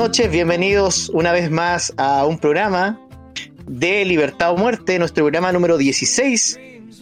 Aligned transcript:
noches, 0.00 0.30
bienvenidos 0.30 1.10
una 1.12 1.30
vez 1.30 1.50
más 1.50 1.92
a 1.98 2.24
un 2.24 2.38
programa 2.38 2.98
de 3.66 4.02
Libertad 4.06 4.52
o 4.52 4.56
Muerte, 4.56 4.98
nuestro 4.98 5.24
programa 5.24 5.52
número 5.52 5.76
16. 5.76 6.58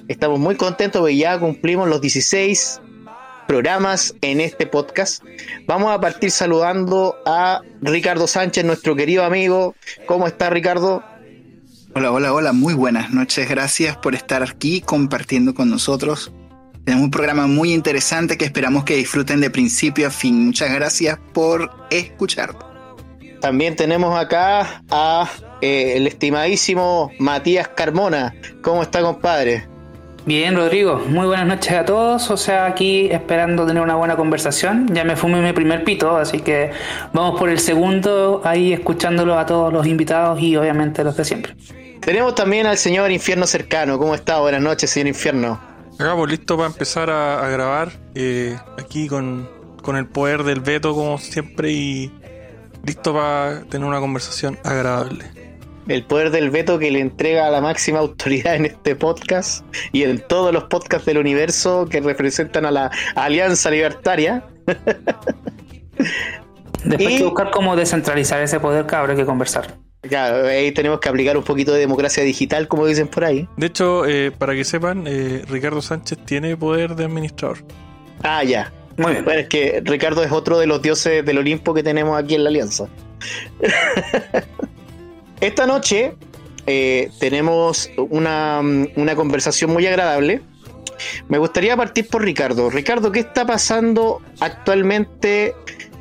Estamos 0.09 0.41
muy 0.41 0.57
contentos 0.57 1.01
porque 1.01 1.16
ya 1.16 1.39
cumplimos 1.39 1.89
los 1.89 2.01
16 2.01 2.80
programas 3.47 4.16
en 4.21 4.41
este 4.41 4.66
podcast. 4.66 5.23
Vamos 5.65 5.93
a 5.93 6.01
partir 6.01 6.33
saludando 6.33 7.15
a 7.25 7.61
Ricardo 7.83 8.27
Sánchez, 8.27 8.65
nuestro 8.65 8.97
querido 8.97 9.23
amigo. 9.23 9.77
¿Cómo 10.07 10.27
está 10.27 10.51
Ricardo? 10.51 11.05
Hola, 11.95 12.11
hola, 12.11 12.33
hola, 12.33 12.53
muy 12.53 12.75
buenas 12.75 13.12
noches. 13.12 13.49
Gracias 13.49 13.96
por 13.96 14.17
estar 14.17 14.43
aquí 14.43 14.80
compartiendo 14.80 15.55
con 15.55 15.71
nosotros. 15.71 16.33
Tenemos 16.85 17.05
un 17.05 17.10
programa 17.12 17.46
muy 17.46 17.73
interesante 17.73 18.37
que 18.37 18.45
esperamos 18.45 18.83
que 18.83 18.96
disfruten 18.96 19.41
de 19.41 19.51
principio 19.51 20.09
a 20.09 20.10
fin. 20.10 20.46
Muchas 20.46 20.73
gracias 20.74 21.16
por 21.33 21.71
escuchar. 21.91 22.68
También 23.41 23.77
tenemos 23.77 24.19
acá 24.19 24.83
a 24.91 25.28
eh, 25.60 25.95
el 25.96 26.06
estimadísimo 26.06 27.10
Matías 27.19 27.69
Carmona. 27.69 28.34
¿Cómo 28.62 28.83
está, 28.83 29.01
compadre? 29.01 29.66
Bien, 30.27 30.56
Rodrigo, 30.56 31.01
muy 31.09 31.27
buenas 31.27 31.46
noches 31.46 31.73
a 31.73 31.84
todos. 31.84 32.30
O 32.30 32.37
sea, 32.37 32.66
aquí 32.66 33.09
esperando 33.10 33.65
tener 33.65 33.82
una 33.82 33.95
buena 33.95 34.16
conversación. 34.16 34.88
Ya 34.93 35.05
me 35.05 35.16
fumé 35.16 35.41
mi 35.41 35.52
primer 35.52 35.84
pito, 35.84 36.16
así 36.16 36.41
que 36.41 36.70
vamos 37.12 37.38
por 37.38 37.48
el 37.48 37.59
segundo, 37.59 38.43
ahí 38.45 38.73
escuchándolo 38.73 39.38
a 39.38 39.46
todos 39.46 39.73
los 39.73 39.87
invitados 39.87 40.41
y 40.41 40.57
obviamente 40.57 41.02
los 41.05 41.16
de 41.16 41.24
siempre. 41.24 41.55
Tenemos 42.01 42.34
también 42.34 42.66
al 42.66 42.77
señor 42.77 43.10
Infierno 43.10 43.46
Cercano. 43.46 43.98
¿Cómo 43.98 44.15
está? 44.15 44.38
Buenas 44.41 44.60
noches, 44.60 44.91
señor 44.91 45.09
Infierno. 45.09 45.60
Acá, 45.98 46.15
pues 46.15 46.30
listo 46.30 46.57
para 46.57 46.68
empezar 46.68 47.09
a, 47.10 47.48
grabar. 47.48 47.91
Eh, 48.15 48.57
aquí 48.79 49.09
con, 49.09 49.48
con 49.82 49.96
el 49.96 50.07
poder 50.07 50.43
del 50.43 50.60
veto, 50.60 50.95
como 50.95 51.18
siempre, 51.18 51.73
y 51.73 52.13
listo 52.89 53.13
para 53.13 53.63
tener 53.65 53.87
una 53.87 54.01
conversación 54.01 54.59
agradable. 54.65 55.27
El 55.87 56.05
poder 56.05 56.31
del 56.31 56.51
veto 56.51 56.79
que 56.79 56.91
le 56.91 57.01
entrega 57.01 57.47
a 57.47 57.51
la 57.51 57.61
máxima 57.61 57.99
autoridad 58.07 58.57
en 58.57 58.67
este 58.67 58.97
podcast 58.97 59.65
y 59.93 60.03
en 60.03 60.19
todos 60.27 60.53
los 60.53 60.65
podcasts 60.65 61.07
del 61.07 61.19
universo 61.19 61.87
que 61.89 62.01
representan 62.01 62.65
a 62.65 62.71
la 62.71 62.91
Alianza 63.15 63.71
Libertaria. 63.71 64.44
Después 66.84 67.09
hay 67.09 67.19
que 67.19 67.25
buscar 67.25 67.50
cómo 67.50 67.77
descentralizar 67.77 68.41
ese 68.41 68.61
poder, 68.61 68.87
que 68.87 68.94
habrá 68.94 69.15
que 69.16 69.27
conversar. 69.27 69.77
Claro, 70.00 70.47
ahí 70.47 70.71
tenemos 70.72 71.00
que 71.00 71.09
aplicar 71.09 71.37
un 71.37 71.43
poquito 71.43 71.72
de 71.72 71.81
democracia 71.81 72.22
digital, 72.22 72.69
como 72.69 72.87
dicen 72.87 73.09
por 73.09 73.25
ahí. 73.25 73.49
De 73.56 73.66
hecho, 73.66 74.06
eh, 74.06 74.31
para 74.31 74.55
que 74.55 74.65
sepan, 74.65 75.05
eh, 75.06 75.43
Ricardo 75.49 75.83
Sánchez 75.83 76.19
tiene 76.25 76.56
poder 76.56 76.94
de 76.94 77.05
administrador. 77.05 77.59
Ah, 78.22 78.44
ya. 78.44 78.72
Muy 78.99 79.12
bien. 79.12 79.25
Bueno, 79.25 79.41
es 79.41 79.49
que 79.49 79.81
Ricardo 79.84 80.22
es 80.25 80.32
otro 80.32 80.59
de 80.59 80.66
los 80.66 80.82
dioses 80.82 81.25
del 81.25 81.38
Olimpo 81.38 81.72
que 81.72 81.82
tenemos 81.82 82.21
aquí 82.21 82.34
en 82.34 82.44
la 82.44 82.50
Alianza. 82.50 82.88
Esta 85.41 85.66
noche 85.66 86.15
eh, 86.66 87.10
tenemos 87.21 87.88
una, 87.97 88.60
una, 88.97 89.15
conversación 89.15 89.72
muy 89.72 89.87
agradable. 89.87 90.43
Me 91.28 91.38
gustaría 91.38 91.76
partir 91.76 92.09
por 92.09 92.25
Ricardo. 92.25 92.71
Ricardo, 92.71 93.12
¿qué 93.12 93.21
está 93.21 93.47
pasando 93.47 94.21
actualmente 94.41 95.54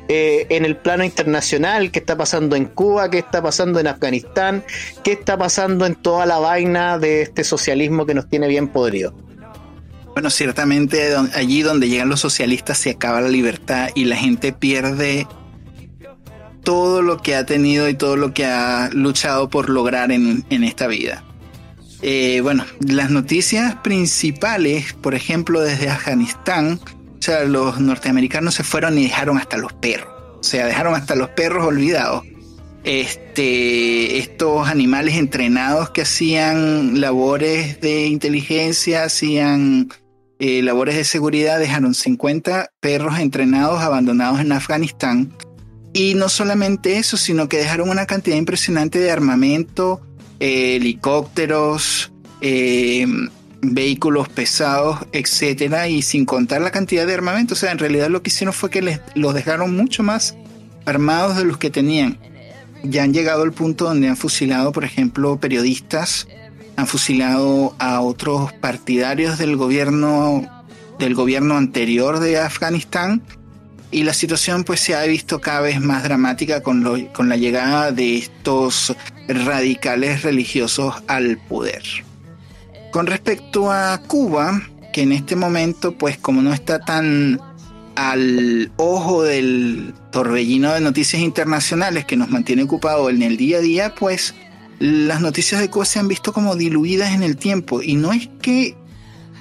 eh, 0.08 0.46
en 0.48 0.64
el 0.64 0.76
plano 0.76 1.04
internacional? 1.04 1.92
¿Qué 1.92 2.00
está 2.00 2.16
pasando 2.16 2.56
en 2.56 2.64
Cuba? 2.64 3.08
¿Qué 3.10 3.18
está 3.18 3.40
pasando 3.40 3.78
en 3.78 3.86
Afganistán? 3.86 4.64
¿Qué 5.04 5.12
está 5.12 5.38
pasando 5.38 5.86
en 5.86 5.94
toda 5.94 6.26
la 6.26 6.38
vaina 6.38 6.98
de 6.98 7.22
este 7.22 7.44
socialismo 7.44 8.06
que 8.06 8.14
nos 8.14 8.28
tiene 8.28 8.48
bien 8.48 8.66
podrido? 8.66 9.14
Bueno, 10.18 10.30
ciertamente 10.30 11.14
allí 11.32 11.62
donde 11.62 11.88
llegan 11.88 12.08
los 12.08 12.18
socialistas 12.18 12.76
se 12.76 12.90
acaba 12.90 13.20
la 13.20 13.28
libertad 13.28 13.90
y 13.94 14.06
la 14.06 14.16
gente 14.16 14.52
pierde 14.52 15.28
todo 16.64 17.02
lo 17.02 17.18
que 17.18 17.36
ha 17.36 17.46
tenido 17.46 17.88
y 17.88 17.94
todo 17.94 18.16
lo 18.16 18.34
que 18.34 18.44
ha 18.44 18.90
luchado 18.92 19.48
por 19.48 19.70
lograr 19.70 20.10
en, 20.10 20.44
esta 20.50 20.88
vida. 20.88 21.22
Eh, 22.02 22.40
bueno, 22.42 22.64
las 22.80 23.10
noticias 23.10 23.76
principales, 23.76 24.92
por 24.92 25.14
ejemplo, 25.14 25.60
desde 25.60 25.88
Afganistán, 25.88 26.80
o 26.82 27.22
sea, 27.22 27.44
los 27.44 27.78
norteamericanos 27.78 28.56
se 28.56 28.64
fueron 28.64 28.98
y 28.98 29.04
dejaron 29.04 29.38
hasta 29.38 29.56
los 29.56 29.72
perros. 29.72 30.08
O 30.40 30.42
sea, 30.42 30.66
dejaron 30.66 30.96
hasta 30.96 31.14
los 31.14 31.28
perros 31.28 31.64
olvidados. 31.64 32.24
Este, 32.82 34.18
estos 34.18 34.66
animales 34.66 35.14
entrenados 35.14 35.90
que 35.90 36.02
hacían 36.02 37.00
labores 37.00 37.80
de 37.80 38.06
inteligencia, 38.06 39.04
hacían 39.04 39.90
eh, 40.38 40.62
labores 40.62 40.96
de 40.96 41.04
seguridad, 41.04 41.58
dejaron 41.58 41.94
50 41.94 42.70
perros 42.80 43.18
entrenados 43.18 43.80
abandonados 43.80 44.40
en 44.40 44.52
Afganistán. 44.52 45.32
Y 45.92 46.14
no 46.14 46.28
solamente 46.28 46.98
eso, 46.98 47.16
sino 47.16 47.48
que 47.48 47.56
dejaron 47.56 47.88
una 47.88 48.06
cantidad 48.06 48.36
impresionante 48.36 48.98
de 48.98 49.10
armamento, 49.10 50.00
eh, 50.38 50.76
helicópteros, 50.76 52.12
eh, 52.40 53.06
vehículos 53.60 54.28
pesados, 54.28 55.00
etcétera, 55.12 55.88
y 55.88 56.02
sin 56.02 56.24
contar 56.24 56.60
la 56.60 56.70
cantidad 56.70 57.06
de 57.06 57.14
armamento. 57.14 57.54
O 57.54 57.56
sea, 57.56 57.72
en 57.72 57.78
realidad 57.78 58.08
lo 58.08 58.22
que 58.22 58.30
hicieron 58.30 58.54
fue 58.54 58.70
que 58.70 58.82
les, 58.82 59.00
los 59.14 59.34
dejaron 59.34 59.74
mucho 59.74 60.02
más 60.02 60.36
armados 60.86 61.36
de 61.36 61.44
los 61.44 61.58
que 61.58 61.70
tenían. 61.70 62.18
Ya 62.84 63.02
han 63.02 63.12
llegado 63.12 63.42
al 63.42 63.52
punto 63.52 63.86
donde 63.86 64.08
han 64.08 64.16
fusilado, 64.16 64.70
por 64.70 64.84
ejemplo, 64.84 65.40
periodistas, 65.40 66.28
han 66.78 66.86
fusilado 66.86 67.74
a 67.80 68.00
otros 68.00 68.52
partidarios 68.52 69.36
del 69.36 69.56
gobierno 69.56 70.48
del 71.00 71.16
gobierno 71.16 71.56
anterior 71.56 72.20
de 72.20 72.38
Afganistán 72.38 73.20
y 73.90 74.04
la 74.04 74.14
situación 74.14 74.62
pues 74.62 74.78
se 74.78 74.94
ha 74.94 75.02
visto 75.02 75.40
cada 75.40 75.60
vez 75.60 75.80
más 75.80 76.04
dramática 76.04 76.62
con, 76.62 76.84
lo, 76.84 77.12
con 77.12 77.28
la 77.28 77.36
llegada 77.36 77.90
de 77.90 78.18
estos 78.18 78.94
radicales 79.26 80.22
religiosos 80.22 80.94
al 81.08 81.38
poder. 81.38 81.82
Con 82.92 83.06
respecto 83.06 83.72
a 83.72 84.00
Cuba, 84.06 84.62
que 84.92 85.02
en 85.02 85.10
este 85.10 85.34
momento 85.34 85.98
pues 85.98 86.16
como 86.16 86.42
no 86.42 86.52
está 86.52 86.78
tan 86.78 87.40
al 87.96 88.70
ojo 88.76 89.24
del 89.24 89.94
torbellino 90.12 90.74
de 90.74 90.80
noticias 90.80 91.20
internacionales 91.22 92.04
que 92.04 92.16
nos 92.16 92.30
mantiene 92.30 92.62
ocupado 92.62 93.10
en 93.10 93.22
el 93.22 93.36
día 93.36 93.58
a 93.58 93.62
día, 93.62 93.94
pues 93.96 94.32
las 94.78 95.20
noticias 95.20 95.60
de 95.60 95.70
Cuba 95.70 95.84
se 95.84 95.98
han 95.98 96.08
visto 96.08 96.32
como 96.32 96.54
diluidas 96.54 97.12
en 97.12 97.22
el 97.22 97.36
tiempo 97.36 97.82
y 97.82 97.96
no 97.96 98.12
es 98.12 98.28
que 98.40 98.76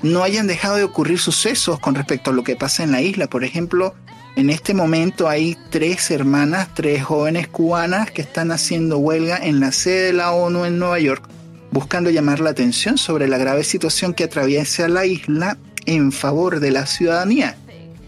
no 0.02 0.24
hayan 0.24 0.48
dejado 0.48 0.78
de 0.78 0.84
ocurrir 0.84 1.20
sucesos 1.20 1.80
con 1.80 1.96
respecto 1.96 2.32
a 2.32 2.34
lo 2.34 2.44
que 2.44 2.56
pasa 2.56 2.84
en 2.84 2.92
la 2.92 3.02
isla. 3.02 3.28
Por 3.28 3.44
ejemplo, 3.44 3.96
en 4.36 4.50
este 4.50 4.74
momento 4.74 5.28
hay 5.28 5.58
tres 5.70 6.12
hermanas, 6.12 6.70
tres 6.74 7.04
jóvenes 7.04 7.48
cubanas 7.48 8.12
que 8.12 8.22
están 8.22 8.52
haciendo 8.52 8.98
huelga 8.98 9.38
en 9.38 9.60
la 9.60 9.72
sede 9.72 10.08
de 10.08 10.14
la 10.14 10.32
ONU 10.32 10.66
en 10.66 10.80
Nueva 10.80 11.00
York, 11.00 11.28
buscando 11.72 12.10
llamar 12.10 12.40
la 12.40 12.52
atención 12.52 12.98
sobre 12.98 13.28
la 13.28 13.38
grave 13.38 13.64
situación 13.64 14.14
que 14.14 14.24
atraviesa 14.24 14.88
la 14.88 15.06
isla 15.06 15.58
en 15.86 16.12
favor 16.12 16.60
de 16.60 16.72
la 16.72 16.86
ciudadanía, 16.86 17.58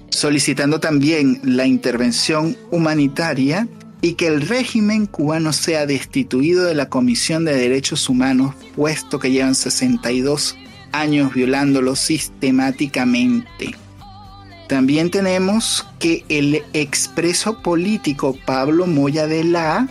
solicitando 0.10 0.80
también 0.80 1.42
la 1.44 1.66
intervención 1.66 2.58
humanitaria 2.72 3.68
y 4.02 4.14
que 4.14 4.28
el 4.28 4.42
régimen 4.42 5.06
cubano 5.06 5.52
sea 5.54 5.86
destituido 5.86 6.66
de 6.66 6.76
la 6.76 6.90
Comisión 6.90 7.46
de 7.46 7.56
Derechos 7.56 8.08
Humanos, 8.10 8.56
puesto 8.76 9.20
que 9.20 9.32
llevan 9.32 9.56
62 9.56 10.56
años 10.92 11.34
violándolo 11.34 11.96
sistemáticamente. 11.96 13.76
También 14.68 15.10
tenemos 15.10 15.86
que 15.98 16.24
el 16.30 16.64
expreso 16.74 17.62
político 17.62 18.38
Pablo 18.46 18.86
Moya 18.86 19.28
de 19.28 19.44
la 19.44 19.90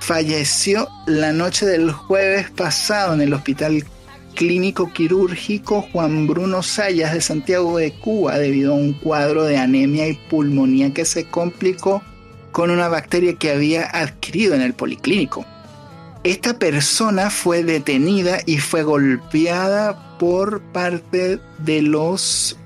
falleció 0.00 0.88
la 1.06 1.32
noche 1.32 1.64
del 1.64 1.90
jueves 1.90 2.50
pasado 2.50 3.14
en 3.14 3.22
el 3.22 3.32
Hospital 3.32 3.84
Clínico 4.34 4.92
Quirúrgico 4.92 5.88
Juan 5.92 6.26
Bruno 6.26 6.62
Sayas 6.62 7.14
de 7.14 7.22
Santiago 7.22 7.78
de 7.78 7.92
Cuba 7.92 8.38
debido 8.38 8.72
a 8.72 8.76
un 8.76 8.92
cuadro 8.92 9.44
de 9.44 9.56
anemia 9.56 10.06
y 10.06 10.14
pulmonía 10.28 10.92
que 10.92 11.06
se 11.06 11.24
complicó 11.24 12.02
con 12.54 12.70
una 12.70 12.86
bacteria 12.86 13.34
que 13.34 13.50
había 13.50 13.84
adquirido 13.84 14.54
en 14.54 14.60
el 14.60 14.74
policlínico. 14.74 15.44
Esta 16.22 16.56
persona 16.56 17.28
fue 17.28 17.64
detenida 17.64 18.38
y 18.46 18.58
fue 18.58 18.84
golpeada 18.84 20.16
por 20.20 20.62
parte 20.62 21.40
de 21.58 21.82
los 21.82 22.56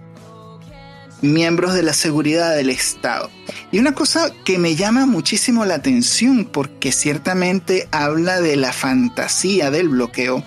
miembros 1.23 1.73
de 1.73 1.83
la 1.83 1.95
seguridad 1.95 2.55
del 2.55 2.69
Estado. 2.69 3.31
Y 3.73 3.79
una 3.79 3.95
cosa 3.95 4.31
que 4.45 4.59
me 4.59 4.77
llama 4.77 5.07
muchísimo 5.07 5.65
la 5.65 5.77
atención 5.77 6.45
porque 6.45 6.93
ciertamente 6.93 7.89
habla 7.91 8.43
de 8.43 8.57
la 8.57 8.75
fantasía 8.75 9.71
del 9.71 9.89
bloqueo, 9.89 10.45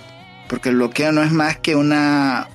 porque 0.49 0.69
el 0.69 0.75
bloqueo 0.75 1.11
no 1.13 1.23
es 1.23 1.31
más 1.31 1.57
que 1.57 1.75
una, 1.75 2.47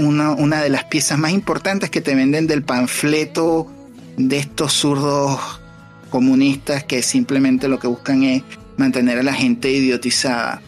una, 0.00 0.60
de 0.60 0.70
las 0.70 0.84
piezas 0.86 1.20
más 1.20 1.30
importantes 1.30 1.88
que 1.88 2.00
te 2.00 2.16
venden 2.16 2.48
del 2.48 2.64
panfleto 2.64 3.70
de 4.16 4.38
estos 4.38 4.72
zurdos 4.72 5.60
comunistas 6.06 6.84
que 6.84 7.02
simplemente 7.02 7.68
lo 7.68 7.78
que 7.78 7.86
buscan 7.86 8.22
es 8.22 8.42
mantener 8.76 9.18
a 9.18 9.22
la 9.22 9.34
gente 9.34 9.70
idiotizada. 9.70 10.62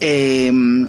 Em, 0.00 0.88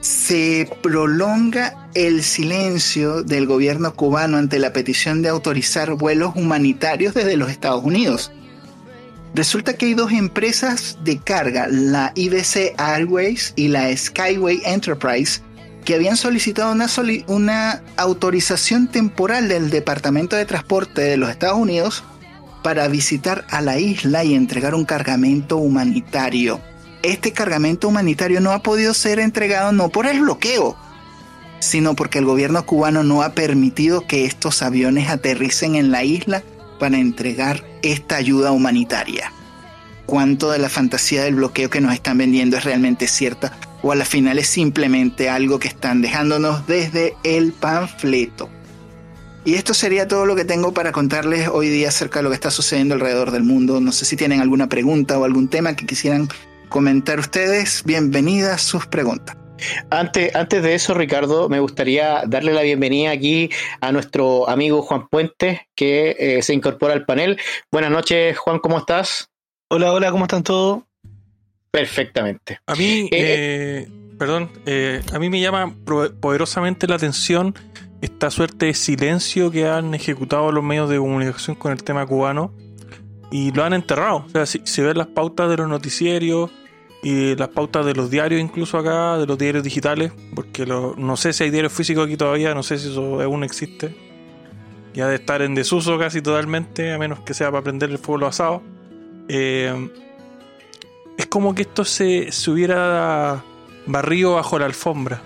se 0.00 0.70
prolonga 0.82 1.88
el 1.94 2.22
silencio 2.22 3.22
del 3.22 3.46
gobierno 3.46 3.94
cubano 3.94 4.36
ante 4.36 4.58
la 4.58 4.72
petición 4.72 5.22
de 5.22 5.28
autorizar 5.28 5.94
vuelos 5.94 6.32
humanitarios 6.36 7.14
desde 7.14 7.36
los 7.36 7.50
Estados 7.50 7.82
Unidos. 7.82 8.30
Resulta 9.34 9.74
que 9.74 9.86
hay 9.86 9.94
dos 9.94 10.12
empresas 10.12 10.98
de 11.02 11.18
carga, 11.18 11.66
la 11.68 12.12
IBC 12.14 12.74
Airways 12.78 13.52
y 13.56 13.68
la 13.68 13.94
Skyway 13.94 14.62
Enterprise, 14.64 15.40
que 15.84 15.94
habían 15.94 16.16
solicitado 16.16 16.72
una, 16.72 16.86
una 17.26 17.82
autorización 17.96 18.88
temporal 18.88 19.48
del 19.48 19.70
Departamento 19.70 20.36
de 20.36 20.46
Transporte 20.46 21.02
de 21.02 21.16
los 21.16 21.30
Estados 21.30 21.58
Unidos 21.58 22.04
para 22.66 22.88
visitar 22.88 23.46
a 23.50 23.60
la 23.60 23.78
isla 23.78 24.24
y 24.24 24.34
entregar 24.34 24.74
un 24.74 24.84
cargamento 24.84 25.56
humanitario. 25.56 26.60
Este 27.04 27.30
cargamento 27.30 27.86
humanitario 27.86 28.40
no 28.40 28.50
ha 28.50 28.64
podido 28.64 28.92
ser 28.92 29.20
entregado 29.20 29.70
no 29.70 29.88
por 29.90 30.08
el 30.08 30.18
bloqueo, 30.18 30.76
sino 31.60 31.94
porque 31.94 32.18
el 32.18 32.24
gobierno 32.24 32.66
cubano 32.66 33.04
no 33.04 33.22
ha 33.22 33.34
permitido 33.34 34.04
que 34.08 34.24
estos 34.24 34.62
aviones 34.62 35.08
aterricen 35.10 35.76
en 35.76 35.92
la 35.92 36.02
isla 36.02 36.42
para 36.80 36.98
entregar 36.98 37.62
esta 37.82 38.16
ayuda 38.16 38.50
humanitaria. 38.50 39.30
¿Cuánto 40.04 40.50
de 40.50 40.58
la 40.58 40.68
fantasía 40.68 41.22
del 41.22 41.36
bloqueo 41.36 41.70
que 41.70 41.80
nos 41.80 41.94
están 41.94 42.18
vendiendo 42.18 42.56
es 42.56 42.64
realmente 42.64 43.06
cierta? 43.06 43.52
¿O 43.82 43.92
a 43.92 43.94
la 43.94 44.04
final 44.04 44.40
es 44.40 44.48
simplemente 44.48 45.30
algo 45.30 45.60
que 45.60 45.68
están 45.68 46.02
dejándonos 46.02 46.66
desde 46.66 47.14
el 47.22 47.52
panfleto? 47.52 48.50
Y 49.46 49.54
esto 49.54 49.74
sería 49.74 50.08
todo 50.08 50.26
lo 50.26 50.34
que 50.34 50.44
tengo 50.44 50.74
para 50.74 50.90
contarles 50.90 51.46
hoy 51.46 51.68
día 51.68 51.90
acerca 51.90 52.18
de 52.18 52.24
lo 52.24 52.30
que 52.30 52.34
está 52.34 52.50
sucediendo 52.50 52.94
alrededor 52.94 53.30
del 53.30 53.44
mundo. 53.44 53.80
No 53.80 53.92
sé 53.92 54.04
si 54.04 54.16
tienen 54.16 54.40
alguna 54.40 54.68
pregunta 54.68 55.16
o 55.20 55.24
algún 55.24 55.46
tema 55.46 55.76
que 55.76 55.86
quisieran 55.86 56.26
comentar 56.68 57.20
ustedes. 57.20 57.84
Bienvenidas 57.84 58.62
sus 58.62 58.88
preguntas. 58.88 59.36
Antes, 59.88 60.34
antes 60.34 60.64
de 60.64 60.74
eso, 60.74 60.94
Ricardo, 60.94 61.48
me 61.48 61.60
gustaría 61.60 62.24
darle 62.26 62.52
la 62.54 62.62
bienvenida 62.62 63.12
aquí 63.12 63.48
a 63.80 63.92
nuestro 63.92 64.50
amigo 64.50 64.82
Juan 64.82 65.06
Puente, 65.06 65.68
que 65.76 66.16
eh, 66.18 66.42
se 66.42 66.52
incorpora 66.52 66.94
al 66.94 67.04
panel. 67.04 67.38
Buenas 67.70 67.92
noches, 67.92 68.36
Juan, 68.36 68.58
¿cómo 68.58 68.78
estás? 68.78 69.30
Hola, 69.68 69.92
hola, 69.92 70.10
¿cómo 70.10 70.24
están 70.24 70.42
todos? 70.42 70.82
Perfectamente. 71.70 72.58
A 72.66 72.74
mí, 72.74 73.08
eh, 73.12 73.86
eh, 73.86 73.88
perdón, 74.18 74.50
a 75.12 75.18
mí 75.20 75.30
me 75.30 75.40
llama 75.40 75.72
poderosamente 76.20 76.88
la 76.88 76.96
atención 76.96 77.54
esta 78.00 78.30
suerte 78.30 78.66
de 78.66 78.74
silencio 78.74 79.50
que 79.50 79.68
han 79.68 79.94
ejecutado 79.94 80.52
los 80.52 80.62
medios 80.62 80.88
de 80.90 80.98
comunicación 80.98 81.56
con 81.56 81.72
el 81.72 81.82
tema 81.82 82.06
cubano 82.06 82.52
y 83.30 83.52
lo 83.52 83.64
han 83.64 83.72
enterrado. 83.72 84.24
O 84.26 84.28
sea, 84.28 84.46
si, 84.46 84.60
si 84.64 84.82
ven 84.82 84.98
las 84.98 85.08
pautas 85.08 85.48
de 85.48 85.56
los 85.56 85.68
noticierios 85.68 86.50
y 87.02 87.36
las 87.36 87.48
pautas 87.48 87.86
de 87.86 87.94
los 87.94 88.10
diarios 88.10 88.40
incluso 88.40 88.78
acá, 88.78 89.18
de 89.18 89.26
los 89.26 89.38
diarios 89.38 89.64
digitales, 89.64 90.12
porque 90.34 90.66
no 90.66 91.16
sé 91.16 91.32
si 91.32 91.44
hay 91.44 91.50
diarios 91.50 91.72
físicos 91.72 92.06
aquí 92.06 92.16
todavía, 92.16 92.54
no 92.54 92.62
sé 92.62 92.78
si 92.78 92.88
eso 92.88 93.20
aún 93.20 93.44
existe. 93.44 93.94
Ya 94.94 95.08
de 95.08 95.16
estar 95.16 95.42
en 95.42 95.54
desuso 95.54 95.98
casi 95.98 96.22
totalmente, 96.22 96.92
a 96.92 96.98
menos 96.98 97.20
que 97.20 97.34
sea 97.34 97.50
para 97.50 97.62
prender 97.62 97.90
el 97.90 97.98
fuego 97.98 98.26
asado. 98.26 98.62
Eh, 99.28 99.90
es 101.18 101.26
como 101.26 101.54
que 101.54 101.62
esto 101.62 101.84
se, 101.84 102.32
se 102.32 102.50
hubiera 102.50 103.44
barrido 103.86 104.34
bajo 104.34 104.58
la 104.58 104.66
alfombra. 104.66 105.20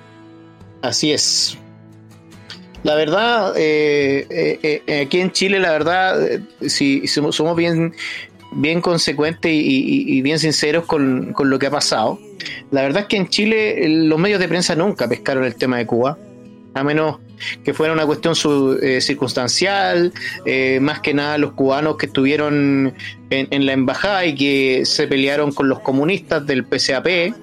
Así 0.83 1.13
es. 1.13 1.57
La 2.83 2.95
verdad, 2.95 3.55
eh, 3.57 4.27
eh, 4.31 5.03
aquí 5.03 5.21
en 5.21 5.33
Chile, 5.33 5.61
la 5.61 5.71
verdad, 5.71 6.41
si 6.67 7.07
somos 7.07 7.57
bien 7.57 7.93
bien 8.53 8.81
consecuentes 8.81 9.51
y, 9.53 10.21
bien 10.23 10.39
sinceros 10.39 10.85
con, 10.87 11.35
lo 11.39 11.59
que 11.59 11.67
ha 11.67 11.71
pasado. 11.71 12.19
La 12.71 12.83
verdad 12.83 13.03
es 13.03 13.09
que 13.09 13.17
en 13.17 13.29
Chile 13.29 13.89
los 13.89 14.19
medios 14.19 14.41
de 14.41 14.49
prensa 14.49 14.75
nunca 14.75 15.09
pescaron 15.09 15.45
el 15.45 15.55
tema 15.55 15.79
de 15.79 15.87
Cuba, 15.87 16.19
a 16.75 16.85
menos 16.85 17.19
que 17.65 17.73
fuera 17.73 17.93
una 17.93 18.07
cuestión 18.07 18.35
eh, 18.83 19.01
circunstancial, 19.01 20.13
eh, 20.45 20.79
más 20.81 21.01
que 21.01 21.15
nada 21.15 21.39
los 21.39 21.53
cubanos 21.53 21.97
que 21.97 22.07
estuvieron 22.07 22.95
en, 23.31 23.67
la 23.67 23.73
embajada 23.73 24.27
y 24.27 24.35
que 24.35 24.85
se 24.85 25.07
pelearon 25.07 25.53
con 25.53 25.69
los 25.69 25.81
comunistas 25.81 26.47
del 26.47 26.65
PCAP, 26.65 27.35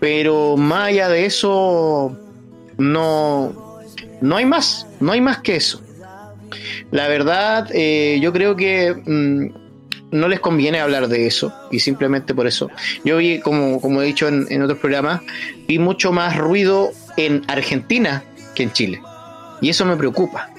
pero 0.00 0.56
más 0.56 0.88
allá 0.88 1.08
de 1.08 1.26
eso, 1.26 2.16
no, 2.76 3.63
no 4.20 4.36
hay 4.36 4.46
más, 4.46 4.86
no 5.00 5.12
hay 5.12 5.20
más 5.20 5.38
que 5.38 5.56
eso. 5.56 5.80
La 6.90 7.08
verdad, 7.08 7.68
eh, 7.72 8.18
yo 8.22 8.32
creo 8.32 8.56
que 8.56 8.94
mm, 8.94 9.64
no 10.14 10.28
les 10.28 10.40
conviene 10.40 10.78
hablar 10.80 11.08
de 11.08 11.26
eso 11.26 11.52
y 11.70 11.80
simplemente 11.80 12.34
por 12.34 12.46
eso. 12.46 12.70
Yo 13.04 13.16
vi, 13.16 13.40
como, 13.40 13.80
como 13.80 14.00
he 14.00 14.06
dicho 14.06 14.28
en, 14.28 14.62
otros 14.62 14.78
programas, 14.78 15.20
vi 15.66 15.78
mucho 15.78 16.12
más 16.12 16.36
ruido 16.36 16.92
en 17.16 17.42
Argentina 17.48 18.22
que 18.54 18.62
en 18.62 18.72
Chile. 18.72 19.02
Y 19.60 19.70
eso 19.70 19.84
me 19.84 19.96
preocupa. 19.96 20.50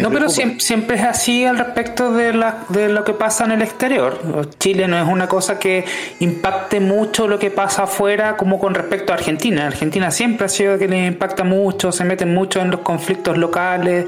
No, 0.00 0.10
pero 0.10 0.28
siempre, 0.28 0.96
es 0.96 1.02
así 1.02 1.44
al 1.44 1.58
respecto 1.58 2.12
de, 2.12 2.32
la, 2.32 2.64
de 2.68 2.88
lo 2.88 3.04
que 3.04 3.12
pasa 3.12 3.44
en 3.44 3.52
el 3.52 3.62
exterior. 3.62 4.48
Chile 4.58 4.88
no 4.88 4.98
es 5.00 5.06
una 5.06 5.28
cosa 5.28 5.58
que 5.58 5.84
impacte 6.20 6.80
mucho 6.80 7.28
lo 7.28 7.38
que 7.38 7.50
pasa 7.50 7.84
afuera 7.84 8.36
como 8.36 8.58
con 8.58 8.74
respecto 8.74 9.12
a 9.12 9.16
Argentina. 9.16 9.66
Argentina 9.66 10.10
siempre 10.10 10.46
ha 10.46 10.48
sido 10.48 10.78
que 10.78 10.88
le 10.88 11.06
impacta 11.06 11.44
mucho, 11.44 11.92
se 11.92 12.04
meten 12.04 12.34
mucho 12.34 12.60
en 12.60 12.70
los 12.70 12.80
conflictos 12.80 13.38
locales. 13.38 14.06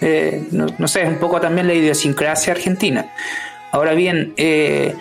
Eh, 0.00 0.46
no, 0.52 0.66
no, 0.78 0.88
sé, 0.88 1.02
es 1.02 1.08
un 1.08 1.18
poco 1.18 1.40
también 1.40 1.66
la 1.66 1.74
idiosincrasia 1.74 2.52
argentina. 2.52 3.06
Ahora 3.70 3.92
bien, 3.92 4.32
eh, 4.36 4.94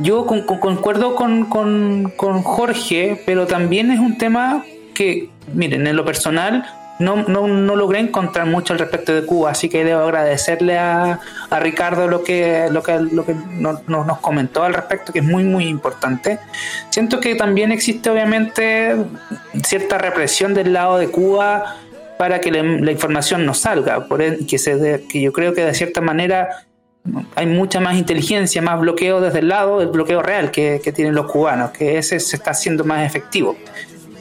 yo 0.00 0.26
concuerdo 0.26 1.14
con, 1.14 1.46
con, 1.46 2.42
Jorge, 2.42 3.22
pero 3.26 3.46
también 3.46 3.90
es 3.90 4.00
un 4.00 4.18
tema 4.18 4.64
que, 4.94 5.30
miren, 5.52 5.86
en 5.86 5.96
lo 5.96 6.04
personal 6.04 6.64
no, 6.98 7.16
no, 7.16 7.46
no, 7.46 7.76
logré 7.76 8.00
encontrar 8.00 8.46
mucho 8.46 8.72
al 8.72 8.78
respecto 8.78 9.14
de 9.14 9.24
Cuba, 9.24 9.50
así 9.50 9.68
que 9.68 9.84
debo 9.84 10.02
agradecerle 10.02 10.78
a, 10.78 11.20
a 11.50 11.60
Ricardo 11.60 12.08
lo 12.08 12.24
que, 12.24 12.68
lo 12.70 12.82
que, 12.82 12.98
lo 12.98 13.24
que 13.24 13.34
nos 13.34 14.18
comentó 14.18 14.64
al 14.64 14.74
respecto, 14.74 15.12
que 15.12 15.20
es 15.20 15.24
muy, 15.24 15.44
muy 15.44 15.66
importante. 15.66 16.38
Siento 16.90 17.20
que 17.20 17.34
también 17.34 17.72
existe, 17.72 18.10
obviamente, 18.10 18.96
cierta 19.64 19.98
represión 19.98 20.54
del 20.54 20.72
lado 20.72 20.98
de 20.98 21.08
Cuba 21.08 21.76
para 22.18 22.40
que 22.40 22.50
la, 22.50 22.90
información 22.90 23.46
no 23.46 23.54
salga, 23.54 24.06
por 24.06 24.20
que, 24.46 24.58
se 24.58 25.04
que 25.08 25.20
yo 25.20 25.32
creo 25.32 25.54
que 25.54 25.64
de 25.64 25.72
cierta 25.72 26.00
manera 26.00 26.66
hay 27.36 27.46
mucha 27.46 27.80
más 27.80 27.96
inteligencia, 27.96 28.60
más 28.60 28.80
bloqueo 28.80 29.20
desde 29.20 29.38
el 29.38 29.48
lado 29.48 29.78
del 29.78 29.88
bloqueo 29.88 30.20
real 30.20 30.50
que, 30.50 30.80
tienen 30.94 31.14
los 31.14 31.30
cubanos, 31.30 31.70
que 31.70 31.98
ese 31.98 32.20
se 32.20 32.36
está 32.36 32.50
haciendo 32.50 32.84
más 32.84 33.06
efectivo. 33.06 33.56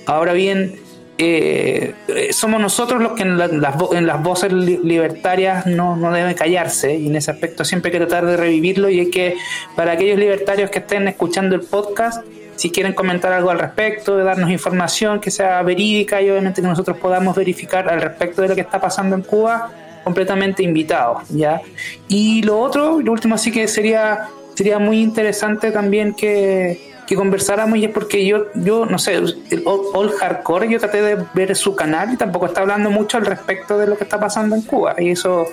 Ahora 0.06 0.33
bien, 0.33 0.79
eh, 1.19 1.96
somos 2.32 2.62
nosotros 2.62 3.01
los 3.01 3.13
que 3.13 3.24
en, 3.24 3.38
las, 3.38 3.51
en 3.51 4.08
las, 4.08 4.22
voces 4.22 4.53
libertarias 4.53 5.65
no, 5.65 5.96
no, 5.96 6.12
deben 6.12 6.36
callarse 6.36 6.96
y 6.96 7.08
en 7.08 7.15
ese 7.15 7.32
aspecto 7.32 7.65
siempre 7.65 7.89
hay 7.89 8.00
que 8.00 8.06
tratar 8.06 8.25
de 8.27 8.38
revivirlo 8.38 8.88
y 8.89 9.00
es 9.00 9.10
que 9.10 9.36
para 9.75 9.94
aquellos 9.94 10.20
libertarios 10.20 10.70
que 10.70 10.80
estén 10.80 11.08
escuchando 11.08 11.56
el 11.56 11.62
podcast, 11.62 12.24
si 12.56 12.70
quieren 12.70 12.94
comentar 12.94 13.34
algo 13.34 13.50
al 13.50 13.60
respecto, 13.60 14.15
de 14.15 14.24
darnos 14.24 14.51
información 14.51 15.20
que 15.20 15.32
sea 15.32 15.62
verídica 15.63 16.22
y 16.22 16.30
obviamente 16.30 16.62
que 16.62 16.68
nosotros 16.68 16.98
podamos 16.98 17.36
verificar 17.36 17.89
al 17.89 18.01
respecto 18.01 18.44
de 18.44 18.50
lo 18.50 18.56
que 18.56 18.62
está 18.62 18.80
pasando 18.80 19.15
en 19.15 19.24
Cuba, 19.24 19.72
completamente 20.03 20.63
invitados, 20.63 21.24
¿ya? 21.30 21.62
Y 22.08 22.44
lo 22.44 22.60
otro, 22.60 23.01
lo 23.01 23.12
último 23.12 23.38
sí 23.38 23.51
que 23.51 23.68
sería, 23.68 24.30
sería 24.56 24.80
muy 24.80 25.01
interesante 25.01 25.72
también 25.72 26.13
que, 26.13 26.97
que 27.08 27.16
conversáramos 27.16 27.80
y 27.80 27.86
es 27.86 27.92
porque 27.92 28.26
yo, 28.26 28.48
yo 28.54 28.86
no 28.86 29.00
sé, 29.00 29.16
el 29.16 29.64
All 29.66 30.12
Hardcore, 30.12 30.70
yo 30.70 30.78
traté 30.80 31.02
de 31.02 31.26
ver 31.34 31.56
su 31.56 31.76
canal 31.76 32.14
y 32.14 32.18
tampoco 32.18 32.46
está 32.46 32.62
hablando 32.62 32.92
mucho 32.92 33.18
al 33.18 33.26
respecto 33.26 33.78
de 33.78 33.88
lo 33.88 33.98
que 33.98 34.04
está 34.04 34.20
pasando 34.20 34.56
en 34.56 34.62
Cuba 34.64 34.96
y 35.00 35.12
eso 35.12 35.48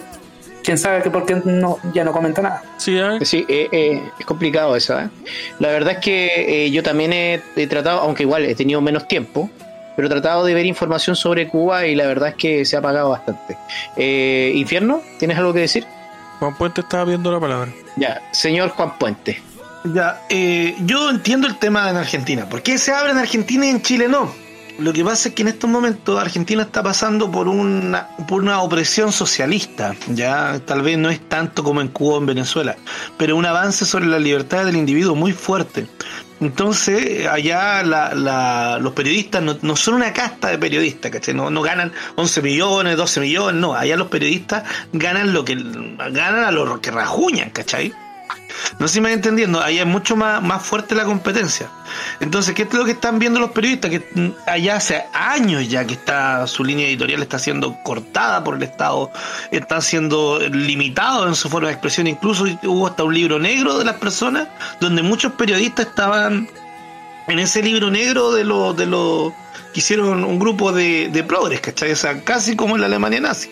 quién 0.65 0.79
sabe 0.79 1.03
que 1.03 1.11
por 1.11 1.25
qué 1.27 1.41
no, 1.45 1.79
ya 1.93 2.03
no 2.03 2.11
comenta 2.11 2.43
nada. 2.43 2.63
Sí, 2.79 2.99
sí 3.23 3.45
eh, 3.49 3.69
eh, 3.71 4.03
es 4.19 4.27
complicado 4.27 4.75
eso. 4.75 4.99
¿eh? 4.99 5.09
La 5.61 5.69
verdad 5.69 5.95
es 5.95 5.99
que 5.99 6.71
yo 6.73 6.83
también 6.83 7.13
he, 7.13 7.41
tratado, 7.69 8.01
aunque 8.01 8.25
igual 8.25 8.45
he 8.47 8.55
tenido 8.57 8.81
menos 8.81 9.07
tiempo, 9.07 9.49
pero 9.95 10.09
he 10.09 10.11
tratado 10.11 10.45
de 10.45 10.55
ver 10.55 10.67
información 10.67 11.15
sobre 11.15 11.47
Cuba 11.47 11.87
y 11.87 11.95
la 11.95 12.07
verdad 12.07 12.31
es 12.31 12.35
que 12.35 12.65
se 12.65 12.75
ha 12.75 12.81
apagado 12.81 13.11
bastante. 13.11 13.57
Eh, 13.97 14.53
Infierno, 14.57 15.03
¿tienes 15.19 15.39
algo 15.39 15.53
que 15.53 15.61
decir? 15.61 15.87
Juan 16.41 16.57
Puente 16.57 16.81
estaba 16.81 17.05
viendo 17.05 17.31
la 17.31 17.39
palabra. 17.39 17.71
Ya, 17.97 18.21
señor 18.33 18.71
Juan 18.71 18.99
Puente. 18.99 19.41
Ya, 19.85 20.23
eh, 20.31 20.75
yo 20.87 21.11
entiendo 21.11 21.47
el 21.47 21.59
tema 21.59 21.91
en 21.91 21.97
Argentina. 21.97 22.49
¿Por 22.49 22.62
qué 22.62 22.79
se 22.79 22.93
abre 22.93 23.12
en 23.12 23.19
Argentina 23.19 23.67
y 23.67 23.69
en 23.69 23.83
Chile 23.83 24.09
no? 24.09 24.33
Lo 24.79 24.93
que 24.93 25.05
pasa 25.05 25.29
es 25.29 25.35
que 25.35 25.43
en 25.43 25.49
estos 25.49 25.71
momentos 25.71 26.19
Argentina 26.19 26.62
está 26.62 26.83
pasando 26.83 27.31
por 27.31 27.49
una, 27.49 28.09
por 28.26 28.43
una 28.43 28.61
opresión 28.62 29.12
socialista, 29.12 29.95
ya 30.09 30.59
tal 30.64 30.83
vez 30.83 30.99
no 30.99 31.11
es 31.11 31.21
tanto 31.29 31.62
como 31.62 31.81
en 31.81 31.88
Cuba 31.88 32.17
o 32.17 32.19
en 32.19 32.26
Venezuela, 32.26 32.75
pero 33.17 33.37
un 33.37 33.47
avance 33.47 33.85
sobre 33.85 34.07
la 34.07 34.19
libertad 34.19 34.64
del 34.64 34.75
individuo 34.75 35.14
muy 35.14 35.33
fuerte. 35.33 35.87
Entonces, 36.41 37.29
allá 37.29 37.85
los 38.81 38.93
periodistas 38.95 39.43
no, 39.43 39.76
son 39.76 39.95
una 39.95 40.12
casta 40.12 40.49
de 40.49 40.59
periodistas, 40.59 41.12
¿cachai? 41.12 41.35
No, 41.35 41.50
no 41.50 41.62
ganan 41.62 41.93
11 42.17 42.43
millones, 42.43 42.97
12 42.97 43.21
millones, 43.21 43.61
no. 43.61 43.75
Allá 43.75 43.97
los 43.97 44.09
periodistas 44.09 44.64
ganan 44.93 45.33
lo 45.33 45.45
que 45.45 45.55
ganan 45.55 46.45
a 46.45 46.50
los 46.50 46.81
que 46.81 46.91
rajuñan, 46.91 47.50
¿cachai? 47.50 47.93
No 48.78 48.88
sé 48.88 48.95
si 48.95 49.00
me 49.00 49.09
van 49.09 49.14
entendiendo, 49.14 49.62
ahí 49.62 49.78
es 49.78 49.87
mucho 49.87 50.16
más, 50.16 50.43
más 50.43 50.62
fuerte 50.62 50.95
la 50.95 51.04
competencia. 51.04 51.69
Entonces, 52.21 52.54
¿qué 52.54 52.62
es 52.62 52.73
lo 52.73 52.85
que 52.85 52.93
están 52.93 53.19
viendo 53.19 53.38
los 53.38 53.50
periodistas? 53.50 53.90
Que 53.90 54.00
mm, 54.14 54.31
allá 54.47 54.76
hace 54.76 55.04
años 55.12 55.69
ya 55.69 55.87
que 55.87 55.95
está 55.95 56.47
su 56.47 56.64
línea 56.64 56.87
editorial 56.87 57.23
está 57.23 57.38
siendo 57.38 57.76
cortada 57.83 58.43
por 58.43 58.57
el 58.57 58.62
Estado, 58.62 59.11
está 59.50 59.81
siendo 59.81 60.40
limitado 60.40 61.28
en 61.28 61.35
su 61.35 61.49
forma 61.49 61.69
de 61.69 61.75
expresión. 61.75 62.07
Incluso 62.07 62.45
hubo 62.64 62.87
hasta 62.87 63.04
un 63.04 63.14
libro 63.14 63.38
negro 63.38 63.78
de 63.78 63.85
las 63.85 63.97
personas, 63.97 64.49
donde 64.81 65.02
muchos 65.02 65.33
periodistas 65.33 65.87
estaban 65.87 66.49
en 67.26 67.38
ese 67.38 67.62
libro 67.62 67.90
negro 67.90 68.33
de 68.33 68.45
los 68.45 68.76
de 68.76 68.87
los 68.87 69.33
que 69.75 69.81
hicieron 69.81 70.25
un 70.25 70.38
grupo 70.38 70.73
de, 70.73 71.09
de 71.09 71.25
progres, 71.25 71.61
¿cachai? 71.61 71.90
O 71.90 71.97
sea, 71.97 72.23
casi 72.23 72.54
como 72.54 72.76
en 72.76 72.81
la 72.81 72.87
Alemania 72.87 73.21
nazi. 73.21 73.50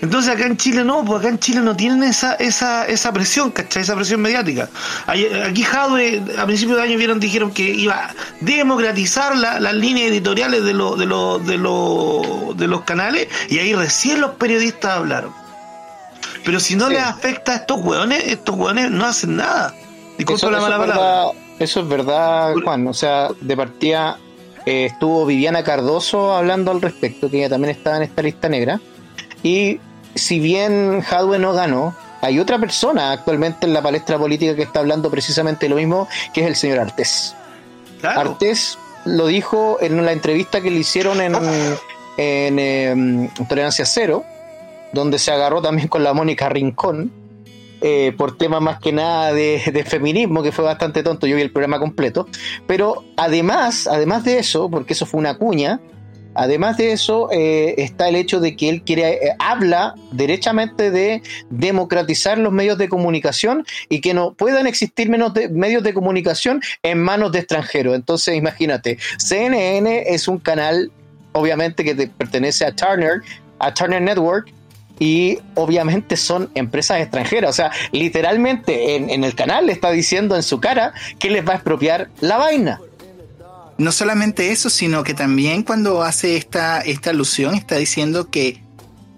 Entonces 0.00 0.34
acá 0.34 0.44
en 0.46 0.56
Chile 0.56 0.82
no, 0.82 1.04
porque 1.04 1.26
acá 1.26 1.34
en 1.34 1.38
Chile 1.38 1.60
no 1.60 1.76
tienen 1.76 2.02
esa, 2.02 2.34
esa, 2.34 2.84
esa 2.86 3.12
presión, 3.12 3.52
¿cachai? 3.52 3.82
Esa 3.82 3.94
presión 3.94 4.20
mediática. 4.20 4.68
Aquí 5.06 5.62
Jadwe, 5.62 6.20
a 6.36 6.44
principios 6.46 6.78
de 6.78 6.82
año 6.82 6.98
vieron, 6.98 7.20
dijeron 7.20 7.52
que 7.52 7.62
iba 7.62 7.94
a 7.94 8.14
democratizar 8.40 9.36
las 9.36 9.74
líneas 9.74 10.10
editoriales 10.10 10.64
de, 10.64 10.74
los 10.74 10.98
de, 10.98 11.06
los 11.06 11.46
de, 11.46 11.58
los 11.58 12.56
de 12.56 12.66
los 12.66 12.82
canales 12.82 13.28
y 13.48 13.60
ahí 13.60 13.72
recién 13.72 14.20
los 14.20 14.32
periodistas 14.32 14.98
hablaron. 14.98 15.32
Pero 16.44 16.58
si 16.58 16.74
no 16.74 16.88
les 16.88 17.02
afecta 17.02 17.52
a 17.52 17.56
estos 17.56 17.80
hueones, 17.80 18.24
estos 18.26 18.56
hueones 18.56 18.90
no 18.90 19.04
hacen 19.06 19.36
nada. 19.36 19.72
Disculpa 20.18 20.50
la 20.50 20.60
mala 20.60 20.78
palabra. 20.78 21.38
Eso 21.62 21.80
es 21.80 21.88
verdad, 21.88 22.54
Juan. 22.64 22.88
O 22.88 22.94
sea, 22.94 23.28
de 23.40 23.56
partida 23.56 24.18
eh, 24.66 24.86
estuvo 24.86 25.24
Viviana 25.24 25.62
Cardoso 25.62 26.34
hablando 26.34 26.72
al 26.72 26.82
respecto, 26.82 27.30
que 27.30 27.38
ella 27.38 27.50
también 27.50 27.70
estaba 27.76 27.98
en 27.98 28.02
esta 28.02 28.20
lista 28.22 28.48
negra. 28.48 28.80
Y 29.44 29.78
si 30.16 30.40
bien 30.40 31.04
Hadwe 31.08 31.38
no 31.38 31.52
ganó, 31.52 31.94
hay 32.20 32.40
otra 32.40 32.58
persona 32.58 33.12
actualmente 33.12 33.66
en 33.66 33.74
la 33.74 33.80
palestra 33.80 34.18
política 34.18 34.56
que 34.56 34.62
está 34.62 34.80
hablando 34.80 35.08
precisamente 35.08 35.68
lo 35.68 35.76
mismo, 35.76 36.08
que 36.34 36.40
es 36.42 36.46
el 36.48 36.56
señor 36.56 36.80
Artés. 36.80 37.36
Artés 38.02 38.76
lo 39.04 39.28
dijo 39.28 39.78
en 39.80 40.04
la 40.04 40.10
entrevista 40.10 40.60
que 40.60 40.70
le 40.70 40.78
hicieron 40.78 41.20
en, 41.20 41.36
en 42.16 42.58
em, 42.58 43.28
Tolerancia 43.48 43.86
Cero, 43.86 44.24
donde 44.92 45.20
se 45.20 45.30
agarró 45.30 45.62
también 45.62 45.86
con 45.86 46.02
la 46.02 46.12
Mónica 46.12 46.48
Rincón 46.48 47.21
eh, 47.82 48.12
por 48.16 48.38
temas 48.38 48.60
más 48.60 48.78
que 48.78 48.92
nada 48.92 49.32
de, 49.32 49.84
feminismo, 49.86 50.42
que 50.42 50.52
fue 50.52 50.64
bastante 50.64 51.02
tonto, 51.02 51.26
yo 51.26 51.36
vi 51.36 51.42
el 51.42 51.50
programa 51.50 51.80
completo, 51.80 52.28
pero 52.66 53.04
además, 53.16 53.88
además 53.88 54.24
de 54.24 54.38
eso, 54.38 54.70
porque 54.70 54.92
eso 54.92 55.06
fue 55.06 55.18
una 55.18 55.36
cuña, 55.36 55.80
Además 56.34 56.78
de 56.78 56.92
eso, 56.92 57.28
eh, 57.30 57.74
está 57.76 58.08
el 58.08 58.16
hecho 58.16 58.40
de 58.40 58.56
que 58.56 58.70
él 58.70 58.82
quiere, 58.82 59.12
eh, 59.12 59.36
habla 59.38 59.94
derechamente 60.12 60.90
de 60.90 61.22
democratizar 61.50 62.38
los 62.38 62.50
medios 62.52 62.78
de 62.78 62.88
comunicación 62.88 63.66
y 63.90 64.00
que 64.00 64.14
no 64.14 64.32
puedan 64.32 64.66
existir 64.66 65.10
menos 65.10 65.34
medios 65.50 65.82
de 65.82 65.92
comunicación 65.92 66.62
en 66.82 67.02
manos 67.02 67.32
de 67.32 67.40
extranjeros. 67.40 67.94
Entonces, 67.94 68.34
imagínate, 68.34 68.96
CNN 69.18 70.04
es 70.06 70.26
un 70.26 70.38
canal, 70.38 70.90
obviamente, 71.32 71.84
que 71.84 71.94
pertenece 72.06 72.64
a 72.64 72.74
Turner, 72.74 73.20
a 73.58 73.74
Turner 73.74 74.00
Network, 74.00 74.50
y 75.02 75.40
obviamente 75.56 76.16
son 76.16 76.48
empresas 76.54 77.00
extranjeras. 77.00 77.50
O 77.50 77.52
sea, 77.52 77.72
literalmente 77.90 78.94
en, 78.94 79.24
el 79.24 79.34
canal 79.34 79.66
le 79.66 79.72
está 79.72 79.90
diciendo 79.90 80.36
en 80.36 80.44
su 80.44 80.60
cara 80.60 80.94
que 81.18 81.28
les 81.28 81.44
va 81.44 81.54
a 81.54 81.56
expropiar 81.56 82.08
la 82.20 82.36
vaina. 82.36 82.80
No 83.78 83.90
solamente 83.90 84.52
eso, 84.52 84.70
sino 84.70 85.02
que 85.02 85.12
también 85.12 85.64
cuando 85.64 86.04
hace 86.04 86.36
esta, 86.36 86.82
esta 86.82 87.10
alusión 87.10 87.56
está 87.56 87.78
diciendo 87.78 88.30
que 88.30 88.62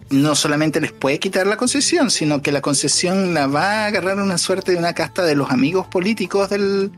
no 0.09 0.35
solamente 0.35 0.81
les 0.81 0.93
puede 0.93 1.19
quitar 1.19 1.47
la 1.47 1.59
concesión, 1.59 2.11
sino 2.11 2.41
que 2.41 2.51
la 2.51 2.63
concesión 2.63 3.35
la 3.35 3.47
va 3.47 3.83
a 3.83 3.87
agarrar 3.89 4.17
una 4.23 4.39
suerte 4.39 4.73
de 4.73 4.79
una 4.79 4.95
casta 4.95 5.23
de 5.23 5.35
los 5.35 5.51
amigos 5.51 5.87
políticos 5.87 6.49
del, 6.49 6.93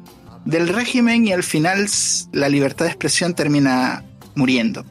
del 0.44 0.68
régimen 0.68 1.26
y 1.26 1.32
al 1.32 1.42
final 1.42 1.86
la 2.30 2.48
libertad 2.48 2.84
de 2.84 2.92
expresión 2.92 3.34
termina 3.34 4.04
muriendo. 4.36 4.84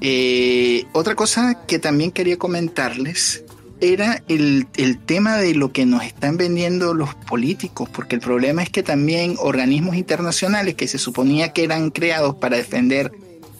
Eh, 0.00 0.84
otra 0.92 1.14
cosa 1.14 1.66
que 1.66 1.78
también 1.78 2.12
quería 2.12 2.38
comentarles 2.38 3.44
era 3.80 4.22
el, 4.28 4.66
tema 5.06 5.36
de 5.36 5.54
lo 5.54 5.72
que 5.72 5.86
nos 5.86 6.02
están 6.02 6.36
vendiendo 6.36 6.94
los 6.94 7.14
políticos, 7.14 7.88
porque 7.92 8.16
el 8.16 8.20
problema 8.20 8.62
es 8.62 8.70
que 8.70 8.82
también 8.82 9.36
organismos 9.38 9.96
internacionales 9.96 10.74
que 10.74 10.88
se 10.88 10.98
suponía 10.98 11.52
que 11.52 11.64
eran 11.64 11.90
creados 11.90 12.34
para 12.36 12.56
defender 12.56 13.12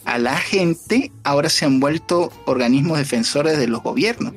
a 0.04 0.18
la 0.18 0.36
gente, 0.36 1.12
ahora 1.22 1.48
se 1.50 1.66
han 1.66 1.80
vuelto 1.80 2.32
organismos 2.46 2.98
defensores 2.98 3.58
de 3.58 3.68
los 3.68 3.82
gobiernos. 3.82 4.32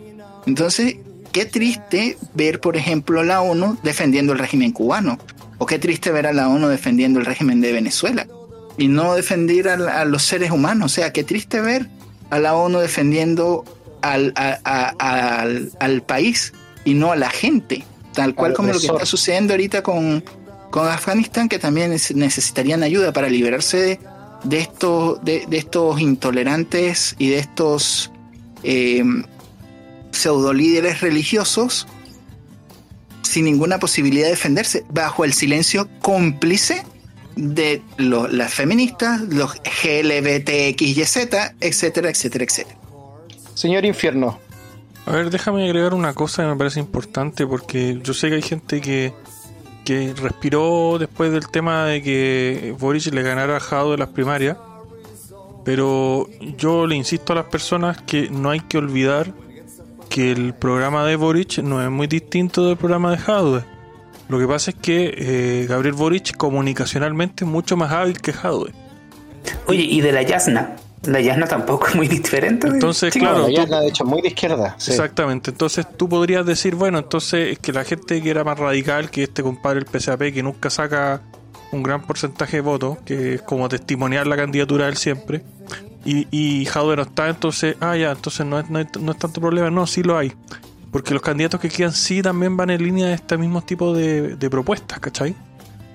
Entonces, 0.46 0.98
qué 1.32 1.46
triste 1.46 2.18
ver, 2.36 2.60
por 2.60 2.78
ejemplo, 2.78 3.22
a 3.22 3.24
la 3.24 3.42
ONU 3.42 3.78
defendiendo 3.82 4.34
el 4.34 4.40
régimen 4.40 4.72
cubano, 4.72 5.18
o 5.58 5.66
qué 5.66 5.80
triste 5.80 6.12
ver 6.12 6.28
a 6.28 6.34
la 6.34 6.50
ONU 6.50 6.68
defendiendo 6.68 7.20
el 7.20 7.26
régimen 7.26 7.62
de 7.62 7.72
Venezuela 7.72 8.28
y 8.78 8.88
no 8.88 9.16
defender 9.16 9.70
a, 9.70 10.06
los 10.06 10.24
seres 10.24 10.52
humanos. 10.52 10.92
O 10.92 10.96
sea, 10.96 11.14
qué 11.14 11.24
triste 11.24 11.62
ver 11.62 11.88
a 12.30 12.40
la 12.40 12.56
ONU 12.56 12.80
defendiendo 12.80 13.66
al, 14.02 14.34
al, 14.36 16.02
país 16.04 16.54
y 16.86 16.94
no 16.94 17.12
a 17.12 17.16
la 17.16 17.30
gente, 17.30 17.86
tal 18.14 18.34
cual 18.36 18.54
como 18.54 18.74
lo 18.74 18.80
que 18.80 18.88
está 18.88 19.06
sucediendo 19.06 19.54
ahorita 19.54 19.84
con, 19.84 20.24
con 20.70 20.88
Afganistán, 20.88 21.50
que 21.50 21.60
también 21.60 21.92
necesitarían 21.92 22.84
ayuda 22.84 23.14
para 23.14 23.30
liberarse 23.30 24.00
de, 24.44 24.60
estos, 24.60 25.24
de, 25.24 25.46
estos 25.52 26.00
intolerantes 26.00 27.16
y 27.20 27.30
de 27.30 27.40
estos 27.40 28.12
eh, 28.64 29.04
pseudo 30.12 30.54
líderes 30.54 31.02
religiosos 31.02 31.88
sin 33.22 33.46
ninguna 33.46 33.80
posibilidad 33.80 34.26
de 34.26 34.32
defenderse, 34.32 34.84
bajo 34.90 35.24
el 35.24 35.34
silencio 35.34 35.88
cómplice 36.02 36.84
de 37.36 37.82
las 37.98 38.54
feministas, 38.54 39.22
los 39.22 39.54
GLBTXYZ, 39.54 41.18
etcétera, 41.60 42.10
etcétera, 42.10 42.44
etcétera. 42.44 42.78
Señor 43.54 43.86
Infierno. 43.86 44.40
A 45.06 45.12
ver, 45.12 45.30
déjame 45.30 45.66
agregar 45.66 45.94
una 45.94 46.14
cosa 46.14 46.44
que 46.44 46.50
me 46.50 46.56
parece 46.56 46.80
importante 46.80 47.48
porque 47.48 48.00
yo 48.04 48.14
sé 48.14 48.30
que 48.30 48.36
hay 48.36 48.42
gente 48.42 48.82
que, 48.82 49.14
que 49.84 50.14
respiró 50.14 50.98
después 51.00 51.32
del 51.32 51.48
tema 51.48 51.86
de 51.86 52.04
que 52.04 52.76
Boric 52.80 53.08
le 53.08 53.24
ganara 53.24 53.58
a 53.58 53.60
Jado 53.60 53.92
de 53.92 53.98
las 53.98 54.10
primarias, 54.10 54.58
pero 55.66 56.28
yo 56.58 56.86
le 56.86 56.96
insisto 56.96 57.34
a 57.34 57.38
las 57.38 57.46
personas 57.46 58.02
que 58.02 58.30
no 58.30 58.52
hay 58.52 58.60
que 58.62 58.78
olvidar 58.78 59.34
que 60.10 60.32
el 60.32 60.54
programa 60.54 61.06
de 61.06 61.16
Boric 61.16 61.60
no 61.60 61.82
es 61.82 61.90
muy 61.90 62.06
distinto 62.06 62.66
del 62.66 62.78
programa 62.78 63.12
de 63.12 63.18
Jadwe. 63.18 63.64
Lo 64.32 64.40
que 64.40 64.48
pasa 64.48 64.72
es 64.72 64.78
que 64.78 65.14
eh, 65.18 65.66
Gabriel 65.68 65.94
Boric 65.94 66.38
comunicacionalmente 66.38 67.44
es 67.44 67.50
mucho 67.50 67.76
más 67.76 67.92
hábil 67.92 68.22
que 68.22 68.32
Jadwe. 68.32 68.72
Oye, 69.68 69.82
y 69.82 70.00
de 70.00 70.14
la 70.14 70.22
Yasna. 70.22 70.78
La 71.04 71.20
Yasna 71.20 71.48
tampoco 71.48 71.88
es 71.88 71.96
muy 71.96 72.08
diferente. 72.08 72.68
Entonces, 72.68 73.14
claro. 73.14 73.50
La 73.50 73.54
Yasna, 73.54 73.82
de 73.82 73.90
hecho, 73.90 74.06
muy 74.06 74.22
de 74.22 74.30
izquierda. 74.30 74.78
Exactamente. 74.78 75.52
Entonces, 75.52 75.86
tú 75.98 76.08
podrías 76.08 76.46
decir, 76.46 76.76
bueno, 76.76 77.00
entonces 77.00 77.50
es 77.52 77.60
que 77.60 77.74
la 77.74 77.84
gente 77.84 78.22
que 78.22 78.30
era 78.30 78.46
más 78.46 78.58
radical 78.58 79.12
que 79.12 79.24
este 79.24 79.44
compadre, 79.44 79.80
el 79.80 79.86
PSAP, 79.86 80.32
que 80.34 80.42
nunca 80.42 80.70
saca 80.70 81.22
un 81.74 81.84
gran 81.84 82.02
porcentaje 82.08 82.58
de 82.58 82.62
votos, 82.62 83.00
que 83.04 83.34
es 83.34 83.42
como 83.42 83.68
testimoniar 83.68 84.28
la 84.28 84.38
candidatura 84.38 84.86
de 84.86 84.92
él 84.92 84.98
siempre, 84.98 85.44
y, 86.06 86.26
y 86.32 86.66
no 86.74 87.02
está, 87.02 87.28
entonces, 87.28 87.76
ah, 87.82 87.98
ya, 87.98 88.12
entonces 88.12 88.46
no 88.46 88.60
es, 88.60 88.70
no, 88.70 88.80
no 89.02 89.12
es 89.12 89.18
tanto 89.18 89.42
problema. 89.42 89.70
No, 89.70 89.86
sí 89.88 90.04
lo 90.04 90.18
hay. 90.18 90.32
Porque 90.92 91.14
los 91.14 91.24
candidatos 91.24 91.60
que 91.60 91.70
quedan 91.70 91.94
sí 91.94 92.22
también 92.22 92.58
van 92.58 92.70
en 92.70 92.84
línea 92.84 93.08
de 93.08 93.14
este 93.14 93.38
mismo 93.38 93.62
tipo 93.62 93.94
de, 93.94 94.50
propuestas, 94.50 95.00
¿cachai? 95.00 95.36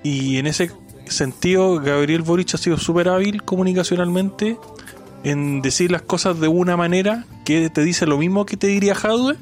Y 0.03 0.37
en 0.37 0.47
ese 0.47 0.71
sentido, 1.05 1.79
Gabriel 1.79 2.23
Boric 2.23 2.55
ha 2.55 2.57
sido 2.57 2.77
súper 2.77 3.09
hábil 3.09 3.43
comunicacionalmente 3.43 4.57
en 5.23 5.61
decir 5.61 5.91
las 5.91 6.01
cosas 6.01 6.39
de 6.39 6.47
una 6.47 6.77
manera 6.77 7.25
que 7.45 7.69
te 7.69 7.81
dice 7.81 8.05
lo 8.05 8.17
mismo 8.17 8.45
que 8.45 8.57
te 8.57 8.67
diría 8.67 8.95
Jadwe, 8.95 9.35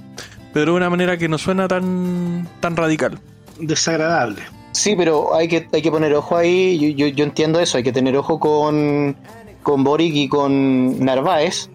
pero 0.53 0.71
de 0.71 0.77
una 0.77 0.89
manera 0.89 1.17
que 1.17 1.27
no 1.27 1.38
suena 1.38 1.67
tan, 1.67 2.47
tan 2.59 2.75
radical. 2.75 3.19
Desagradable. 3.59 4.41
Sí, 4.71 4.95
pero 4.97 5.33
hay 5.33 5.47
que, 5.47 5.69
hay 5.71 5.81
que 5.81 5.89
poner 5.89 6.13
ojo 6.13 6.35
ahí, 6.35 6.95
yo, 6.95 7.07
yo, 7.07 7.24
entiendo 7.24 7.62
eso, 7.62 7.77
hay 7.77 7.83
que 7.83 7.93
tener 7.93 8.17
ojo 8.17 8.39
con, 8.39 9.15
con 9.63 9.85
Boric 9.85 10.13
y 10.15 10.27
con 10.27 11.00
Narváez, 11.00 11.69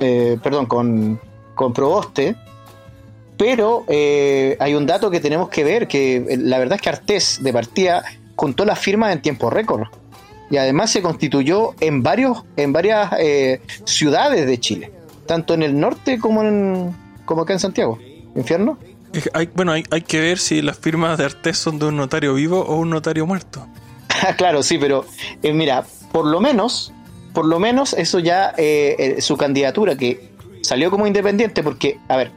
eh, 0.00 0.38
perdón, 0.42 0.66
con, 0.66 1.18
con 1.54 1.72
Proboste, 1.72 2.36
pero 3.36 3.84
eh, 3.88 4.56
hay 4.60 4.74
un 4.74 4.86
dato 4.86 5.10
que 5.10 5.20
tenemos 5.20 5.48
que 5.48 5.64
ver, 5.64 5.88
que 5.88 6.16
eh, 6.16 6.36
la 6.38 6.58
verdad 6.58 6.76
es 6.76 6.82
que 6.82 6.88
Artés 6.88 7.38
de 7.42 7.52
partida 7.52 8.02
contó 8.34 8.64
las 8.64 8.78
firmas 8.78 9.12
en 9.12 9.22
tiempo 9.22 9.50
récord. 9.50 9.88
Y 10.50 10.58
además 10.58 10.92
se 10.92 11.02
constituyó 11.02 11.74
en 11.80 12.02
varios, 12.02 12.44
en 12.56 12.72
varias 12.72 13.12
eh, 13.18 13.60
ciudades 13.84 14.46
de 14.46 14.60
Chile, 14.60 14.92
tanto 15.26 15.54
en 15.54 15.62
el 15.62 15.78
norte 15.78 16.18
como 16.18 16.42
en 16.42 16.94
como 17.24 17.42
acá 17.42 17.52
en 17.52 17.58
Santiago. 17.58 17.98
¿Infierno? 18.36 18.78
Hay, 19.32 19.50
bueno, 19.54 19.72
hay, 19.72 19.82
hay 19.90 20.02
que 20.02 20.20
ver 20.20 20.38
si 20.38 20.62
las 20.62 20.78
firmas 20.78 21.18
de 21.18 21.24
Artés 21.24 21.58
son 21.58 21.78
de 21.78 21.86
un 21.86 21.96
notario 21.96 22.34
vivo 22.34 22.60
o 22.60 22.76
un 22.76 22.90
notario 22.90 23.26
muerto. 23.26 23.66
claro, 24.36 24.62
sí, 24.62 24.78
pero 24.78 25.04
mira, 25.42 25.84
por 26.12 26.26
lo 26.26 26.40
menos, 26.40 26.92
por 27.32 27.46
lo 27.46 27.58
menos 27.58 27.94
eso 27.94 28.20
ya, 28.20 28.54
su 29.18 29.36
candidatura 29.36 29.96
que 29.96 30.30
salió 30.62 30.90
como 30.90 31.06
independiente, 31.06 31.62
porque, 31.64 31.98
a 32.08 32.16
ver, 32.18 32.30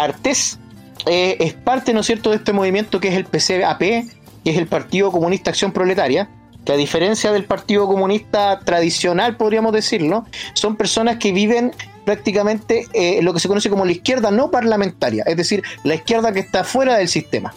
Artés 0.00 0.58
eh, 1.06 1.36
es 1.40 1.54
parte, 1.54 1.92
¿no 1.92 2.00
es 2.00 2.06
cierto?, 2.06 2.30
de 2.30 2.36
este 2.36 2.52
movimiento 2.52 3.00
que 3.00 3.08
es 3.08 3.14
el 3.14 3.24
PCAP, 3.24 3.78
que 3.78 4.06
es 4.44 4.56
el 4.56 4.66
Partido 4.66 5.12
Comunista 5.12 5.50
Acción 5.50 5.72
Proletaria, 5.72 6.30
que 6.64 6.72
a 6.72 6.76
diferencia 6.76 7.32
del 7.32 7.44
Partido 7.44 7.86
Comunista 7.86 8.60
tradicional, 8.60 9.36
podríamos 9.36 9.72
decirlo, 9.72 10.26
son 10.54 10.76
personas 10.76 11.16
que 11.16 11.32
viven 11.32 11.72
prácticamente 12.04 12.86
eh, 12.92 13.20
lo 13.22 13.32
que 13.32 13.40
se 13.40 13.48
conoce 13.48 13.70
como 13.70 13.84
la 13.84 13.92
izquierda 13.92 14.30
no 14.30 14.50
parlamentaria, 14.50 15.24
es 15.26 15.36
decir, 15.36 15.62
la 15.84 15.94
izquierda 15.94 16.32
que 16.32 16.40
está 16.40 16.64
fuera 16.64 16.96
del 16.96 17.08
sistema. 17.08 17.54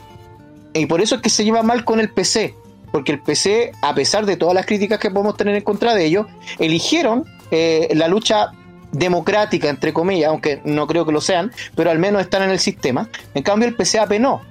Y 0.73 0.85
por 0.85 1.01
eso 1.01 1.15
es 1.15 1.21
que 1.21 1.29
se 1.29 1.43
lleva 1.43 1.63
mal 1.63 1.85
con 1.85 1.99
el 1.99 2.09
PC, 2.09 2.55
porque 2.91 3.11
el 3.11 3.19
PC, 3.19 3.71
a 3.81 3.93
pesar 3.95 4.25
de 4.25 4.37
todas 4.37 4.53
las 4.53 4.65
críticas 4.65 4.99
que 4.99 5.09
podemos 5.09 5.37
tener 5.37 5.55
en 5.55 5.63
contra 5.63 5.93
de 5.95 6.05
ellos, 6.05 6.27
eligieron 6.59 7.25
eh, 7.51 7.89
la 7.93 8.07
lucha 8.07 8.51
democrática, 8.93 9.69
entre 9.69 9.91
comillas, 9.91 10.29
aunque 10.29 10.61
no 10.63 10.87
creo 10.87 11.05
que 11.05 11.11
lo 11.11 11.19
sean, 11.19 11.51
pero 11.75 11.91
al 11.91 11.99
menos 11.99 12.21
están 12.21 12.43
en 12.43 12.51
el 12.51 12.59
sistema. 12.59 13.09
En 13.33 13.43
cambio, 13.43 13.67
el 13.67 13.75
PCAP 13.75 14.13
no. 14.19 14.41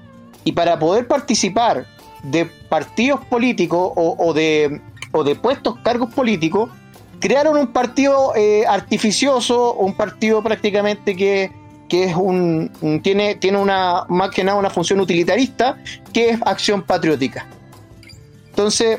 Y 0.45 0.53
para 0.53 0.79
poder 0.79 1.07
participar 1.07 1.87
de 2.23 2.47
partidos 2.69 3.25
políticos 3.25 3.93
o, 3.97 4.33
de, 4.35 4.81
o 5.13 5.25
de 5.25 5.35
puestos, 5.37 5.77
cargos 5.83 6.13
políticos, 6.13 6.71
crearon 7.21 7.57
un 7.57 7.69
partido 7.69 8.35
eh, 8.37 8.65
artificioso, 8.67 9.75
un 9.75 9.95
partido 9.95 10.43
prácticamente 10.43 11.17
que, 11.17 11.53
que 11.89 12.05
es 12.05 12.17
un, 12.17 13.01
tiene, 13.03 13.37
tiene 13.37 13.59
una 13.59 14.05
más 14.09 14.31
que 14.31 14.43
nada 14.43 14.59
una 14.59 14.71
función 14.71 15.01
utilitarista, 15.01 15.77
que 16.13 16.31
es 16.31 16.41
acción 16.45 16.83
patriótica. 16.83 17.47
Entonces, 18.49 18.99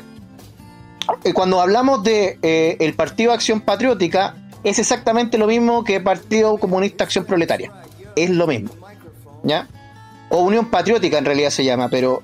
eh, 1.24 1.32
cuando 1.32 1.60
hablamos 1.60 2.02
de 2.02 2.38
eh, 2.42 2.76
el 2.80 2.94
Partido 2.94 3.32
Acción 3.32 3.60
Patriótica, 3.60 4.36
es 4.64 4.78
exactamente 4.78 5.38
lo 5.38 5.46
mismo 5.46 5.84
que 5.84 6.00
Partido 6.00 6.56
Comunista 6.58 7.04
Acción 7.04 7.26
Proletaria. 7.26 7.70
Es 8.16 8.30
lo 8.30 8.46
mismo. 8.46 8.70
¿Ya? 9.42 9.68
O 10.30 10.38
Unión 10.38 10.70
Patriótica 10.70 11.18
en 11.18 11.26
realidad 11.26 11.50
se 11.50 11.64
llama, 11.64 11.88
pero 11.90 12.22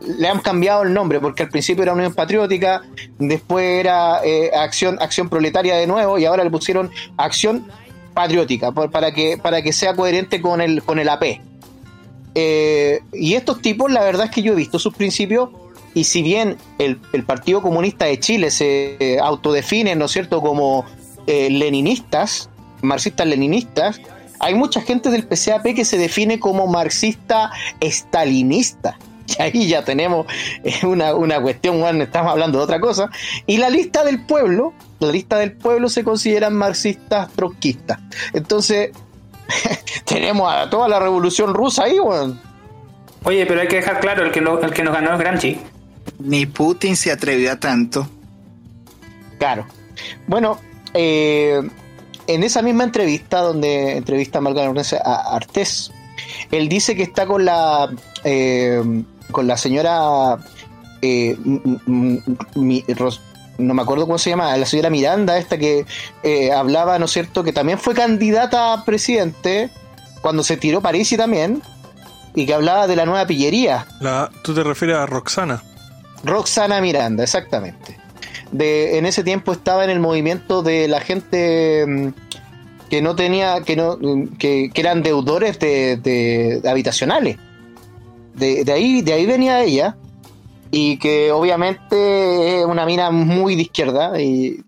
le 0.00 0.28
han 0.28 0.40
cambiado 0.40 0.82
el 0.82 0.92
nombre 0.92 1.18
porque 1.18 1.44
al 1.44 1.48
principio 1.48 1.82
era 1.82 1.94
Unión 1.94 2.14
Patriótica, 2.14 2.82
después 3.18 3.64
era 3.80 4.20
eh, 4.24 4.50
Acción, 4.54 4.98
Acción 5.00 5.28
Proletaria 5.28 5.76
de 5.76 5.86
nuevo 5.86 6.18
y 6.18 6.26
ahora 6.26 6.44
le 6.44 6.50
pusieron 6.50 6.90
Acción 7.16 7.66
Patriótica 8.14 8.70
para 8.72 9.12
que, 9.12 9.38
para 9.38 9.62
que 9.62 9.72
sea 9.72 9.96
coherente 9.96 10.40
con 10.40 10.60
el, 10.60 10.82
con 10.82 10.98
el 10.98 11.08
AP. 11.08 11.40
Eh, 12.34 13.00
y 13.12 13.34
estos 13.34 13.62
tipos, 13.62 13.90
la 13.90 14.04
verdad 14.04 14.26
es 14.26 14.30
que 14.30 14.42
yo 14.42 14.52
he 14.52 14.56
visto 14.56 14.78
sus 14.78 14.94
principios 14.94 15.50
y 15.94 16.04
si 16.04 16.22
bien 16.22 16.58
el, 16.78 17.00
el 17.12 17.24
Partido 17.24 17.62
Comunista 17.62 18.04
de 18.04 18.20
Chile 18.20 18.50
se 18.50 19.18
autodefine, 19.20 19.96
¿no 19.96 20.04
es 20.04 20.12
cierto?, 20.12 20.40
como 20.40 20.84
eh, 21.28 21.48
leninistas, 21.50 22.50
marxistas-leninistas, 22.80 24.00
hay 24.40 24.54
mucha 24.54 24.80
gente 24.80 25.10
del 25.10 25.26
PCAP 25.26 25.74
que 25.74 25.84
se 25.84 25.98
define 25.98 26.40
como 26.40 26.66
marxista-estalinista. 26.66 28.96
Y 29.28 29.42
ahí 29.42 29.68
ya 29.68 29.84
tenemos 29.84 30.26
eh, 30.64 30.86
una, 30.86 31.12
cuestión, 31.42 31.80
bueno, 31.80 32.02
estamos 32.02 32.32
hablando 32.32 32.56
de 32.56 32.64
otra 32.64 32.80
cosa. 32.80 33.10
Y 33.46 33.58
la 33.58 33.68
lista 33.68 34.02
del 34.02 34.24
pueblo, 34.24 34.72
la 35.00 35.12
lista 35.12 35.36
del 35.36 35.52
pueblo 35.52 35.90
se 35.90 36.02
consideran 36.02 36.54
marxistas 36.54 37.30
trotskistas. 37.32 37.98
Entonces, 38.32 38.92
tenemos 40.06 40.50
a 40.50 40.70
toda 40.70 40.88
la 40.88 40.98
revolución 40.98 41.52
rusa 41.52 41.84
ahí, 41.84 41.98
bueno. 41.98 42.38
Oye, 43.24 43.44
pero 43.44 43.60
hay 43.60 43.68
que 43.68 43.76
dejar 43.76 44.00
claro, 44.00 44.24
el 44.24 44.32
que, 44.32 44.38
el 44.38 44.72
que 44.72 44.82
nos 44.82 44.94
ganó 44.94 45.12
es 45.12 45.18
Gramsci. 45.18 45.60
Ni 46.20 46.46
Putin 46.46 46.96
se 46.96 47.12
atrevió 47.12 47.52
a 47.52 47.56
tanto. 47.56 48.08
Claro. 49.38 49.66
Bueno, 50.26 50.58
eh, 50.94 51.60
en 52.26 52.44
esa 52.44 52.62
misma 52.62 52.84
entrevista, 52.84 53.40
donde 53.40 53.96
entrevista 53.96 54.38
a 54.38 54.40
Margarita 54.42 54.98
a 55.04 55.36
Artés, 55.36 55.90
él 56.50 56.68
dice 56.68 56.94
que 56.96 57.02
está 57.02 57.26
con 57.26 57.44
la 57.44 57.90
eh, 58.24 58.82
con 59.30 59.46
la 59.46 59.56
señora 59.56 60.38
eh, 61.02 61.36
no 63.58 63.74
me 63.74 63.82
acuerdo 63.82 64.06
cómo 64.06 64.18
se 64.18 64.30
llama, 64.30 64.56
la 64.56 64.66
señora 64.66 64.88
Miranda, 64.88 65.36
esta 65.36 65.58
que 65.58 65.84
hablaba, 66.54 66.98
¿no 66.98 67.06
es 67.06 67.10
cierto?, 67.10 67.42
que 67.42 67.52
también 67.52 67.78
fue 67.78 67.92
candidata 67.92 68.72
a 68.72 68.84
presidente 68.84 69.70
cuando 70.20 70.44
se 70.44 70.56
tiró 70.56 70.80
París 70.80 71.10
y 71.10 71.16
también, 71.16 71.60
y 72.36 72.46
que 72.46 72.54
hablaba 72.54 72.86
de 72.86 72.94
la 72.94 73.04
nueva 73.04 73.26
pillería. 73.26 73.86
La, 74.00 74.30
¿Tú 74.42 74.54
te 74.54 74.62
refieres 74.62 74.96
a 74.96 75.06
Roxana? 75.06 75.62
Roxana 76.22 76.80
Miranda, 76.80 77.24
exactamente 77.24 77.98
de 78.52 78.98
en 78.98 79.06
ese 79.06 79.24
tiempo 79.24 79.52
estaba 79.52 79.84
en 79.84 79.90
el 79.90 80.00
movimiento 80.00 80.62
de 80.62 80.88
la 80.88 81.00
gente 81.00 81.84
mm, 81.86 82.08
que 82.88 83.02
no 83.02 83.14
tenía, 83.14 83.62
que 83.62 83.76
no, 83.76 83.98
que, 84.38 84.70
eran 84.74 85.02
deudores 85.02 85.58
de, 85.58 86.60
habitacionales. 86.66 87.36
De, 88.34 88.64
ahí, 88.72 89.02
de 89.02 89.12
ahí 89.12 89.26
venía 89.26 89.62
ella, 89.62 89.96
y 90.70 90.98
que 90.98 91.32
obviamente 91.32 92.60
es 92.60 92.64
una 92.64 92.86
mina 92.86 93.10
muy 93.10 93.56
de 93.56 93.62
izquierda, 93.62 94.20
y, 94.20 94.62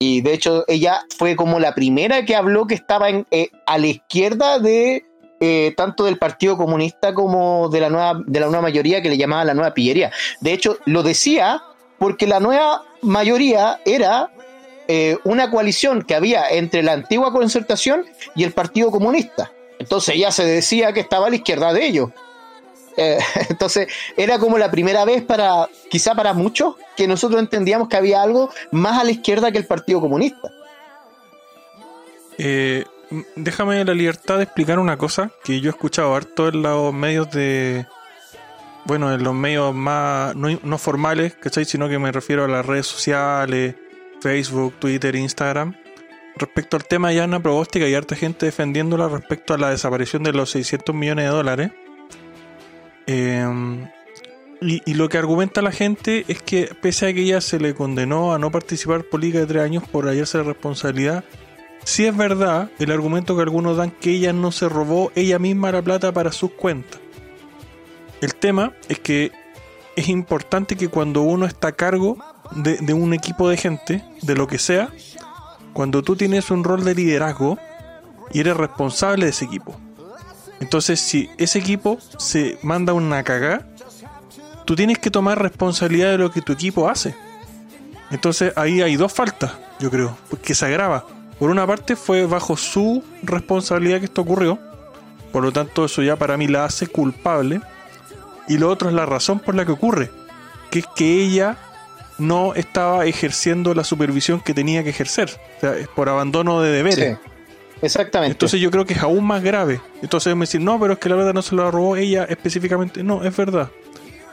de 0.00 0.32
hecho 0.32 0.64
ella 0.68 1.00
fue 1.16 1.34
como 1.34 1.58
la 1.58 1.74
primera 1.74 2.24
que 2.24 2.36
habló 2.36 2.66
que 2.66 2.74
estaba 2.74 3.08
en, 3.08 3.26
eh, 3.32 3.50
a 3.66 3.78
la 3.78 3.88
izquierda 3.88 4.60
de 4.60 5.04
eh, 5.40 5.74
tanto 5.76 6.04
del 6.04 6.18
Partido 6.18 6.56
Comunista 6.56 7.14
como 7.14 7.68
de 7.68 7.80
la 7.80 7.90
nueva, 7.90 8.20
de 8.26 8.40
la 8.40 8.46
nueva 8.46 8.62
mayoría 8.62 9.02
que 9.02 9.08
le 9.08 9.16
llamaba 9.16 9.44
la 9.44 9.54
nueva 9.54 9.74
pillería. 9.74 10.12
De 10.40 10.52
hecho, 10.52 10.78
lo 10.84 11.02
decía 11.02 11.62
porque 11.98 12.26
la 12.26 12.40
nueva 12.40 12.82
mayoría 13.02 13.80
era 13.84 14.30
eh, 14.86 15.18
una 15.24 15.50
coalición 15.50 16.02
que 16.02 16.14
había 16.14 16.48
entre 16.48 16.82
la 16.82 16.92
antigua 16.92 17.32
concertación 17.32 18.06
y 18.34 18.44
el 18.44 18.52
Partido 18.52 18.90
Comunista. 18.90 19.52
Entonces 19.78 20.16
ya 20.18 20.32
se 20.32 20.44
decía 20.44 20.92
que 20.92 21.00
estaba 21.00 21.26
a 21.26 21.30
la 21.30 21.36
izquierda 21.36 21.72
de 21.72 21.86
ellos. 21.86 22.10
Eh, 22.96 23.18
entonces 23.50 23.88
era 24.16 24.38
como 24.38 24.58
la 24.58 24.70
primera 24.70 25.04
vez 25.04 25.22
para, 25.22 25.68
quizá 25.90 26.14
para 26.14 26.32
muchos, 26.32 26.76
que 26.96 27.06
nosotros 27.06 27.40
entendíamos 27.40 27.88
que 27.88 27.96
había 27.96 28.22
algo 28.22 28.50
más 28.72 29.00
a 29.00 29.04
la 29.04 29.10
izquierda 29.10 29.52
que 29.52 29.58
el 29.58 29.66
Partido 29.66 30.00
Comunista. 30.00 30.50
Eh, 32.38 32.84
déjame 33.36 33.84
la 33.84 33.94
libertad 33.94 34.38
de 34.38 34.44
explicar 34.44 34.78
una 34.78 34.96
cosa 34.96 35.30
que 35.44 35.60
yo 35.60 35.70
he 35.70 35.72
escuchado 35.72 36.14
harto 36.14 36.48
en 36.48 36.62
los 36.62 36.94
medios 36.94 37.30
de, 37.30 37.86
bueno, 38.88 39.12
en 39.12 39.22
los 39.22 39.34
medios 39.34 39.74
más, 39.74 40.34
no, 40.34 40.78
formales, 40.78 41.34
¿cachai? 41.34 41.66
Sino 41.66 41.90
que 41.90 41.98
me 41.98 42.10
refiero 42.10 42.46
a 42.46 42.48
las 42.48 42.64
redes 42.64 42.86
sociales, 42.86 43.74
Facebook, 44.22 44.76
Twitter, 44.78 45.14
Instagram. 45.14 45.76
Respecto 46.36 46.78
al 46.78 46.86
tema 46.86 47.10
de 47.10 47.16
Yana 47.16 47.38
Probóstica, 47.38 47.84
hay 47.84 47.94
harta 47.94 48.16
gente 48.16 48.46
defendiéndola 48.46 49.08
respecto 49.08 49.52
a 49.52 49.58
la 49.58 49.68
desaparición 49.68 50.22
de 50.22 50.32
los 50.32 50.50
600 50.52 50.94
millones 50.94 51.26
de 51.26 51.30
dólares. 51.30 51.70
Em, 53.06 53.86
y, 54.62 54.94
lo 54.94 55.10
que 55.10 55.18
argumenta 55.18 55.60
la 55.60 55.70
gente 55.70 56.24
es 56.26 56.40
que 56.40 56.74
pese 56.80 57.08
a 57.08 57.12
que 57.12 57.20
ella 57.20 57.42
se 57.42 57.60
le 57.60 57.74
condenó 57.74 58.32
a 58.32 58.38
no 58.38 58.50
participar 58.50 59.04
política 59.04 59.40
de 59.40 59.46
tres 59.46 59.62
años 59.64 59.84
por 59.86 60.06
hallarse 60.06 60.38
la 60.38 60.44
responsabilidad, 60.44 61.24
sí 61.84 62.06
es 62.06 62.16
verdad 62.16 62.70
el 62.78 62.90
argumento 62.90 63.36
que 63.36 63.42
algunos 63.42 63.76
dan 63.76 63.90
que 63.90 64.12
ella 64.12 64.32
no 64.32 64.50
se 64.50 64.66
robó 64.66 65.12
ella 65.14 65.38
misma 65.38 65.72
la 65.72 65.82
plata 65.82 66.10
para 66.10 66.32
sus 66.32 66.52
cuentas. 66.52 67.00
El 68.20 68.34
tema 68.34 68.72
es 68.88 68.98
que 68.98 69.32
es 69.96 70.08
importante 70.08 70.76
que 70.76 70.88
cuando 70.88 71.22
uno 71.22 71.46
está 71.46 71.68
a 71.68 71.72
cargo 71.72 72.18
de, 72.52 72.92
un 72.92 73.14
equipo 73.14 73.48
de 73.48 73.56
gente, 73.56 74.04
de 74.22 74.34
lo 74.34 74.46
que 74.46 74.58
sea, 74.58 74.90
cuando 75.72 76.02
tú 76.02 76.16
tienes 76.16 76.50
un 76.50 76.64
rol 76.64 76.84
de 76.84 76.94
liderazgo 76.94 77.58
y 78.32 78.40
eres 78.40 78.56
responsable 78.56 79.26
de 79.26 79.30
ese 79.30 79.44
equipo. 79.44 79.78
Entonces, 80.60 81.00
si 81.00 81.30
ese 81.38 81.58
equipo 81.58 81.98
se 82.18 82.58
manda 82.62 82.92
una 82.92 83.22
cagada, 83.22 83.68
tú 84.64 84.74
tienes 84.74 84.98
que 84.98 85.10
tomar 85.10 85.40
responsabilidad 85.40 86.10
de 86.10 86.18
lo 86.18 86.30
que 86.30 86.42
tu 86.42 86.52
equipo 86.52 86.88
hace. 86.88 87.14
Entonces 88.10 88.52
ahí 88.56 88.80
hay 88.80 88.96
dos 88.96 89.12
faltas, 89.12 89.52
yo 89.78 89.90
creo, 89.90 90.16
que 90.42 90.54
se 90.54 90.66
agrava. 90.66 91.06
Por 91.38 91.50
una 91.50 91.66
parte 91.66 91.94
fue 91.94 92.26
bajo 92.26 92.56
su 92.56 93.04
responsabilidad 93.22 93.98
que 94.00 94.06
esto 94.06 94.22
ocurrió, 94.22 94.58
por 95.32 95.44
lo 95.44 95.52
tanto 95.52 95.84
eso 95.84 96.02
ya 96.02 96.16
para 96.16 96.36
mí 96.36 96.48
la 96.48 96.64
hace 96.64 96.86
culpable 96.86 97.60
y 98.48 98.58
lo 98.58 98.68
otro 98.70 98.88
es 98.88 98.94
la 98.94 99.06
razón 99.06 99.40
por 99.40 99.54
la 99.54 99.64
que 99.64 99.72
ocurre, 99.72 100.10
que 100.70 100.80
es 100.80 100.86
que 100.96 101.22
ella 101.22 101.56
no 102.18 102.54
estaba 102.54 103.06
ejerciendo 103.06 103.74
la 103.74 103.84
supervisión 103.84 104.40
que 104.40 104.54
tenía 104.54 104.82
que 104.82 104.90
ejercer, 104.90 105.30
o 105.58 105.60
sea, 105.60 105.76
es 105.76 105.88
por 105.88 106.08
abandono 106.08 106.60
de 106.60 106.70
deberes. 106.70 107.18
Sí, 107.18 107.30
exactamente. 107.82 108.32
Entonces 108.32 108.60
yo 108.60 108.70
creo 108.70 108.84
que 108.84 108.94
es 108.94 109.02
aún 109.02 109.24
más 109.24 109.42
grave. 109.42 109.80
Entonces 110.02 110.34
me 110.34 110.42
dicen, 110.42 110.64
no, 110.64 110.78
pero 110.80 110.94
es 110.94 110.98
que 110.98 111.08
la 111.08 111.16
verdad 111.16 111.34
no 111.34 111.42
se 111.42 111.54
la 111.54 111.70
robó 111.70 111.96
ella 111.96 112.24
específicamente. 112.24 113.02
No, 113.02 113.22
es 113.22 113.36
verdad. 113.36 113.70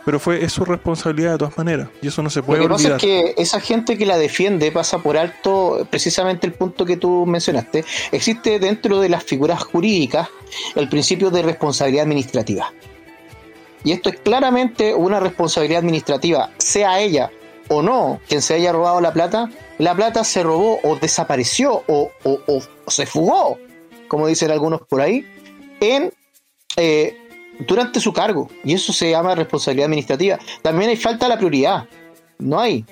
Pero 0.03 0.19
fue, 0.19 0.43
es 0.43 0.53
su 0.53 0.63
responsabilidad 0.63 1.31
de 1.33 1.37
todas 1.39 1.57
maneras. 1.57 1.89
Y 2.01 2.07
eso 2.07 2.21
no 2.21 2.29
se 2.29 2.43
puede 2.43 2.61
Lo 2.61 2.67
que 2.67 2.73
pasa 2.73 2.95
es 2.95 3.01
que 3.01 3.33
esa 3.37 3.59
gente 3.59 3.97
que 3.97 4.05
la 4.05 4.19
defiende 4.19 4.71
pasa 4.71 4.99
por 4.99 5.17
alto 5.17 5.87
precisamente 5.89 6.45
el 6.45 6.53
punto 6.53 6.85
que 6.85 6.97
tú 6.97 7.25
mencionaste. 7.25 7.83
Existe 8.11 8.59
dentro 8.59 8.99
de 8.99 9.09
las 9.09 9.23
figuras 9.23 9.63
jurídicas 9.63 10.29
el 10.75 10.89
principio 10.89 11.31
de 11.31 11.41
responsabilidad 11.41 12.03
administrativa. 12.03 12.71
Y 13.85 13.93
esto 13.93 14.09
es 14.09 14.17
claramente 14.19 14.93
una 14.93 15.21
responsabilidad 15.21 15.79
administrativa, 15.79 16.49
sea 16.57 16.99
ella 16.99 17.31
o 17.69 17.81
no 17.81 18.19
quien 18.27 18.41
se 18.41 18.55
haya 18.55 18.71
robado 18.73 18.99
la 18.99 19.13
plata, 19.13 19.49
la 19.77 19.95
plata 19.95 20.23
se 20.25 20.43
robó 20.43 20.79
o 20.83 20.95
desapareció 20.97 21.83
o, 21.87 22.11
se 22.87 23.05
fugó, 23.05 23.57
como 24.09 24.27
dicen 24.27 24.51
algunos 24.51 24.81
por 24.81 24.99
ahí, 25.01 25.25
en, 25.79 26.11
eh, 26.77 27.15
durante 27.59 27.99
su 27.99 28.11
cargo. 28.11 28.49
Y 28.63 28.73
eso 28.73 28.91
se 28.91 29.09
llama 29.11 29.33
responsabilidad 29.35 29.85
administrativa. 29.85 30.37
También 30.61 30.89
hay 30.89 30.97
falta 30.97 31.25
de 31.27 31.29
la 31.29 31.37
prioridad. 31.37 31.85
No 32.39 32.59
hay. 32.59 32.83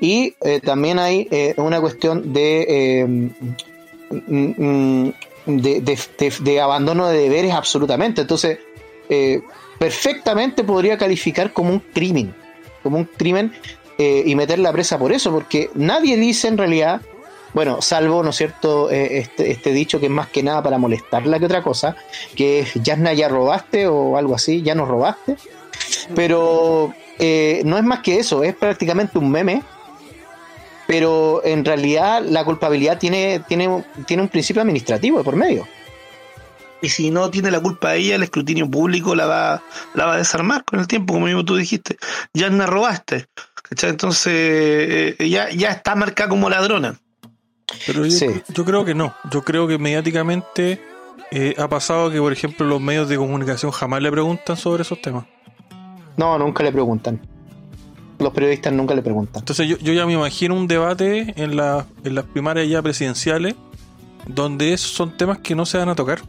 Y 0.00 0.34
eh, 0.42 0.60
también 0.60 0.98
hay 0.98 1.28
eh, 1.30 1.54
una 1.58 1.80
cuestión 1.80 2.32
de, 2.32 2.66
eh, 2.68 3.04
mm, 3.06 4.64
mm, 4.64 5.12
de, 5.46 5.80
de- 5.80 5.98
de- 6.18 6.32
de 6.40 6.60
abandono 6.60 7.06
de 7.08 7.18
deberes 7.18 7.52
absolutamente. 7.52 8.22
Entonces, 8.22 8.58
perfectamente 9.78 10.64
podría 10.64 10.98
calificar 10.98 11.52
como 11.52 11.70
un 11.70 11.80
crimen. 11.80 12.34
Como 12.82 12.98
un 12.98 13.04
crimen 13.04 13.52
eh, 13.98 14.22
y 14.26 14.34
meter 14.34 14.58
la 14.58 14.72
presa 14.72 14.98
por 14.98 15.12
eso, 15.12 15.30
porque 15.30 15.70
nadie 15.74 16.16
dice 16.16 16.48
en 16.48 16.58
realidad, 16.58 17.02
bueno, 17.54 17.82
salvo, 17.82 18.22
¿no 18.22 18.30
es 18.30 18.36
cierto?, 18.36 18.90
eh, 18.90 19.18
este, 19.18 19.50
este 19.50 19.72
dicho 19.72 20.00
que 20.00 20.06
es 20.06 20.12
más 20.12 20.28
que 20.28 20.42
nada 20.42 20.62
para 20.62 20.78
molestarla 20.78 21.38
que 21.38 21.44
otra 21.44 21.62
cosa, 21.62 21.96
que 22.34 22.60
es, 22.60 22.74
Yasna, 22.74 23.12
ya 23.12 23.28
robaste 23.28 23.86
o 23.86 24.16
algo 24.16 24.34
así, 24.34 24.62
ya 24.62 24.74
nos 24.74 24.88
robaste. 24.88 25.36
Pero 26.14 26.94
eh, 27.18 27.62
no 27.64 27.76
es 27.76 27.84
más 27.84 28.00
que 28.00 28.18
eso, 28.18 28.42
es 28.42 28.54
prácticamente 28.54 29.18
un 29.18 29.30
meme. 29.30 29.62
Pero 30.86 31.42
en 31.44 31.64
realidad 31.64 32.22
la 32.22 32.44
culpabilidad 32.44 32.98
tiene, 32.98 33.40
tiene, 33.46 33.84
tiene 34.06 34.22
un 34.22 34.28
principio 34.28 34.62
administrativo 34.62 35.18
de 35.18 35.24
por 35.24 35.36
medio. 35.36 35.66
Y 36.82 36.88
si 36.88 37.10
no 37.10 37.30
tiene 37.30 37.50
la 37.50 37.60
culpa 37.60 37.94
ella, 37.94 38.16
el 38.16 38.22
escrutinio 38.24 38.68
público 38.70 39.14
la 39.14 39.26
va, 39.26 39.62
la 39.94 40.06
va 40.06 40.14
a 40.14 40.18
desarmar 40.18 40.64
con 40.64 40.80
el 40.80 40.86
tiempo, 40.88 41.14
como 41.14 41.26
mismo 41.26 41.44
tú 41.44 41.56
dijiste. 41.56 41.96
Ya 42.34 42.50
me 42.50 42.66
robaste. 42.66 43.26
¿cachai? 43.62 43.90
Entonces, 43.90 44.32
eh, 44.34 45.28
ya, 45.30 45.48
ya 45.50 45.70
está 45.70 45.94
marcada 45.94 46.28
como 46.28 46.50
ladrona. 46.50 46.98
Pero 47.86 48.04
yo, 48.04 48.10
Sí. 48.10 48.26
yo 48.48 48.64
creo 48.64 48.84
que 48.84 48.94
no. 48.94 49.14
Yo 49.30 49.42
creo 49.42 49.66
que 49.68 49.78
mediáticamente 49.78 50.80
eh, 51.30 51.54
ha 51.56 51.68
pasado 51.68 52.10
que, 52.10 52.18
por 52.18 52.32
ejemplo, 52.32 52.66
los 52.66 52.80
medios 52.80 53.08
de 53.08 53.16
comunicación 53.16 53.70
jamás 53.72 54.02
le 54.02 54.10
preguntan 54.10 54.56
sobre 54.56 54.82
esos 54.82 55.00
temas. 55.00 55.24
No, 56.16 56.36
nunca 56.38 56.62
le 56.62 56.72
preguntan. 56.72 57.20
Los 58.18 58.32
periodistas 58.34 58.72
nunca 58.72 58.94
le 58.94 59.02
preguntan. 59.02 59.40
Entonces 59.40 59.66
yo, 59.66 59.78
yo 59.78 59.92
ya 59.94 60.04
me 60.04 60.12
imagino 60.12 60.54
un 60.54 60.66
debate 60.68 61.32
en, 61.42 61.56
la, 61.56 61.86
en 62.04 62.14
las 62.14 62.24
primarias 62.26 62.68
ya 62.68 62.82
presidenciales 62.82 63.54
donde 64.26 64.72
esos 64.74 64.90
son 64.90 65.16
temas 65.16 65.38
que 65.38 65.54
no 65.54 65.64
se 65.64 65.78
van 65.78 65.88
a 65.88 65.94
tocar. 65.94 66.20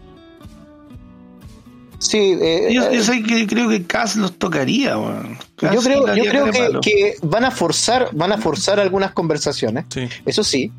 Sí, 2.03 2.37
eh, 2.41 2.69
Yo, 2.71 2.83
eh, 2.89 2.97
yo 2.97 3.03
sé 3.03 3.23
que 3.23 3.47
creo 3.47 3.69
que 3.69 3.83
Cass 3.85 4.15
los 4.17 4.37
tocaría. 4.37 4.95
Cass 5.55 5.73
yo 5.73 5.81
creo, 5.81 6.15
yo 6.15 6.23
creo 6.25 6.81
que, 6.81 7.15
van 7.21 7.45
a 7.45 7.51
forzar, 7.51 8.09
van 8.11 8.31
a 8.33 8.37
forzar 8.37 8.79
algunas 8.79 9.11
conversaciones. 9.13 9.85
Sí. 9.89 10.07
Eso 10.25 10.43
sí. 10.43 10.71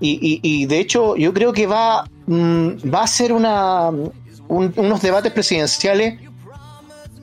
Y, 0.00 0.18
y- 0.20 0.40
y 0.42 0.66
de 0.66 0.80
hecho, 0.80 1.16
yo 1.16 1.32
creo 1.34 1.52
que 1.52 1.66
va, 1.66 2.04
mm, 2.26 2.68
va 2.92 3.02
a 3.02 3.06
ser 3.06 3.32
una, 3.32 3.90
un- 3.90 4.72
unos 4.76 5.02
debates 5.02 5.32
presidenciales 5.32 6.18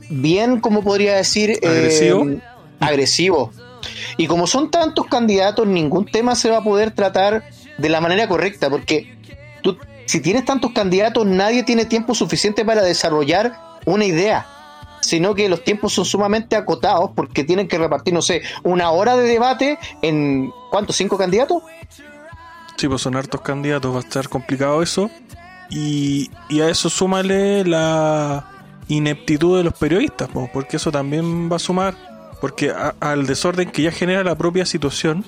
bien, 0.10 0.60
como 0.60 0.84
podría 0.84 1.16
decir, 1.16 1.52
eh, 1.52 1.68
¿Agresivo? 1.68 2.28
agresivos. 2.80 3.50
Y 4.18 4.28
como 4.28 4.46
son 4.48 4.70
tantos 4.72 5.08
candidatos, 5.08 5.68
ningún 5.68 6.06
tema 6.06 6.36
se 6.36 6.50
va 6.50 6.58
a 6.58 6.64
poder 6.64 6.92
tratar 6.92 7.44
de 7.78 7.90
la 7.90 8.02
manera 8.02 8.28
correcta, 8.28 8.70
porque 8.70 9.16
tú, 9.64 9.78
si 10.12 10.20
tienes 10.22 10.46
tantos 10.46 10.72
candidatos, 10.74 11.26
nadie 11.26 11.64
tiene 11.64 11.86
tiempo 11.86 12.14
suficiente 12.16 12.64
para 12.66 12.82
desarrollar 12.84 13.58
una 13.86 14.06
idea 14.06 14.46
sino 15.04 15.34
que 15.34 15.50
los 15.50 15.64
tiempos 15.64 15.94
son 15.94 16.06
sumamente 16.06 16.56
acotados 16.56 17.10
porque 17.16 17.44
tienen 17.44 17.68
que 17.68 17.80
repartir, 17.80 18.14
no 18.14 18.22
sé, 18.22 18.44
una 18.62 18.92
hora 18.92 19.16
de 19.16 19.24
debate 19.28 19.80
en 20.04 20.52
¿cuántos? 20.70 20.96
¿Cinco 20.96 21.18
candidatos? 21.18 21.64
Sí, 22.78 22.88
pues 22.88 23.02
son 23.02 23.16
hartos 23.16 23.42
candidatos, 23.42 23.92
va 23.92 23.98
a 23.98 24.02
estar 24.02 24.30
complicado 24.30 24.84
eso. 24.84 25.10
Y, 25.72 26.30
y 26.50 26.62
a 26.62 26.70
eso 26.70 26.88
súmale 26.92 27.66
la 27.66 28.46
ineptitud 28.90 29.58
de 29.58 29.64
los 29.64 29.74
periodistas, 29.74 30.30
porque 30.54 30.78
eso 30.78 30.92
también 30.92 31.52
va 31.52 31.56
a 31.56 31.60
sumar, 31.60 31.96
porque 32.40 32.70
a- 32.70 32.94
al 33.00 33.26
desorden 33.26 33.72
que 33.72 33.82
ya 33.82 33.92
genera 33.92 34.24
la 34.24 34.36
propia 34.36 34.68
situación, 34.68 35.26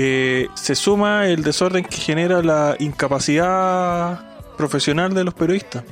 eh, 0.00 0.46
se 0.54 0.76
suma 0.76 1.26
el 1.26 1.42
desorden 1.42 1.82
que 1.82 1.96
genera 1.96 2.40
la 2.40 2.76
incapacidad 2.78 4.20
profesional 4.56 5.12
de 5.12 5.24
los 5.24 5.34
periodistas. 5.34 5.82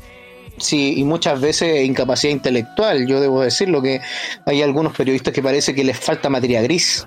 Sí, 0.59 0.95
y 0.97 1.03
muchas 1.03 1.41
veces 1.41 1.85
incapacidad 1.85 2.33
intelectual, 2.33 3.09
yo 3.09 3.21
debo 3.21 3.43
decirlo 3.43 3.83
que 3.83 4.01
hay 4.47 4.63
algunos 4.63 4.97
periodistas 4.97 5.35
que 5.35 5.43
parece 5.43 5.75
que 5.75 5.83
les 5.83 5.99
falta 5.99 6.31
materia 6.31 6.63
gris. 6.63 7.05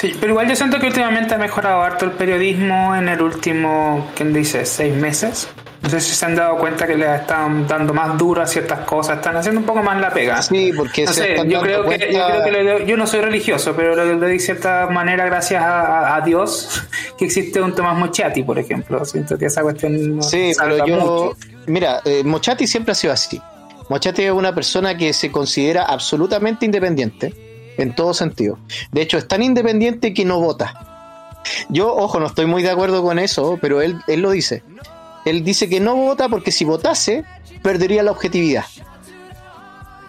Sí, 0.00 0.14
pero 0.18 0.32
igual 0.32 0.48
yo 0.48 0.56
siento 0.56 0.78
que 0.78 0.86
últimamente 0.86 1.34
ha 1.34 1.38
mejorado 1.38 1.82
harto 1.82 2.06
el 2.06 2.12
periodismo 2.12 2.96
en 2.96 3.10
el 3.10 3.20
último, 3.20 4.10
¿quién 4.14 4.32
dice? 4.32 4.64
¿Seis 4.64 4.94
meses? 4.94 5.46
No 5.82 5.88
sé 5.88 5.98
si 6.00 6.14
se 6.14 6.26
han 6.26 6.34
dado 6.36 6.58
cuenta 6.58 6.86
que 6.86 6.94
le 6.94 7.14
están 7.16 7.66
dando 7.66 7.94
más 7.94 8.18
duro 8.18 8.42
a 8.42 8.46
ciertas 8.46 8.80
cosas, 8.80 9.16
están 9.16 9.36
haciendo 9.36 9.60
un 9.60 9.66
poco 9.66 9.82
más 9.82 9.98
la 9.98 10.10
pega. 10.10 10.42
Sí, 10.42 10.72
porque 10.76 11.06
No 11.06 11.12
sé, 11.12 11.36
yo 11.46 11.60
creo, 11.62 11.84
que, 11.88 11.98
yo 11.98 12.08
cuenta- 12.08 12.26
creo 12.26 12.44
que 12.44 12.50
le 12.50 12.64
doy- 12.72 12.86
yo 12.86 12.96
no 12.98 13.06
soy 13.06 13.20
religioso, 13.22 13.74
pero 13.74 13.94
le, 13.96 14.14
doy 14.16 14.38
cierta 14.38 14.86
manera 14.88 15.24
gracias 15.24 15.62
a, 15.62 15.80
a- 15.80 16.16
a 16.16 16.20
Dios 16.20 16.82
que 17.18 17.24
existe 17.24 17.60
un 17.62 17.74
Tomás 17.74 17.96
Mochati, 17.98 18.42
por 18.42 18.58
ejemplo. 18.58 19.02
Siento 19.06 19.38
que 19.38 19.46
esa 19.46 19.62
cuestión 19.62 20.16
nos 20.16 20.28
Sí, 20.28 20.52
pero 20.58 20.86
yo. 20.86 20.96
mucho. 20.96 21.36
Mira, 21.66 22.00
eh, 22.04 22.22
Mochati 22.24 22.66
siempre 22.66 22.92
ha 22.92 22.94
sido 22.94 23.12
así. 23.14 23.40
Mochati 23.88 24.22
es 24.24 24.32
una 24.32 24.54
persona 24.54 24.96
que 24.96 25.12
se 25.14 25.32
considera 25.32 25.84
absolutamente 25.84 26.66
independiente, 26.66 27.74
en 27.78 27.94
todo 27.94 28.12
sentido. 28.12 28.58
De 28.92 29.00
hecho, 29.00 29.16
es 29.16 29.26
tan 29.26 29.42
independiente 29.42 30.12
que 30.12 30.24
no 30.26 30.40
vota. 30.40 31.38
Yo, 31.70 31.94
ojo, 31.96 32.20
no 32.20 32.26
estoy 32.26 32.44
muy 32.44 32.62
de 32.62 32.70
acuerdo 32.70 33.02
con 33.02 33.18
eso, 33.18 33.58
pero 33.62 33.80
él, 33.80 33.96
él 34.06 34.20
lo 34.20 34.30
dice. 34.30 34.62
Él 35.30 35.44
dice 35.44 35.68
que 35.68 35.80
no 35.80 35.94
vota 35.94 36.28
porque 36.28 36.50
si 36.50 36.64
votase, 36.64 37.24
perdería 37.62 38.02
la 38.02 38.10
objetividad. 38.10 38.64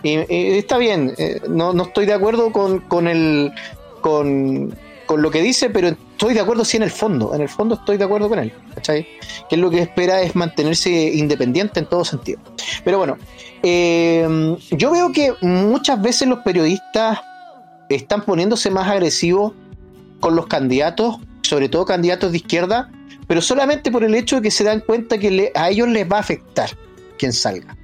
Y, 0.04 0.16
está 0.58 0.78
bien, 0.78 1.14
eh, 1.18 1.42
no, 1.48 1.74
no 1.74 1.84
estoy 1.84 2.08
de 2.08 2.14
acuerdo 2.14 2.52
con, 2.52 2.80
con 2.80 3.08
el. 3.08 3.54
Con, 4.02 4.76
con 5.06 5.22
lo 5.22 5.30
que 5.30 5.42
dice, 5.42 5.70
pero 5.70 5.90
estoy 5.90 6.34
de 6.34 6.40
acuerdo 6.40 6.66
sí 6.66 6.78
en 6.78 6.84
el 6.84 6.90
fondo. 6.90 7.36
En 7.36 7.42
el 7.42 7.50
fondo 7.50 7.76
estoy 7.76 7.98
de 7.98 8.06
acuerdo 8.06 8.30
con 8.30 8.40
él. 8.40 8.52
¿cachai? 8.74 9.08
Que 9.50 9.58
lo 9.58 9.70
que 9.70 9.80
espera 9.80 10.22
es 10.22 10.36
mantenerse 10.36 10.90
independiente 10.90 11.80
en 11.80 11.86
todo 11.86 12.04
sentido. 12.04 12.40
Pero 12.84 12.98
bueno, 12.98 13.18
eh, 13.62 14.58
yo 14.72 14.90
veo 14.90 15.12
que 15.12 15.34
muchas 15.42 16.02
veces 16.02 16.28
los 16.28 16.40
periodistas 16.40 17.20
están 17.90 18.22
poniéndose 18.22 18.72
más 18.72 18.88
agresivos 18.88 19.54
con 20.20 20.36
los 20.36 20.48
candidatos, 20.48 21.18
sobre 21.42 21.70
todo 21.70 21.86
candidatos 21.86 22.32
de 22.32 22.38
izquierda, 22.38 22.90
pero 23.32 23.42
solamente 23.42 23.92
por 23.92 24.04
el 24.04 24.14
hecho 24.14 24.36
de 24.36 24.42
que 24.42 24.52
se 24.52 24.66
dan 24.66 24.82
cuenta 24.82 25.18
que 25.18 25.54
a 25.56 25.70
ellos 25.70 25.88
les 25.88 26.06
va 26.06 26.18
a 26.18 26.20
afectar 26.20 26.70
quien 27.18 27.32
salga. 27.32 27.78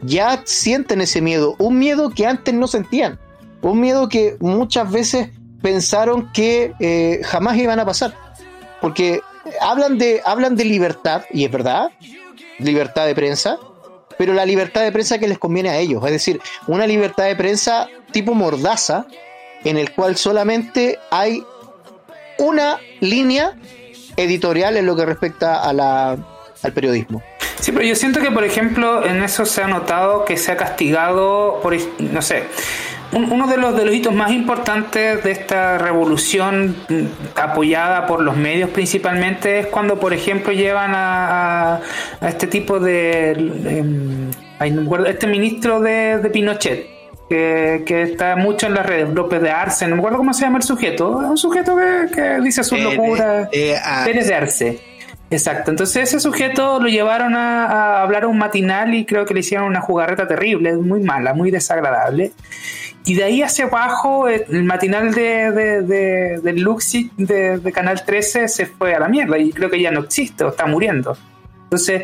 Ya 0.00 0.40
sienten 0.46 1.02
ese 1.02 1.20
miedo, 1.20 1.56
un 1.58 1.78
miedo 1.78 2.08
que 2.08 2.24
antes 2.24 2.54
no 2.54 2.66
sentían, 2.66 3.20
un 3.60 3.78
miedo 3.78 4.08
que 4.08 4.38
muchas 4.40 4.90
veces 4.90 5.28
pensaron 5.60 6.32
que 6.32 6.72
eh, 6.80 7.20
jamás 7.22 7.58
iban 7.58 7.80
a 7.80 7.84
pasar, 7.84 8.14
porque 8.80 9.20
hablan 9.60 9.98
de, 9.98 10.22
hablan 10.24 10.56
de 10.56 10.64
libertad, 10.64 11.24
y 11.30 11.44
es 11.44 11.50
verdad, 11.50 11.90
libertad 12.58 13.04
de 13.04 13.14
prensa, 13.14 13.58
pero 14.16 14.32
la 14.32 14.46
libertad 14.46 14.84
de 14.84 14.92
prensa 14.92 15.18
que 15.18 15.28
les 15.28 15.38
conviene 15.38 15.68
a 15.68 15.76
ellos, 15.76 16.02
es 16.06 16.12
decir, 16.12 16.40
una 16.66 16.86
libertad 16.86 17.24
de 17.24 17.36
prensa 17.36 17.88
tipo 18.10 18.32
mordaza, 18.32 19.06
en 19.64 19.76
el 19.76 19.92
cual 19.92 20.16
solamente 20.16 20.98
hay 21.10 21.44
una 22.38 22.78
línea 23.00 23.54
editorial 24.16 24.76
en 24.76 24.86
lo 24.86 24.96
que 24.96 25.04
respecta 25.06 25.62
a 25.62 25.72
la, 25.72 26.16
al 26.62 26.72
periodismo. 26.72 27.22
Sí, 27.60 27.70
pero 27.72 27.84
yo 27.84 27.94
siento 27.94 28.20
que, 28.20 28.30
por 28.30 28.44
ejemplo, 28.44 29.04
en 29.06 29.22
eso 29.22 29.46
se 29.46 29.62
ha 29.62 29.68
notado 29.68 30.24
que 30.24 30.36
se 30.36 30.50
ha 30.52 30.56
castigado, 30.56 31.60
por, 31.62 31.74
no 32.00 32.20
sé, 32.22 32.44
un- 33.12 33.30
uno 33.30 33.46
de 33.46 33.56
los, 33.56 33.76
de 33.76 33.84
los 33.84 33.94
hitos 33.94 34.12
más 34.14 34.32
importantes 34.32 35.22
de 35.22 35.30
esta 35.30 35.78
revolución 35.78 36.74
apoyada 37.36 38.06
por 38.06 38.22
los 38.22 38.36
medios 38.36 38.70
principalmente 38.70 39.60
es 39.60 39.66
cuando, 39.66 40.00
por 40.00 40.12
ejemplo, 40.12 40.52
llevan 40.52 40.92
a, 40.94 41.80
este 42.22 42.46
tipo 42.46 42.80
de... 42.80 44.28
acuerdo, 44.58 45.06
este 45.06 45.26
ministro 45.26 45.80
de, 45.80 46.18
de 46.18 46.30
Pinochet. 46.30 46.91
Que, 47.32 47.82
que 47.86 48.02
está 48.02 48.36
mucho 48.36 48.66
en 48.66 48.74
las 48.74 48.84
redes, 48.84 49.08
López 49.08 49.40
de 49.40 49.50
Arce, 49.50 49.88
no 49.88 49.94
me 49.96 50.00
acuerdo 50.00 50.18
cómo 50.18 50.34
se 50.34 50.42
llama 50.42 50.58
el 50.58 50.64
sujeto, 50.64 51.08
un 51.16 51.38
sujeto 51.38 51.74
que, 51.74 52.14
que 52.14 52.40
dice 52.42 52.62
sus 52.62 52.78
Eh, 52.78 52.82
locuras. 52.82 53.48
eh, 53.52 53.74
ah, 53.82 54.02
Pérez 54.04 54.26
de 54.26 54.34
Arce. 54.34 54.80
Exacto. 55.30 55.70
Entonces 55.70 56.02
ese 56.10 56.20
sujeto 56.20 56.78
lo 56.78 56.88
llevaron 56.88 57.34
a, 57.34 57.64
a 57.64 58.02
hablar 58.02 58.24
a 58.24 58.28
un 58.28 58.36
matinal 58.36 58.92
y 58.92 59.06
creo 59.06 59.24
que 59.24 59.32
le 59.32 59.40
hicieron 59.40 59.66
una 59.66 59.80
jugarreta 59.80 60.28
terrible, 60.28 60.74
muy 60.76 61.00
mala, 61.00 61.32
muy 61.32 61.50
desagradable. 61.50 62.32
Y 63.06 63.14
de 63.14 63.24
ahí 63.24 63.42
hacia 63.42 63.64
abajo, 63.64 64.28
el 64.28 64.64
matinal 64.64 65.14
de, 65.14 65.50
de, 66.42 66.52
Luxi 66.52 67.10
de, 67.16 67.56
de 67.56 67.72
Canal 67.72 68.04
13 68.04 68.46
se 68.46 68.66
fue 68.66 68.94
a 68.94 69.00
la 69.00 69.08
mierda 69.08 69.38
y 69.38 69.52
creo 69.52 69.70
que 69.70 69.80
ya 69.80 69.90
no 69.90 70.00
existe 70.00 70.44
o 70.44 70.50
está 70.50 70.66
muriendo. 70.66 71.16
Entonces, 71.64 72.02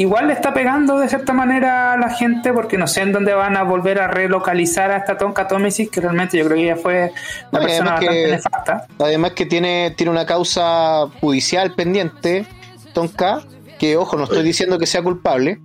igual 0.00 0.28
le 0.28 0.32
está 0.32 0.52
pegando 0.54 0.98
de 0.98 1.08
cierta 1.08 1.32
manera 1.32 1.92
a 1.92 1.96
la 1.98 2.10
gente 2.10 2.52
porque 2.52 2.78
no 2.78 2.86
sé 2.86 3.02
en 3.02 3.12
dónde 3.12 3.34
van 3.34 3.56
a 3.56 3.62
volver 3.64 4.00
a 4.00 4.08
relocalizar 4.08 4.90
a 4.90 4.96
esta 4.98 5.18
Tonka 5.18 5.46
Tomesis, 5.48 5.90
que 5.90 6.00
realmente 6.00 6.38
yo 6.38 6.44
creo 6.46 6.56
que 6.56 6.62
ella 6.64 6.76
fue 6.76 7.12
una 7.52 7.60
No, 7.60 7.66
persona 7.66 7.90
bastante 7.92 8.14
que- 8.24 8.30
nefasta. 8.30 8.86
Además 8.98 9.32
que 9.32 9.46
tiene, 9.46 9.92
tiene 9.96 10.10
una 10.12 10.26
causa 10.26 11.06
judicial 11.20 11.72
pendiente, 11.74 12.46
Tonka, 12.94 13.42
que 13.78 13.96
ojo, 13.96 14.16
no 14.16 14.24
estoy 14.24 14.42
diciendo 14.42 14.78
que 14.78 14.86
sea 14.86 15.02
culpable, 15.02 15.60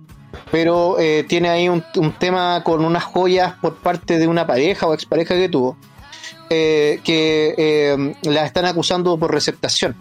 pero 0.50 0.98
eh, 0.98 1.24
tiene 1.28 1.48
ahí 1.48 1.68
un, 1.68 1.82
un 1.96 2.12
tema 2.12 2.62
con 2.62 2.84
unas 2.84 3.04
joyas 3.04 3.54
por 3.60 3.76
parte 3.76 4.18
de 4.18 4.26
una 4.28 4.46
pareja 4.46 4.86
o 4.86 4.94
expareja 4.94 5.34
que 5.34 5.48
tuvo, 5.48 5.76
eh, 6.50 7.00
que 7.04 7.54
eh, 7.56 8.14
la 8.22 8.44
están 8.44 8.64
acusando 8.66 9.16
por 9.18 9.32
receptación. 9.32 9.96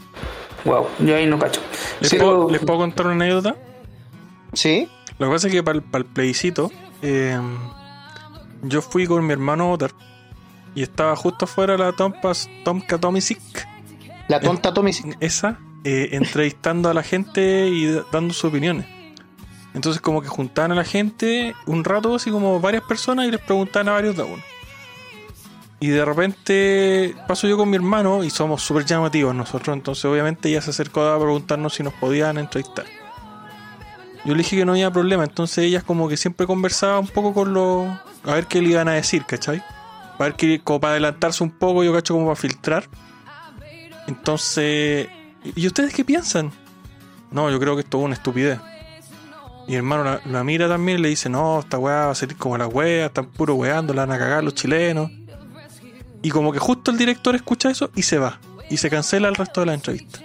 Wow, 0.66 0.88
yo 1.00 1.16
ahí 1.16 1.26
no 1.26 1.38
cacho. 1.40 1.62
¿Les, 2.02 2.10
Pero- 2.12 2.26
puedo, 2.26 2.50
les 2.52 2.62
puedo 2.62 2.80
contar 2.80 3.06
una 3.08 3.16
anécdota? 3.26 3.56
¿Sí? 4.56 4.90
Lo 5.18 5.28
que 5.28 5.34
pasa 5.34 5.48
es 5.48 5.54
que 5.54 5.64
para 5.64 5.78
el, 5.78 6.06
plebiscito, 6.06 6.72
eh, 7.02 7.40
yo 8.64 8.82
fui 8.82 9.06
con 9.06 9.26
mi 9.26 9.34
hermano 9.34 9.66
a 9.66 9.68
votar 9.68 9.92
y 10.76 10.84
estaba 10.84 11.16
justo 11.16 11.46
afuera 11.46 11.78
la 11.78 11.94
Tompas, 11.94 12.50
Tomka 12.64 12.98
Tomisic, 12.98 13.40
La 14.28 14.42
tonta 14.42 14.74
Tommy. 14.74 14.92
esa, 15.22 15.60
eh, 15.86 16.10
entrevistando 16.12 16.90
a 16.90 16.94
la 16.94 17.02
gente 17.02 17.68
y 17.68 17.86
dando 18.12 18.34
sus 18.34 18.46
opiniones. 18.46 18.86
Entonces 19.74 20.02
como 20.02 20.22
que 20.22 20.28
juntaban 20.28 20.74
a 20.74 20.76
la 20.76 20.84
gente 20.84 21.56
un 21.66 21.84
rato, 21.84 22.16
así 22.16 22.30
como 22.30 22.60
varias 22.60 22.84
personas 22.84 23.28
y 23.28 23.32
les 23.32 23.42
preguntaban 23.42 23.90
a 23.90 23.94
varios 23.94 24.16
de 24.16 24.24
uno. 24.24 24.44
Y 25.80 25.88
de 25.88 26.04
repente 26.06 27.16
paso 27.28 27.48
yo 27.48 27.58
con 27.58 27.70
mi 27.70 27.76
hermano 27.76 28.24
y 28.24 28.30
somos 28.30 28.62
súper 28.62 28.86
llamativos 28.86 29.36
nosotros, 29.36 29.76
entonces 29.76 30.06
obviamente 30.06 30.50
ella 30.50 30.62
se 30.62 30.72
acercó 30.72 31.04
a 31.04 31.20
preguntarnos 31.20 31.74
si 31.74 31.84
nos 31.84 31.94
podían 31.94 32.38
entrevistar. 32.38 32.86
Yo 34.26 34.34
le 34.34 34.40
dije 34.40 34.58
que 34.58 34.66
no 34.66 34.72
había 34.72 34.90
problema, 34.92 35.24
entonces 35.24 35.60
ella 35.60 35.82
como 35.82 36.10
que 36.10 36.18
siempre 36.18 36.48
conversaba 36.48 37.00
un 37.00 37.08
poco 37.08 37.34
con 37.34 37.54
los... 37.54 37.88
A 38.24 38.34
ver 38.34 38.48
qué 38.48 38.60
le 38.60 38.70
iban 38.70 38.88
a 38.88 38.94
decir, 38.94 39.24
¿cachai? 39.26 39.64
Para 40.18 40.32
ver 40.32 40.36
que, 40.36 40.62
como 40.62 40.80
para 40.80 40.94
adelantarse 40.94 41.44
un 41.44 41.52
poco, 41.52 41.84
yo 41.84 41.94
cacho 41.94 42.16
como 42.16 42.26
para 42.26 42.36
filtrar. 42.36 42.90
Entonces, 44.08 45.08
¿y 45.56 45.68
ustedes 45.68 45.94
qué 45.94 46.04
piensan? 46.04 46.52
No, 47.30 47.52
yo 47.52 47.60
creo 47.60 47.76
que 47.76 47.82
esto 47.82 48.00
es 48.00 48.06
una 48.06 48.16
estupidez. 48.16 48.60
Y 49.68 49.76
hermano 49.76 50.04
la, 50.04 50.22
la 50.26 50.44
mira 50.44 50.68
también 50.68 51.00
y 51.00 51.02
le 51.04 51.10
dice, 51.10 51.30
no, 51.30 51.60
esta 51.60 51.78
weá 51.78 52.06
va 52.06 52.12
a 52.12 52.16
salir 52.16 52.36
como 52.38 52.58
la 52.58 52.68
weá, 52.68 53.08
están 53.08 53.28
puro 53.28 53.56
weando, 53.56 53.94
la 53.94 54.06
van 54.06 54.16
a 54.16 54.20
cagar 54.20 54.44
los 54.44 54.56
chilenos. 54.56 55.12
Y 56.24 56.30
como 56.30 56.52
que 56.52 56.60
justo 56.60 56.90
el 56.90 56.98
director 56.98 57.36
escucha 57.36 57.70
eso 57.70 57.92
y 57.96 58.02
se 58.02 58.18
va. 58.18 58.40
Y 58.72 58.78
se 58.78 58.90
cancela 58.90 59.28
el 59.28 59.36
resto 59.36 59.60
de 59.60 59.68
la 59.68 59.74
entrevista. 59.76 60.20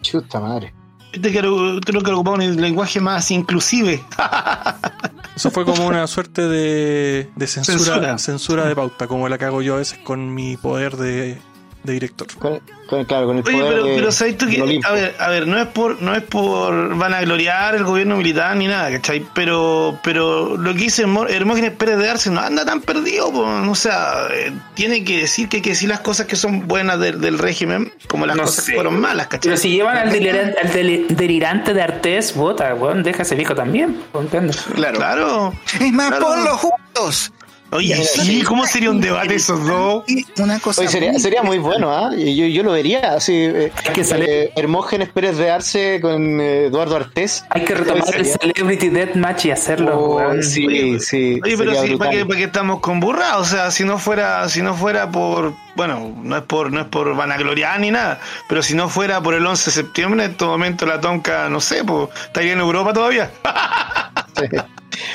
Chuta 0.00 0.40
madre. 0.40 0.72
Este 1.14 1.30
creo, 1.30 1.80
creo 1.80 2.02
que 2.02 2.10
ocupaba 2.10 2.36
un 2.36 2.60
lenguaje 2.60 3.00
más 3.00 3.30
inclusive. 3.30 4.04
Eso 5.36 5.50
fue 5.50 5.64
como 5.64 5.86
una 5.86 6.06
suerte 6.06 6.42
de, 6.48 7.30
de 7.34 7.46
censura, 7.46 7.78
Censura. 7.78 8.18
censura 8.18 8.66
de 8.66 8.76
pauta, 8.76 9.06
como 9.08 9.28
la 9.28 9.36
que 9.36 9.44
hago 9.44 9.62
yo 9.62 9.74
a 9.74 9.78
veces 9.78 9.98
con 10.04 10.32
mi 10.32 10.56
poder 10.56 10.96
de, 10.96 11.38
de 11.84 11.92
director. 11.92 12.26
Con, 12.38 12.60
con- 12.88 13.04
claro, 13.04 13.26
con 13.26 13.38
el 13.38 13.44
Oye, 13.46 13.52
poder 13.58 13.68
pero, 13.72 13.84
de- 13.84 13.94
pero 13.96 14.12
sabes 14.12 14.36
tú 14.38 14.46
que, 14.48 14.80
a 14.84 14.92
ver, 14.92 15.14
a 15.18 15.28
ver, 15.28 15.46
no 15.46 15.58
es 15.60 15.66
por, 15.68 16.00
no 16.02 16.14
es 16.14 16.22
por 16.22 16.96
vanagloriar 16.96 17.74
el 17.76 17.84
gobierno 17.84 18.16
militar 18.16 18.56
ni 18.56 18.66
nada, 18.66 18.90
¿cachai? 18.90 19.24
Pero, 19.34 19.98
pero 20.02 20.56
lo 20.56 20.72
que 20.72 20.78
dice 20.78 21.02
Hermó- 21.06 21.28
Hermógenes 21.28 21.72
Pérez 21.72 21.98
de 21.98 22.08
Arce 22.10 22.30
no 22.30 22.40
anda 22.40 22.64
tan 22.64 22.80
perdido, 22.80 23.30
po, 23.30 23.42
o 23.44 23.74
sea, 23.74 24.28
eh, 24.32 24.52
tiene 24.74 25.04
que 25.04 25.18
decir 25.20 25.48
que 25.48 25.56
hay 25.58 25.62
que 25.62 25.70
decir 25.70 25.88
las 25.88 26.00
cosas 26.00 26.26
que 26.26 26.36
son 26.36 26.66
buenas 26.66 26.98
del, 26.98 27.20
del 27.20 27.38
régimen, 27.38 27.92
como 28.08 28.26
las 28.26 28.36
No 28.36 28.42
cosas 28.44 28.64
sé. 28.64 28.70
que 28.72 28.76
fueron 28.76 28.98
malas, 29.00 29.26
¿cachai? 29.28 29.50
Pero 29.50 29.56
si 29.56 29.70
llevan 29.70 29.96
al, 29.98 30.10
delirante, 30.10 30.58
al 30.58 30.72
delirante 31.16 31.74
de 31.74 31.82
Artés, 31.82 32.34
vota, 32.34 32.74
weón, 32.74 33.02
deja 33.02 33.22
ese 33.22 33.34
viejo 33.34 33.54
también. 33.54 34.02
¿entiendo? 34.14 34.54
Claro. 34.74 34.96
Claro. 34.98 35.54
Es 35.80 35.92
más, 35.92 36.08
Claro. 36.08 36.26
ponlos 36.26 36.52
juntos. 36.60 37.32
Oye, 37.74 38.04
sí, 38.04 38.42
¿cómo 38.42 38.64
sería 38.66 38.88
un 38.90 39.00
debate 39.00 39.34
esos 39.34 39.66
dos? 39.66 40.04
Una 40.38 40.60
cosa. 40.60 40.80
Oye, 40.82 40.90
sería, 40.90 41.10
muy- 41.10 41.20
sería 41.20 41.42
muy 41.42 41.58
bueno, 41.58 41.90
¿ah? 41.90 42.10
Yo, 42.16 42.46
yo 42.46 42.62
lo 42.62 42.70
vería 42.72 43.14
así. 43.14 43.32
eh, 43.34 43.72
que 43.92 44.04
salir- 44.04 44.28
eh, 44.28 44.52
Hermógenes 44.54 45.08
Pérez 45.08 45.36
de 45.36 45.50
Arce 45.50 46.00
con 46.00 46.40
eh, 46.40 46.66
Eduardo 46.66 46.94
Artés. 46.96 47.44
Hay 47.50 47.64
que 47.64 47.74
retomar 47.74 48.14
el 48.14 48.26
Celebrity 48.26 48.88
Deathmatch 48.90 49.46
y 49.46 49.50
hacerlo, 49.50 49.98
Oh, 50.00 50.42
sí, 50.42 50.66
Oye, 50.66 51.00
sí. 51.00 51.40
Oye, 51.42 51.56
pero 51.58 51.82
sí, 51.82 51.96
¿para 51.96 52.10
qué, 52.12 52.24
para 52.24 52.38
qué 52.38 52.44
estamos 52.44 52.78
con 52.80 53.00
burra? 53.00 53.38
O 53.38 53.44
sea, 53.44 53.70
si 53.72 53.82
no 53.84 53.98
fuera, 53.98 54.48
si 54.48 54.62
no 54.62 54.74
fuera 54.74 55.10
por, 55.10 55.52
bueno, 55.74 56.14
no 56.22 56.36
es 56.36 56.42
por, 56.44 56.70
no 56.72 56.80
es 56.82 56.86
por 56.86 57.16
vanagloriar 57.16 57.80
ni 57.80 57.90
nada, 57.90 58.20
pero 58.48 58.62
si 58.62 58.74
no 58.74 58.88
fuera 58.88 59.20
por 59.20 59.34
el 59.34 59.44
11 59.44 59.70
de 59.70 59.74
septiembre, 59.74 60.24
en 60.24 60.30
este 60.30 60.44
momento 60.44 60.86
la 60.86 61.00
tonca, 61.00 61.48
no 61.48 61.60
sé, 61.60 61.82
pues, 61.82 62.08
estaría 62.26 62.52
en 62.52 62.60
Europa 62.60 62.92
todavía. 62.92 63.30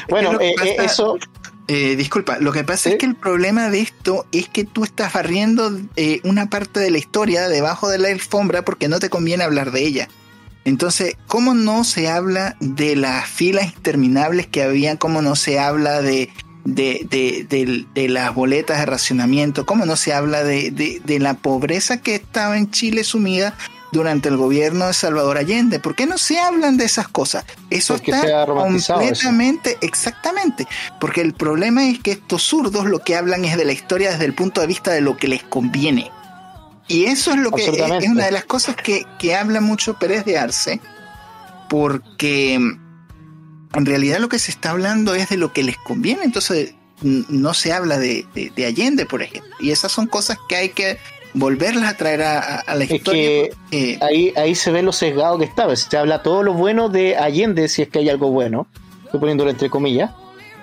Bueno, 0.10 0.30
Es 0.30 0.34
lo 0.34 0.40
que 0.40 0.50
eh, 0.50 0.52
eh, 0.52 0.76
pasa- 0.78 0.84
eso. 0.84 1.18
Eh, 1.72 1.96
disculpa, 1.96 2.40
lo 2.40 2.52
que 2.52 2.64
pasa 2.64 2.86
¿Sí? 2.86 2.90
es 2.90 2.96
que 2.98 3.06
el 3.06 3.16
problema 3.16 3.70
de 3.70 3.80
esto 3.82 4.26
es 4.32 4.50
que 4.50 4.64
tú 4.66 4.84
estás 4.84 5.14
barriendo 5.14 5.72
eh, 5.96 6.20
una 6.24 6.50
parte 6.50 6.80
de 6.80 6.90
la 6.90 6.98
historia 6.98 7.48
debajo 7.48 7.88
de 7.90 8.00
la 8.00 8.08
alfombra 8.08 8.64
porque 8.66 8.88
no 8.88 9.00
te 9.00 9.10
conviene 9.12 9.44
hablar 9.44 9.72
de 9.72 9.82
ella. 9.86 10.08
Entonces, 10.66 11.16
¿cómo 11.28 11.54
no 11.54 11.84
se 11.84 12.10
habla 12.10 12.56
de 12.60 12.96
las 12.96 13.28
filas 13.30 13.66
interminables 13.66 14.48
que 14.48 14.64
había? 14.64 14.98
¿Cómo 14.98 15.22
no 15.22 15.36
se 15.36 15.60
habla 15.60 16.02
de, 16.02 16.32
de, 16.66 17.06
de, 17.10 17.46
de- 17.48 17.86
de 17.94 18.10
las 18.10 18.34
boletas 18.34 18.80
de 18.80 18.86
racionamiento? 18.88 19.66
¿Cómo 19.68 19.86
no 19.86 19.96
se 19.96 20.12
habla 20.14 20.44
de 20.44 21.18
la 21.20 21.36
pobreza 21.36 22.02
que 22.02 22.16
estaba 22.16 22.58
en 22.58 22.72
Chile 22.72 23.04
sumida 23.04 23.56
durante 23.92 24.30
el 24.30 24.38
gobierno 24.38 24.88
de 24.88 24.94
Salvador 24.94 25.38
Allende? 25.38 25.80
¿Por 25.80 25.96
qué 25.96 26.06
no 26.06 26.18
se 26.18 26.40
hablan 26.40 26.78
de 26.78 26.86
esas 26.86 27.08
cosas? 27.08 27.46
Eso 27.70 27.96
Porque 27.96 28.12
está 28.12 28.28
eso. 28.28 28.56
completamente, 28.56 29.78
exactamente. 29.82 30.68
Porque 31.00 31.22
el 31.22 31.34
problema 31.34 31.88
es 31.88 32.00
que 32.00 32.12
estos 32.12 32.44
zurdos 32.44 32.86
lo 32.86 33.00
que 33.00 33.16
hablan 33.16 33.46
es 33.46 33.58
de 33.58 33.66
la 33.66 33.74
historia 33.74 34.12
desde 34.12 34.26
el 34.26 34.34
punto 34.36 34.62
de 34.62 34.68
vista 34.68 34.92
de 34.92 35.02
lo 35.02 35.18
que 35.18 35.28
les 35.28 35.44
conviene. 35.44 36.12
Y 36.88 37.06
eso 37.06 37.32
es 37.32 37.38
lo 37.38 37.52
que 37.52 37.66
es, 37.66 37.70
una 38.10 38.26
de 38.26 38.32
las 38.32 38.46
cosas 38.46 38.76
que, 38.76 39.06
que 39.20 39.36
habla 39.36 39.62
mucho 39.62 40.00
Pérez 40.00 40.26
de 40.26 40.40
Arce, 40.40 40.82
porque 41.70 42.58
mm, 42.60 43.78
en 43.78 43.86
realidad 43.86 44.20
lo 44.20 44.30
que 44.30 44.40
se 44.40 44.52
está 44.52 44.72
hablando 44.72 45.14
es 45.16 45.30
de 45.30 45.38
lo 45.38 45.54
que 45.54 45.64
les 45.64 45.78
conviene, 45.78 46.24
entonces 46.24 46.74
no 47.02 47.54
se 47.54 47.72
habla 47.72 47.98
de, 47.98 48.26
de- 48.34 48.52
de 48.56 48.66
Allende, 48.66 49.06
por 49.06 49.22
ejemplo. 49.22 49.56
Y 49.60 49.72
esas 49.72 49.92
son 49.92 50.08
cosas 50.08 50.38
que 50.50 50.56
hay 50.56 50.70
que 50.70 50.98
volverlas 51.34 51.94
a 51.94 51.98
traer 51.98 52.22
a, 52.24 52.40
a- 52.60 52.76
la 52.76 52.84
Es 52.84 52.92
historia. 52.92 53.50
que 53.72 53.98
ahí, 54.02 54.34
ahí 54.36 54.56
se 54.56 54.72
ve 54.72 54.82
lo 54.82 54.92
sesgado 54.92 55.38
que 55.38 55.46
estaba. 55.46 55.76
Se 55.76 55.98
habla 55.98 56.22
todo 56.24 56.44
lo 56.44 56.54
bueno 56.54 56.90
de 56.90 57.18
Allende, 57.18 57.68
si 57.68 57.82
es 57.84 57.90
que 57.90 58.00
hay 58.00 58.10
algo 58.10 58.30
bueno, 58.32 58.68
estoy 59.06 59.20
poniéndolo 59.20 59.50
entre 59.50 59.70
comillas, 59.70 60.12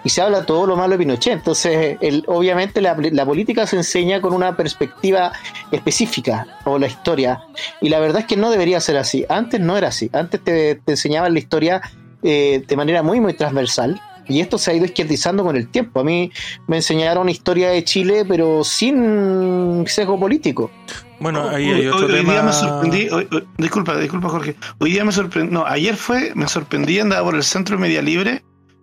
y 0.04 0.08
se 0.10 0.22
habla 0.22 0.46
todo 0.46 0.66
lo 0.66 0.76
malo 0.76 0.92
de 0.92 0.98
Pinochet. 0.98 1.32
Entonces, 1.32 1.96
el, 2.00 2.22
obviamente 2.28 2.80
la, 2.80 2.96
la 2.96 3.26
política 3.26 3.66
se 3.66 3.76
enseña 3.76 4.20
con 4.20 4.32
una 4.32 4.56
perspectiva 4.56 5.32
específica, 5.72 6.46
o 6.64 6.78
la 6.78 6.86
historia, 6.86 7.40
y 7.80 7.88
la 7.88 7.98
verdad 8.00 8.20
es 8.20 8.26
que 8.26 8.36
no 8.36 8.50
debería 8.50 8.80
ser 8.80 8.96
así. 8.96 9.24
Antes 9.28 9.60
no 9.60 9.76
era 9.76 9.88
así. 9.88 10.08
Antes 10.12 10.42
te, 10.42 10.76
te 10.76 10.92
enseñaban 10.92 11.32
la 11.32 11.38
historia 11.40 11.80
eh, 12.22 12.62
de 12.66 12.76
manera 12.76 13.02
muy, 13.02 13.20
muy 13.20 13.34
transversal. 13.34 14.00
Y 14.28 14.40
esto 14.40 14.58
se 14.58 14.70
ha 14.70 14.74
ido 14.74 14.84
izquierdizando 14.84 15.44
con 15.44 15.56
el 15.56 15.68
tiempo. 15.68 16.00
A 16.00 16.04
mí 16.04 16.30
me 16.66 16.76
enseñaron 16.76 17.28
historia 17.28 17.70
de 17.70 17.84
Chile, 17.84 18.24
pero 18.26 18.64
sin 18.64 19.84
sesgo 19.86 20.18
político. 20.18 20.70
Bueno, 21.18 21.48
ahí 21.48 21.70
Hoy- 21.70 21.80
hay 21.80 21.86
otro 21.86 22.06
hoy, 22.06 22.12
hoy 22.12 22.18
tema. 22.20 22.32
día 22.32 22.42
me 22.42 22.52
sorprendí, 22.52 23.08
hoy- 23.08 23.28
hoy- 23.32 23.46
disculpa, 23.56 23.96
disculpa 23.96 24.28
Jorge, 24.28 24.54
hoy 24.78 24.90
día 24.92 25.04
me 25.04 25.12
sorprendí, 25.12 25.52
no, 25.52 25.64
ayer 25.64 25.96
fue, 25.96 26.32
me 26.34 26.46
sorprendí, 26.46 26.98
andaba 27.00 27.24
por 27.24 27.36
el 27.36 27.42
centro 27.42 27.76
de 27.76 27.82
Media 27.82 28.02
Libre 28.02 28.42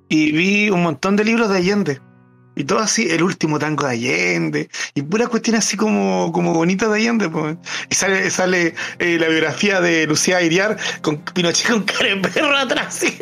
y 0.10 0.32
vi 0.32 0.69
un 0.71 0.82
montón 0.82 1.15
de 1.15 1.23
libros 1.25 1.49
de 1.49 1.58
Allende. 1.58 2.01
Y 2.56 2.65
todo 2.65 2.79
así, 2.79 3.10
el 3.10 3.23
último 3.23 3.58
tango 3.58 3.86
de 3.88 3.93
Allende, 3.93 4.69
y 4.93 5.01
pura 5.01 5.25
cuestión 5.27 5.56
así 5.56 5.75
como, 5.75 6.32
como 6.32 6.53
bonita 6.53 6.88
de 6.88 6.97
Allende, 6.99 7.27
pues. 7.29 7.58
Y 7.89 7.95
sale, 7.95 8.29
sale 8.29 8.75
eh, 8.99 9.17
la 9.19 9.27
biografía 9.27 9.82
de 9.82 10.06
Lucía 10.06 10.39
Iriar 10.41 10.77
con 11.01 11.17
Pinochet 11.17 11.71
con 11.71 11.82
cara 11.84 12.10
perro 12.21 12.56
atrás. 12.56 12.93
¿sí? 12.95 13.17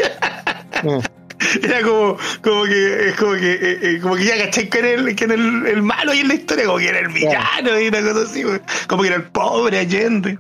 Mm. 0.83 0.99
Era 1.63 1.81
como, 1.81 2.17
como 2.43 2.63
que, 2.65 3.09
es 3.09 3.15
como 3.15 3.33
que, 3.33 3.51
eh, 3.53 3.79
eh, 3.81 3.99
como 4.01 4.15
que 4.15 4.25
ya 4.25 4.37
caché 4.37 4.69
que 4.69 4.79
era 4.79 4.89
el, 4.91 5.15
que 5.15 5.23
era 5.25 5.33
el, 5.33 5.65
el 5.67 5.81
malo 5.81 6.11
ahí 6.11 6.19
en 6.19 6.27
la 6.27 6.33
historia, 6.35 6.65
como 6.65 6.77
que 6.77 6.87
era 6.89 6.99
el 6.99 7.07
villano 7.09 7.79
y 7.79 7.87
una 7.87 8.01
cosa 8.01 8.21
así, 8.29 8.43
como 8.87 9.01
que 9.01 9.07
era 9.07 9.17
el 9.17 9.23
pobre 9.23 9.79
Allende. 9.79 10.37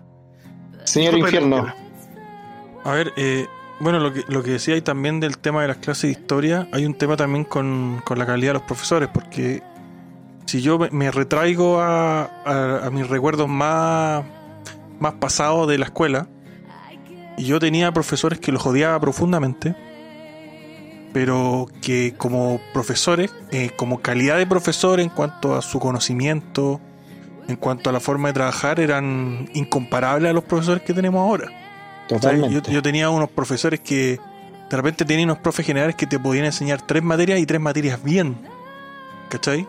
Señor 0.83 1.17
Infierno. 1.17 1.73
A 2.83 2.91
ver, 2.91 3.13
eh, 3.15 3.47
bueno, 3.79 3.99
lo 3.99 4.13
que, 4.13 4.23
lo 4.27 4.43
que 4.43 4.51
decía 4.51 4.73
ahí 4.75 4.81
también 4.81 5.19
del 5.19 5.37
tema 5.37 5.61
de 5.61 5.67
las 5.69 5.77
clases 5.77 6.03
de 6.03 6.11
historia, 6.11 6.67
hay 6.71 6.85
un 6.85 6.93
tema 6.95 7.15
también 7.17 7.43
con, 7.45 8.01
con 8.05 8.17
la 8.19 8.25
calidad 8.25 8.49
de 8.49 8.53
los 8.55 8.63
profesores, 8.63 9.09
porque 9.13 9.61
si 10.45 10.61
yo 10.61 10.77
me, 10.79 10.89
me 10.91 11.11
retraigo 11.11 11.79
a, 11.79 12.23
a- 12.45 12.81
a 12.85 12.89
mis 12.91 13.07
recuerdos 13.07 13.47
más, 13.47 14.23
más 14.99 15.13
pasados 15.13 15.67
de 15.67 15.77
la 15.77 15.85
escuela, 15.85 16.27
y 17.37 17.45
yo 17.45 17.59
tenía 17.59 17.91
profesores 17.91 18.39
que 18.39 18.51
los 18.51 18.65
odiaba 18.65 18.99
profundamente, 18.99 19.75
pero 21.13 21.67
que 21.81 22.13
como 22.17 22.61
profesores, 22.73 23.33
eh, 23.51 23.71
como 23.75 24.01
calidad 24.01 24.37
de 24.37 24.47
profesor 24.47 24.99
en 24.99 25.09
cuanto 25.09 25.55
a 25.55 25.61
su 25.61 25.79
conocimiento, 25.79 26.79
en 27.47 27.55
cuanto 27.55 27.89
a 27.89 27.93
la 27.93 27.99
forma 27.99 28.29
de 28.29 28.33
trabajar, 28.33 28.79
eran 28.79 29.49
incomparables 29.53 30.29
a 30.29 30.33
los 30.33 30.43
profesores 30.43 30.83
que 30.83 30.93
tenemos 30.93 31.21
ahora. 31.21 31.51
O 32.05 32.19
sea, 32.19 32.31
yo, 32.33 32.39
Totalmente. 32.39 32.71
yo 32.71 32.81
tenía 32.81 33.09
unos 33.09 33.29
profesores 33.29 33.79
que 33.79 34.19
de 34.69 34.77
repente 34.77 35.03
tenían 35.03 35.29
unos 35.29 35.39
profes 35.39 35.65
generales 35.65 35.95
que 35.95 36.07
te 36.07 36.17
podían 36.17 36.45
enseñar 36.45 36.81
tres 36.81 37.03
materias 37.03 37.39
y 37.39 37.45
tres 37.45 37.59
materias 37.59 38.01
bien. 38.03 38.37
¿Cachai? 39.29 39.67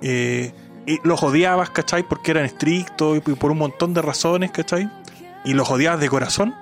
Eh, 0.00 0.52
y 0.86 0.98
los 1.06 1.22
odiabas, 1.22 1.68
¿cachai? 1.70 2.02
Porque 2.02 2.30
eran 2.30 2.46
estrictos 2.46 3.18
y 3.18 3.20
por 3.20 3.50
un 3.50 3.58
montón 3.58 3.92
de 3.92 4.00
razones, 4.00 4.50
¿cachai? 4.50 4.90
Y 5.44 5.52
los 5.52 5.70
odiabas 5.70 6.00
de 6.00 6.08
corazón, 6.08 6.54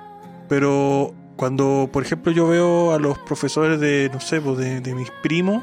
pero 0.49 1.15
cuando, 1.37 1.88
por 1.92 2.03
ejemplo, 2.05 2.33
yo 2.33 2.49
veo 2.49 2.92
a 2.92 2.99
los 2.99 3.18
profesores 3.18 3.79
de, 3.81 4.11
no 4.12 4.20
sé, 4.20 4.40
pues 4.40 4.59
de, 4.59 4.81
de 4.81 4.94
mis 4.94 5.11
primos, 5.22 5.62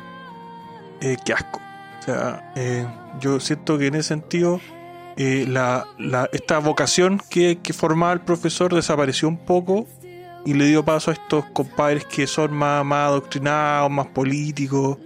eh, 1.01 1.17
qué 1.25 1.33
asco. 1.33 1.59
O 1.99 2.03
sea, 2.03 2.51
eh, 2.55 2.86
yo 3.19 3.39
siento 3.39 3.77
que 3.77 3.88
en 3.88 3.95
ese 3.95 4.09
sentido, 4.09 4.59
eh, 5.17 5.45
la, 5.47 5.86
la, 5.97 6.29
esta 6.31 6.59
vocación 6.59 7.21
que, 7.29 7.59
que 7.62 7.73
formaba 7.73 8.13
el 8.13 8.21
profesor 8.21 8.73
desapareció 8.73 9.27
un 9.27 9.38
poco 9.38 9.88
y 10.45 10.53
le 10.53 10.65
dio 10.65 10.83
paso 10.83 11.12
a 11.12 11.13
estos 11.13 11.45
compadres 11.53 12.05
que 12.05 12.27
son 12.27 12.53
más, 12.53 12.83
más 12.86 13.07
adoctrinados, 13.07 13.89
más 13.89 14.07
políticos, 14.07 14.97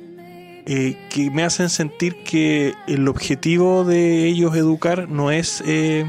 eh, 0.65 0.97
que 1.09 1.31
me 1.31 1.43
hacen 1.43 1.69
sentir 1.69 2.23
que 2.23 2.73
el 2.87 3.07
objetivo 3.07 3.85
de 3.85 4.25
ellos 4.25 4.55
educar 4.55 5.07
no 5.07 5.31
es 5.31 5.63
eh, 5.65 6.05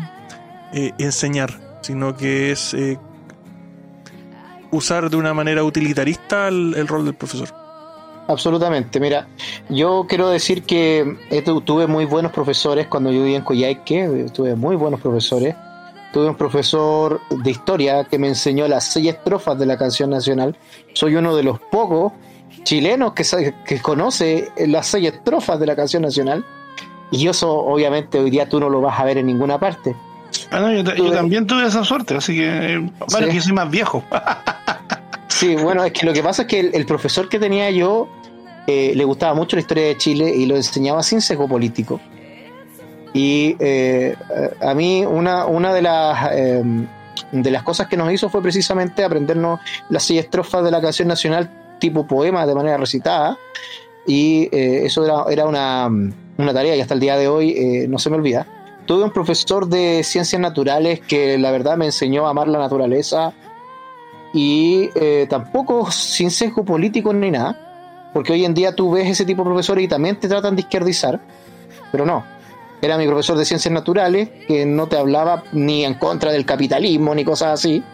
eh, 0.73 0.93
enseñar, 0.99 1.61
sino 1.83 2.17
que 2.17 2.51
es 2.51 2.75
usar 4.71 5.09
de 5.11 5.17
una 5.17 5.35
manera 5.35 5.65
utilitarista 5.65 6.49
el, 6.49 6.87
rol 6.89 7.05
del 7.05 7.15
profesor. 7.15 7.49
Absolutamente, 8.29 9.01
mira, 9.01 9.27
yo 9.71 10.05
quiero 10.09 10.29
decir 10.29 10.63
que 10.65 11.17
eh, 11.31 11.43
tu- 11.43 11.63
tuve 11.63 11.87
muy 11.87 12.05
buenos 12.05 12.31
profesores 12.33 12.87
cuando 12.87 13.11
yo 13.11 13.21
vivía 13.23 13.39
en 13.39 13.45
Coyhaique, 13.45 14.05
eh, 14.05 14.27
tuve 14.33 14.55
muy 14.55 14.77
buenos 14.77 15.01
profesores. 15.01 15.55
Tuve 16.13 16.29
un 16.29 16.37
profesor 16.37 17.21
de 17.31 17.51
historia 17.51 18.05
que 18.05 18.19
me 18.19 18.29
enseñó 18.29 18.67
las 18.67 18.85
seis 18.93 19.09
estrofas 19.09 19.59
de 19.59 19.67
la 19.67 19.77
canción 19.77 20.09
nacional. 20.11 20.57
Soy 20.95 21.17
uno 21.17 21.37
de 21.37 21.43
los 21.43 21.59
pocos 21.59 22.13
chilenos 22.65 23.13
que, 23.13 23.25
que 23.67 23.81
conoce 23.81 24.51
las 24.67 24.87
seis 24.87 25.13
estrofas 25.13 25.61
de 25.61 25.67
la 25.67 25.77
canción 25.77 26.03
nacional. 26.03 26.45
Y 27.11 27.29
eso, 27.29 27.51
obviamente, 27.55 28.19
hoy 28.19 28.31
día 28.31 28.49
tú 28.49 28.59
no 28.59 28.69
lo 28.71 28.81
vas 28.81 28.99
a 28.99 29.05
ver 29.05 29.19
en 29.19 29.27
ninguna 29.27 29.59
parte. 29.59 29.95
Ah, 30.51 30.61
no, 30.61 30.73
yo, 30.73 31.11
también 31.13 31.47
tuve 31.47 31.67
esa 31.67 31.85
suerte, 31.85 32.17
así 32.17 32.37
que. 32.37 32.75
eh, 32.75 32.79
bueno, 32.79 33.07
Sí. 33.09 33.25
que 33.27 33.35
yo 33.35 33.43
soy 33.43 33.53
más 33.53 33.71
viejo. 33.71 34.03
Sí, 35.31 35.55
bueno, 35.55 35.85
es 35.85 35.93
que 35.93 36.05
lo 36.05 36.13
que 36.13 36.23
pasa 36.23 36.43
es 36.43 36.49
que 36.49 36.59
el, 36.59 36.71
el 36.75 36.85
profesor 36.85 37.29
que 37.29 37.39
tenía 37.39 37.71
yo 37.71 38.09
eh, 38.67 38.93
le 38.97 39.05
gustaba 39.05 39.35
mucho 39.35 39.55
la 39.55 39.61
historia 39.61 39.85
de 39.85 39.97
Chile 39.97 40.35
y 40.35 40.47
lo 40.47 40.57
enseñaba 40.57 41.01
sin 41.05 41.21
sesgo 41.21 41.47
político. 41.47 42.01
Y 43.15 43.55
eh, 43.61 44.17
a 44.61 44.75
mí 44.75 45.05
una, 45.07 45.47
una 45.47 45.73
de 45.73 45.83
las 45.83 46.31
eh, 46.33 46.63
de 47.31 47.51
las 47.53 47.63
cosas 47.63 47.87
que 47.87 47.97
nos 47.97 48.13
hizo 48.13 48.29
fue 48.31 48.43
precisamente 48.43 49.05
aprendernos 49.05 49.61
las 49.91 50.03
seis 50.03 50.21
estrofas 50.21 50.65
de 50.65 50.71
la 50.73 50.81
canción 50.81 51.07
nacional 51.07 51.77
tipo 51.79 52.05
poema 52.07 52.45
de 52.45 52.55
manera 52.57 52.77
recitada. 52.77 53.39
Y 54.09 54.49
eh, 54.51 54.87
eso 54.87 55.05
era, 55.05 55.25
era 55.31 55.47
una, 55.47 55.87
una 55.87 56.53
tarea 56.53 56.75
y 56.75 56.81
hasta 56.81 56.95
el 56.95 57.01
día 57.01 57.17
de 57.17 57.29
hoy 57.29 57.51
eh, 57.51 57.87
no 57.89 57.99
se 58.01 58.11
me 58.11 58.17
olvida. 58.17 58.47
Tuve 58.89 59.05
un 59.05 59.11
profesor 59.11 59.69
de 59.69 60.03
ciencias 60.03 60.41
naturales 60.41 61.01
que 61.01 61.37
la 61.37 61.51
verdad 61.51 61.77
me 61.77 61.85
enseñó 61.85 62.27
a 62.27 62.31
amar 62.31 62.49
la 62.49 62.59
naturaleza, 62.59 63.35
y 64.33 64.89
eh, 64.95 65.27
tampoco 65.29 65.91
sin 65.91 66.31
sesgo 66.31 66.65
político 66.65 67.13
ni 67.13 67.31
nada, 67.31 68.11
porque 68.15 68.33
hoy 68.33 68.47
en 68.47 68.55
día 68.55 68.75
tú 68.75 68.93
ves 68.93 69.07
ese 69.11 69.27
tipo 69.27 69.43
de 69.43 69.51
profesores 69.51 69.85
y 69.85 69.89
también 69.89 70.19
te 70.19 70.27
tratan 70.27 70.57
de 70.57 70.63
izquierdizar, 70.63 71.21
pero 71.93 72.07
no. 72.07 72.25
Era 72.81 72.97
mi 72.97 73.07
profesor 73.07 73.37
de 73.37 73.45
ciencias 73.45 73.75
naturales 73.75 74.31
que 74.47 74.65
no 74.65 74.87
te 74.87 74.97
hablaba 74.97 75.45
ni 75.53 75.85
en 75.85 75.93
contra 75.93 76.33
del 76.33 76.47
capitalismo 76.47 77.15
ni 77.15 77.25
cosas 77.25 77.61
así, 77.61 77.85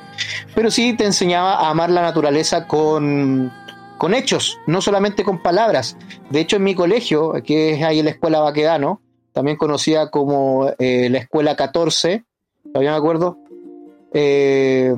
pero 0.55 0.71
sí 0.71 0.93
te 0.93 1.07
enseñaba 1.07 1.55
a 1.55 1.71
amar 1.71 1.91
la 1.91 2.03
naturaleza 2.03 2.69
con, 2.69 3.53
con 3.99 4.15
hechos, 4.15 4.61
no 4.69 4.81
solamente 4.81 5.25
con 5.25 5.43
palabras. 5.43 5.97
De 6.31 6.39
hecho, 6.39 6.55
en 6.55 6.63
mi 6.63 6.77
colegio, 6.77 7.33
que 7.45 7.73
es 7.73 7.83
ahí 7.83 7.99
en 7.99 8.05
la 8.05 8.13
escuela 8.13 8.39
Baquedano, 8.39 9.01
también 9.35 9.57
conocida 9.57 10.11
como 10.11 10.71
eh, 10.79 11.11
la 11.11 11.19
escuela 11.19 11.57
14, 11.57 12.25
todavía 12.73 12.93
me 12.93 12.97
acuerdo, 12.97 13.37
eh, 14.15 14.95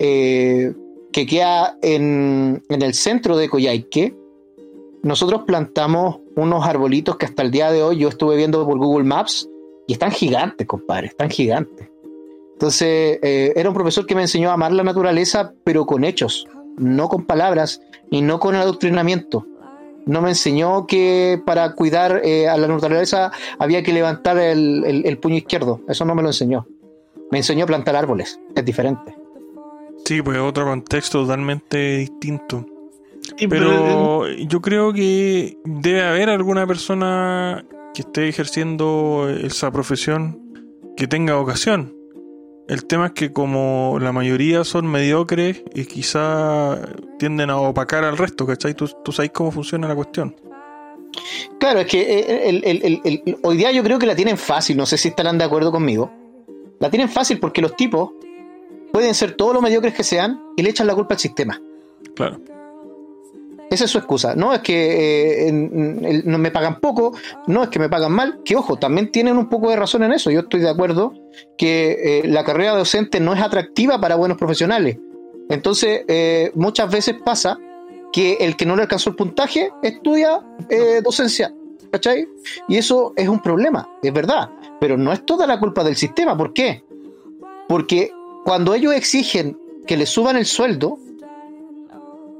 eh, 0.00 0.74
que 1.12 1.26
queda 1.26 1.78
en, 1.80 2.60
en 2.68 2.82
el 2.82 2.92
centro 2.92 3.36
de 3.36 3.48
Coyhaique, 3.48 4.16
nosotros 5.04 5.42
plantamos 5.46 6.18
unos 6.34 6.66
arbolitos 6.66 7.16
que 7.16 7.26
hasta 7.26 7.44
el 7.44 7.52
día 7.52 7.70
de 7.70 7.84
hoy 7.84 7.98
yo 7.98 8.08
estuve 8.08 8.36
viendo 8.36 8.66
por 8.66 8.78
Google 8.78 9.04
Maps 9.04 9.48
y 9.86 9.92
están 9.92 10.10
gigantes, 10.10 10.66
compadre, 10.66 11.06
están 11.06 11.30
gigantes. 11.30 11.88
Entonces, 12.54 13.20
era 13.22 13.68
un 13.68 13.74
profesor 13.76 14.04
que 14.04 14.16
me 14.16 14.22
enseñó 14.22 14.50
a 14.50 14.54
amar 14.54 14.72
la 14.72 14.82
naturaleza, 14.82 15.54
pero 15.62 15.86
con 15.86 16.02
hechos, 16.02 16.48
no 16.76 17.08
con 17.08 17.24
palabras 17.24 17.80
y 18.10 18.22
no 18.22 18.40
con 18.40 18.56
adoctrinamiento. 18.56 19.46
No 20.06 20.22
me 20.22 20.30
enseñó 20.30 20.86
que 20.86 21.40
para 21.44 21.74
cuidar 21.74 22.22
eh, 22.24 22.48
a 22.48 22.56
la 22.56 22.66
naturaleza 22.68 23.30
había 23.58 23.82
que 23.82 23.92
levantar 23.92 24.38
el, 24.38 24.84
el- 24.86 25.06
el 25.06 25.18
puño 25.18 25.36
izquierdo. 25.36 25.80
Eso 25.88 26.04
no 26.04 26.14
me 26.14 26.22
lo 26.22 26.28
enseñó. 26.28 26.66
Me 27.30 27.38
enseñó 27.38 27.64
a 27.64 27.66
plantar 27.66 27.94
árboles. 27.96 28.40
Es 28.54 28.64
diferente. 28.64 29.14
Sí, 30.04 30.22
pues 30.22 30.38
otro 30.38 30.64
contexto 30.64 31.20
totalmente 31.22 31.98
distinto. 31.98 32.64
Y, 33.36 33.46
Pero 33.48 34.26
yo 34.28 34.62
creo 34.62 34.92
que 34.94 35.58
debe 35.64 36.02
haber 36.02 36.30
alguna 36.30 36.66
persona 36.66 37.66
que 37.92 38.00
esté 38.02 38.28
ejerciendo 38.28 39.28
esa 39.28 39.70
profesión 39.70 40.40
que 40.96 41.06
tenga 41.06 41.34
vocación. 41.36 41.94
El 42.68 42.84
tema 42.84 43.06
es 43.06 43.12
que 43.12 43.32
como 43.32 43.96
la 44.00 44.12
mayoría 44.12 44.62
son 44.62 44.86
mediocres 44.86 45.62
y 45.74 45.86
quizá 45.86 46.78
tienden 47.18 47.48
a 47.50 47.56
opacar 47.56 48.04
al 48.04 48.18
resto, 48.18 48.46
¿cachai? 48.46 48.74
Tú, 48.74 48.88
tú 49.02 49.10
sabes 49.10 49.30
cómo 49.32 49.50
funciona 49.50 49.88
la 49.88 49.94
cuestión. 49.94 50.36
Claro, 51.58 51.80
es 51.80 51.86
que 51.86 52.00
eh, 52.02 52.48
el- 52.50 52.62
el- 52.64 52.82
el- 52.84 53.00
el- 53.24 53.38
hoy 53.42 53.56
día 53.56 53.72
yo 53.72 53.82
creo 53.82 53.98
que 53.98 54.04
la 54.06 54.14
tienen 54.14 54.36
fácil, 54.36 54.76
no 54.76 54.84
sé 54.84 54.98
si 54.98 55.08
estarán 55.08 55.38
de 55.38 55.44
acuerdo 55.44 55.72
conmigo. 55.72 56.10
La 56.78 56.90
tienen 56.90 57.08
fácil 57.08 57.40
porque 57.40 57.62
los 57.62 57.74
tipos 57.74 58.10
pueden 58.92 59.14
ser 59.14 59.32
todos 59.32 59.54
los 59.54 59.62
mediocres 59.62 59.94
que 59.94 60.04
sean 60.04 60.40
y 60.56 60.62
le 60.62 60.70
echan 60.70 60.86
la 60.86 60.94
culpa 60.94 61.14
al 61.14 61.20
sistema. 61.20 61.60
Claro. 62.14 62.38
Esa 63.70 63.84
es 63.84 63.90
su 63.90 63.98
excusa. 63.98 64.34
No 64.34 64.54
es 64.54 64.60
que 64.60 65.48
eh, 65.48 65.52
no 65.52 66.38
me 66.38 66.50
pagan 66.50 66.80
poco, 66.80 67.12
no 67.46 67.62
es 67.62 67.68
que 67.68 67.78
me 67.78 67.88
pagan 67.88 68.12
mal, 68.12 68.40
que 68.44 68.56
ojo, 68.56 68.76
también 68.76 69.10
tienen 69.10 69.36
un 69.36 69.48
poco 69.48 69.70
de 69.70 69.76
razón 69.76 70.02
en 70.04 70.12
eso. 70.12 70.30
Yo 70.30 70.40
estoy 70.40 70.60
de 70.60 70.70
acuerdo 70.70 71.12
que 71.56 72.20
eh, 72.20 72.28
la 72.28 72.44
carrera 72.44 72.72
docente 72.72 73.20
no 73.20 73.34
es 73.34 73.42
atractiva 73.42 74.00
para 74.00 74.16
buenos 74.16 74.38
profesionales. 74.38 74.98
Entonces, 75.50 76.04
eh, 76.08 76.50
muchas 76.54 76.90
veces 76.90 77.16
pasa 77.24 77.58
que 78.12 78.38
el 78.40 78.56
que 78.56 78.64
no 78.64 78.74
le 78.74 78.82
alcanzó 78.82 79.10
el 79.10 79.16
puntaje 79.16 79.70
estudia 79.82 80.42
docencia. 81.02 81.54
¿Cachai? 81.90 82.28
Y 82.68 82.76
eso 82.76 83.14
es 83.16 83.28
un 83.28 83.40
problema, 83.40 83.88
es 84.02 84.12
verdad. 84.12 84.50
Pero 84.78 84.98
no 84.98 85.10
es 85.10 85.24
toda 85.24 85.46
la 85.46 85.58
culpa 85.58 85.82
del 85.82 85.96
sistema. 85.96 86.36
¿Por 86.36 86.52
qué? 86.52 86.84
Porque 87.66 88.12
cuando 88.44 88.74
ellos 88.74 88.92
exigen 88.94 89.58
que 89.86 89.96
les 89.96 90.10
suban 90.10 90.36
el 90.36 90.44
sueldo, 90.44 90.98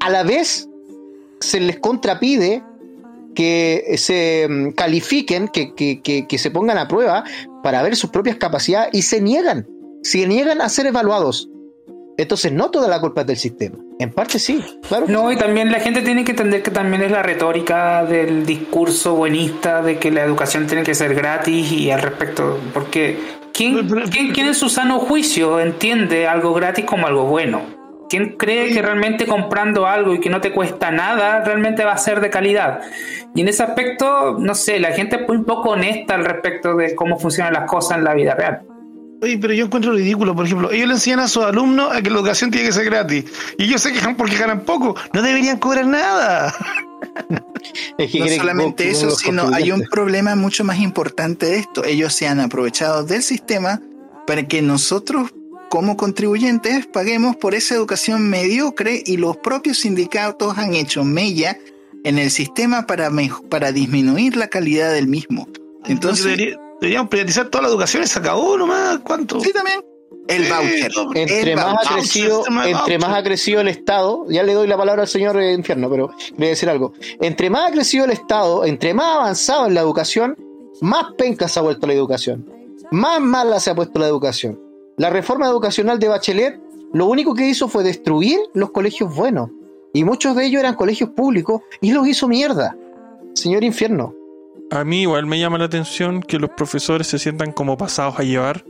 a 0.00 0.10
la 0.10 0.22
vez 0.22 0.67
se 1.40 1.60
les 1.60 1.78
contrapide 1.78 2.62
que 3.34 3.94
se 3.96 4.46
mm, 4.48 4.70
califiquen, 4.72 5.48
que, 5.48 5.74
que- 5.74 6.00
que- 6.02 6.26
que 6.26 6.38
se 6.38 6.50
pongan 6.50 6.78
a 6.78 6.88
prueba 6.88 7.24
para 7.62 7.82
ver 7.82 7.94
sus 7.96 8.10
propias 8.10 8.36
capacidades 8.36 8.90
y 8.92 9.02
se 9.02 9.20
niegan, 9.20 9.66
se 10.02 10.26
niegan 10.26 10.60
a 10.60 10.68
ser 10.68 10.86
evaluados. 10.86 11.48
Entonces 12.16 12.50
no 12.50 12.70
toda 12.70 12.88
la 12.88 13.00
culpa 13.00 13.20
es 13.20 13.26
del 13.28 13.36
sistema. 13.36 13.76
En 14.00 14.10
parte 14.10 14.40
sí, 14.40 14.60
claro. 14.88 15.06
No, 15.08 15.30
y 15.30 15.36
también 15.36 15.70
la 15.70 15.78
gente 15.78 16.02
tiene 16.02 16.24
que 16.24 16.32
entender 16.32 16.62
que 16.64 16.72
también 16.72 17.02
es 17.02 17.12
la 17.12 17.22
retórica 17.22 18.04
del 18.04 18.44
discurso 18.44 19.14
buenista 19.14 19.82
de 19.82 19.98
que 19.98 20.10
la 20.10 20.24
educación 20.24 20.66
tiene 20.66 20.82
que 20.82 20.96
ser 20.96 21.14
gratis 21.14 21.70
y 21.70 21.90
al 21.92 22.02
respecto, 22.02 22.58
porque 22.74 23.18
¿quién, 23.52 23.88
quién, 24.10 24.32
quién 24.32 24.46
en 24.48 24.54
su 24.54 24.68
sano 24.68 24.98
juicio 24.98 25.60
entiende 25.60 26.26
algo 26.26 26.54
gratis 26.54 26.84
como 26.84 27.06
algo 27.06 27.24
bueno? 27.26 27.62
¿Quién 28.08 28.36
cree 28.38 28.72
que 28.72 28.80
realmente 28.80 29.26
comprando 29.26 29.86
algo 29.86 30.14
y 30.14 30.20
que 30.20 30.30
no 30.30 30.40
te 30.40 30.52
cuesta 30.52 30.90
nada 30.90 31.44
realmente 31.44 31.84
va 31.84 31.92
a 31.92 31.98
ser 31.98 32.20
de 32.20 32.30
calidad? 32.30 32.80
Y 33.34 33.42
en 33.42 33.48
ese 33.48 33.62
aspecto, 33.62 34.36
no 34.38 34.54
sé, 34.54 34.78
la 34.80 34.92
gente 34.92 35.16
es 35.16 35.28
muy 35.28 35.42
poco 35.42 35.70
honesta 35.70 36.14
al 36.14 36.24
respecto 36.24 36.74
de 36.74 36.94
cómo 36.94 37.18
funcionan 37.18 37.52
las 37.52 37.68
cosas 37.70 37.98
en 37.98 38.04
la 38.04 38.14
vida 38.14 38.34
real. 38.34 38.62
Oye, 39.20 39.36
pero 39.38 39.52
yo 39.52 39.64
encuentro 39.66 39.92
ridículo, 39.92 40.34
por 40.34 40.46
ejemplo, 40.46 40.70
ellos 40.70 40.86
le 40.86 40.94
enseñan 40.94 41.20
a 41.20 41.28
sus 41.28 41.44
alumnos 41.44 41.92
a 41.92 42.00
que 42.00 42.08
la 42.08 42.16
educación 42.16 42.50
tiene 42.52 42.68
que 42.68 42.72
ser 42.72 42.84
gratis. 42.84 43.24
Y 43.58 43.64
ellos 43.64 43.82
se 43.82 43.92
quejan 43.92 44.16
porque 44.16 44.36
ganan 44.36 44.60
poco. 44.60 44.94
No 45.12 45.22
deberían 45.22 45.58
cobrar 45.58 45.86
nada. 45.86 46.54
Es 47.98 48.10
que 48.12 48.20
No 48.20 48.26
solamente 48.28 48.84
con- 48.84 48.92
eso, 48.92 49.10
sino 49.10 49.50
hay 49.54 49.70
un 49.72 49.82
problema 49.90 50.34
mucho 50.36 50.64
más 50.64 50.78
importante 50.78 51.46
de 51.46 51.58
esto. 51.58 51.84
Ellos 51.84 52.12
se 52.14 52.26
han 52.26 52.40
aprovechado 52.40 53.04
del 53.04 53.22
sistema 53.22 53.80
para 54.26 54.46
que 54.46 54.62
nosotros, 54.62 55.32
como 55.68 55.96
contribuyentes, 55.96 56.86
paguemos 56.86 57.36
por 57.36 57.54
esa 57.54 57.74
educación 57.74 58.28
mediocre 58.28 59.02
y 59.04 59.16
los 59.16 59.36
propios 59.38 59.78
sindicatos 59.78 60.56
han 60.58 60.74
hecho 60.74 61.04
mella 61.04 61.58
en 62.04 62.18
el 62.18 62.30
sistema 62.30 62.86
para, 62.86 63.10
para 63.48 63.72
disminuir 63.72 64.36
la 64.36 64.48
calidad 64.48 64.92
del 64.92 65.08
mismo. 65.08 65.48
Entonces, 65.86 66.24
Debería- 66.26 66.58
deberíamos 66.80 67.10
privatizar 67.10 67.48
toda 67.48 67.62
la 67.62 67.68
educación 67.68 68.02
y 68.02 68.06
se 68.06 68.18
acabó 68.18 68.56
nomás. 68.56 68.98
¿Cuánto? 69.00 69.40
sí, 69.40 69.52
también 69.52 69.80
el 70.28 70.44
Sí, 70.44 70.50
voucher. 70.50 70.92
Entre 71.14 71.50
el 71.52 71.56
más, 71.56 71.64
ha 71.64 71.68
voucher. 71.72 71.92
crecido, 71.96 72.44
más 72.98 73.10
ha 73.10 73.22
el 73.62 73.68
Estado, 73.68 74.26
ya 74.28 74.42
le 74.42 74.52
doy 74.52 74.66
la 74.68 74.76
palabra 74.76 75.02
al 75.02 75.08
señor 75.08 75.40
eh, 75.40 75.54
infierno, 75.54 75.88
pero 75.90 76.10
le 76.30 76.36
voy 76.36 76.46
a 76.46 76.50
decir 76.50 76.68
algo. 76.68 76.92
Entre 77.20 77.48
más 77.50 77.68
ha 77.70 77.72
crecido 77.72 78.04
el 78.04 78.10
Estado, 78.10 78.64
entre 78.64 78.92
más 78.94 79.16
avanzado 79.16 79.66
en 79.66 79.74
la 79.74 79.80
educación, 79.80 80.36
más 80.80 81.04
penca 81.16 81.48
se 81.48 81.58
ha 81.58 81.62
vuelto 81.62 81.86
la 81.86 81.94
educación. 81.94 82.46
Más 82.90 83.20
mala 83.20 83.58
se 83.60 83.70
ha 83.70 83.74
puesto 83.74 83.98
la 83.98 84.06
educación. 84.06 84.60
La 84.98 85.10
reforma 85.10 85.46
educacional 85.46 86.00
de 86.00 86.08
Bachelet 86.08 86.60
lo 86.92 87.06
único 87.06 87.32
que 87.32 87.48
hizo 87.48 87.68
fue 87.68 87.84
destruir 87.84 88.38
los 88.52 88.72
colegios 88.72 89.14
buenos. 89.14 89.50
Y 89.94 90.04
muchos 90.04 90.34
de 90.34 90.46
ellos 90.46 90.60
eran 90.60 90.74
colegios 90.74 91.10
públicos 91.10 91.62
y 91.80 91.92
los 91.92 92.06
hizo 92.08 92.26
mierda. 92.26 92.76
Señor 93.34 93.62
infierno. 93.62 94.14
A 94.70 94.84
mí 94.84 95.02
igual 95.02 95.26
me 95.26 95.38
llama 95.38 95.58
la 95.58 95.66
atención 95.66 96.20
que 96.20 96.38
los 96.38 96.50
profesores 96.50 97.06
se 97.06 97.18
sientan 97.20 97.52
como 97.52 97.76
pasados 97.76 98.18
a 98.18 98.24
llevar 98.24 98.64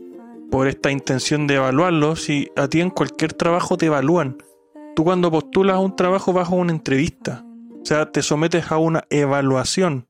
por 0.50 0.68
esta 0.68 0.90
intención 0.90 1.46
de 1.46 1.54
evaluarlos 1.54 2.28
y 2.28 2.50
a 2.56 2.68
ti 2.68 2.82
en 2.82 2.90
cualquier 2.90 3.32
trabajo 3.32 3.78
te 3.78 3.86
evalúan. 3.86 4.36
Tú 4.94 5.04
cuando 5.04 5.30
postulas 5.30 5.76
a 5.76 5.80
un 5.80 5.96
trabajo 5.96 6.38
a 6.38 6.48
una 6.54 6.72
entrevista, 6.72 7.44
o 7.82 7.86
sea, 7.86 8.12
te 8.12 8.22
sometes 8.22 8.70
a 8.70 8.76
una 8.76 9.04
evaluación. 9.08 10.06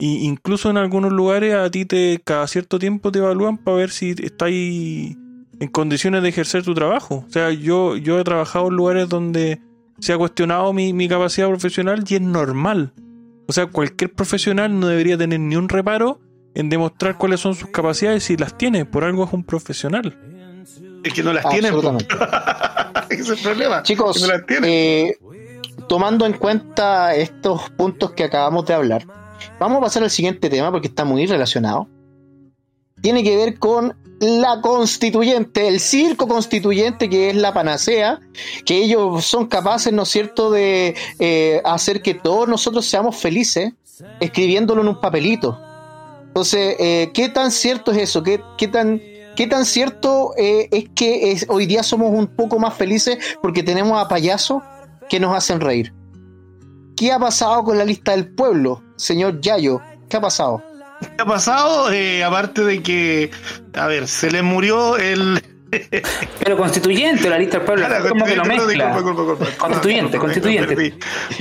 Y 0.00 0.26
incluso 0.26 0.70
en 0.70 0.78
algunos 0.78 1.12
lugares 1.12 1.54
a 1.54 1.70
ti 1.70 1.84
te 1.84 2.20
cada 2.24 2.46
cierto 2.46 2.78
tiempo 2.78 3.12
te 3.12 3.18
evalúan 3.20 3.56
para 3.58 3.76
ver 3.76 3.90
si 3.90 4.10
estás 4.10 4.50
en 5.60 5.68
condiciones 5.68 6.22
de 6.22 6.28
ejercer 6.28 6.62
tu 6.62 6.74
trabajo. 6.74 7.24
O 7.26 7.30
sea, 7.30 7.50
yo, 7.50 7.96
yo 7.96 8.18
he 8.18 8.24
trabajado 8.24 8.68
en 8.68 8.74
lugares 8.74 9.08
donde 9.08 9.60
se 9.98 10.12
ha 10.12 10.18
cuestionado 10.18 10.72
mi, 10.72 10.92
mi 10.92 11.08
capacidad 11.08 11.48
profesional 11.48 12.04
y 12.06 12.14
es 12.14 12.20
normal. 12.20 12.92
O 13.46 13.52
sea, 13.52 13.66
cualquier 13.66 14.12
profesional 14.12 14.78
no 14.78 14.88
debería 14.88 15.16
tener 15.16 15.40
ni 15.40 15.56
un 15.56 15.68
reparo 15.68 16.20
en 16.54 16.68
demostrar 16.68 17.16
cuáles 17.16 17.40
son 17.40 17.54
sus 17.54 17.70
capacidades 17.70 18.24
si 18.24 18.36
las 18.36 18.56
tiene. 18.56 18.84
Por 18.84 19.04
algo 19.04 19.24
es 19.24 19.32
un 19.32 19.44
profesional. 19.44 20.18
Es 21.02 21.12
que 21.14 21.22
no 21.22 21.32
las 21.32 21.48
tienen. 21.48 21.74
Ese 23.10 23.22
es 23.22 23.30
el 23.30 23.38
problema. 23.38 23.82
Chicos, 23.82 24.28
eh, 24.64 25.16
tomando 25.88 26.26
en 26.26 26.34
cuenta 26.34 27.14
estos 27.14 27.70
puntos 27.70 28.12
que 28.12 28.24
acabamos 28.24 28.66
de 28.66 28.74
hablar, 28.74 29.06
vamos 29.58 29.78
a 29.78 29.80
pasar 29.80 30.02
al 30.02 30.10
siguiente 30.10 30.50
tema 30.50 30.70
porque 30.70 30.88
está 30.88 31.04
muy 31.04 31.26
relacionado. 31.26 31.88
Tiene 33.00 33.22
que 33.22 33.36
ver 33.36 33.58
con 33.58 33.96
la 34.20 34.60
constituyente, 34.60 35.68
el 35.68 35.80
circo 35.80 36.26
constituyente 36.26 37.08
que 37.08 37.30
es 37.30 37.36
la 37.36 37.52
panacea, 37.52 38.20
que 38.64 38.78
ellos 38.78 39.24
son 39.24 39.46
capaces, 39.46 39.92
¿no 39.92 40.02
es 40.02 40.08
cierto?, 40.08 40.50
de 40.50 40.94
eh, 41.18 41.60
hacer 41.64 42.02
que 42.02 42.14
todos 42.14 42.48
nosotros 42.48 42.86
seamos 42.86 43.16
felices 43.16 43.72
escribiéndolo 44.20 44.82
en 44.82 44.88
un 44.88 45.00
papelito. 45.00 45.58
Entonces, 46.26 46.76
eh, 46.78 47.10
¿qué 47.14 47.28
tan 47.28 47.50
cierto 47.50 47.92
es 47.92 47.98
eso? 47.98 48.22
¿Qué, 48.22 48.68
tan, 48.68 49.00
qué 49.36 49.46
tan 49.46 49.64
cierto 49.64 50.34
eh, 50.36 50.68
es 50.70 50.88
que 50.94 51.40
hoy 51.48 51.66
día 51.66 51.82
somos 51.82 52.10
un 52.12 52.26
poco 52.26 52.58
más 52.58 52.74
felices 52.74 53.18
porque 53.40 53.62
tenemos 53.62 54.00
a 54.00 54.08
payasos 54.08 54.62
que 55.08 55.20
nos 55.20 55.34
hacen 55.34 55.60
reír? 55.60 55.92
¿Qué 56.96 57.12
ha 57.12 57.18
pasado 57.18 57.62
con 57.62 57.78
la 57.78 57.84
lista 57.84 58.12
del 58.12 58.34
pueblo, 58.34 58.82
señor 58.96 59.40
Yayo? 59.40 59.80
¿Qué 60.08 60.16
ha 60.16 60.20
pasado? 60.20 60.62
¿Qué 61.00 61.22
ha 61.22 61.24
pasado? 61.24 61.90
Eh, 61.92 62.24
aparte 62.24 62.64
de 62.64 62.82
que, 62.82 63.30
a 63.74 63.86
ver, 63.86 64.08
se 64.08 64.30
le 64.30 64.42
murió 64.42 64.96
el... 64.96 65.42
Pero 66.38 66.56
constituyente, 66.56 67.28
la 67.28 67.38
lista 67.38 67.58
del 67.58 67.66
pueblo, 67.66 67.86
claro, 67.86 68.08
como 68.08 68.24
que 68.24 68.36
lo 68.36 68.44
mezcla. 68.44 68.96
Constituyente, 69.58 70.18
constituyente. 70.18 70.94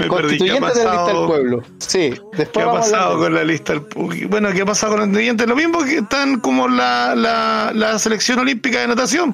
constituyente 0.08 0.80
de 0.80 0.84
la 0.84 0.92
lista 0.92 1.08
del 1.08 1.28
pueblo. 1.28 1.64
Sí, 1.78 2.14
después 2.34 2.50
¿Qué 2.52 2.62
ha 2.62 2.74
pasado 2.74 3.20
con 3.20 3.34
la 3.34 3.44
lista 3.46 3.74
del 3.74 3.84
pueblo? 3.84 4.28
Bueno, 4.28 4.52
¿qué 4.52 4.62
ha 4.64 4.66
pasado 4.66 4.94
con 4.94 5.02
el 5.02 5.08
constituyente? 5.08 5.48
Lo 5.48 5.56
mismo 5.56 5.84
que 5.86 6.00
están 6.00 6.42
como 6.42 6.68
la, 6.68 7.16
la, 7.16 7.72
la 7.74 7.98
selección 8.00 8.40
olímpica 8.40 8.82
de 8.82 8.88
natación. 8.90 9.34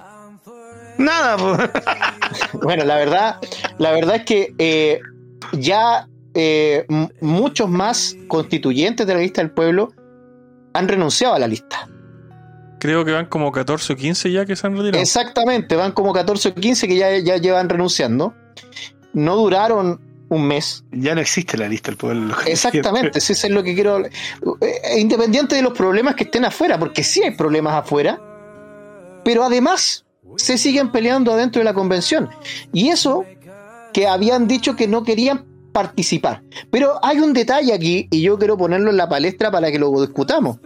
Nada. 0.98 1.38
bueno, 2.62 2.86
la 2.86 2.96
verdad, 2.98 3.38
la 3.80 3.92
verdad 3.92 4.18
es 4.18 4.26
que 4.26 4.54
eh, 4.60 5.00
ya 5.54 6.08
eh, 6.36 6.86
muchos 7.22 7.70
más 7.70 8.16
constituyentes 8.28 9.08
de 9.08 9.14
la 9.14 9.22
lista 9.22 9.42
del 9.42 9.52
pueblo 9.52 9.94
han 10.74 10.88
renunciado 10.88 11.34
a 11.36 11.40
la 11.40 11.48
lista. 11.48 11.88
Creo 12.80 13.06
que 13.06 13.12
van 13.12 13.28
como 13.28 13.52
14 13.52 13.94
o 13.94 13.96
15 13.96 14.32
ya 14.32 14.46
que 14.46 14.56
se 14.56 14.68
han 14.68 14.76
retirado. 14.76 15.02
Exactamente, 15.02 15.76
van 15.76 15.94
como 15.94 16.12
14 16.12 16.50
o 16.50 16.56
15 16.56 16.88
que 16.88 16.98
ya, 16.98 17.18
ya 17.20 17.38
llevan 17.38 17.70
renunciando. 17.70 18.34
No 19.14 19.36
duraron 19.36 20.02
un 20.30 20.48
mes. 20.48 20.84
Ya 20.92 21.16
no 21.16 21.22
existe 21.22 21.58
la 21.58 21.70
lista 21.70 21.92
del 21.92 21.98
pueblo. 21.98 22.36
Exactamente, 22.46 23.20
eso 23.20 23.32
es 23.32 23.50
lo 23.50 23.64
que 23.64 23.74
quiero. 23.74 24.06
Eh, 24.06 24.12
independiente 24.98 25.56
de 25.56 25.62
los 25.62 25.74
problemas 25.74 26.16
que 26.16 26.26
estén 26.26 26.46
afuera, 26.46 26.78
porque 26.78 27.04
sí 27.04 27.24
hay 27.24 27.32
problemas 27.32 27.74
afuera, 27.74 28.20
pero 29.24 29.44
además 29.44 30.06
se 30.36 30.58
siguen 30.58 30.92
peleando 30.92 31.32
adentro 31.32 31.60
de 31.60 31.66
la 31.66 31.74
convención. 31.74 32.30
Y 32.74 32.90
eso 32.90 33.26
que 33.94 34.08
habían 34.08 34.48
dicho 34.48 34.76
que 34.76 34.88
no 34.88 35.04
querían 35.04 35.46
participar. 35.74 36.42
Pero 36.72 37.04
hay 37.04 37.20
un 37.20 37.34
detalle 37.34 37.74
aquí 37.74 38.08
y 38.10 38.22
yo 38.22 38.38
quiero 38.38 38.58
ponerlo 38.58 38.90
en 38.92 38.98
la 38.98 39.10
palestra 39.10 39.52
para 39.52 39.72
que 39.72 39.80
lo 39.80 39.92
discutamos. 40.00 40.58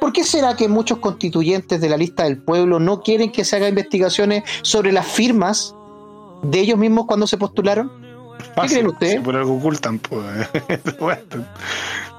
¿Por 0.00 0.12
qué 0.12 0.24
será 0.24 0.56
que 0.56 0.68
muchos 0.68 0.98
constituyentes 0.98 1.80
de 1.80 1.88
la 1.88 1.96
lista 1.96 2.24
del 2.24 2.38
pueblo 2.38 2.80
no 2.80 3.02
quieren 3.02 3.30
que 3.30 3.44
se 3.44 3.56
haga 3.56 3.68
investigaciones 3.68 4.42
sobre 4.62 4.92
las 4.92 5.06
firmas 5.06 5.74
de 6.42 6.60
ellos 6.60 6.78
mismos 6.78 7.06
cuando 7.06 7.26
se 7.26 7.36
postularon? 7.36 7.90
¿Qué 8.62 8.68
creen 8.68 8.86
ustedes? 8.88 9.20
por 9.20 9.36
algo 9.36 9.56
ocultan. 9.56 10.00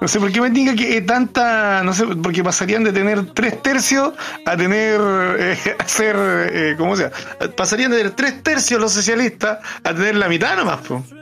no 0.01 0.07
sé 0.07 0.19
por 0.19 0.32
qué 0.32 0.41
me 0.41 0.49
diga 0.49 0.75
que 0.75 1.01
tanta. 1.01 1.82
No 1.84 1.93
sé, 1.93 2.05
porque 2.07 2.43
pasarían 2.43 2.84
de 2.84 2.91
tener 2.91 3.34
tres 3.34 3.61
tercios 3.61 4.13
a 4.45 4.57
tener. 4.57 4.99
Eh, 5.39 5.57
a 5.80 5.88
ser. 5.88 6.15
Eh, 6.19 6.75
¿Cómo 6.77 6.95
sea? 6.95 7.11
Pasarían 7.55 7.91
de 7.91 7.97
tener 7.97 8.11
tres 8.15 8.43
tercios 8.43 8.80
los 8.80 8.91
socialistas 8.91 9.59
a 9.84 9.93
tener 9.93 10.15
la 10.15 10.27
mitad 10.27 10.57
nomás. 10.57 10.80
Pues. 10.88 11.18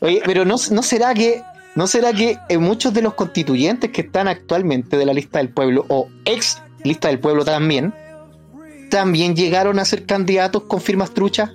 Oye, 0.00 0.22
pero 0.24 0.44
no, 0.44 0.56
no 0.70 0.82
será 0.82 1.14
que 1.14 1.42
¿No 1.76 1.86
será 1.86 2.14
que 2.14 2.38
muchos 2.58 2.94
de 2.94 3.02
los 3.02 3.12
constituyentes 3.12 3.90
que 3.90 4.00
están 4.00 4.28
actualmente 4.28 4.96
de 4.96 5.04
la 5.04 5.12
lista 5.12 5.40
del 5.40 5.50
pueblo, 5.50 5.84
o 5.88 6.08
ex 6.24 6.62
lista 6.82 7.08
del 7.08 7.18
pueblo 7.18 7.44
también, 7.44 7.94
también 8.88 9.36
llegaron 9.36 9.78
a 9.78 9.84
ser 9.84 10.06
candidatos 10.06 10.62
con 10.62 10.80
firmas 10.80 11.12
truchas? 11.12 11.50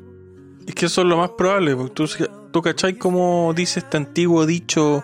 Es 0.68 0.76
que 0.76 0.86
eso 0.86 1.02
es 1.02 1.08
lo 1.08 1.18
más 1.18 1.32
probable, 1.32 1.76
porque 1.76 1.94
tú, 1.96 2.08
tú 2.52 2.62
cachai 2.62 3.00
como 3.00 3.52
dice 3.56 3.80
este 3.80 3.98
antiguo 3.98 4.46
dicho, 4.46 5.04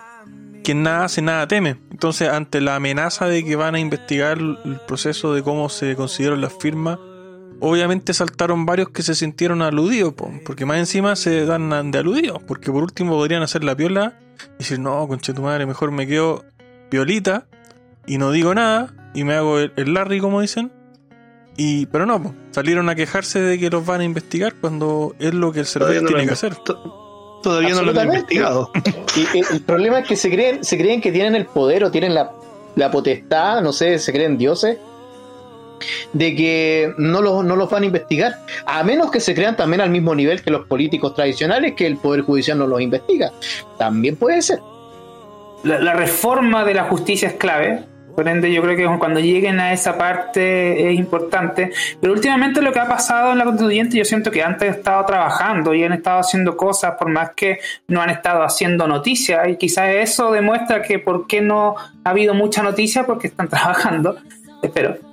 que 0.62 0.76
nada 0.76 1.06
hace, 1.06 1.20
nada 1.20 1.48
teme. 1.48 1.78
Entonces, 1.90 2.28
ante 2.28 2.60
la 2.60 2.76
amenaza 2.76 3.26
de 3.26 3.44
que 3.44 3.56
van 3.56 3.74
a 3.74 3.80
investigar 3.80 4.38
el 4.38 4.80
proceso 4.86 5.34
de 5.34 5.42
cómo 5.42 5.68
se 5.68 5.96
consiguieron 5.96 6.40
las 6.40 6.52
firmas, 6.52 7.00
obviamente 7.60 8.14
saltaron 8.14 8.66
varios 8.66 8.90
que 8.90 9.02
se 9.02 9.14
sintieron 9.14 9.62
aludidos, 9.62 10.14
porque 10.44 10.64
más 10.64 10.78
encima 10.78 11.16
se 11.16 11.44
dan 11.44 11.90
de 11.90 11.98
aludidos, 11.98 12.42
porque 12.46 12.70
por 12.70 12.82
último 12.82 13.12
podrían 13.12 13.42
hacer 13.42 13.64
la 13.64 13.76
piola 13.76 14.18
y 14.56 14.58
decir, 14.58 14.78
no, 14.78 15.06
conche 15.08 15.32
tu 15.32 15.42
madre, 15.42 15.66
mejor 15.66 15.90
me 15.90 16.06
quedo 16.06 16.44
piolita 16.90 17.46
y 18.06 18.18
no 18.18 18.30
digo 18.30 18.54
nada 18.54 18.94
y 19.14 19.24
me 19.24 19.34
hago 19.34 19.58
el, 19.58 19.94
Larry, 19.94 20.20
como 20.20 20.40
dicen. 20.40 20.72
Y, 21.56 21.86
pero 21.86 22.06
no, 22.06 22.34
salieron 22.52 22.88
a 22.88 22.94
quejarse 22.94 23.40
de 23.40 23.58
que 23.58 23.68
los 23.68 23.84
van 23.84 24.00
a 24.00 24.04
investigar 24.04 24.54
cuando 24.60 25.16
es 25.18 25.34
lo 25.34 25.52
que 25.52 25.60
el 25.60 25.66
servidor 25.66 26.06
tiene 26.06 26.26
que 26.26 26.32
hacer. 26.32 26.54
Todavía 27.42 27.74
no 27.74 27.82
lo 27.82 27.98
han 27.98 28.06
investigado. 28.06 28.70
Y, 29.16 29.38
el 29.52 29.62
problema 29.62 30.00
es 30.00 30.06
que 30.06 30.14
se 30.14 30.30
creen, 30.30 30.62
se 30.62 30.78
creen 30.78 31.00
que 31.00 31.10
tienen 31.10 31.34
el 31.34 31.46
poder 31.46 31.82
o 31.82 31.90
tienen 31.90 32.14
la, 32.14 32.30
la 32.76 32.90
potestad, 32.90 33.60
no 33.60 33.72
sé, 33.72 33.98
se 33.98 34.12
creen 34.12 34.38
dioses 34.38 34.78
de 36.12 36.34
que 36.34 36.92
no 36.98 37.22
los, 37.22 37.44
no 37.44 37.56
los 37.56 37.70
van 37.70 37.82
a 37.82 37.86
investigar, 37.86 38.36
a 38.66 38.82
menos 38.82 39.10
que 39.10 39.20
se 39.20 39.34
crean 39.34 39.56
también 39.56 39.80
al 39.80 39.90
mismo 39.90 40.14
nivel 40.14 40.42
que 40.42 40.50
los 40.50 40.66
políticos 40.66 41.14
tradicionales, 41.14 41.74
que 41.74 41.86
el 41.86 41.96
Poder 41.96 42.22
Judicial 42.22 42.58
no 42.58 42.66
los 42.66 42.80
investiga. 42.80 43.30
También 43.78 44.16
puede 44.16 44.42
ser. 44.42 44.60
La, 45.64 45.92
reforma 45.92 46.64
de 46.64 46.74
la 46.74 46.84
justicia 46.84 47.28
es 47.28 47.34
clave, 47.34 47.84
por 48.18 48.26
ende, 48.26 48.52
yo 48.52 48.62
creo 48.62 48.76
que 48.76 48.98
cuando 48.98 49.20
lleguen 49.20 49.60
a 49.60 49.72
esa 49.72 49.96
parte 49.96 50.90
es 50.90 50.98
importante. 50.98 51.70
Pero 52.00 52.12
últimamente 52.12 52.60
lo 52.60 52.72
que 52.72 52.80
ha 52.80 52.88
pasado 52.88 53.30
en 53.30 53.38
la 53.38 53.44
constituyente, 53.44 53.96
yo 53.96 54.04
siento 54.04 54.32
que 54.32 54.42
antes 54.42 54.68
han 54.68 54.74
estado 54.74 55.06
trabajando 55.06 55.72
y 55.72 55.84
han 55.84 55.92
estado 55.92 56.18
haciendo 56.18 56.56
cosas, 56.56 56.96
por 56.98 57.10
más 57.10 57.30
que 57.36 57.60
no 57.86 58.02
han 58.02 58.10
estado 58.10 58.42
haciendo 58.42 58.88
noticias. 58.88 59.48
Y 59.48 59.56
quizás 59.56 59.90
eso 59.90 60.32
demuestra 60.32 60.82
que 60.82 60.98
por 60.98 61.28
qué 61.28 61.40
no 61.40 61.76
ha 62.02 62.10
habido 62.10 62.34
mucha 62.34 62.60
noticia, 62.60 63.06
porque 63.06 63.28
están 63.28 63.48
trabajando. 63.50 64.16
Espero. 64.64 65.07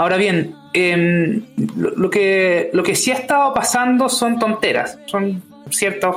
Ahora 0.00 0.16
bien, 0.16 0.54
em, 0.72 1.42
lo, 1.76 2.08
que, 2.08 2.70
lo 2.72 2.82
que 2.82 2.94
sí 2.94 3.10
ha 3.10 3.16
estado 3.16 3.52
pasando 3.52 4.08
son 4.08 4.38
tonteras, 4.38 4.98
son 5.04 5.42
ciertas 5.68 6.16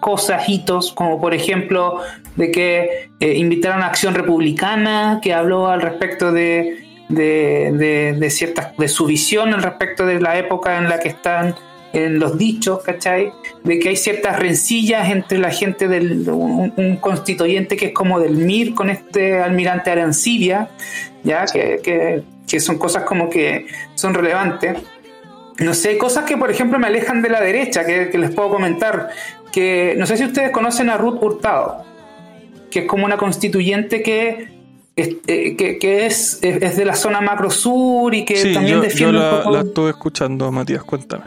cosas, 0.00 0.48
hitos, 0.48 0.92
como 0.92 1.20
por 1.20 1.32
ejemplo 1.32 2.00
de 2.34 2.50
que 2.50 3.10
eh, 3.20 3.34
invitaron 3.36 3.82
a 3.82 3.86
Acción 3.86 4.14
Republicana, 4.14 5.20
que 5.22 5.32
habló 5.32 5.68
al 5.68 5.82
respecto 5.82 6.32
de, 6.32 6.84
de, 7.10 8.28
ciertas, 8.28 8.76
de 8.76 8.88
su 8.88 9.06
visión 9.06 9.54
al 9.54 9.62
respecto 9.62 10.04
de 10.04 10.20
la 10.20 10.36
época 10.36 10.78
en 10.78 10.88
la 10.88 10.98
que 10.98 11.10
están 11.10 11.54
en 11.92 12.18
los 12.18 12.36
dichos, 12.36 12.82
¿cachai? 12.82 13.30
De 13.62 13.78
que 13.78 13.90
hay 13.90 13.96
ciertas 13.96 14.36
rencillas 14.36 15.08
entre 15.10 15.38
la 15.38 15.52
gente 15.52 15.86
del 15.86 16.28
un, 16.28 16.96
constituyente 17.00 17.76
que 17.76 17.86
es 17.86 17.92
como 17.92 18.18
del 18.18 18.34
MIR 18.34 18.74
con 18.74 18.90
este 18.90 19.38
almirante 19.38 19.92
Arancibia, 19.92 20.70
ya 21.22 21.44
que 21.44 22.24
que 22.46 22.60
son 22.60 22.78
cosas 22.78 23.04
como 23.04 23.30
que 23.30 23.66
son 23.94 24.14
relevantes. 24.14 24.78
No 25.58 25.74
sé, 25.74 25.98
cosas 25.98 26.24
que 26.24 26.36
por 26.36 26.50
ejemplo 26.50 26.78
me 26.78 26.86
alejan 26.86 27.22
de 27.22 27.28
la 27.28 27.40
derecha, 27.40 27.84
que, 27.84 28.10
les 28.18 28.30
puedo 28.30 28.50
comentar, 28.50 29.10
que 29.52 29.94
no 29.96 30.06
sé 30.06 30.16
si 30.16 30.24
ustedes 30.24 30.50
conocen 30.50 30.90
a 30.90 30.96
Ruth 30.96 31.22
Hurtado, 31.22 31.84
que 32.70 32.80
es 32.80 32.86
como 32.86 33.04
una 33.04 33.16
constituyente 33.16 34.02
que, 34.02 34.48
eh, 34.96 35.76
que, 35.78 36.06
es, 36.06 36.38
es, 36.42 36.76
de 36.76 36.84
la 36.84 36.94
zona 36.94 37.20
macro 37.20 37.50
sur 37.50 38.14
y 38.14 38.24
que 38.24 38.52
también 38.52 38.80
defiende... 38.80 39.18
Yo 39.18 39.42
la, 39.44 39.50
la 39.50 39.60
estuve 39.60 39.90
escuchando, 39.90 40.50
Matías, 40.50 40.82
cuéntame. 40.82 41.24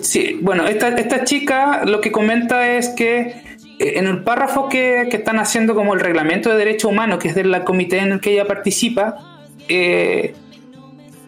Sí, 0.00 0.38
bueno, 0.40 0.66
esta, 0.66 0.88
esta 0.88 1.24
chica 1.24 1.82
lo 1.84 2.00
que 2.00 2.12
comenta 2.12 2.76
es 2.76 2.90
que 2.90 3.42
eh, 3.78 3.94
en 3.96 4.06
el 4.06 4.22
párrafo 4.22 4.68
que, 4.68 5.08
que, 5.10 5.16
están 5.16 5.38
haciendo 5.38 5.74
como 5.74 5.94
el 5.94 6.00
reglamento 6.00 6.50
de 6.50 6.56
derechos 6.56 6.90
humanos, 6.90 7.18
que 7.18 7.28
es 7.28 7.34
del 7.34 7.64
comité 7.64 7.98
en 7.98 8.12
el 8.12 8.20
que 8.20 8.32
ella 8.32 8.46
participa, 8.46 9.31
eh, 9.68 10.34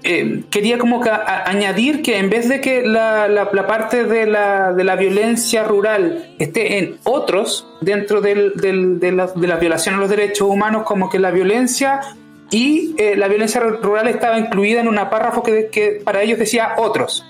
eh, 0.07 0.45
quería 0.51 0.79
como 0.79 1.01
que 1.01 1.11
añadir 1.11 2.03
que 2.03 2.19
en 2.19 2.29
vez 2.29 2.47
de 2.47 2.61
que 2.61 2.87
la, 2.87 3.27
la, 3.27 3.67
parte 3.67 4.05
de 4.05 4.27
la, 4.27 4.75
de 4.75 4.85
la, 4.85 4.97
violencia 4.97 5.65
rural 5.65 6.35
esté 6.39 6.79
en 6.79 6.99
otros, 7.05 7.67
dentro 7.81 8.21
del, 8.21 8.53
del, 8.55 9.01
de, 9.01 9.13
la, 9.13 9.29
de, 9.29 9.47
la, 9.47 9.57
violación 9.57 9.95
a 9.95 9.99
los 9.99 10.11
derechos 10.11 10.47
humanos, 10.47 10.83
como 10.85 11.09
que 11.09 11.19
la 11.19 11.31
violencia 11.31 12.03
y 12.51 12.95
eh, 12.99 13.17
la 13.17 13.29
violencia 13.29 13.61
rural 13.61 14.07
estaba 14.09 14.39
incluida 14.39 14.83
en 14.83 14.89
un 14.89 14.97
párrafo 14.97 15.43
que, 15.43 15.71
que, 15.73 16.03
para 16.05 16.21
ellos 16.23 16.39
decía 16.39 16.75
otros. 16.77 17.25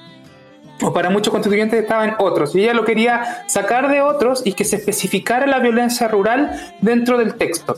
O 0.82 0.92
para 0.92 1.10
muchos 1.10 1.32
constituyentes 1.32 1.80
estaba 1.80 2.04
en 2.04 2.14
otros. 2.18 2.56
Y 2.56 2.62
ella 2.62 2.74
lo 2.74 2.84
quería 2.84 3.44
sacar 3.46 3.88
de 3.88 4.02
otros 4.02 4.42
y 4.44 4.54
que 4.54 4.64
se 4.64 4.76
especificara 4.76 5.46
la 5.46 5.60
violencia 5.60 6.08
rural 6.08 6.50
dentro 6.80 7.16
del 7.18 7.36
texto. 7.36 7.76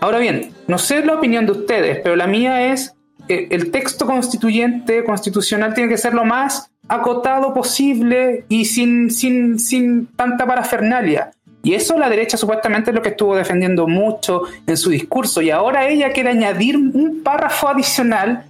Ahora 0.00 0.18
bien, 0.18 0.52
no 0.66 0.78
sé 0.78 1.04
la 1.04 1.14
opinión 1.14 1.46
de 1.46 1.52
ustedes, 1.52 2.00
pero 2.02 2.16
la 2.16 2.26
mía 2.26 2.72
es 2.72 2.94
el 3.28 3.70
texto 3.70 4.06
constituyente, 4.06 5.04
constitucional, 5.04 5.74
tiene 5.74 5.90
que 5.90 5.98
ser 5.98 6.14
lo 6.14 6.24
más 6.24 6.70
acotado 6.88 7.52
posible 7.52 8.44
y 8.48 8.64
sin, 8.64 9.10
sin, 9.10 9.58
sin 9.58 10.06
tanta 10.06 10.46
parafernalia. 10.46 11.32
Y 11.62 11.74
eso 11.74 11.98
la 11.98 12.08
derecha 12.08 12.36
supuestamente 12.36 12.90
es 12.90 12.94
lo 12.94 13.02
que 13.02 13.10
estuvo 13.10 13.36
defendiendo 13.36 13.86
mucho 13.86 14.44
en 14.66 14.76
su 14.76 14.90
discurso. 14.90 15.42
Y 15.42 15.50
ahora 15.50 15.88
ella 15.88 16.12
quiere 16.12 16.30
añadir 16.30 16.76
un 16.76 17.22
párrafo 17.22 17.68
adicional 17.68 18.44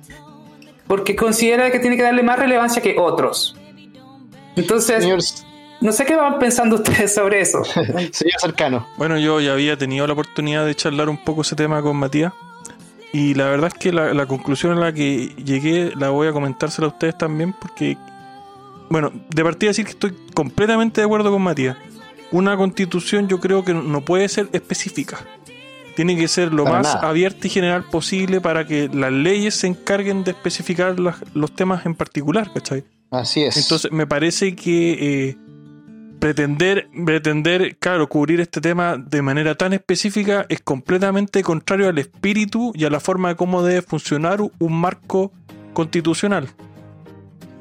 porque 0.86 1.16
considera 1.16 1.70
que 1.70 1.80
tiene 1.80 1.96
que 1.96 2.02
darle 2.02 2.22
más 2.22 2.38
relevancia 2.38 2.80
que 2.82 2.96
otros. 2.98 3.56
Entonces, 4.56 5.44
no 5.80 5.92
sé 5.92 6.04
qué 6.04 6.16
van 6.16 6.38
pensando 6.38 6.76
ustedes 6.76 7.14
sobre 7.14 7.40
eso. 7.40 7.64
Señor 8.12 8.40
Cercano. 8.40 8.88
Bueno, 8.96 9.18
yo 9.18 9.40
ya 9.40 9.52
había 9.52 9.76
tenido 9.76 10.06
la 10.06 10.12
oportunidad 10.12 10.66
de 10.66 10.74
charlar 10.74 11.08
un 11.08 11.18
poco 11.18 11.42
ese 11.42 11.54
tema 11.54 11.82
con 11.82 11.96
Matías. 11.96 12.32
Y 13.12 13.34
la 13.34 13.46
verdad 13.46 13.70
es 13.72 13.74
que 13.74 13.92
la, 13.92 14.26
conclusión 14.26 14.76
a 14.76 14.80
la 14.80 14.92
que 14.92 15.28
llegué 15.42 15.92
la 15.96 16.10
voy 16.10 16.28
a 16.28 16.32
comentársela 16.32 16.88
a 16.88 16.90
ustedes 16.90 17.16
también 17.16 17.54
porque, 17.54 17.96
bueno, 18.90 19.10
de 19.30 19.42
partida 19.42 19.70
decir 19.70 19.86
que 19.86 19.92
estoy 19.92 20.14
completamente 20.34 21.00
de 21.00 21.06
acuerdo 21.06 21.30
con 21.30 21.40
Matías. 21.40 21.76
Una 22.32 22.56
constitución 22.58 23.26
yo 23.26 23.40
creo 23.40 23.64
que 23.64 23.72
no 23.72 24.04
puede 24.04 24.28
ser 24.28 24.50
específica. 24.52 25.18
Tiene 25.96 26.16
que 26.16 26.28
ser 26.28 26.52
lo 26.52 26.66
más 26.66 26.94
abierta 26.96 27.46
y 27.46 27.50
general 27.50 27.84
posible 27.84 28.40
para 28.40 28.66
que 28.66 28.90
las 28.92 29.10
leyes 29.10 29.54
se 29.54 29.68
encarguen 29.68 30.22
de 30.22 30.32
especificar 30.32 30.96
los 31.00 31.54
temas 31.56 31.86
en 31.86 31.94
particular, 31.94 32.52
¿cachai? 32.52 32.84
Así 33.10 33.42
es. 33.42 33.56
Entonces 33.56 33.90
me 33.90 34.06
parece 34.06 34.54
que 34.54 35.28
eh, 35.30 35.36
pretender, 36.18 36.88
pretender, 37.04 37.76
claro, 37.76 38.08
cubrir 38.08 38.40
este 38.40 38.60
tema 38.60 38.96
de 38.96 39.22
manera 39.22 39.54
tan 39.54 39.72
específica 39.72 40.46
es 40.48 40.60
completamente 40.60 41.42
contrario 41.42 41.88
al 41.88 41.98
espíritu 41.98 42.72
y 42.74 42.84
a 42.84 42.90
la 42.90 43.00
forma 43.00 43.30
de 43.30 43.36
cómo 43.36 43.62
debe 43.62 43.82
funcionar 43.82 44.40
un 44.40 44.72
marco 44.80 45.32
constitucional. 45.72 46.48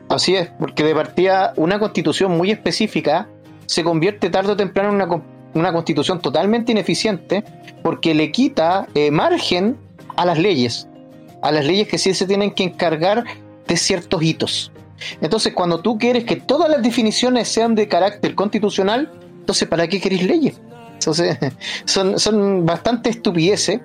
Así 0.09 0.35
es, 0.35 0.49
porque 0.59 0.83
de 0.83 0.95
partida 0.95 1.53
una 1.57 1.79
constitución 1.79 2.31
muy 2.31 2.51
específica 2.51 3.27
se 3.65 3.83
convierte 3.83 4.29
tarde 4.29 4.53
o 4.53 4.55
temprano 4.55 4.89
en 4.89 4.95
una, 4.95 5.23
una 5.53 5.73
constitución 5.73 6.21
totalmente 6.21 6.71
ineficiente 6.71 7.43
porque 7.83 8.15
le 8.15 8.31
quita 8.31 8.87
eh, 8.95 9.11
margen 9.11 9.77
a 10.15 10.25
las 10.25 10.39
leyes, 10.39 10.87
a 11.41 11.51
las 11.51 11.65
leyes 11.65 11.87
que 11.87 11.97
sí 11.97 12.13
se 12.13 12.25
tienen 12.25 12.51
que 12.51 12.63
encargar 12.63 13.25
de 13.67 13.77
ciertos 13.77 14.23
hitos. 14.23 14.71
Entonces, 15.21 15.53
cuando 15.53 15.79
tú 15.79 15.97
quieres 15.97 16.23
que 16.23 16.35
todas 16.35 16.69
las 16.69 16.81
definiciones 16.81 17.47
sean 17.47 17.75
de 17.75 17.87
carácter 17.87 18.35
constitucional, 18.35 19.11
entonces, 19.39 19.67
¿para 19.67 19.87
qué 19.87 20.01
querés 20.01 20.23
leyes? 20.23 20.59
Entonces, 20.93 21.37
son, 21.85 22.19
son 22.19 22.65
bastante 22.65 23.09
estupideces. 23.09 23.79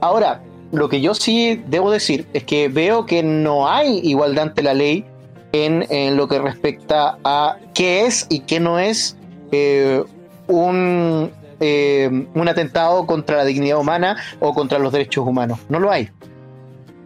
Ahora, 0.00 0.42
lo 0.72 0.88
que 0.88 1.00
yo 1.00 1.14
sí 1.14 1.62
debo 1.68 1.90
decir 1.90 2.26
es 2.32 2.44
que 2.44 2.68
veo 2.68 3.06
que 3.06 3.22
no 3.22 3.68
hay 3.68 4.00
igualdad 4.02 4.48
ante 4.48 4.62
la 4.62 4.74
ley 4.74 5.04
en, 5.52 6.16
lo 6.16 6.28
que 6.28 6.38
respecta 6.38 7.18
a 7.24 7.56
qué 7.72 8.06
es 8.06 8.26
y 8.28 8.40
qué 8.40 8.60
no 8.60 8.78
es 8.78 9.16
eh, 9.52 10.04
un, 10.48 11.30
eh, 11.60 12.26
un 12.34 12.48
atentado 12.48 13.06
contra 13.06 13.36
la 13.38 13.44
dignidad 13.44 13.78
humana 13.78 14.16
o 14.40 14.52
contra 14.52 14.78
los 14.78 14.92
derechos 14.92 15.26
humanos. 15.26 15.60
No 15.68 15.80
lo 15.80 15.90
hay. 15.90 16.10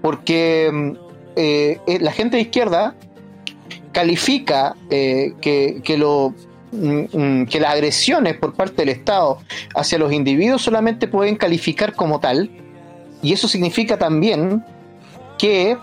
Porque 0.03 0.97
eh, 1.37 1.99
la 2.01 2.13
gente 2.13 2.37
de 2.37 2.43
izquierda 2.43 2.95
califica 3.93 4.77
eh, 4.91 5.35
que, 5.41 5.97
lo, 5.99 6.35
mm, 6.73 7.05
mm, 7.13 7.47
que 7.47 7.61
las 7.61 7.73
agresiones 7.73 8.37
por 8.37 8.55
parte 8.55 8.77
del 8.77 8.91
Estado 8.91 9.39
hacia 9.75 9.99
los 9.99 10.13
individuos 10.13 10.63
solamente 10.63 11.09
pueden 11.09 11.37
calificar 11.37 11.95
como 11.95 12.21
tal, 12.21 12.51
y 13.23 13.33
eso 13.33 13.49
significa 13.49 13.99
también 13.99 14.65
que 15.39 15.77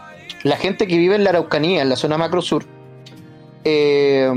la 0.43 0.57
gente 0.57 0.87
que 0.87 0.97
vive 0.97 1.15
en 1.15 1.23
la 1.23 1.31
Araucanía, 1.31 1.81
en 1.81 1.89
la 1.89 1.95
zona 1.95 2.17
macro 2.17 2.41
sur, 2.41 2.65
eh, 3.63 4.31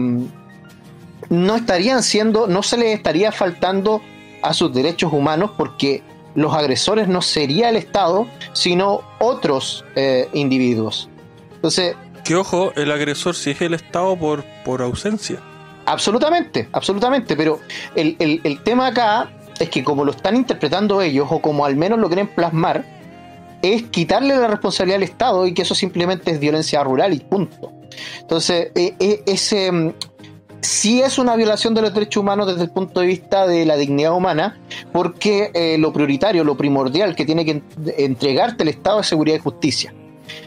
no 1.28 1.56
estarían 1.56 2.02
siendo, 2.02 2.46
no 2.46 2.62
se 2.62 2.76
les 2.76 2.94
estaría 2.94 3.30
faltando 3.32 4.02
a 4.42 4.52
sus 4.52 4.72
derechos 4.72 5.12
humanos 5.12 5.52
porque 5.56 6.02
los 6.34 6.54
agresores 6.54 7.08
no 7.08 7.22
sería 7.22 7.68
el 7.68 7.76
Estado, 7.76 8.26
sino 8.52 9.02
otros 9.18 9.84
eh, 9.96 10.28
individuos. 10.32 11.08
Entonces, 11.54 11.94
que 12.30 12.36
ojo, 12.36 12.72
el 12.76 12.92
agresor 12.92 13.34
si 13.34 13.50
es 13.50 13.60
el 13.60 13.74
Estado 13.74 14.16
por, 14.16 14.44
por 14.64 14.82
ausencia. 14.82 15.40
Absolutamente, 15.84 16.68
absolutamente, 16.70 17.34
pero 17.34 17.58
el, 17.96 18.16
el, 18.20 18.62
tema 18.62 18.86
acá 18.86 19.32
es 19.58 19.68
que 19.68 19.82
como 19.82 20.04
lo 20.04 20.12
están 20.12 20.36
interpretando 20.36 21.02
ellos, 21.02 21.26
o 21.28 21.42
como 21.42 21.64
al 21.64 21.74
menos 21.74 21.98
lo 21.98 22.06
quieren 22.06 22.28
plasmar, 22.28 22.84
es 23.62 23.82
quitarle 23.88 24.36
la 24.36 24.46
responsabilidad 24.46 24.98
al 24.98 25.02
Estado 25.02 25.44
y 25.44 25.54
que 25.54 25.62
eso 25.62 25.74
simplemente 25.74 26.30
es 26.30 26.38
violencia 26.38 26.84
rural 26.84 27.14
y 27.14 27.18
punto. 27.18 27.72
Entonces, 28.20 28.70
eh, 28.76 28.94
eh, 29.00 29.24
ese 29.26 29.72
mm, 29.72 29.94
sí 30.60 31.02
es 31.02 31.18
una 31.18 31.34
violación 31.34 31.74
de 31.74 31.82
los 31.82 31.92
derechos 31.92 32.20
humanos 32.22 32.46
desde 32.46 32.62
el 32.62 32.70
punto 32.70 33.00
de 33.00 33.06
vista 33.06 33.48
de 33.48 33.66
la 33.66 33.76
dignidad 33.76 34.14
humana, 34.14 34.56
porque 34.92 35.50
eh, 35.52 35.78
lo 35.78 35.92
prioritario, 35.92 36.44
lo 36.44 36.56
primordial 36.56 37.16
que 37.16 37.26
tiene 37.26 37.44
que 37.44 37.60
entregarte 37.98 38.62
el 38.62 38.68
Estado 38.68 39.00
es 39.00 39.08
seguridad 39.08 39.34
y 39.34 39.40
justicia. 39.40 39.92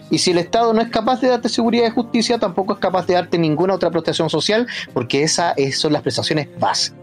Y 0.10 0.20
si 0.20 0.32
el 0.32 0.38
Estado 0.38 0.74
no 0.74 0.82
es 0.82 0.90
capaz 0.90 1.22
de 1.22 1.30
darte 1.30 1.50
seguridad 1.50 1.88
y 1.88 1.92
justicia, 1.92 2.38
tampoco 2.38 2.74
es 2.74 2.80
capaz 2.80 3.08
de 3.08 3.16
darte 3.16 3.38
ninguna 3.38 3.74
otra 3.74 3.90
protección 3.90 4.30
social, 4.30 4.68
porque 4.94 5.24
esa, 5.24 5.56
son 5.72 5.94
las 5.94 6.02
prestaciones 6.02 6.48
básicas. 6.60 7.00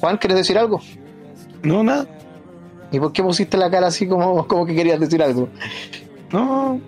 Juan, 0.00 0.16
¿quieres 0.16 0.38
decir 0.38 0.58
algo? 0.58 0.80
No, 1.62 1.84
nada. 1.84 2.06
¿Y 2.90 2.98
por 2.98 3.12
qué 3.12 3.22
pusiste 3.22 3.56
la 3.56 3.70
cara 3.70 3.86
así 3.86 4.06
como, 4.06 4.46
como 4.46 4.66
que 4.66 4.74
querías 4.74 5.00
decir 5.00 5.22
algo? 5.22 5.48
No. 6.30 6.80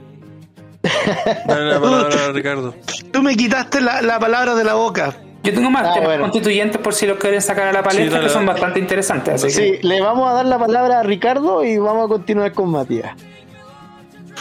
Dale 1.47 1.65
la 1.65 1.81
palabra 1.81 2.33
Ricardo. 2.33 2.75
Tú 3.11 3.23
me 3.23 3.37
quitaste 3.37 3.81
la, 3.81 4.19
palabra 4.19 4.55
de 4.55 4.65
la 4.65 4.75
boca. 4.75 5.17
Yo 5.43 5.53
tengo 5.53 5.71
más 5.71 5.87
ah, 5.87 5.95
temas 5.95 6.19
constituyentes 6.19 6.81
por 6.81 6.95
si 6.95 7.07
los 7.07 7.19
quieren 7.19 7.41
sacar 7.43 7.69
a 7.69 7.73
la 7.73 7.83
palestra, 7.83 8.21
que 8.21 8.31
son 8.31 8.47
bastante 8.47 8.81
interesantes. 8.81 9.43
sí, 9.43 9.79
le 9.83 10.01
vamos 10.01 10.29
a 10.29 10.35
dar 10.35 10.47
la 10.47 10.59
palabra 10.59 11.01
a 11.01 11.03
Ricardo 11.03 11.65
y 11.65 11.79
vamos 11.79 12.07
a 12.07 12.09
continuar 12.09 12.53
con 12.53 12.71
Matías. 12.71 13.15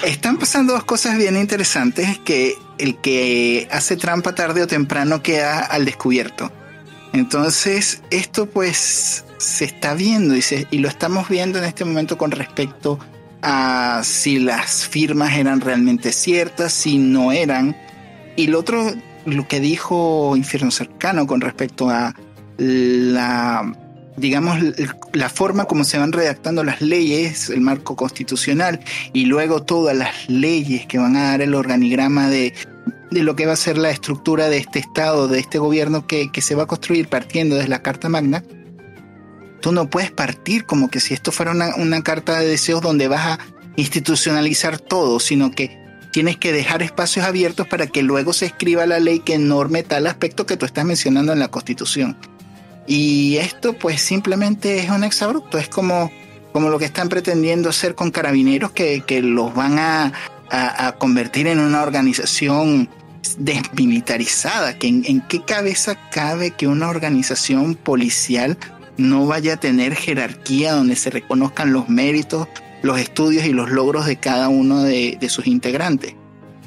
Están 0.01 0.37
pasando 0.37 0.73
dos 0.73 0.83
cosas 0.83 1.17
bien 1.17 1.37
interesantes 1.37 2.17
que 2.19 2.55
el 2.77 2.97
que 2.97 3.67
hace 3.71 3.95
trampa 3.95 4.35
tarde 4.35 4.63
o 4.63 4.67
temprano 4.67 5.21
queda 5.21 5.59
al 5.59 5.85
descubierto. 5.85 6.51
Entonces, 7.13 8.01
esto 8.09 8.47
pues 8.47 9.23
se 9.37 9.65
está 9.65 9.93
viendo 9.93 10.35
y, 10.35 10.43
y 10.71 10.79
lo 10.79 10.89
estamos 10.89 11.29
viendo 11.29 11.59
en 11.59 11.65
este 11.65 11.85
momento 11.85 12.17
con 12.17 12.31
respecto 12.31 12.99
a 13.43 14.01
si 14.03 14.39
las 14.39 14.87
firmas 14.87 15.33
eran 15.33 15.61
realmente 15.61 16.11
ciertas, 16.11 16.73
si 16.73 16.97
no 16.97 17.31
eran. 17.31 17.77
Y 18.35 18.47
lo 18.47 18.59
otro, 18.59 18.91
lo 19.25 19.47
que 19.47 19.59
dijo 19.59 20.35
Infierno 20.35 20.71
Cercano 20.71 21.27
con 21.27 21.39
respecto 21.39 21.89
a 21.89 22.15
la 22.57 23.73
digamos, 24.17 24.59
la 25.13 25.29
forma 25.29 25.65
como 25.65 25.83
se 25.83 25.97
van 25.97 26.11
redactando 26.11 26.63
las 26.63 26.81
leyes, 26.81 27.49
el 27.49 27.61
marco 27.61 27.95
constitucional 27.95 28.79
y 29.11 29.25
luego 29.25 29.63
todas 29.63 29.95
las 29.95 30.29
leyes 30.29 30.85
que 30.85 30.97
van 30.97 31.15
a 31.15 31.29
dar 31.29 31.41
el 31.41 31.55
organigrama 31.55 32.29
de, 32.29 32.53
de 33.11 33.23
lo 33.23 33.35
que 33.35 33.45
va 33.45 33.53
a 33.53 33.57
ser 33.57 33.77
la 33.77 33.89
estructura 33.89 34.49
de 34.49 34.57
este 34.57 34.79
Estado, 34.79 35.27
de 35.27 35.39
este 35.39 35.57
gobierno 35.57 36.07
que, 36.07 36.31
que 36.31 36.41
se 36.41 36.55
va 36.55 36.63
a 36.63 36.67
construir 36.67 37.07
partiendo 37.07 37.55
desde 37.55 37.69
la 37.69 37.81
Carta 37.81 38.09
Magna, 38.09 38.43
tú 39.61 39.71
no 39.71 39.89
puedes 39.89 40.11
partir 40.11 40.65
como 40.65 40.89
que 40.89 40.99
si 40.99 41.13
esto 41.13 41.31
fuera 41.31 41.51
una, 41.51 41.75
una 41.75 42.03
carta 42.03 42.39
de 42.39 42.47
deseos 42.47 42.81
donde 42.81 43.07
vas 43.07 43.25
a 43.25 43.39
institucionalizar 43.75 44.79
todo, 44.79 45.19
sino 45.19 45.51
que 45.51 45.79
tienes 46.11 46.37
que 46.37 46.51
dejar 46.51 46.83
espacios 46.83 47.25
abiertos 47.25 47.67
para 47.67 47.87
que 47.87 48.03
luego 48.03 48.33
se 48.33 48.45
escriba 48.45 48.85
la 48.85 48.99
ley 48.99 49.19
que 49.19 49.37
norme 49.39 49.81
tal 49.81 50.05
aspecto 50.05 50.45
que 50.45 50.57
tú 50.57 50.65
estás 50.65 50.85
mencionando 50.85 51.33
en 51.33 51.39
la 51.39 51.47
Constitución. 51.47 52.17
Y 52.87 53.37
esto 53.37 53.73
pues 53.73 54.01
simplemente 54.01 54.79
es 54.79 54.89
un 54.89 55.03
exabrupto, 55.03 55.57
es 55.57 55.69
como, 55.69 56.11
como 56.51 56.69
lo 56.69 56.79
que 56.79 56.85
están 56.85 57.09
pretendiendo 57.09 57.69
hacer 57.69 57.95
con 57.95 58.11
carabineros 58.11 58.71
que, 58.71 59.21
los 59.23 59.53
van 59.53 59.79
a, 59.79 60.13
convertir 60.99 61.47
en 61.47 61.59
una 61.59 61.81
organización 61.81 62.89
desmilitarizada. 63.37 64.77
Que 64.77 64.87
en, 64.87 65.21
qué 65.27 65.43
cabeza 65.43 66.09
cabe 66.11 66.51
que 66.51 66.67
una 66.67 66.89
organización 66.89 67.75
policial 67.75 68.57
no 68.97 69.25
vaya 69.25 69.53
a 69.53 69.57
tener 69.57 69.95
jerarquía 69.95 70.73
donde 70.73 70.95
se 70.95 71.09
reconozcan 71.09 71.73
los 71.73 71.89
méritos, 71.89 72.47
los 72.83 72.99
estudios 72.99 73.45
y 73.45 73.53
los 73.53 73.71
logros 73.71 74.05
de 74.05 74.17
cada 74.17 74.49
uno 74.49 74.83
de 74.83 75.29
sus 75.29 75.47
integrantes? 75.47 76.15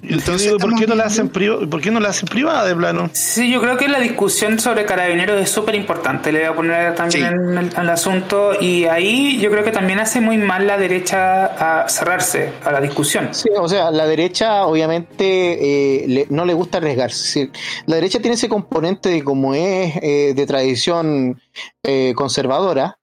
Entonces, 0.08 0.54
¿por 0.60 0.74
qué, 0.74 0.86
no 0.86 0.94
la 0.94 1.04
hacen 1.04 1.28
¿por 1.28 1.80
qué 1.80 1.90
no 1.90 2.00
la 2.00 2.10
hacen 2.10 2.28
privada 2.28 2.66
de 2.66 2.74
plano? 2.74 3.10
Sí, 3.12 3.50
yo 3.50 3.60
creo 3.60 3.76
que 3.76 3.88
la 3.88 3.98
discusión 3.98 4.58
sobre 4.58 4.84
carabineros 4.84 5.40
es 5.40 5.50
súper 5.50 5.74
importante. 5.74 6.32
Le 6.32 6.40
voy 6.40 6.48
a 6.48 6.54
poner 6.54 6.94
también 6.94 7.26
en 7.26 7.70
el, 7.76 7.90
asunto. 7.90 8.52
Y 8.60 8.84
ahí 8.84 9.38
yo 9.38 9.50
creo 9.50 9.64
que 9.64 9.72
también 9.72 9.98
hace 9.98 10.20
muy 10.20 10.38
mal 10.38 10.66
la 10.66 10.78
derecha 10.78 11.46
a 11.46 11.88
cerrarse 11.88 12.52
a 12.64 12.72
la 12.72 12.80
discusión. 12.80 13.28
Sí, 13.32 13.48
o 13.58 13.68
sea, 13.68 13.90
la 13.90 14.06
derecha 14.06 14.66
obviamente 14.66 16.04
eh, 16.04 16.26
no 16.30 16.44
le 16.44 16.54
gusta 16.54 16.78
arriesgarse. 16.78 17.50
la 17.86 17.96
derecha 17.96 18.20
tiene 18.20 18.34
ese 18.34 18.48
componente 18.48 19.08
de 19.08 19.22
como 19.22 19.54
es 19.54 19.96
eh, 20.02 20.32
de 20.34 20.46
tradición 20.46 21.40
eh, 21.82 22.12
conservadora, 22.14 22.98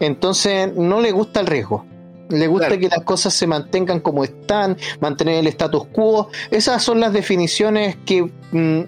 entonces 0.00 0.72
no 0.74 1.00
le 1.00 1.10
gusta 1.12 1.40
el 1.40 1.46
riesgo 1.46 1.84
le 2.30 2.46
gusta 2.46 2.78
que 2.78 2.88
las 2.88 3.02
cosas 3.04 3.34
se 3.34 3.46
mantengan 3.46 4.00
como 4.00 4.24
están, 4.24 4.76
mantener 5.00 5.36
el 5.36 5.46
status 5.48 5.86
quo. 5.92 6.30
Esas 6.50 6.82
son 6.82 7.00
las 7.00 7.12
definiciones 7.12 7.96
que, 8.04 8.22
mm, 8.22 8.80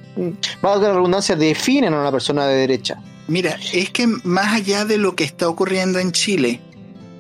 va 0.65 0.75
a 0.75 0.79
dar 0.79 0.89
la 0.89 0.93
redundancia, 0.95 1.37
definen 1.37 1.95
a 1.95 2.01
una 2.01 2.13
persona 2.13 2.47
de 2.47 2.57
derecha. 2.57 3.03
Mira, 3.29 3.57
es 3.73 3.91
que 3.91 4.07
más 4.25 4.55
allá 4.55 4.85
de 4.85 4.99
lo 4.99 5.15
que 5.15 5.25
está 5.25 5.49
ocurriendo 5.49 5.99
en 5.99 6.13
Chile, 6.13 6.61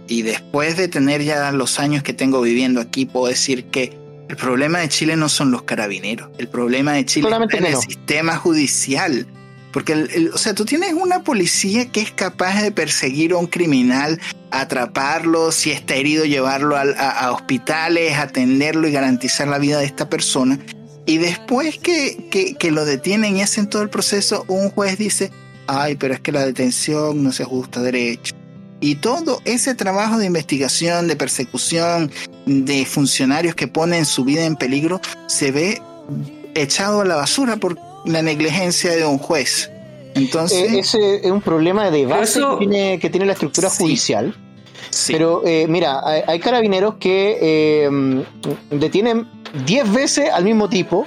y 0.09 0.23
después 0.23 0.77
de 0.77 0.89
tener 0.89 1.23
ya 1.23 1.53
los 1.53 1.79
años 1.79 2.03
que 2.03 2.13
tengo 2.13 2.41
viviendo 2.41 2.81
aquí, 2.81 3.07
puedo 3.07 3.29
decir 3.29 3.67
que 3.67 3.97
el 4.29 4.37
problema 4.37 4.81
de 4.81 4.89
Chile 4.89 5.17
no 5.17 5.29
son 5.29 5.53
los 5.53 5.63
carabineros, 5.63 6.31
el 6.39 6.49
problema 6.49 6.95
de 6.95 7.05
Chile 7.05 7.29
es 7.51 7.61
el 7.61 7.77
sistema 7.77 8.37
judicial 8.37 9.27
porque, 9.73 10.31
o 10.33 10.39
sea, 10.39 10.55
tú 10.55 10.65
tienes 10.65 10.95
una 10.95 11.23
policía 11.23 11.91
que 11.91 12.01
es 12.01 12.11
capaz 12.11 12.63
de 12.63 12.73
perseguir 12.73 13.33
a 13.33 13.37
un 13.37 13.47
criminal, 13.47 14.21
atraparlo, 14.51 15.53
si 15.53 15.71
está 15.71 15.95
herido, 15.95 16.25
llevarlo 16.25 16.77
a, 16.77 17.33
hospitales, 17.33 18.17
atenderlo 18.19 18.89
y 18.89 18.93
garantizar 18.93 19.47
la 19.49 19.59
vida 19.59 19.79
de 19.79 19.87
esta 19.87 20.09
persona. 20.09 20.59
Y 21.07 21.19
después 21.19 21.79
que, 21.79 22.57
que, 22.59 22.71
lo 22.71 22.85
detienen 22.85 23.37
y 23.37 23.43
hacen 23.43 23.69
todo 23.69 23.83
el 23.83 23.91
proceso, 23.91 24.45
un 24.49 24.71
juez 24.71 24.99
dice, 24.99 25.31
ay, 25.67 25.97
pero 25.97 26.15
es 26.15 26.21
que 26.21 26.33
la 26.33 26.45
detención 26.45 27.23
no 27.23 27.33
se 27.33 27.45
ajusta 27.45 27.81
derecho. 27.81 28.35
Y 28.81 28.97
todo 28.97 29.41
ese 29.45 29.75
trabajo 29.75 30.19
de 30.19 30.27
investigación, 30.27 31.07
de 31.07 31.15
persecución, 31.15 32.11
de 32.47 32.87
funcionarios 32.87 33.55
que 33.55 33.69
ponen 33.69 34.07
su 34.07 34.25
vida 34.25 34.45
en 34.45 34.57
peligro, 34.57 35.01
se 35.27 35.53
ve 35.53 35.83
echado 36.55 37.03
a 37.03 37.05
la 37.05 37.17
basura 37.17 37.57
por 37.57 37.79
la 38.05 38.23
negligencia 38.23 38.95
de 38.95 39.05
un 39.05 39.19
juez. 39.19 39.71
Entonces, 40.15 40.73
eh, 40.73 40.79
ese 40.79 41.17
es 41.17 41.31
un 41.31 41.41
problema 41.41 41.91
de 41.91 42.07
base 42.07 42.41
que, 43.01 43.11
tiene, 43.11 43.27
la 43.27 43.33
estructura 43.33 43.71
judicial. 43.71 44.35
Pero 45.07 45.43
eh, 45.47 45.67
mira, 45.69 46.01
hay, 46.27 46.41
carabineros 46.41 46.97
que 46.99 47.39
eh, 47.41 48.25
detienen 48.71 49.29
10 49.67 49.93
veces 49.93 50.31
al 50.31 50.45
mismo 50.45 50.69
tipo 50.69 51.07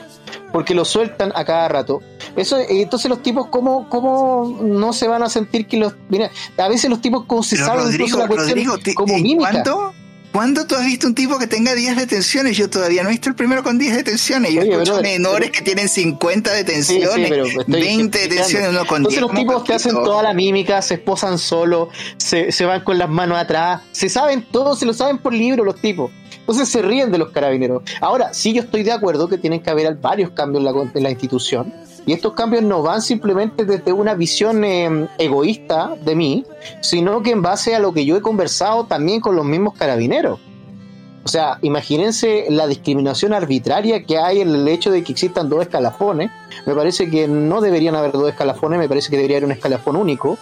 porque 0.53 0.73
lo 0.75 0.85
sueltan 0.85 1.33
a 1.35 1.43
cada 1.43 1.67
rato. 1.67 1.99
Eso, 2.35 2.57
entonces 2.69 3.09
los 3.09 3.21
tipos, 3.21 3.47
¿cómo, 3.47 3.89
¿cómo 3.89 4.59
no 4.61 4.93
se 4.93 5.07
van 5.07 5.23
a 5.23 5.29
sentir 5.29 5.67
que 5.67 5.77
los... 5.77 5.95
Mira, 6.09 6.29
a 6.57 6.67
veces 6.67 6.89
los 6.89 7.01
tipos 7.01 7.25
como 7.25 7.43
se 7.43 7.57
saben 7.57 7.91
incluso 7.91 8.19
la 8.19 8.27
cuestión 8.27 8.79
como 8.95 9.17
mímica. 9.17 9.63
¿Cuándo 10.33 10.65
tú 10.65 10.73
has 10.73 10.83
visto 10.83 11.05
un 11.05 11.13
tipo 11.13 11.37
que 11.37 11.45
tenga 11.45 11.75
10 11.75 11.95
detenciones? 11.95 12.57
Yo 12.57 12.67
todavía 12.67 13.03
no 13.03 13.09
he 13.09 13.11
visto 13.11 13.29
el 13.29 13.35
primero 13.35 13.61
con 13.61 13.77
10 13.77 13.97
detenciones. 13.97 14.51
Yo 14.51 14.61
escucho 14.63 14.99
menores 14.99 15.51
que 15.51 15.61
tienen 15.61 15.87
50 15.87 16.51
detenciones, 16.51 17.31
20 17.67 18.17
detenciones, 18.17 18.69
uno 18.69 18.83
con 18.87 18.97
Entonces 18.97 19.21
los 19.21 19.31
tipos 19.31 19.63
te 19.63 19.75
hacen 19.75 19.93
toda 19.93 20.23
la 20.23 20.33
mímica, 20.33 20.81
se 20.81 20.95
esposan 20.95 21.37
solo, 21.37 21.89
se, 22.17 22.51
se 22.51 22.65
van 22.65 22.83
con 22.83 22.97
las 22.97 23.09
manos 23.09 23.37
atrás, 23.37 23.81
se 23.91 24.09
saben 24.09 24.43
todo, 24.51 24.75
se 24.75 24.87
lo 24.87 24.93
saben 24.93 25.19
por 25.19 25.35
libro 25.35 25.63
los 25.63 25.79
tipos. 25.79 26.09
Entonces 26.39 26.67
se 26.67 26.81
ríen 26.81 27.11
de 27.11 27.19
los 27.19 27.29
carabineros. 27.29 27.83
Ahora, 28.01 28.33
sí 28.33 28.53
yo 28.53 28.63
estoy 28.63 28.81
de 28.81 28.91
acuerdo 28.91 29.29
que 29.29 29.37
tienen 29.37 29.61
que 29.61 29.69
haber 29.69 29.95
varios 29.97 30.31
cambios 30.31 30.65
en 30.65 30.73
la, 30.73 30.91
en 30.95 31.03
la 31.03 31.11
institución 31.11 31.71
y 32.05 32.13
estos 32.13 32.33
cambios 32.33 32.63
no 32.63 32.81
van 32.81 33.01
simplemente 33.01 33.65
desde 33.65 33.93
una 33.93 34.13
visión 34.13 34.63
em, 34.63 35.07
egoísta 35.17 35.95
de 36.03 36.15
mí, 36.15 36.45
sino 36.81 37.21
que 37.21 37.31
en 37.31 37.41
base 37.41 37.75
a 37.75 37.79
lo 37.79 37.93
que 37.93 38.05
yo 38.05 38.17
he 38.17 38.21
conversado 38.21 38.85
también 38.85 39.21
con 39.21 39.35
los 39.35 39.45
mismos 39.45 39.73
carabineros. 39.75 40.39
O 41.25 41.27
sea, 41.29 41.57
imagínense 41.61 42.47
la 42.49 42.67
discriminación 42.67 43.33
arbitraria 43.33 44.03
que 44.03 44.17
hay 44.17 44.41
en 44.41 44.49
el 44.49 44.67
hecho 44.67 44.91
de 44.91 45.03
que 45.03 45.13
existan 45.13 45.47
dos 45.47 45.61
escalafones. 45.61 46.31
Me 46.65 46.75
parece 46.75 47.09
que 47.09 47.29
no 47.29 47.61
deberían 47.61 47.95
haber 47.95 48.11
dos 48.11 48.27
escalafones, 48.29 48.77
me 48.77 48.89
parece 48.89 49.09
que 49.09 49.15
debería 49.15 49.37
haber 49.37 49.45
un 49.45 49.53
escalafón 49.53 49.95
único. 49.95 50.37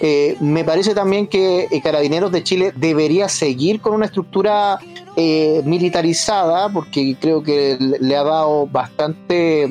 Eh, 0.00 0.36
me 0.40 0.64
parece 0.64 0.94
también 0.94 1.26
que 1.26 1.68
eh, 1.70 1.80
Carabineros 1.82 2.32
de 2.32 2.42
Chile 2.42 2.72
debería 2.76 3.28
seguir 3.28 3.80
con 3.80 3.94
una 3.94 4.06
estructura 4.06 4.78
eh, 5.16 5.62
militarizada, 5.64 6.68
porque 6.68 7.16
creo 7.20 7.42
que 7.42 7.76
le 7.78 8.16
ha 8.16 8.22
dado 8.22 8.66
bastante 8.68 9.64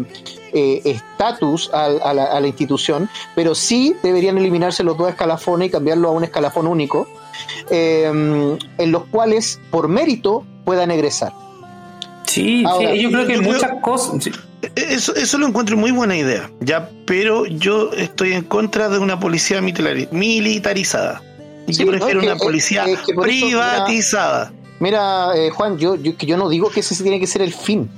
eh, 0.53 0.81
estatus 0.83 1.69
a, 1.73 2.13
la, 2.13 2.47
institución, 2.47 3.09
pero 3.35 3.55
sí 3.55 3.95
deberían 4.03 4.37
eliminarse 4.37 4.83
los 4.83 4.97
dos 4.97 5.09
escalafones 5.09 5.69
y 5.69 5.71
cambiarlo 5.71 6.09
a 6.09 6.11
un 6.11 6.23
escalafón 6.23 6.67
único, 6.67 7.07
em, 7.69 8.57
en 8.77 8.91
los 8.91 9.05
cuales 9.05 9.59
por 9.71 9.87
mérito 9.87 10.43
puedan 10.65 10.91
egresar. 10.91 11.31
Sí, 12.25 12.63
yo 12.63 13.09
creo 13.09 13.27
que 13.27 13.39
muchas 13.39 13.71
cosas. 13.81 14.29
Eso, 14.75 15.15
eso 15.15 15.37
lo 15.37 15.47
encuentro 15.47 15.77
muy 15.77 15.91
buena 15.91 16.15
idea, 16.15 16.49
ya, 16.59 16.89
pero 17.05 17.45
yo 17.45 17.91
estoy 17.91 18.33
en 18.33 18.43
contra 18.43 18.89
de 18.89 18.97
una 18.97 19.19
policía 19.19 19.61
militarizada. 19.61 21.21
yo 21.67 21.87
prefiero 21.87 22.21
una 22.21 22.35
policía 22.37 22.85
privatizada. 23.21 24.51
mira, 24.79 25.35
eh, 25.35 25.51
Juan, 25.51 25.77
yo, 25.77 25.95
yo, 25.95 26.13
yo 26.17 26.37
no 26.37 26.49
digo 26.49 26.71
que 26.71 26.79
ese 26.79 27.01
tiene 27.03 27.19
que 27.19 27.27
ser 27.27 27.43
el 27.43 27.53
fin 27.53 27.89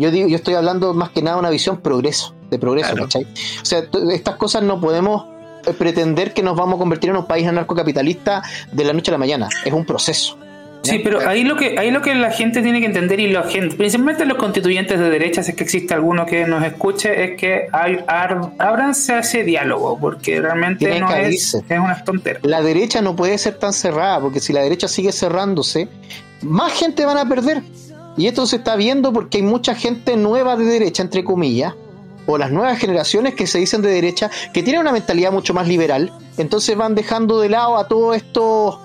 yo 0.00 0.10
digo, 0.10 0.28
yo 0.28 0.36
estoy 0.36 0.54
hablando 0.54 0.94
más 0.94 1.10
que 1.10 1.20
nada 1.20 1.36
de 1.36 1.40
una 1.40 1.50
visión 1.50 1.82
progreso, 1.82 2.34
de 2.50 2.58
progreso, 2.58 2.94
¿cachai? 2.94 3.24
O 3.60 3.64
sea, 3.64 3.82
estas 4.12 4.36
cosas 4.36 4.62
no 4.62 4.80
podemos 4.80 5.26
eh, 5.66 5.74
pretender 5.74 6.32
que 6.32 6.42
nos 6.42 6.56
vamos 6.56 6.76
a 6.76 6.78
convertir 6.78 7.10
en 7.10 7.16
un 7.16 7.26
país 7.26 7.46
anarcocapitalista 7.46 8.42
de 8.72 8.84
la 8.84 8.94
noche 8.94 9.10
a 9.10 9.12
la 9.12 9.18
mañana. 9.18 9.48
Es 9.62 9.72
un 9.74 9.84
proceso. 9.84 10.38
Sí, 10.82 11.00
pero 11.04 11.28
ahí 11.28 11.44
lo 11.44 11.56
que 11.56 11.78
ahí 11.78 11.90
lo 11.90 12.00
que 12.00 12.14
la 12.14 12.30
gente 12.30 12.62
tiene 12.62 12.80
que 12.80 12.86
entender 12.86 13.20
y 13.20 13.30
la 13.30 13.44
gente, 13.44 13.76
principalmente 13.76 14.24
los 14.24 14.38
constituyentes 14.38 14.98
de 14.98 15.10
derecha, 15.10 15.42
si 15.42 15.50
es 15.50 15.56
que 15.56 15.64
existe 15.64 15.94
alguno 15.94 16.24
que 16.26 16.46
nos 16.46 16.64
escuche, 16.64 17.24
es 17.24 17.38
que 17.38 17.66
hay, 17.72 17.98
ábranse 18.06 19.14
a 19.14 19.18
ese 19.20 19.44
diálogo, 19.44 19.98
porque 20.00 20.40
realmente 20.40 20.98
no 20.98 21.12
es, 21.14 21.54
es 21.54 21.78
una 21.78 22.02
tontería. 22.02 22.40
La 22.42 22.62
derecha 22.62 23.02
no 23.02 23.14
puede 23.14 23.36
ser 23.38 23.54
tan 23.54 23.72
cerrada, 23.72 24.20
porque 24.20 24.40
si 24.40 24.52
la 24.52 24.62
derecha 24.62 24.88
sigue 24.88 25.12
cerrándose, 25.12 25.88
más 26.42 26.72
gente 26.72 27.04
van 27.04 27.18
a 27.18 27.28
perder. 27.28 27.62
Y 28.16 28.26
esto 28.26 28.46
se 28.46 28.56
está 28.56 28.76
viendo 28.76 29.12
porque 29.12 29.38
hay 29.38 29.44
mucha 29.44 29.74
gente 29.74 30.16
nueva 30.16 30.56
de 30.56 30.64
derecha, 30.64 31.02
entre 31.02 31.24
comillas, 31.24 31.74
o 32.26 32.38
las 32.38 32.50
nuevas 32.50 32.78
generaciones 32.78 33.34
que 33.34 33.46
se 33.46 33.58
dicen 33.58 33.82
de 33.82 33.90
derecha, 33.90 34.30
que 34.52 34.62
tienen 34.62 34.80
una 34.80 34.92
mentalidad 34.92 35.32
mucho 35.32 35.54
más 35.54 35.68
liberal, 35.68 36.12
entonces 36.38 36.76
van 36.76 36.94
dejando 36.94 37.40
de 37.40 37.48
lado 37.48 37.76
a 37.76 37.88
todos 37.88 38.16
estos, 38.16 38.78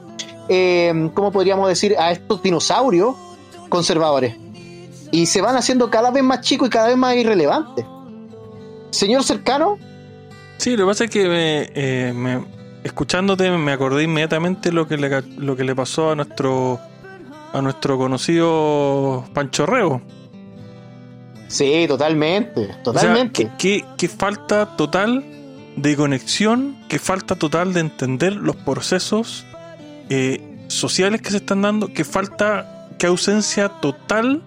eh, 0.50 1.10
¿cómo 1.14 1.32
podríamos 1.32 1.68
decir? 1.68 1.96
A 1.98 2.12
estos 2.12 2.42
dinosaurios 2.42 3.16
conservadores. 3.70 4.36
Y 5.12 5.28
se 5.28 5.42
van 5.42 5.56
haciendo 5.56 5.90
cada 5.90 6.12
vez 6.12 6.24
más 6.24 6.42
chicos 6.42 6.68
y 6.68 6.72
cada 6.72 6.88
vez 6.88 6.98
más 6.98 7.16
irrelevantes. 7.16 7.86
Señor 8.92 9.24
cercano. 9.24 9.78
Sí, 10.58 10.76
lo 10.76 10.86
que 10.86 10.90
pasa 10.90 11.04
es 11.06 11.10
que 11.10 11.70
eh, 11.76 12.14
me, 12.14 12.46
escuchándote 12.84 13.50
me 13.52 13.72
acordé 13.72 14.04
inmediatamente 14.04 14.72
lo 14.72 14.88
que 14.88 14.98
le, 14.98 15.22
lo 15.38 15.56
que 15.56 15.64
le 15.64 15.76
pasó 15.76 16.12
a 16.12 16.16
nuestro 16.16 16.80
a 17.54 17.62
nuestro 17.62 17.98
conocido 17.98 19.24
Panchorreo. 19.34 20.02
Sí, 21.48 21.86
totalmente, 21.88 22.76
totalmente. 22.84 23.50
que, 23.58 24.08
falta 24.10 24.76
total 24.76 25.24
de 25.78 25.96
conexión, 25.96 26.78
que 26.90 27.00
falta 27.00 27.36
total 27.36 27.74
de 27.74 27.80
entender 27.80 28.34
los 28.34 28.56
procesos 28.58 29.46
eh, 30.10 30.42
sociales 30.68 31.22
que 31.22 31.32
se 31.32 31.38
están 31.38 31.62
dando, 31.62 31.94
que 31.94 32.04
falta, 32.04 32.90
que 32.98 33.08
ausencia 33.08 33.70
total 33.70 34.42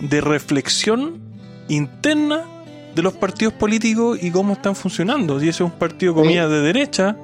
de 0.00 0.20
reflexión 0.20 1.20
interna 1.68 2.44
de 2.94 3.02
los 3.02 3.14
partidos 3.14 3.54
políticos 3.54 4.18
y 4.20 4.30
cómo 4.30 4.54
están 4.54 4.74
funcionando. 4.74 5.38
Si 5.40 5.48
ese 5.48 5.62
es 5.62 5.70
un 5.70 5.78
partido 5.78 6.14
comida 6.14 6.48
de 6.48 6.60
derecha, 6.60 7.16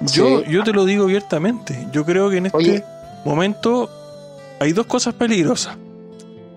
yo, 0.00 0.42
yo 0.44 0.64
te 0.64 0.72
lo 0.72 0.84
digo 0.84 1.04
abiertamente. 1.04 1.88
Yo 1.92 2.04
creo 2.04 2.30
que 2.30 2.38
en 2.38 2.46
este 2.46 2.84
momento 3.24 3.90
hay 4.60 4.72
dos 4.72 4.86
cosas 4.86 5.14
peligrosas. 5.14 5.76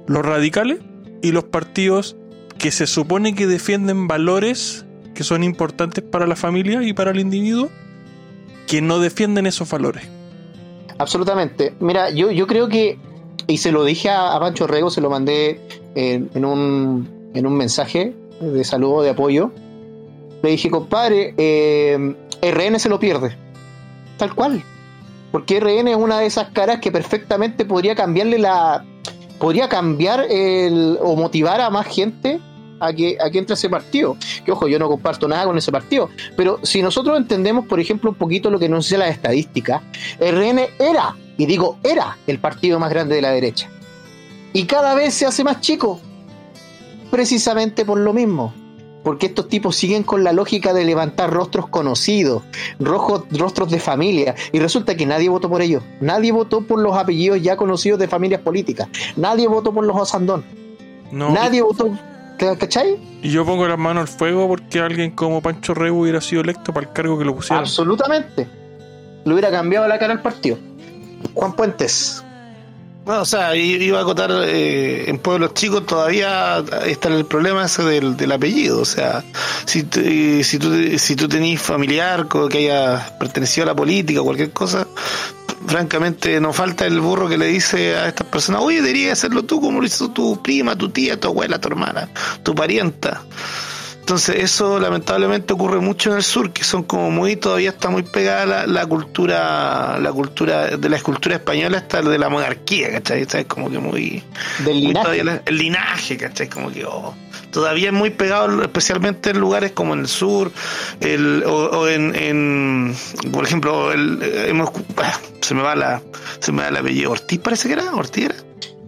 Los 0.07 0.25
radicales 0.25 0.79
y 1.21 1.31
los 1.31 1.45
partidos 1.45 2.15
que 2.57 2.71
se 2.71 2.87
supone 2.87 3.35
que 3.35 3.47
defienden 3.47 4.07
valores 4.07 4.85
que 5.13 5.23
son 5.23 5.43
importantes 5.43 6.03
para 6.03 6.27
la 6.27 6.35
familia 6.35 6.81
y 6.83 6.93
para 6.93 7.11
el 7.11 7.19
individuo, 7.19 7.69
que 8.67 8.81
no 8.81 8.99
defienden 8.99 9.45
esos 9.45 9.69
valores. 9.69 10.07
Absolutamente. 11.03 11.73
Mira, 11.81 12.11
yo, 12.11 12.31
yo 12.31 12.47
creo 12.47 12.69
que, 12.69 12.97
y 13.45 13.57
se 13.57 13.73
lo 13.73 13.83
dije 13.83 14.09
a, 14.09 14.39
Pancho 14.39 14.67
Rego, 14.67 14.89
se 14.89 15.01
lo 15.01 15.09
mandé 15.09 15.59
en, 15.95 16.45
un, 16.45 17.31
en 17.33 17.45
un 17.45 17.53
mensaje 17.55 18.15
de 18.39 18.63
saludo, 18.63 19.01
de 19.01 19.09
apoyo, 19.09 19.51
le 20.41 20.51
dije, 20.51 20.69
compadre, 20.69 21.33
eh, 21.37 22.15
RN 22.41 22.79
se 22.79 22.87
lo 22.87 23.01
pierde. 23.01 23.35
Tal 24.17 24.33
cual. 24.33 24.63
Porque 25.33 25.59
RN 25.59 25.89
es 25.89 25.97
una 25.97 26.19
de 26.19 26.25
esas 26.25 26.51
caras 26.51 26.79
que 26.79 26.89
perfectamente 26.89 27.65
podría 27.65 27.95
cambiarle 27.95 28.39
la. 28.39 28.85
podría 29.39 29.67
cambiar 29.67 30.25
el, 30.29 30.97
o 31.01 31.17
motivar 31.17 31.59
a 31.59 31.69
más 31.69 31.85
gente 31.87 32.39
a 32.85 32.93
que, 32.93 33.17
a 33.19 33.29
que 33.29 33.39
entre 33.39 33.55
ese 33.55 33.69
partido. 33.69 34.17
Que 34.45 34.51
ojo, 34.51 34.67
yo 34.67 34.79
no 34.79 34.87
comparto 34.87 35.27
nada 35.27 35.45
con 35.45 35.57
ese 35.57 35.71
partido. 35.71 36.09
Pero 36.35 36.59
si 36.63 36.81
nosotros 36.81 37.17
entendemos, 37.17 37.65
por 37.67 37.79
ejemplo, 37.79 38.09
un 38.09 38.15
poquito 38.15 38.49
lo 38.49 38.59
que 38.59 38.69
nos 38.69 38.85
dice 38.85 38.97
la 38.97 39.07
estadística, 39.07 39.81
RN 40.19 40.59
era, 40.79 41.15
y 41.37 41.45
digo 41.45 41.77
era, 41.83 42.17
el 42.27 42.39
partido 42.39 42.79
más 42.79 42.89
grande 42.89 43.15
de 43.15 43.21
la 43.21 43.31
derecha. 43.31 43.69
Y 44.53 44.65
cada 44.65 44.93
vez 44.93 45.13
se 45.13 45.25
hace 45.25 45.43
más 45.43 45.61
chico. 45.61 45.99
Precisamente 47.09 47.85
por 47.85 47.99
lo 47.99 48.11
mismo 48.11 48.53
porque 49.03 49.27
estos 49.27 49.49
tipos 49.49 49.75
siguen 49.75 50.03
con 50.03 50.23
la 50.23 50.31
lógica 50.31 50.73
de 50.73 50.85
levantar 50.85 51.31
rostros 51.31 51.67
conocidos, 51.67 52.43
rojos, 52.79 53.25
rostros 53.31 53.69
de 53.69 53.79
familia, 53.79 54.35
y 54.51 54.59
resulta 54.59 54.95
que 54.95 55.05
nadie 55.05 55.29
votó 55.29 55.49
por 55.49 55.61
ellos, 55.61 55.83
nadie 55.99 56.31
votó 56.31 56.61
por 56.61 56.79
los 56.79 56.97
apellidos 56.97 57.41
ya 57.41 57.57
conocidos 57.57 57.99
de 57.99 58.07
familias 58.07 58.41
políticas, 58.41 58.87
nadie 59.15 59.47
votó 59.47 59.73
por 59.73 59.85
los 59.85 59.95
Osandón, 59.95 60.43
nadie 61.11 61.61
votó, 61.61 61.91
¿cachai? 62.57 62.97
Y 63.21 63.29
yo 63.31 63.45
pongo 63.45 63.67
las 63.67 63.77
manos 63.77 64.01
al 64.01 64.07
fuego 64.07 64.47
porque 64.47 64.79
alguien 64.79 65.11
como 65.11 65.41
Pancho 65.41 65.73
Reu 65.73 66.01
hubiera 66.01 66.21
sido 66.21 66.41
electo 66.41 66.73
para 66.73 66.87
el 66.87 66.93
cargo 66.93 67.17
que 67.17 67.25
lo 67.25 67.35
pusieron. 67.35 67.59
Absolutamente, 67.59 68.47
le 69.25 69.33
hubiera 69.33 69.51
cambiado 69.51 69.87
la 69.87 69.97
cara 69.99 70.13
al 70.13 70.21
partido. 70.21 70.57
Juan 71.33 71.53
Puentes. 71.53 72.23
Bueno, 73.05 73.23
o 73.23 73.25
sea, 73.25 73.53
iba 73.53 73.99
a 73.99 74.03
acotar, 74.03 74.31
eh, 74.45 75.09
en 75.09 75.19
pueblos 75.19 75.53
chicos 75.53 75.85
todavía 75.85 76.63
está 76.85 77.09
el 77.09 77.25
problema 77.25 77.65
ese 77.65 77.83
del, 77.83 78.15
del 78.15 78.31
apellido. 78.31 78.79
O 78.79 78.85
sea, 78.85 79.25
si, 79.65 79.85
si 80.43 80.57
tú, 80.57 80.97
si 80.97 81.15
tú 81.17 81.27
tenés 81.27 81.61
familiar 81.61 82.27
que 82.29 82.57
haya 82.59 83.17
pertenecido 83.19 83.65
a 83.65 83.67
la 83.67 83.75
política 83.75 84.21
o 84.21 84.23
cualquier 84.23 84.51
cosa, 84.51 84.87
francamente 85.67 86.39
no 86.39 86.53
falta 86.53 86.85
el 86.85 86.99
burro 86.99 87.27
que 87.27 87.37
le 87.37 87.47
dice 87.47 87.95
a 87.95 88.07
estas 88.07 88.27
personas, 88.27 88.61
oye, 88.61 88.81
debería 88.81 89.13
hacerlo 89.13 89.43
tú 89.43 89.61
como 89.61 89.79
lo 89.79 89.85
hizo 89.85 90.11
tu 90.11 90.41
prima, 90.41 90.75
tu 90.75 90.89
tía, 90.89 91.19
tu 91.19 91.27
abuela, 91.27 91.59
tu 91.59 91.67
hermana, 91.69 92.09
tu 92.43 92.53
parienta. 92.55 93.21
Entonces 94.03 94.35
eso 94.43 94.79
lamentablemente 94.79 95.53
ocurre 95.53 95.79
mucho 95.79 96.11
en 96.11 96.17
el 96.17 96.23
sur, 96.23 96.51
que 96.51 96.65
son 96.65 96.83
como 96.83 97.09
muy, 97.09 97.37
todavía 97.37 97.69
está 97.69 97.89
muy 97.89 98.03
pegada 98.03 98.45
la, 98.45 98.67
la 98.67 98.85
cultura, 98.85 99.97
la 99.97 100.11
cultura 100.11 100.75
de 100.75 100.89
la 100.89 100.97
escultura 100.97 101.35
española 101.35 101.77
hasta 101.77 102.01
de 102.01 102.17
la 102.17 102.27
monarquía, 102.27 102.91
¿cachai? 102.91 103.21
Es 103.21 103.45
como 103.45 103.71
que 103.71 103.79
muy... 103.79 104.21
Del 104.65 104.81
linaje. 104.81 105.41
el 105.45 105.57
linaje, 105.57 106.17
¿cachai? 106.17 106.49
Como 106.49 106.69
que 106.69 106.83
oh, 106.83 107.15
todavía 107.53 107.87
es 107.87 107.93
muy 107.93 108.09
pegado, 108.09 108.61
especialmente 108.61 109.29
en 109.29 109.39
lugares 109.39 109.71
como 109.71 109.93
en 109.93 110.01
el 110.01 110.07
sur, 110.07 110.51
el, 110.99 111.43
o, 111.45 111.87
en, 111.87 112.15
en, 112.15 112.95
por 113.31 113.45
ejemplo, 113.45 113.93
el, 113.93 114.19
hemos, 114.47 114.71
ah, 114.97 115.19
se 115.41 115.53
me 115.53 115.61
va 115.61 115.75
la, 115.75 116.01
se 116.39 116.51
me 116.51 116.63
va 116.63 116.67
el 116.69 116.77
apellido 116.77 117.11
Ortiz, 117.11 117.39
parece 117.39 117.67
que 117.67 117.75
era, 117.75 117.95
Ortiz 117.95 118.25
era. 118.25 118.35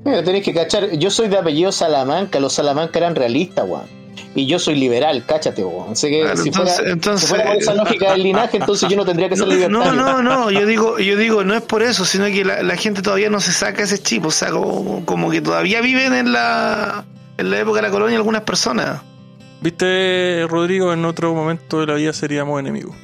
Mira, 0.04 0.24
tenés 0.24 0.44
que 0.44 0.54
cachar, 0.54 0.92
yo 0.92 1.10
soy 1.10 1.30
de 1.30 1.38
apellido 1.38 1.72
Salamanca, 1.72 2.40
los 2.40 2.54
Salamanca 2.54 3.00
eran 3.00 3.16
realistas, 3.16 3.66
weón 3.68 4.06
y 4.36 4.46
yo 4.48 4.60
soy 4.60 4.76
liberal, 4.76 5.24
cáchate, 5.26 5.64
vos. 5.64 5.90
Así 5.90 6.10
que 6.10 6.36
si, 6.36 6.50
entonces, 6.86 7.30
fuera, 7.30 7.46
por 7.46 7.56
esa 7.56 7.74
lógica 7.74 8.12
del 8.12 8.24
linaje, 8.24 8.58
entonces 8.58 8.90
yo 8.90 8.98
no 8.98 9.06
tendría 9.06 9.30
que 9.30 9.38
ser 9.38 9.48
libertario. 9.48 9.94
No, 9.94 10.22
no, 10.22 10.22
no, 10.22 10.52
yo 10.52 10.66
digo, 10.66 11.00
yo 11.00 11.16
digo, 11.16 11.46
no 11.46 11.56
es 11.56 11.62
por 11.62 11.82
eso, 11.82 12.04
sino 12.04 12.26
que 12.26 12.44
la, 12.44 12.76
gente 12.76 13.02
todavía 13.02 13.30
no 13.30 13.40
se 13.40 13.54
saca 13.54 13.84
ese 13.84 13.98
chip, 13.98 14.26
o 14.26 14.32
sea, 14.32 14.50
como, 14.52 15.32
que 15.32 15.42
todavía 15.42 15.80
viven 15.80 16.14
en 16.14 16.34
la, 16.34 17.06
en 17.38 17.52
la 17.52 17.60
época 17.60 17.78
de 17.78 17.88
la 17.88 17.92
colonia 17.92 18.18
algunas 18.18 18.42
personas. 18.42 19.02
Viste, 19.62 20.46
Rodrigo, 20.50 20.94
en 20.94 21.06
otro 21.06 21.34
momento 21.34 21.80
de 21.80 21.88
la 21.88 21.96
vida 21.96 22.14
seríamos 22.14 22.60
enemigos. 22.60 22.96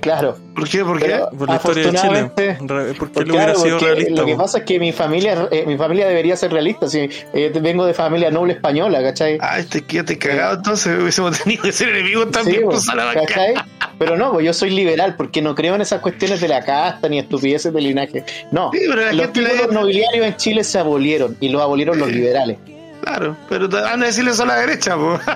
Claro. 0.00 0.36
¿Por 0.54 0.68
qué? 0.68 0.84
¿Por 0.84 1.00
qué? 1.00 1.20
Por 1.36 1.48
la 1.48 1.56
historia 1.56 1.90
de 1.90 1.98
Chile. 1.98 2.94
¿Por 2.98 3.10
qué 3.10 3.30
hubiera 3.30 3.54
sido 3.54 3.78
realista? 3.78 4.20
Lo 4.20 4.26
que 4.26 4.36
pasa 4.36 4.58
es 4.58 4.64
que 4.64 4.78
mi 4.78 4.92
familia, 4.92 5.48
eh, 5.50 5.64
mi 5.66 5.76
familia 5.76 6.08
debería 6.08 6.36
ser 6.36 6.52
realista. 6.52 6.88
Si 6.88 7.08
eh, 7.34 7.52
vengo 7.60 7.86
de 7.86 7.94
familia 7.94 8.30
noble 8.30 8.54
española, 8.54 9.02
¿cachai? 9.02 9.38
Ah, 9.40 9.58
este 9.58 9.82
quédate 9.82 10.18
cagado, 10.18 10.56
entonces 10.56 10.98
hubiésemos 11.00 11.40
tenido 11.42 11.62
que 11.62 11.72
ser 11.72 11.88
enemigos 11.90 12.30
también 12.30 12.62
por 12.62 12.74
¿cachai? 12.74 13.54
Pero 13.98 14.16
no, 14.16 14.32
pues 14.32 14.44
yo 14.44 14.52
soy 14.52 14.70
liberal 14.70 15.14
porque 15.16 15.40
no 15.40 15.54
creo 15.54 15.74
en 15.74 15.80
esas 15.80 16.00
cuestiones 16.00 16.40
de 16.40 16.48
la 16.48 16.64
casta 16.64 17.08
ni 17.08 17.18
estupideces 17.18 17.72
del 17.72 17.84
linaje. 17.84 18.24
No, 18.50 18.70
los 19.12 19.32
títulos 19.32 19.72
nobiliarios 19.72 20.26
en 20.26 20.36
Chile 20.36 20.64
se 20.64 20.78
abolieron 20.78 21.36
y 21.40 21.48
los 21.48 21.62
abolieron 21.62 21.98
los 21.98 22.08
liberales. 22.10 22.58
Claro, 23.02 23.36
pero 23.48 23.68
van 23.68 24.02
a 24.02 24.06
decirle 24.06 24.32
eso 24.32 24.42
a 24.42 24.46
la 24.46 24.56
derecha, 24.56 24.96
pues. 24.96 25.20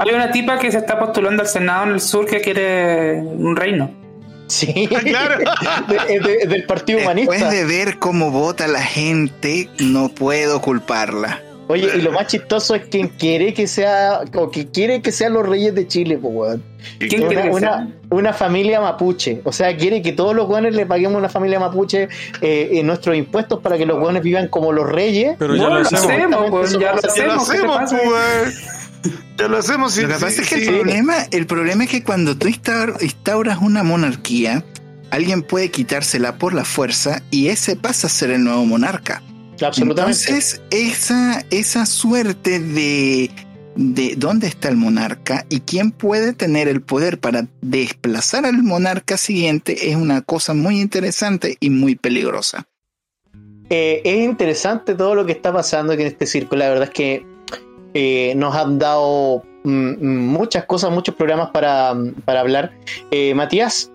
Hay 0.00 0.14
una 0.14 0.30
tipa 0.30 0.58
que 0.58 0.70
se 0.70 0.78
está 0.78 0.98
postulando 0.98 1.42
al 1.42 1.48
Senado 1.48 1.84
en 1.84 1.90
el 1.92 2.00
sur 2.00 2.26
que 2.26 2.40
quiere 2.40 3.20
un 3.20 3.56
reino. 3.56 3.90
Sí, 4.48 4.88
ah, 4.96 5.00
claro. 5.00 5.38
del 6.48 6.64
Partido 6.64 7.00
Humanista. 7.00 7.32
Después 7.32 7.52
de 7.52 7.64
ver 7.64 7.98
cómo 7.98 8.30
vota 8.30 8.66
la 8.68 8.82
gente, 8.82 9.68
no 9.78 10.08
puedo 10.08 10.60
culparla. 10.60 11.42
Oye, 11.68 11.90
y 11.96 12.00
lo 12.00 12.12
más 12.12 12.26
chistoso 12.28 12.74
es 12.74 12.86
quien 12.86 13.08
quiere 13.08 13.54
que 13.54 13.66
sea, 13.66 14.20
o 14.34 14.50
que 14.50 14.66
quiere 14.66 15.02
que 15.02 15.12
sean 15.12 15.32
los 15.32 15.46
reyes 15.46 15.74
de 15.74 15.86
Chile, 15.86 16.18
pues, 16.18 16.34
weón. 16.34 16.62
¿Quién 16.98 17.22
una, 17.22 17.28
quiere 17.28 17.50
una, 17.50 17.88
una, 18.10 18.32
familia 18.32 18.80
mapuche. 18.80 19.40
O 19.44 19.52
sea, 19.52 19.76
quiere 19.76 20.02
que 20.02 20.12
todos 20.12 20.36
los 20.36 20.48
weones 20.48 20.74
le 20.74 20.86
paguemos 20.86 21.16
a 21.16 21.18
una 21.18 21.28
familia 21.28 21.58
mapuche 21.58 22.08
eh, 22.40 22.70
en 22.72 22.86
nuestros 22.86 23.16
impuestos 23.16 23.60
para 23.60 23.76
que 23.76 23.86
los 23.86 23.98
weones 23.98 24.22
vivan 24.22 24.48
como 24.48 24.72
los 24.72 24.88
reyes. 24.88 25.34
Pero 25.38 25.56
ya 25.56 25.68
lo, 25.68 25.76
hacemos, 25.76 26.50
pues, 26.50 26.78
ya 26.78 26.92
lo 26.92 26.98
hacemos. 26.98 27.48
Ya 29.36 29.48
lo 29.48 29.58
hacemos. 29.58 29.96
Lo 29.96 30.08
que 30.08 30.14
pasa 30.14 30.42
es 30.42 30.48
que 30.48 30.54
el, 30.56 30.74
problema, 30.74 31.14
el 31.30 31.46
problema 31.46 31.84
es 31.84 31.90
que 31.90 32.02
cuando 32.02 32.36
tú 32.36 32.48
instauras 32.48 33.58
una 33.60 33.82
monarquía, 33.82 34.64
alguien 35.10 35.42
puede 35.42 35.70
quitársela 35.70 36.36
por 36.36 36.54
la 36.54 36.64
fuerza 36.64 37.22
y 37.30 37.48
ese 37.48 37.76
pasa 37.76 38.06
a 38.06 38.10
ser 38.10 38.30
el 38.30 38.44
nuevo 38.44 38.64
monarca. 38.64 39.22
Absolutamente. 39.60 40.20
Entonces, 40.28 40.60
esa, 40.70 41.44
esa 41.50 41.86
suerte 41.86 42.60
de, 42.60 43.30
de 43.76 44.14
dónde 44.16 44.46
está 44.46 44.68
el 44.68 44.76
monarca 44.76 45.46
y 45.48 45.60
quién 45.60 45.92
puede 45.92 46.32
tener 46.32 46.68
el 46.68 46.82
poder 46.82 47.18
para 47.18 47.46
desplazar 47.60 48.46
al 48.46 48.62
monarca 48.62 49.16
siguiente 49.16 49.90
es 49.90 49.96
una 49.96 50.22
cosa 50.22 50.54
muy 50.54 50.80
interesante 50.80 51.56
y 51.60 51.70
muy 51.70 51.94
peligrosa. 51.94 52.66
Eh, 53.68 54.00
es 54.04 54.24
interesante 54.24 54.94
todo 54.94 55.14
lo 55.14 55.26
que 55.26 55.32
está 55.32 55.52
pasando 55.52 55.92
en 55.92 56.00
este 56.00 56.26
círculo. 56.26 56.60
La 56.60 56.68
verdad 56.68 56.84
es 56.84 56.90
que 56.90 57.26
eh, 57.94 58.34
nos 58.36 58.54
han 58.54 58.78
dado 58.78 59.42
mm, 59.64 59.70
mm, 59.70 60.26
muchas 60.28 60.64
cosas, 60.64 60.90
muchos 60.90 61.14
programas 61.14 61.50
para, 61.50 61.94
para 62.24 62.40
hablar. 62.40 62.72
Eh, 63.10 63.34
Matías, 63.34 63.90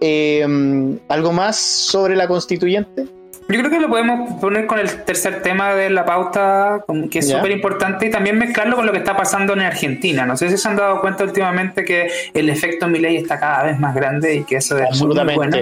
¿algo 1.07 1.31
más 1.31 1.57
sobre 1.57 2.15
la 2.15 2.27
constituyente? 2.27 3.20
Yo 3.51 3.59
creo 3.59 3.69
que 3.69 3.79
lo 3.81 3.89
podemos 3.89 4.39
poner 4.39 4.65
con 4.65 4.79
el 4.79 4.89
tercer 5.03 5.41
tema 5.41 5.75
de 5.75 5.89
la 5.89 6.05
pauta, 6.05 6.85
que 7.09 7.19
es 7.19 7.29
súper 7.29 7.51
importante, 7.51 8.05
y 8.05 8.09
también 8.09 8.37
mezclarlo 8.37 8.77
con 8.77 8.85
lo 8.85 8.93
que 8.93 8.99
está 8.99 9.17
pasando 9.17 9.51
en 9.53 9.59
Argentina. 9.59 10.25
No 10.25 10.37
sé 10.37 10.49
si 10.49 10.57
se 10.57 10.69
han 10.69 10.77
dado 10.77 11.01
cuenta 11.01 11.25
últimamente 11.25 11.83
que 11.83 12.09
el 12.33 12.49
efecto 12.49 12.87
Milei 12.87 13.17
está 13.17 13.39
cada 13.39 13.63
vez 13.63 13.77
más 13.77 13.93
grande 13.93 14.35
y 14.35 14.43
que 14.45 14.55
eso 14.55 14.77
es 14.77 15.01
muy, 15.01 15.13
bueno. 15.35 15.57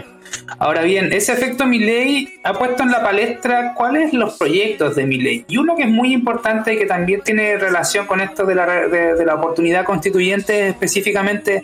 Ahora 0.60 0.84
bien, 0.84 1.12
ese 1.12 1.34
efecto 1.34 1.66
Milei 1.66 2.40
ha 2.44 2.54
puesto 2.54 2.84
en 2.84 2.92
la 2.92 3.02
palestra 3.02 3.74
cuáles 3.74 4.14
los 4.14 4.38
proyectos 4.38 4.96
de 4.96 5.08
Milei. 5.08 5.46
Y 5.48 5.58
uno 5.58 5.76
que 5.76 5.84
es 5.84 5.90
muy 5.90 6.14
importante 6.14 6.76
y 6.76 6.78
que 6.78 6.86
también 6.86 7.22
tiene 7.22 7.58
relación 7.58 8.06
con 8.06 8.22
esto 8.22 8.46
de 8.46 8.54
la, 8.54 8.68
de 8.88 9.26
la 9.26 9.34
oportunidad 9.34 9.84
constituyente, 9.84 10.68
específicamente 10.68 11.64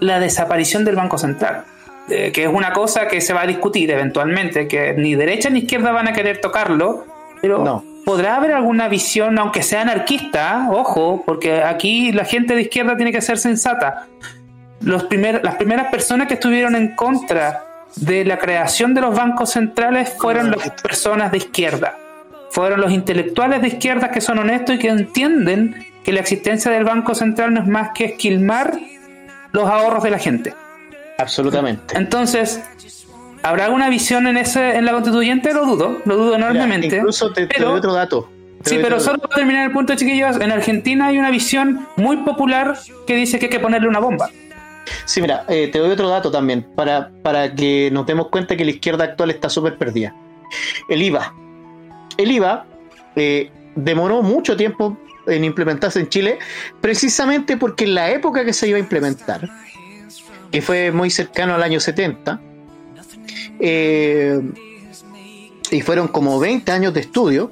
la 0.00 0.20
desaparición 0.20 0.84
del 0.84 0.96
Banco 0.96 1.16
Central. 1.16 1.64
Eh, 2.08 2.30
que 2.30 2.44
es 2.44 2.48
una 2.48 2.72
cosa 2.72 3.08
que 3.08 3.20
se 3.20 3.32
va 3.32 3.42
a 3.42 3.46
discutir 3.46 3.90
eventualmente, 3.90 4.68
que 4.68 4.94
ni 4.94 5.16
derecha 5.16 5.50
ni 5.50 5.60
izquierda 5.60 5.90
van 5.90 6.06
a 6.06 6.12
querer 6.12 6.40
tocarlo, 6.40 7.04
pero 7.42 7.82
podrá 8.04 8.36
haber 8.36 8.52
alguna 8.52 8.86
visión, 8.86 9.36
aunque 9.40 9.64
sea 9.64 9.82
anarquista, 9.82 10.68
ojo, 10.70 11.24
porque 11.26 11.64
aquí 11.64 12.12
la 12.12 12.24
gente 12.24 12.54
de 12.54 12.62
izquierda 12.62 12.96
tiene 12.96 13.10
que 13.10 13.20
ser 13.20 13.38
sensata. 13.38 14.06
Los 14.80 15.04
primer, 15.04 15.44
las 15.44 15.56
primeras 15.56 15.88
personas 15.88 16.28
que 16.28 16.34
estuvieron 16.34 16.76
en 16.76 16.94
contra 16.94 17.64
de 17.96 18.24
la 18.24 18.38
creación 18.38 18.94
de 18.94 19.00
los 19.00 19.16
bancos 19.16 19.50
centrales 19.50 20.14
fueron 20.16 20.52
las 20.52 20.70
personas 20.80 21.32
de 21.32 21.38
izquierda. 21.38 21.96
Fueron 22.50 22.80
los 22.80 22.92
intelectuales 22.92 23.62
de 23.62 23.68
izquierda 23.68 24.12
que 24.12 24.20
son 24.20 24.38
honestos 24.38 24.76
y 24.76 24.78
que 24.78 24.88
entienden 24.88 25.74
que 26.04 26.12
la 26.12 26.20
existencia 26.20 26.70
del 26.70 26.84
Banco 26.84 27.16
Central 27.16 27.52
no 27.52 27.60
es 27.60 27.66
más 27.66 27.90
que 27.94 28.04
esquilmar 28.04 28.78
los 29.50 29.68
ahorros 29.68 30.04
de 30.04 30.10
la 30.10 30.18
gente. 30.18 30.54
Absolutamente. 31.18 31.96
Entonces, 31.96 32.62
¿habrá 33.42 33.66
alguna 33.66 33.88
visión 33.88 34.26
en 34.26 34.36
ese 34.36 34.76
en 34.76 34.84
la 34.84 34.92
constituyente? 34.92 35.52
Lo 35.52 35.66
dudo, 35.66 35.98
lo 36.04 36.16
dudo 36.16 36.34
enormemente. 36.34 36.96
incluso 36.96 37.32
te, 37.32 37.46
doy 37.46 37.78
otro 37.78 37.92
dato. 37.92 38.30
sí, 38.64 38.78
pero 38.82 39.00
solo 39.00 39.18
para 39.18 39.34
terminar 39.34 39.66
el 39.66 39.72
punto, 39.72 39.94
chiquillos, 39.94 40.40
en 40.40 40.52
Argentina 40.52 41.06
hay 41.06 41.18
una 41.18 41.30
visión 41.30 41.86
muy 41.96 42.18
popular 42.18 42.76
que 43.06 43.16
dice 43.16 43.38
que 43.38 43.46
hay 43.46 43.50
que 43.50 43.60
ponerle 43.60 43.88
una 43.88 44.00
bomba. 44.00 44.30
Sí, 45.04 45.20
mira, 45.20 45.44
eh, 45.48 45.68
te 45.72 45.78
doy 45.78 45.90
otro 45.90 46.08
dato 46.08 46.30
también, 46.30 46.62
para, 46.74 47.10
para 47.22 47.54
que 47.54 47.90
nos 47.92 48.06
demos 48.06 48.28
cuenta 48.28 48.56
que 48.56 48.64
la 48.64 48.70
izquierda 48.70 49.04
actual 49.04 49.30
está 49.30 49.48
súper 49.48 49.76
perdida. 49.76 50.14
El 50.88 51.02
IVA. 51.02 51.34
El 52.16 52.30
IVA, 52.30 52.66
eh, 53.16 53.50
demoró 53.74 54.22
mucho 54.22 54.56
tiempo 54.56 54.96
en 55.26 55.44
implementarse 55.44 56.00
en 56.00 56.08
Chile, 56.08 56.38
precisamente 56.80 57.56
porque 57.56 57.84
en 57.84 57.94
la 57.94 58.10
época 58.10 58.44
que 58.44 58.52
se 58.52 58.68
iba 58.68 58.76
a 58.76 58.80
implementar, 58.80 59.48
que 60.50 60.62
fue 60.62 60.92
muy 60.92 61.10
cercano 61.10 61.54
al 61.54 61.62
año 61.62 61.80
70, 61.80 62.40
eh, 63.60 64.40
y 65.70 65.80
fueron 65.80 66.08
como 66.08 66.38
20 66.38 66.70
años 66.72 66.94
de 66.94 67.00
estudio, 67.00 67.50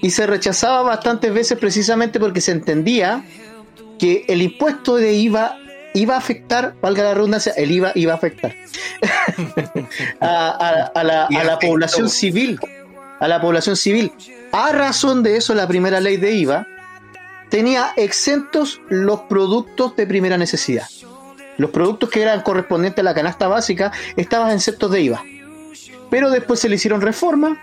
y 0.00 0.10
se 0.10 0.26
rechazaba 0.26 0.82
bastantes 0.82 1.32
veces 1.32 1.58
precisamente 1.58 2.20
porque 2.20 2.40
se 2.40 2.52
entendía 2.52 3.24
que 3.98 4.24
el 4.28 4.42
impuesto 4.42 4.96
de 4.96 5.12
IVA 5.12 5.56
iba 5.94 6.14
a 6.14 6.18
afectar, 6.18 6.74
valga 6.80 7.02
la 7.02 7.14
redundancia, 7.14 7.52
el 7.56 7.70
IVA 7.72 7.92
iba 7.94 8.12
a 8.12 8.16
afectar 8.16 8.54
a, 10.20 11.02
la, 11.02 11.26
a 11.26 11.44
la 11.44 11.58
población 11.58 12.08
civil, 12.08 12.60
a 13.18 13.26
la 13.26 13.40
población 13.40 13.76
civil. 13.76 14.12
A 14.52 14.72
razón 14.72 15.22
de 15.22 15.36
eso, 15.36 15.54
la 15.54 15.66
primera 15.66 16.00
ley 16.00 16.16
de 16.16 16.32
IVA 16.32 16.66
tenía 17.50 17.92
exentos 17.96 18.80
los 18.88 19.20
productos 19.22 19.96
de 19.96 20.06
primera 20.06 20.36
necesidad. 20.36 20.86
Los 21.58 21.70
productos 21.70 22.08
que 22.08 22.22
eran 22.22 22.40
correspondientes 22.40 23.00
a 23.00 23.04
la 23.04 23.14
canasta 23.14 23.48
básica 23.48 23.92
estaban 24.16 24.52
exentos 24.52 24.90
de 24.90 25.02
IVA. 25.02 25.24
Pero 26.08 26.30
después 26.30 26.60
se 26.60 26.68
le 26.68 26.76
hicieron 26.76 27.00
reformas 27.02 27.58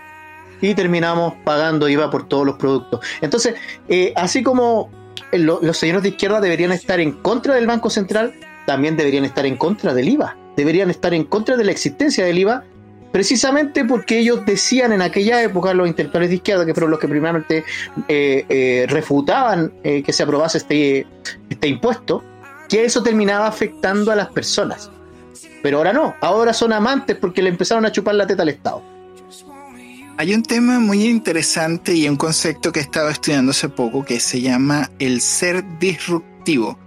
y 0.60 0.74
terminamos 0.74 1.34
pagando 1.44 1.88
IVA 1.88 2.10
por 2.10 2.28
todos 2.28 2.46
los 2.46 2.56
productos. 2.56 3.00
Entonces, 3.20 3.54
eh, 3.88 4.12
así 4.14 4.42
como 4.42 4.90
los 5.32 5.76
señores 5.76 6.02
de 6.02 6.10
izquierda 6.10 6.40
deberían 6.40 6.72
estar 6.72 7.00
en 7.00 7.12
contra 7.12 7.54
del 7.54 7.66
Banco 7.66 7.90
Central, 7.90 8.34
también 8.66 8.96
deberían 8.96 9.24
estar 9.24 9.46
en 9.46 9.56
contra 9.56 9.94
del 9.94 10.08
IVA. 10.10 10.36
Deberían 10.56 10.90
estar 10.90 11.12
en 11.14 11.24
contra 11.24 11.56
de 11.56 11.64
la 11.64 11.72
existencia 11.72 12.24
del 12.24 12.38
IVA, 12.38 12.64
precisamente 13.12 13.84
porque 13.84 14.18
ellos 14.18 14.44
decían 14.44 14.92
en 14.92 15.02
aquella 15.02 15.42
época, 15.42 15.72
los 15.72 15.88
intelectuales 15.88 16.28
de 16.28 16.36
izquierda, 16.36 16.66
que 16.66 16.74
fueron 16.74 16.90
los 16.90 17.00
que 17.00 17.08
primeramente 17.08 17.64
eh, 18.08 18.44
eh, 18.48 18.86
refutaban 18.88 19.72
que 19.82 20.12
se 20.12 20.22
aprobase 20.22 20.58
este, 20.58 21.06
este 21.48 21.68
impuesto, 21.68 22.22
que 22.68 22.84
eso 22.84 23.02
terminaba 23.02 23.46
afectando 23.46 24.10
a 24.10 24.16
las 24.16 24.28
personas. 24.28 24.90
Pero 25.62 25.78
ahora 25.78 25.92
no, 25.92 26.14
ahora 26.20 26.52
son 26.52 26.72
amantes 26.72 27.16
porque 27.16 27.42
le 27.42 27.50
empezaron 27.50 27.84
a 27.86 27.92
chupar 27.92 28.14
la 28.14 28.26
teta 28.26 28.42
al 28.42 28.50
Estado. 28.50 28.82
Hay 30.18 30.32
un 30.32 30.42
tema 30.42 30.80
muy 30.80 31.04
interesante 31.04 31.94
y 31.94 32.08
un 32.08 32.16
concepto 32.16 32.72
que 32.72 32.80
he 32.80 32.82
estado 32.82 33.10
estudiando 33.10 33.50
hace 33.50 33.68
poco 33.68 34.02
que 34.02 34.18
se 34.18 34.40
llama 34.40 34.90
el 34.98 35.20
ser 35.20 35.62
disruptivo. 35.78 36.78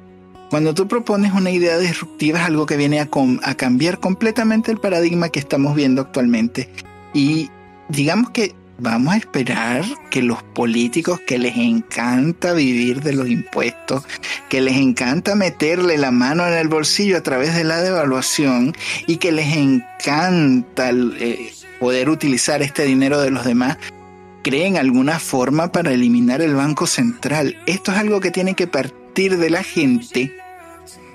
Cuando 0.49 0.73
tú 0.73 0.87
propones 0.87 1.31
una 1.33 1.51
idea 1.51 1.77
disruptiva 1.77 2.39
es 2.39 2.45
algo 2.45 2.65
que 2.65 2.75
viene 2.75 2.99
a, 2.99 3.55
cambiar 3.55 3.99
completamente 3.99 4.71
el 4.71 4.79
paradigma 4.79 5.29
que 5.29 5.39
estamos 5.39 5.75
viendo 5.75 6.01
actualmente. 6.01 6.71
Y 7.13 7.51
digamos 7.87 8.31
que 8.31 8.55
vamos 8.79 9.13
a 9.13 9.17
esperar 9.17 9.83
que 10.09 10.21
los 10.21 10.41
políticos 10.43 11.19
que 11.27 11.37
les 11.37 11.57
encanta 11.57 12.53
vivir 12.53 13.01
de 13.01 13.13
los 13.13 13.27
impuestos, 13.27 14.03
que 14.49 14.61
les 14.61 14.77
encanta 14.77 15.35
meterle 15.35 15.97
la 15.97 16.11
mano 16.11 16.47
en 16.47 16.53
el 16.53 16.67
bolsillo 16.67 17.17
a 17.17 17.23
través 17.23 17.55
de 17.55 17.63
la 17.63 17.81
devaluación 17.81 18.75
y 19.07 19.17
que 19.17 19.31
les 19.31 19.55
encanta 19.55 20.91
eh, 20.91 21.51
poder 21.79 22.09
utilizar 22.09 22.61
este 22.61 22.85
dinero 22.85 23.21
de 23.21 23.31
los 23.31 23.45
demás, 23.45 23.77
creen 24.43 24.77
alguna 24.77 25.19
forma 25.19 25.71
para 25.71 25.91
eliminar 25.91 26.41
el 26.41 26.55
Banco 26.55 26.87
Central. 26.87 27.57
Esto 27.65 27.91
es 27.91 27.97
algo 27.97 28.19
que 28.19 28.31
tiene 28.31 28.55
que 28.55 28.67
partir 28.67 29.37
de 29.37 29.49
la 29.49 29.63
gente 29.63 30.35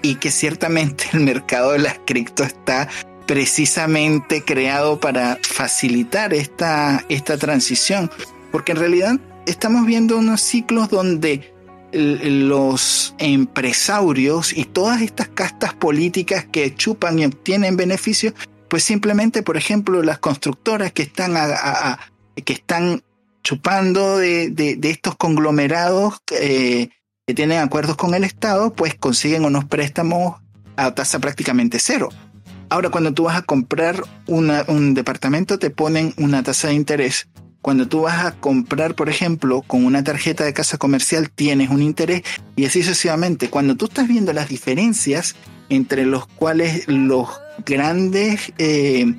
y 0.02 0.16
que 0.16 0.30
ciertamente 0.30 1.04
el 1.12 1.20
mercado 1.20 1.72
de 1.72 1.78
las 1.78 1.98
cripto 2.04 2.44
está 2.44 2.88
precisamente 3.26 4.42
creado 4.44 5.00
para 5.00 5.38
facilitar 5.42 6.34
esta, 6.34 7.04
esta 7.08 7.38
transición, 7.38 8.10
porque 8.52 8.72
en 8.72 8.78
realidad 8.78 9.20
estamos 9.46 9.86
viendo 9.86 10.18
unos 10.18 10.40
ciclos 10.40 10.88
donde 10.90 11.52
los 11.92 13.14
empresarios 13.18 14.52
y 14.56 14.64
todas 14.64 15.00
estas 15.00 15.28
castas 15.28 15.74
políticas 15.74 16.44
que 16.50 16.74
chupan 16.74 17.18
y 17.18 17.24
obtienen 17.24 17.76
beneficios, 17.76 18.34
pues 18.68 18.82
simplemente, 18.82 19.42
por 19.42 19.56
ejemplo, 19.56 20.02
las 20.02 20.18
constructoras 20.18 20.92
que 20.92 21.02
están, 21.02 21.34
que 22.44 22.52
están 22.52 23.02
chupando 23.44 24.18
de, 24.18 24.78
estos 24.82 25.14
conglomerados 25.14 26.18
eh, 26.32 26.88
que 27.26 27.34
tienen 27.34 27.60
acuerdos 27.60 27.96
con 27.96 28.14
el 28.14 28.24
Estado, 28.24 28.74
pues 28.74 28.96
consiguen 28.96 29.44
unos 29.44 29.64
préstamos 29.64 30.40
a 30.76 30.92
tasa 30.94 31.20
prácticamente 31.20 31.78
cero. 31.78 32.08
Ahora, 32.74 32.90
cuando 32.90 33.14
tú 33.14 33.22
vas 33.22 33.36
a 33.36 33.42
comprar 33.42 34.02
un 34.26 34.94
departamento, 34.94 35.60
te 35.60 35.70
ponen 35.70 36.12
una 36.16 36.42
tasa 36.42 36.66
de 36.66 36.74
interés. 36.74 37.28
Cuando 37.62 37.86
tú 37.86 38.00
vas 38.00 38.24
a 38.24 38.32
comprar, 38.32 38.96
por 38.96 39.08
ejemplo, 39.08 39.62
con 39.62 39.84
una 39.84 40.02
tarjeta 40.02 40.42
de 40.42 40.52
casa 40.52 40.76
comercial, 40.76 41.30
tienes 41.30 41.70
un 41.70 41.82
interés 41.82 42.22
y 42.56 42.64
así 42.64 42.82
sucesivamente. 42.82 43.48
Cuando 43.48 43.76
tú 43.76 43.84
estás 43.84 44.08
viendo 44.08 44.32
las 44.32 44.48
diferencias 44.48 45.36
entre 45.68 46.04
los 46.04 46.26
cuales 46.26 46.88
los 46.88 47.28
grandes, 47.64 48.52
eh, 48.58 49.14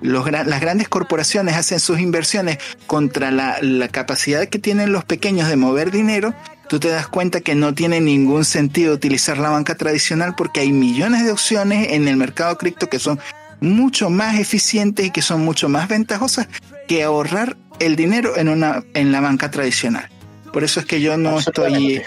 las 0.00 0.60
grandes 0.62 0.88
corporaciones 0.88 1.56
hacen 1.56 1.80
sus 1.80 2.00
inversiones 2.00 2.56
contra 2.86 3.30
la, 3.30 3.58
la 3.60 3.88
capacidad 3.88 4.48
que 4.48 4.58
tienen 4.58 4.92
los 4.92 5.04
pequeños 5.04 5.50
de 5.50 5.56
mover 5.56 5.90
dinero, 5.90 6.32
tú 6.68 6.78
te 6.78 6.88
das 6.88 7.08
cuenta 7.08 7.40
que 7.40 7.54
no 7.54 7.74
tiene 7.74 8.00
ningún 8.00 8.44
sentido 8.44 8.94
utilizar 8.94 9.38
la 9.38 9.50
banca 9.50 9.74
tradicional 9.74 10.34
porque 10.36 10.60
hay 10.60 10.72
millones 10.72 11.24
de 11.24 11.32
opciones 11.32 11.92
en 11.92 12.06
el 12.08 12.16
mercado 12.16 12.56
cripto 12.58 12.88
que 12.88 12.98
son 12.98 13.18
mucho 13.60 14.10
más 14.10 14.38
eficientes 14.38 15.06
y 15.06 15.10
que 15.10 15.22
son 15.22 15.44
mucho 15.44 15.68
más 15.68 15.88
ventajosas 15.88 16.48
que 16.86 17.02
ahorrar 17.02 17.56
el 17.80 17.96
dinero 17.96 18.36
en 18.36 18.48
una 18.48 18.84
en 18.94 19.12
la 19.12 19.20
banca 19.20 19.50
tradicional. 19.50 20.08
Por 20.52 20.64
eso 20.64 20.80
es 20.80 20.86
que 20.86 21.00
yo 21.00 21.16
no 21.16 21.38
estoy 21.38 22.02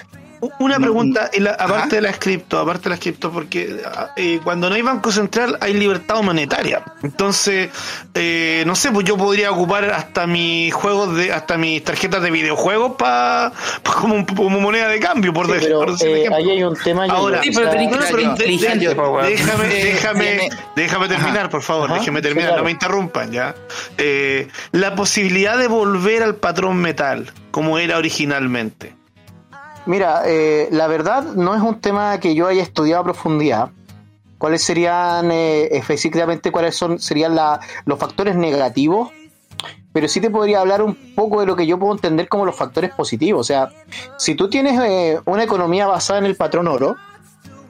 una 0.59 0.79
pregunta, 0.79 1.29
aparte 1.59 1.97
de 1.97 2.01
la 2.01 2.13
cripto, 2.13 2.59
aparte 2.59 2.85
de 2.85 2.95
la 2.95 2.99
cripto, 2.99 3.31
porque 3.31 3.81
eh, 4.15 4.39
cuando 4.43 4.69
no 4.69 4.75
hay 4.75 4.81
banco 4.81 5.11
central 5.11 5.57
hay 5.61 5.73
libertad 5.73 6.21
monetaria. 6.23 6.83
Entonces, 7.03 7.69
eh, 8.15 8.63
no 8.65 8.75
sé, 8.75 8.91
pues 8.91 9.05
yo 9.05 9.17
podría 9.17 9.51
ocupar 9.51 9.85
hasta 9.85 10.25
mis 10.25 10.73
juegos 10.73 11.15
de, 11.15 11.31
hasta 11.31 11.57
mis 11.57 11.83
tarjetas 11.83 12.23
de 12.23 12.31
videojuegos 12.31 12.93
para 12.97 13.51
como, 13.83 14.25
como, 14.25 14.59
moneda 14.59 14.87
de 14.87 14.99
cambio, 14.99 15.31
por, 15.31 15.45
eh, 15.55 16.27
Ahí 16.33 16.49
hay 16.49 16.63
un 16.63 16.75
tema. 16.75 17.05
Ahora, 17.05 17.41
déjame, 17.41 19.67
déjame, 19.67 20.49
déjame 20.75 21.07
terminar, 21.07 21.49
por 21.49 21.61
favor, 21.61 21.93
déjame 21.93 22.21
terminar, 22.21 22.57
no 22.57 22.63
me 22.63 22.71
interrumpan 22.71 23.31
ya. 23.31 23.55
la 24.71 24.95
posibilidad 24.95 25.57
de 25.57 25.67
volver 25.67 26.23
al 26.23 26.35
patrón 26.35 26.77
metal 26.77 27.31
como 27.51 27.77
era 27.77 27.97
originalmente. 27.97 29.00
Mira, 29.85 30.23
eh, 30.25 30.67
la 30.71 30.87
verdad 30.87 31.23
no 31.35 31.55
es 31.55 31.61
un 31.61 31.79
tema 31.79 32.19
que 32.19 32.35
yo 32.35 32.47
haya 32.47 32.61
estudiado 32.61 33.01
a 33.01 33.03
profundidad. 33.03 33.69
¿Cuáles 34.37 34.63
serían 34.63 35.31
eh, 35.31 35.69
específicamente 35.71 36.51
cuáles 36.51 36.75
son 36.75 36.99
serían 36.99 37.35
los 37.85 37.99
factores 37.99 38.35
negativos? 38.35 39.09
Pero 39.93 40.07
sí 40.07 40.21
te 40.21 40.29
podría 40.29 40.61
hablar 40.61 40.81
un 40.81 40.95
poco 41.15 41.41
de 41.41 41.45
lo 41.45 41.55
que 41.55 41.67
yo 41.67 41.77
puedo 41.77 41.93
entender 41.93 42.27
como 42.27 42.45
los 42.45 42.55
factores 42.55 42.91
positivos. 42.91 43.41
O 43.41 43.43
sea, 43.43 43.69
si 44.17 44.35
tú 44.35 44.49
tienes 44.49 44.79
eh, 44.81 45.19
una 45.25 45.43
economía 45.43 45.85
basada 45.85 46.19
en 46.19 46.25
el 46.25 46.35
patrón 46.35 46.67
oro, 46.67 46.95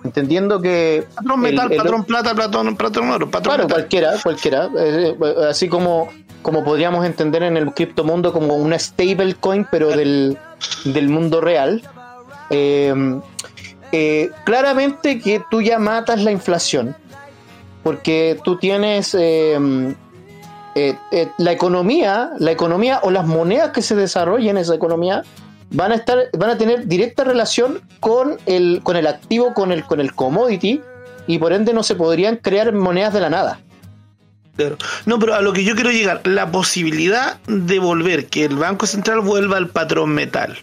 entendiendo 0.03 0.61
que 0.61 1.05
patrón 1.15 1.41
metal, 1.41 1.71
patrón 1.75 2.03
plata, 2.05 2.35
patrón, 2.35 2.77
patrón 2.77 3.09
oro, 3.09 3.29
patrón 3.29 3.55
claro, 3.55 3.69
cualquiera, 3.69 4.13
cualquiera, 4.23 4.69
así 5.49 5.67
como 5.67 6.09
como 6.41 6.63
podríamos 6.63 7.05
entender 7.05 7.43
en 7.43 7.57
el 7.57 7.73
criptomundo 7.73 8.33
como 8.33 8.55
una 8.55 8.77
stablecoin, 8.77 9.67
pero 9.69 9.89
del, 9.89 10.37
del 10.85 11.09
mundo 11.09 11.41
real. 11.41 11.81
Eh, 12.51 12.93
eh, 13.93 14.29
claramente 14.43 15.19
que 15.19 15.41
tú 15.49 15.61
ya 15.61 15.79
matas 15.79 16.21
la 16.21 16.31
inflación, 16.31 16.95
porque 17.81 18.37
tú 18.43 18.57
tienes 18.57 19.15
eh, 19.17 19.57
la 21.37 21.51
economía, 21.51 22.31
la 22.37 22.51
economía 22.51 22.99
o 23.03 23.11
las 23.11 23.25
monedas 23.25 23.71
que 23.71 23.81
se 23.81 23.95
desarrollen 23.95 24.51
en 24.51 24.57
esa 24.57 24.75
economía 24.75 25.23
van 25.71 25.93
a 25.93 25.95
estar, 25.95 26.29
van 26.37 26.49
a 26.49 26.57
tener 26.57 26.87
directa 26.87 27.23
relación 27.23 27.81
con 28.01 28.37
el, 28.45 28.81
con 28.83 28.97
el 28.97 29.07
activo, 29.07 29.53
con 29.53 29.71
el, 29.71 29.85
con 29.85 30.01
el 30.01 30.13
commodity, 30.13 30.81
y 31.27 31.39
por 31.39 31.53
ende 31.53 31.73
no 31.73 31.83
se 31.83 31.95
podrían 31.95 32.35
crear 32.35 32.73
monedas 32.73 33.13
de 33.13 33.21
la 33.21 33.29
nada. 33.29 33.59
No, 35.05 35.17
pero 35.17 35.33
a 35.33 35.41
lo 35.41 35.53
que 35.53 35.63
yo 35.63 35.75
quiero 35.75 35.91
llegar, 35.91 36.27
la 36.27 36.51
posibilidad 36.51 37.39
de 37.47 37.79
volver, 37.79 38.27
que 38.27 38.43
el 38.45 38.57
Banco 38.57 38.85
Central 38.85 39.21
vuelva 39.21 39.57
al 39.57 39.69
patrón 39.69 40.09
metal 40.09 40.57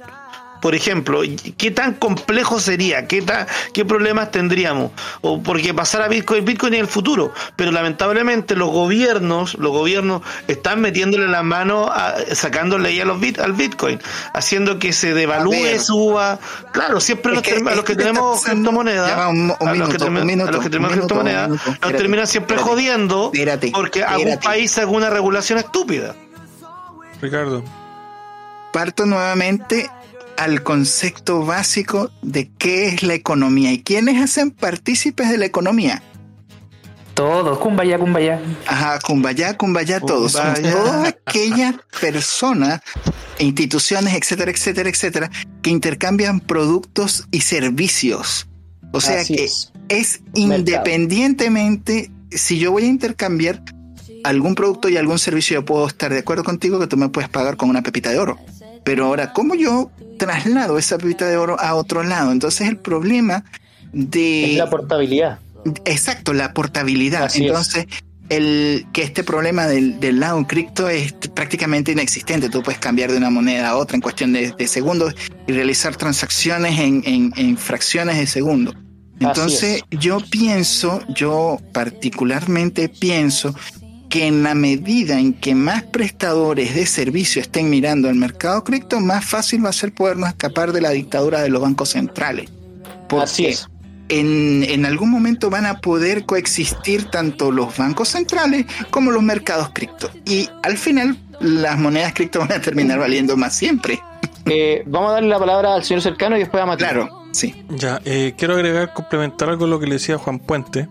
por 0.61 0.75
ejemplo, 0.75 1.23
¿qué 1.57 1.71
tan 1.71 1.95
complejo 1.95 2.61
sería? 2.61 3.07
¿Qué, 3.07 3.25
¿Qué 3.73 3.85
problemas 3.85 4.31
tendríamos? 4.31 4.93
O 5.21 5.43
porque 5.43 5.75
pasar 5.75 6.03
a 6.03 6.09
Bitcoin, 6.09 6.45
Bitcoin 6.45 6.75
en 6.75 6.81
el 6.81 6.87
futuro, 6.87 7.33
pero 7.57 7.71
lamentablemente 7.71 8.57
los 8.57 8.71
gobiernos, 8.71 9.55
los 9.55 9.73
gobiernos 9.73 10.23
están 10.49 10.81
metiéndole 10.81 11.29
la 11.29 11.43
mano, 11.43 11.87
a, 11.87 12.17
sacándole 12.33 12.89
ahí 12.89 13.01
a 13.01 13.05
los 13.05 13.21
bit, 13.21 13.39
al 13.39 13.53
Bitcoin, 13.53 14.01
haciendo 14.35 14.79
que 14.79 14.93
se 14.93 15.15
devalúe, 15.15 15.79
suba. 15.79 16.39
Claro, 16.73 17.01
siempre 17.01 17.35
los, 17.35 17.45
a 17.47 17.75
los 17.75 17.85
que 17.85 17.97
tenemos 17.97 18.43
criptomonedas, 18.45 19.13
a 19.13 19.75
los 19.75 19.89
que 19.89 19.99
tenemos 19.99 20.93
criptomonedas, 20.93 21.51
nos 21.51 21.93
terminan 21.93 22.27
siempre 22.27 22.57
jodiendo 22.57 23.33
porque 23.73 24.05
algún 24.05 24.39
país 24.39 24.77
alguna 24.79 25.11
regulación 25.11 25.59
estúpida. 25.59 26.15
Ricardo, 27.21 27.65
parto 28.73 29.07
nuevamente 29.07 29.91
al 30.39 30.63
concepto 30.63 31.45
básico 31.45 32.13
de 32.23 32.49
qué 32.59 32.87
es 32.87 33.03
la 33.03 33.15
economía 33.15 33.73
y 33.73 33.83
quiénes 33.83 34.23
hacen 34.23 34.53
partícipes 34.53 35.29
de 35.31 35.37
la 35.37 35.47
economía. 35.47 36.01
Todos, 37.15 37.59
cumbaya, 37.59 37.99
cumbaya. 37.99 38.41
Ajá, 38.65 39.01
cumbaya, 39.01 39.57
cumbaya, 39.57 39.99
todos. 39.99 40.37
Kumbaya. 40.37 40.71
todas 40.71 41.09
aquellas 41.09 41.75
personas, 42.01 42.81
instituciones, 43.41 44.15
etcétera, 44.15 44.53
etcétera, 44.53 44.89
etcétera, 44.89 45.31
que 45.61 45.71
intercambian 45.71 46.39
productos 46.39 47.27
y 47.33 47.41
servicios. 47.41 48.47
O 48.93 49.01
sea 49.01 49.23
Así 49.23 49.35
que 49.35 49.45
es. 49.45 49.73
es 49.89 50.21
independientemente 50.35 52.13
si 52.31 52.61
yo 52.61 52.71
voy 52.71 52.85
a 52.85 52.87
intercambiar 52.87 53.61
algún 54.23 54.55
producto 54.55 54.89
y 54.89 54.97
algún 54.97 55.19
servicio, 55.19 55.55
yo 55.55 55.65
puedo 55.65 55.89
estar 55.89 56.13
de 56.13 56.21
acuerdo 56.21 56.45
contigo 56.45 56.79
que 56.79 56.87
tú 56.87 56.97
me 56.97 57.09
puedes 57.09 57.29
pagar 57.29 57.57
con 57.57 57.71
una 57.71 57.83
pepita 57.83 58.11
de 58.11 58.19
oro. 58.21 58.39
Pero 58.89 59.05
ahora, 59.05 59.35
¿cómo 59.35 59.55
yo 59.55 59.91
traslado 60.19 60.79
esa 60.79 60.97
pepita 60.97 61.27
de 61.29 61.37
oro 61.37 61.61
a 61.61 61.75
otro 61.75 62.03
lado? 62.05 62.33
Entonces 62.33 62.67
el 62.69 62.79
problema 62.79 63.45
de... 63.93 64.53
Es 64.53 64.57
la 64.57 64.71
portabilidad. 64.71 65.41
Exacto, 65.85 66.33
la 66.33 66.55
portabilidad. 66.55 67.25
Así 67.25 67.41
es. 67.45 67.49
Entonces, 67.49 67.85
el 68.31 68.87
que 68.95 69.03
este 69.03 69.25
problema 69.25 69.67
del, 69.67 70.01
del 70.01 70.21
lado 70.21 70.47
cripto 70.47 70.89
es 70.89 71.13
prácticamente 71.35 71.93
inexistente. 71.93 72.49
Tú 72.49 72.63
puedes 72.63 72.81
cambiar 72.81 73.11
de 73.13 73.19
una 73.19 73.29
moneda 73.29 73.69
a 73.69 73.77
otra 73.77 73.95
en 73.97 74.01
cuestión 74.01 74.33
de, 74.33 74.53
de 74.53 74.67
segundos 74.69 75.15
y 75.47 75.53
realizar 75.53 75.95
transacciones 75.97 76.81
en, 76.81 77.03
en- 77.05 77.33
en 77.37 77.59
fracciones 77.59 78.17
de 78.17 78.27
segundo. 78.27 78.75
Entonces, 79.21 79.83
yo 79.91 80.19
pienso, 80.31 81.03
yo 81.15 81.59
particularmente 81.75 82.89
pienso 82.89 83.55
que 84.09 84.27
en 84.27 84.43
la 84.43 84.55
medida 84.55 85.19
en 85.19 85.35
que 85.35 85.55
más 85.55 85.83
prestadores 85.83 86.75
de 86.75 86.87
servicio 86.87 87.43
estén 87.43 87.71
mirando 87.71 88.09
el 88.09 88.15
mercado 88.17 88.65
cripto, 88.65 89.01
más 89.01 89.25
fácil 89.25 89.65
va 89.65 89.71
a 89.71 89.73
ser 89.73 89.93
podernos 89.93 90.29
escapar 90.31 90.73
de 90.73 90.81
la 90.81 90.91
dictadura 90.91 91.41
de 91.43 91.51
los 91.51 91.61
bancos 91.63 91.91
centrales. 91.91 92.51
Porque 93.09 93.25
Así 93.25 93.47
es. 93.47 93.69
en, 94.09 94.65
en 94.69 94.87
algún 94.87 95.11
momento 95.11 95.51
van 95.51 95.67
a 95.67 95.81
poder 95.81 96.25
coexistir 96.27 97.05
tanto 97.05 97.51
los 97.51 97.77
bancos 97.77 98.09
centrales 98.09 98.67
como 98.91 99.11
los 99.11 99.23
mercados 99.23 99.71
cripto. 99.73 100.11
Y 100.25 100.49
al 100.63 100.79
final 100.79 101.17
las 101.41 101.79
monedas 101.79 102.13
cripto 102.15 102.41
van 102.41 102.53
a 102.53 102.61
terminar 102.61 102.99
valiendo 102.99 103.37
más 103.37 103.55
siempre. 103.57 104.01
Eh, 104.51 104.83
vamos 104.87 105.11
a 105.11 105.13
darle 105.15 105.29
la 105.29 105.39
palabra 105.39 105.75
al 105.75 105.85
señor 105.85 106.03
cercano 106.03 106.35
y 106.37 106.39
después 106.39 106.63
a 106.63 106.65
Matías. 106.65 106.91
Claro, 106.91 107.27
sí. 107.33 107.55
Ya, 107.69 108.01
eh, 108.07 108.33
quiero 108.39 108.55
agregar, 108.55 108.95
complementar 108.95 109.51
algo 109.51 109.67
a 109.67 109.69
lo 109.69 109.79
que 109.79 109.87
le 109.87 109.97
decía 109.97 110.17
Juan 110.17 110.39
Puente, 110.39 110.89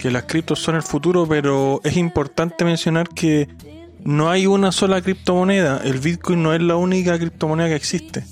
que 0.00 0.10
las 0.10 0.24
criptos 0.24 0.58
son 0.58 0.76
el 0.76 0.82
futuro, 0.82 1.26
pero 1.28 1.80
es 1.84 1.96
importante 1.98 2.64
mencionar 2.64 3.08
que 3.08 3.48
no 4.02 4.30
hay 4.30 4.46
una 4.46 4.72
sola 4.72 5.02
criptomoneda. 5.02 5.82
El 5.84 5.98
Bitcoin 5.98 6.42
no 6.42 6.54
es 6.54 6.62
la 6.62 6.76
única 6.76 7.18
criptomoneda 7.18 7.68
que 7.68 7.74
existe, 7.74 8.24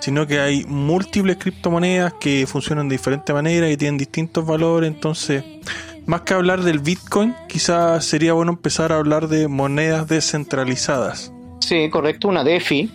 sino 0.00 0.26
que 0.26 0.40
hay 0.40 0.64
múltiples 0.66 1.38
criptomonedas 1.38 2.12
que 2.20 2.46
funcionan 2.46 2.88
de 2.88 2.96
diferente 2.96 3.32
manera 3.32 3.70
y 3.70 3.78
tienen 3.78 3.96
distintos 3.96 4.44
valores. 4.44 4.92
Entonces, 4.92 5.42
más 6.04 6.20
que 6.20 6.34
hablar 6.34 6.62
del 6.62 6.80
Bitcoin, 6.80 7.34
quizás 7.48 8.04
sería 8.04 8.34
bueno 8.34 8.52
empezar 8.52 8.92
a 8.92 8.96
hablar 8.96 9.28
de 9.28 9.48
monedas 9.48 10.08
descentralizadas. 10.08 11.32
Sí, 11.60 11.88
correcto, 11.88 12.28
una 12.28 12.44
DeFi. 12.44 12.90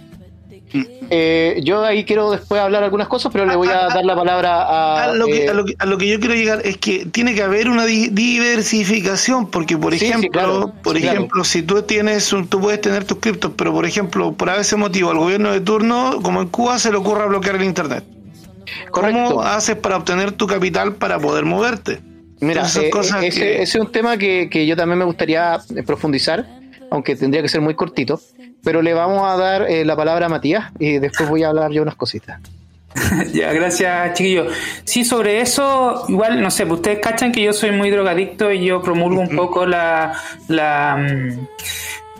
Eh, 1.13 1.59
yo 1.63 1.84
ahí 1.84 2.05
quiero 2.05 2.32
después 2.32 2.61
hablar 2.61 2.84
algunas 2.84 3.07
cosas, 3.09 3.32
pero 3.34 3.45
le 3.45 3.55
voy 3.55 3.67
a 3.67 3.88
dar 3.88 4.05
la 4.05 4.15
palabra 4.15 4.61
a. 4.63 5.03
A 5.05 5.13
lo, 5.13 5.26
que, 5.26 5.45
eh, 5.45 5.49
a, 5.49 5.53
lo 5.53 5.65
que, 5.65 5.76
a 5.78 5.86
lo 5.86 5.97
que 5.97 6.07
yo 6.07 6.19
quiero 6.19 6.36
llegar 6.36 6.61
es 6.65 6.78
que 6.78 7.05
tiene 7.05 7.34
que 7.36 7.43
haber 7.43 7.67
una 7.69 7.86
di- 7.86 8.07
diversificación, 8.09 9.49
porque 9.49 9.78
por 9.78 9.93
Sí, 9.93 9.99
sí, 9.99 10.05
ejemplo, 10.05 10.32
claro, 10.32 10.74
por 10.84 10.95
sí, 10.95 11.01
claro. 11.01 11.17
ejemplo, 11.17 11.43
si 11.43 11.61
tú 11.63 11.82
tienes, 11.84 12.32
un- 12.32 12.47
tú 12.47 12.61
puedes 12.61 12.80
tener 12.80 13.03
tus 13.03 13.17
criptos, 13.19 13.51
pero 13.57 13.74
por 13.74 13.86
ejemplo, 13.86 14.32
por 14.34 14.49
ese 14.49 14.76
motivo, 14.78 15.11
al 15.11 15.17
gobierno 15.17 15.51
de 15.51 15.59
turno, 15.61 16.19
como 16.24 16.41
en 16.41 16.47
Cuba, 16.47 16.80
se 16.80 16.91
le 16.91 16.97
ocurra 16.97 17.26
bloquear 17.26 17.55
el 17.55 17.63
internet. 17.63 18.03
correcto. 18.91 19.26
¿Cómo 19.36 19.41
haces 19.41 19.76
para 19.76 19.97
obtener 19.97 20.32
tu 20.32 20.47
capital 20.47 20.95
para 20.95 21.19
poder 21.19 21.43
moverte? 21.43 21.99
Mira, 22.39 22.61
Entonces, 22.61 22.84
eh, 22.86 22.89
cosas 22.89 23.24
ese, 23.24 23.39
que- 23.39 23.53
ese 23.61 23.78
es 23.78 23.84
un 23.84 23.91
tema 23.91 24.17
que, 24.17 24.49
que 24.49 24.65
yo 24.65 24.76
también 24.78 24.99
me 24.99 25.05
gustaría 25.05 25.59
profundizar, 25.86 26.45
aunque 26.89 27.15
tendría 27.15 27.41
que 27.41 27.49
ser 27.49 27.59
muy 27.61 27.76
cortito. 27.76 28.22
Pero 28.64 28.82
le 28.82 28.93
vamos 28.93 29.28
a 29.28 29.38
dar 29.38 29.64
eh, 29.64 29.86
la 29.86 29.95
palabra 29.95 30.28
a 30.28 30.30
Matías 30.30 30.72
y 30.80 30.99
después 30.99 31.30
voy 31.30 31.43
a 31.43 31.49
hablar 31.49 31.72
yo 31.72 31.82
unas 31.82 31.95
cositas. 31.95 32.39
Ya, 33.34 33.53
gracias, 33.53 34.14
chiquillo. 34.14 34.47
Sí, 34.84 35.05
sobre 35.05 35.41
eso, 35.41 36.05
igual, 36.07 36.41
no 36.41 36.51
sé, 36.51 36.66
pues 36.66 36.80
ustedes 36.80 36.99
cachan 36.99 37.32
que 37.32 37.41
yo 37.41 37.53
soy 37.53 37.72
muy 37.72 37.89
drogadicto 37.89 38.51
y 38.51 38.66
yo 38.66 38.82
promulgo 38.82 39.22
un 39.22 39.36
poco 39.36 39.66
la. 39.66 40.14
la 40.47 40.97
mm, 40.97 41.47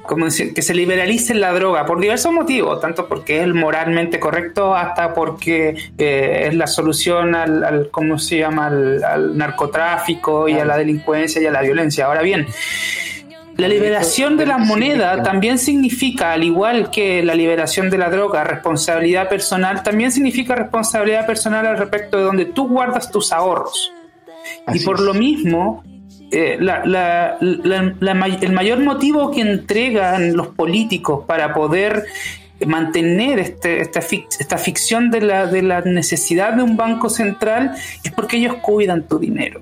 como 0.04 0.26
decir, 0.26 0.54
que 0.54 0.62
se 0.62 0.74
liberalicen 0.74 1.40
la 1.40 1.54
droga 1.54 1.86
por 1.86 2.02
diversos 2.02 2.34
motivos, 2.34 2.82
tanto 2.82 3.08
porque 3.08 3.38
es 3.38 3.44
el 3.44 3.54
moralmente 3.54 4.20
correcto 4.20 4.76
hasta 4.76 5.14
porque 5.14 5.76
eh, 5.98 6.48
es 6.48 6.56
la 6.56 6.68
solución 6.68 7.36
al, 7.36 7.64
al 7.64 7.90
¿cómo 7.92 8.18
se 8.18 8.40
llama?, 8.40 8.68
al, 8.68 9.04
al 9.04 9.38
narcotráfico 9.38 10.50
y 10.50 10.54
a 10.54 10.66
la 10.66 10.76
delincuencia 10.76 11.42
y 11.42 11.46
a 11.46 11.52
la 11.52 11.62
violencia. 11.62 12.08
Ahora 12.08 12.24
bien, 12.24 12.48
la 13.62 13.68
liberación 13.68 14.38
de 14.38 14.46
las 14.46 14.60
monedas 14.60 15.24
también 15.24 15.58
significa, 15.58 16.34
al 16.34 16.44
igual 16.44 16.90
que 16.92 17.24
la 17.24 17.34
liberación 17.36 17.90
de 17.90 17.98
la 17.98 18.10
droga, 18.10 18.44
responsabilidad 18.44 19.30
personal, 19.30 19.84
también 19.84 20.12
significa 20.12 20.56
responsabilidad 20.56 21.26
personal 21.26 21.66
al 21.66 21.78
respecto 21.78 22.18
de 22.18 22.24
donde 22.24 22.46
tú 22.46 22.68
guardas 22.68 23.10
tus 23.12 23.32
ahorros. 23.32 23.92
Así 24.66 24.80
y 24.82 24.86
por 24.86 24.96
es. 24.96 25.02
lo 25.02 25.14
mismo, 25.14 25.84
eh, 26.32 26.58
la- 26.60 26.86
la- 26.86 27.38
la- 27.42 27.94
la 28.00 28.26
el 28.28 28.52
mayor 28.54 28.80
motivo 28.80 29.32
que 29.32 29.42
entregan 29.42 30.36
los 30.36 30.48
políticos 30.48 31.26
para 31.26 31.54
poder 31.54 32.06
mantener 32.66 33.40
este- 33.40 33.82
esta, 33.82 34.02
fic- 34.02 34.38
esta 34.40 34.58
ficción 34.58 35.10
de 35.10 35.22
la, 35.22 35.46
de 35.48 35.62
la 35.62 35.82
necesidad 35.82 36.54
de 36.54 36.64
un 36.64 36.78
banco 36.78 37.10
central 37.10 37.74
es 38.04 38.12
porque 38.12 38.38
ellos 38.38 38.56
cuidan 38.62 39.08
tu 39.08 39.18
dinero. 39.20 39.62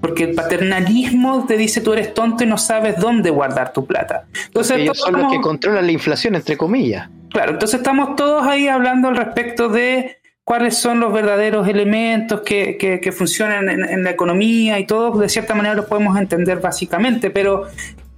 Porque 0.00 0.24
el 0.24 0.34
paternalismo 0.34 1.44
te 1.46 1.56
dice 1.56 1.80
tú 1.80 1.92
eres 1.92 2.14
tonto 2.14 2.44
y 2.44 2.46
no 2.46 2.56
sabes 2.58 2.96
dónde 2.98 3.30
guardar 3.30 3.72
tu 3.72 3.84
plata. 3.86 4.24
Entonces, 4.46 4.78
Ellos 4.78 4.98
son 4.98 5.20
los 5.20 5.30
que 5.32 5.40
controlan 5.40 5.84
la 5.86 5.92
inflación, 5.92 6.34
entre 6.36 6.56
comillas. 6.56 7.08
Claro, 7.30 7.52
entonces 7.52 7.78
estamos 7.80 8.16
todos 8.16 8.46
ahí 8.46 8.66
hablando 8.68 9.08
al 9.08 9.16
respecto 9.16 9.68
de 9.68 10.16
cuáles 10.42 10.76
son 10.78 10.98
los 11.00 11.12
verdaderos 11.12 11.68
elementos 11.68 12.40
que, 12.40 12.76
que- 12.76 12.98
que 13.00 13.12
funcionan 13.12 13.68
en, 13.68 13.84
en 13.84 14.02
la 14.02 14.10
economía 14.10 14.78
y 14.80 14.86
todos 14.86 15.18
de 15.20 15.28
cierta 15.28 15.54
manera 15.54 15.74
los 15.74 15.84
podemos 15.84 16.18
entender 16.18 16.58
básicamente, 16.60 17.30
pero 17.30 17.66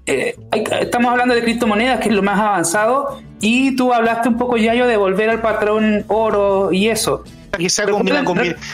eh, 0.06 0.34
hay- 0.50 0.64
estamos 0.80 1.10
hablando 1.10 1.34
de 1.34 1.42
criptomonedas, 1.42 2.00
que 2.00 2.08
es 2.08 2.14
lo 2.14 2.22
más 2.22 2.38
avanzado, 2.40 3.20
y 3.40 3.76
tú 3.76 3.92
hablaste 3.92 4.28
un 4.28 4.36
poco, 4.38 4.56
Yayo, 4.56 4.86
de 4.86 4.96
volver 4.96 5.28
al 5.30 5.40
patrón 5.42 6.04
oro 6.08 6.72
y 6.72 6.88
eso. 6.88 7.22
Quizá 7.58 7.84
combina- 7.86 8.24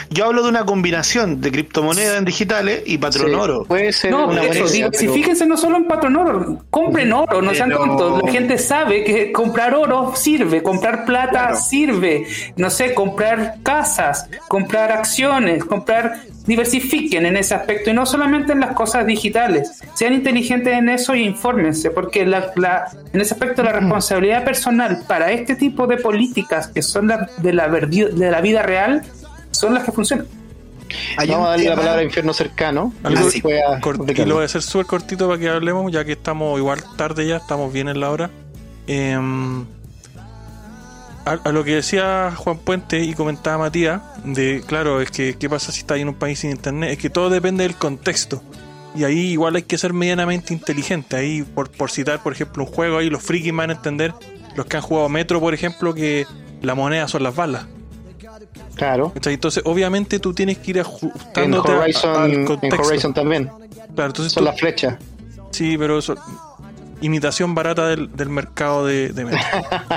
yo 0.09 0.25
hablo 0.25 0.43
de 0.43 0.49
una 0.49 0.65
combinación 0.65 1.41
de 1.41 1.51
criptomonedas 1.51 2.17
en 2.17 2.25
digitales 2.25 2.83
y 2.85 2.97
patrón 2.97 3.27
Sí, 3.29 3.33
oro. 3.35 3.65
Puede 3.65 3.91
ser 3.91 4.11
No, 4.11 4.27
una 4.27 4.43
eso, 4.43 4.67
si 4.67 5.07
fíjense 5.09 5.45
no 5.45 5.57
solo 5.57 5.77
en 5.77 5.85
patrón 5.85 6.15
oro, 6.15 6.63
compren 6.69 7.11
oro, 7.11 7.41
no 7.41 7.53
sean 7.53 7.69
Pero- 7.69 7.79
tontos. 7.85 8.23
La 8.23 8.31
gente 8.31 8.57
sabe 8.57 9.03
que 9.03 9.31
comprar 9.31 9.73
oro 9.75 10.13
sirve, 10.15 10.63
comprar 10.63 11.05
plata 11.05 11.29
Claro. 11.47 11.55
sirve, 11.57 12.25
no 12.55 12.69
sé, 12.69 12.93
comprar 12.93 13.55
casas, 13.63 14.29
comprar 14.47 14.91
acciones, 14.91 15.65
comprar 15.65 16.21
diversifiquen 16.45 17.25
en 17.25 17.37
ese 17.37 17.53
aspecto 17.53 17.89
y 17.89 17.93
no 17.93 18.05
solamente 18.05 18.53
en 18.53 18.59
las 18.59 18.73
cosas 18.73 19.05
digitales. 19.05 19.81
Sean 19.93 20.13
inteligentes 20.13 20.73
en 20.73 20.89
eso 20.89 21.13
y 21.15 21.23
infórmense, 21.23 21.91
porque 21.91 22.25
la, 22.25 22.51
la- 22.55 22.85
en 23.13 23.21
ese 23.21 23.33
aspecto 23.33 23.61
la 23.63 23.71
responsabilidad 23.73 24.43
personal 24.43 25.03
para 25.07 25.31
este 25.31 25.55
tipo 25.55 25.85
de 25.87 25.97
políticas 25.97 26.67
que 26.67 26.81
son 26.81 27.07
la, 27.07 27.29
de, 27.37 27.53
la, 27.53 27.67
verdi- 27.69 28.09
de 28.09 28.31
la 28.31 28.41
vida 28.41 28.61
real 28.63 29.03
son 29.51 29.73
las 29.73 29.83
que 29.83 29.91
funcionan. 29.91 30.25
Hay 31.17 31.27
Vamos 31.29 31.47
a 31.47 31.49
darle 31.51 31.65
la 31.69 31.75
palabra 31.75 32.01
a 32.01 32.03
Infierno 32.03 32.33
Cercano. 32.33 32.93
Algo- 33.03 33.21
y 33.21 33.31
después 33.33 33.61
a- 33.63 33.79
Cort- 33.79 34.09
y 34.19 34.25
lo 34.25 34.35
voy 34.35 34.41
a 34.41 34.45
hacer 34.45 34.63
súper 34.63 34.87
cortito 34.87 35.27
para 35.27 35.39
que 35.39 35.49
hablemos, 35.49 35.91
ya 35.91 36.03
que 36.03 36.13
estamos 36.13 36.57
igual 36.57 36.79
tarde 36.97 37.27
ya, 37.27 37.37
estamos 37.37 37.71
bien 37.71 37.89
en 37.89 37.99
la 37.99 38.09
hora. 38.09 38.29
Em, 38.87 39.65
a, 41.25 41.31
a 41.43 41.51
lo 41.51 41.63
que 41.63 41.75
decía 41.75 42.31
Juan 42.35 42.57
Puente 42.57 42.99
y 43.03 43.13
comentaba 43.13 43.57
Matías, 43.57 44.01
de 44.23 44.63
claro, 44.65 45.01
es 45.01 45.11
que 45.11 45.35
qué 45.37 45.49
pasa 45.49 45.71
si 45.71 45.79
está 45.81 45.95
en 45.97 46.07
un 46.09 46.15
país 46.15 46.39
sin 46.39 46.51
internet, 46.51 46.91
es 46.91 46.97
que 46.97 47.09
todo 47.09 47.29
depende 47.29 47.63
del 47.63 47.75
contexto. 47.75 48.41
Y 48.95 49.03
ahí 49.03 49.19
igual 49.31 49.55
hay 49.55 49.63
que 49.63 49.77
ser 49.77 49.93
medianamente 49.93 50.53
inteligente. 50.53 51.15
Ahí, 51.15 51.43
por, 51.43 51.69
por 51.69 51.91
citar, 51.91 52.23
por 52.23 52.33
ejemplo, 52.33 52.63
un 52.63 52.69
juego, 52.71 52.97
ahí 52.97 53.09
los 53.09 53.21
frikis 53.21 53.55
van 53.55 53.69
a 53.69 53.73
entender, 53.73 54.13
los 54.55 54.65
que 54.65 54.77
han 54.77 54.83
jugado 54.83 55.07
Metro, 55.09 55.39
por 55.39 55.53
ejemplo, 55.53 55.93
que 55.93 56.25
la 56.61 56.73
moneda 56.75 57.07
son 57.07 57.21
las 57.23 57.35
balas. 57.35 57.65
Claro. 58.75 59.13
Entonces, 59.25 59.61
obviamente 59.65 60.19
tú 60.19 60.33
tienes 60.33 60.57
que 60.57 60.71
ir 60.71 60.77
En 60.77 60.81
ajustándote 60.85 61.71
a- 61.71 61.79
Horizon, 61.79 62.15
al 62.15 62.31
en. 62.33 62.73
Horizon 62.79 63.13
también. 63.13 63.49
Claro, 63.93 64.09
entonces 64.09 64.31
Son 64.33 64.41
tú- 64.43 64.45
las 64.49 64.59
flechas. 64.59 64.95
Sí, 65.51 65.77
pero 65.77 65.99
eso. 65.99 66.15
Imitación 67.01 67.55
barata 67.55 67.87
del, 67.87 68.15
del 68.15 68.29
mercado 68.29 68.85
de, 68.85 69.09
de. 69.09 69.39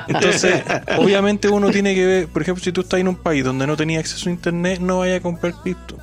Entonces, 0.09 0.63
obviamente 0.99 1.49
uno 1.49 1.71
tiene 1.71 1.95
que 1.95 2.07
ver, 2.07 2.29
por 2.29 2.43
ejemplo, 2.43 2.63
si 2.63 2.73
tú 2.73 2.83
estás 2.83 3.01
en 3.01 3.09
un 3.09 3.17
país 3.17 3.45
donde 3.45 3.67
no 3.67 3.77
tenías 3.77 4.01
acceso 4.01 4.29
a 4.29 4.33
internet, 4.33 4.79
no 4.81 5.01
vayas 5.01 5.19
a 5.19 5.23
comprar 5.23 5.55
cripto. 5.63 5.99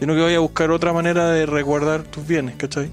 Sino 0.00 0.14
que 0.14 0.20
vayas 0.20 0.38
a 0.38 0.40
buscar 0.40 0.70
otra 0.72 0.92
manera 0.92 1.30
de 1.30 1.46
resguardar 1.46 2.02
tus 2.02 2.26
bienes, 2.26 2.56
¿cachai? 2.56 2.90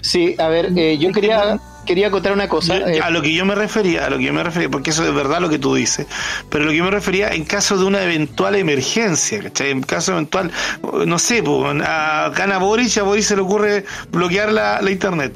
Sí, 0.00 0.34
a 0.38 0.48
ver, 0.48 0.72
eh, 0.76 0.96
yo 0.98 1.12
quería. 1.12 1.60
Quería 1.86 2.10
contar 2.10 2.32
una 2.32 2.48
cosa. 2.48 2.78
Yo- 2.78 2.86
eh, 2.86 3.00
a 3.02 3.10
lo 3.10 3.22
que 3.22 3.32
yo 3.32 3.44
me 3.44 3.54
refería, 3.54 4.06
a 4.06 4.10
lo 4.10 4.18
que 4.18 4.24
yo 4.24 4.32
me 4.32 4.42
refería, 4.42 4.68
porque 4.68 4.90
eso 4.90 5.04
es 5.06 5.14
verdad 5.14 5.40
lo 5.40 5.48
que 5.48 5.58
tú 5.58 5.74
dices, 5.74 6.06
pero 6.48 6.64
lo 6.64 6.70
que 6.70 6.76
yo 6.78 6.84
me 6.84 6.90
refería 6.90 7.28
en 7.30 7.44
caso 7.44 7.76
de 7.78 7.84
una 7.84 8.02
eventual 8.02 8.54
emergencia, 8.56 9.40
¿cachai? 9.42 9.70
En 9.70 9.82
caso 9.82 10.12
eventual, 10.12 10.50
no 11.06 11.18
sé, 11.18 11.42
pues, 11.42 11.82
a 11.84 12.30
Cana 12.34 12.58
Boric, 12.58 12.96
a 12.98 13.02
Boris 13.02 13.26
se 13.26 13.36
le 13.36 13.42
ocurre 13.42 13.84
bloquear 14.10 14.52
la, 14.52 14.80
la 14.82 14.90
internet. 14.90 15.32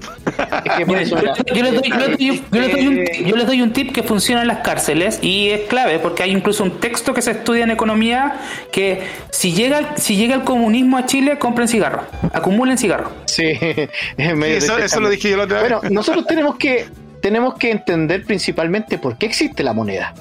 es 0.65 0.73
que 0.73 0.87
por 0.87 0.97
Mira, 0.97 1.01
eso, 1.03 1.17
yo, 1.55 1.63
les 1.63 1.75
doy, 1.75 1.83
yo 1.91 1.97
les 1.97 2.17
doy- 2.17 2.43
yo 2.53 2.61
les 2.61 2.73
doy 2.73 2.87
un, 2.87 2.99
eh, 2.99 3.25
yo 3.27 3.37
les 3.37 3.47
doy 3.47 3.63
un 3.63 3.73
tip 3.73 3.93
que 3.93 4.03
funciona 4.03 4.43
en 4.43 4.49
las 4.49 4.59
cárceles 4.59 5.19
y 5.23 5.49
es 5.51 5.63
clave 5.69 5.99
porque 5.99 6.23
hay 6.23 6.31
incluso 6.31 6.63
un 6.65 6.79
texto 6.81 7.13
que 7.15 7.23
se 7.23 7.33
estudia 7.33 7.65
en 7.65 7.71
economía 7.71 8.37
que 8.73 9.03
si 9.31 9.53
llega 9.53 9.97
si 9.97 10.17
llega 10.17 10.35
el 10.35 10.45
comunismo 10.45 10.97
a 10.99 11.07
Chile 11.07 11.39
compren 11.39 11.69
cigarros, 11.69 12.05
acumulen 12.33 12.79
cigarros. 12.79 13.11
Sí, 13.27 13.43
eso 14.19 15.01
lo 15.01 15.09
dije 15.09 15.31
yo 15.31 15.37
la 15.37 15.45
otra 15.45 15.63
vez. 15.63 15.73
Bueno, 15.73 15.89
nosotros 15.91 16.25
tenemos 16.37 16.57
que 16.57 16.87
tenemos 17.23 17.55
que 17.55 17.71
entender 17.71 18.25
principalmente 18.25 18.99
por 18.99 19.17
qué 19.17 19.27
existe 19.27 19.63
la 19.63 19.73
moneda. 19.73 20.15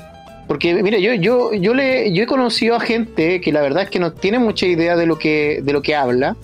Porque 0.48 0.82
mira, 0.82 0.98
yo 0.98 1.14
yo 1.14 1.54
yo 1.54 1.74
le 1.74 2.14
yo 2.14 2.24
he 2.24 2.26
conocido 2.26 2.76
a 2.76 2.80
gente 2.80 3.42
que 3.42 3.52
la 3.52 3.62
verdad 3.62 3.84
es 3.84 3.90
que 3.90 4.00
no 4.00 4.14
tiene 4.14 4.40
mucha 4.40 4.66
idea 4.66 4.96
de 4.96 5.06
lo 5.06 5.20
que 5.20 5.62
de 5.62 5.74
lo 5.74 5.82
que 5.82 5.96
habla. 5.96 6.38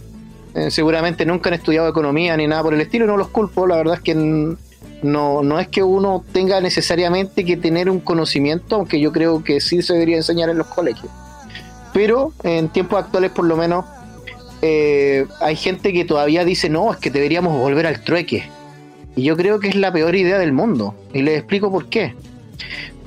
Eh, 0.54 0.70
seguramente 0.70 1.26
nunca 1.26 1.50
han 1.50 1.54
estudiado 1.54 1.88
economía 1.88 2.36
ni 2.36 2.46
nada 2.46 2.62
por 2.64 2.74
el 2.74 2.82
estilo, 2.82 3.08
no 3.08 3.16
los 3.16 3.30
culpo, 3.30 3.66
la 3.66 3.78
verdad 3.78 3.94
es 3.96 4.02
que 4.02 4.14
no 4.14 4.58
no 5.44 5.60
es 5.60 5.70
que 5.70 5.82
uno 5.82 6.26
tenga 6.34 6.60
necesariamente 6.60 7.46
que 7.46 7.56
tener 7.56 7.90
un 7.90 8.02
conocimiento, 8.02 8.76
aunque 8.76 9.00
yo 9.00 9.14
creo 9.14 9.44
que 9.46 9.62
sí 9.62 9.82
se 9.82 9.94
debería 9.94 10.18
enseñar 10.18 10.50
en 10.50 10.58
los 10.58 10.68
colegios. 10.68 11.10
Pero 11.94 12.34
en 12.44 12.68
tiempos 12.68 13.00
actuales 13.00 13.32
por 13.32 13.46
lo 13.46 13.56
menos 13.56 13.86
eh, 14.62 15.26
hay 15.40 15.56
gente 15.56 15.94
que 15.94 16.04
todavía 16.04 16.44
dice, 16.44 16.70
no, 16.70 16.92
es 16.92 16.98
que 16.98 17.10
deberíamos 17.10 17.58
volver 17.58 17.88
al 17.88 18.02
trueque. 18.02 18.50
Y 19.16 19.24
yo 19.24 19.36
creo 19.36 19.60
que 19.60 19.68
es 19.68 19.76
la 19.76 19.92
peor 19.92 20.16
idea 20.16 20.38
del 20.38 20.54
mundo. 20.54 20.96
Y 21.14 21.22
les 21.22 21.40
explico 21.40 21.72
por 21.72 21.88
qué. 21.88 22.16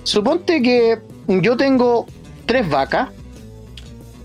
Suponte 0.02 0.60
que 0.60 0.98
yo 1.28 1.56
tengo 1.56 2.06
tres 2.46 2.68
vacas 2.68 3.08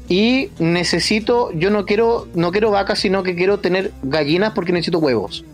y 0.09 0.49
necesito, 0.59 1.51
yo 1.53 1.69
no 1.69 1.85
quiero, 1.85 2.27
no 2.33 2.51
quiero 2.51 2.71
vacas, 2.71 2.99
sino 2.99 3.23
que 3.23 3.35
quiero 3.35 3.59
tener 3.59 3.91
gallinas 4.03 4.51
porque 4.53 4.73
necesito 4.73 4.99
huevos. 4.99 5.45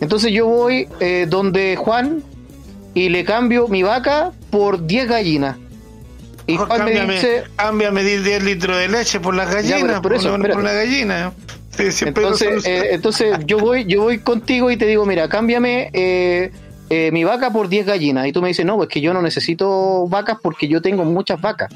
Entonces 0.00 0.32
yo 0.32 0.46
voy 0.46 0.88
eh, 1.00 1.26
donde 1.28 1.76
Juan 1.76 2.22
y 2.94 3.08
le 3.08 3.24
cambio 3.24 3.68
mi 3.68 3.82
vaca 3.82 4.32
por 4.50 4.86
10 4.86 5.08
gallinas. 5.08 5.56
Y 6.46 6.56
Juan 6.56 6.84
me 6.84 7.06
dice, 7.06 7.44
cámbiame 7.56 8.02
10 8.02 8.24
10 8.24 8.44
litros 8.44 8.76
de 8.76 8.88
leche 8.88 9.20
por 9.20 9.34
las 9.34 9.52
gallinas, 9.52 9.82
pero 9.82 10.02
por 10.02 10.14
eso, 10.14 10.30
por, 10.30 10.50
por 10.50 10.58
una 10.58 10.72
gallina. 10.72 11.32
Sí, 11.70 11.92
siempre 11.92 12.24
hay 12.24 12.32
Entonces, 12.32 12.66
eh, 12.66 12.88
entonces 12.92 13.38
yo 13.46 13.58
voy, 13.58 13.84
yo 13.84 14.02
voy 14.02 14.18
contigo 14.18 14.70
y 14.70 14.76
te 14.76 14.86
digo, 14.86 15.06
mira, 15.06 15.28
cámbiame 15.28 15.90
eh, 15.92 16.50
eh, 16.92 17.12
mi 17.12 17.22
vaca 17.22 17.52
por 17.52 17.68
10 17.68 17.86
gallinas. 17.86 18.26
Y 18.26 18.32
tú 18.32 18.42
me 18.42 18.48
dices, 18.48 18.66
no, 18.66 18.76
pues 18.76 18.88
que 18.88 19.00
yo 19.00 19.14
no 19.14 19.22
necesito 19.22 20.08
vacas 20.08 20.38
porque 20.42 20.66
yo 20.66 20.82
tengo 20.82 21.04
muchas 21.04 21.40
vacas. 21.40 21.72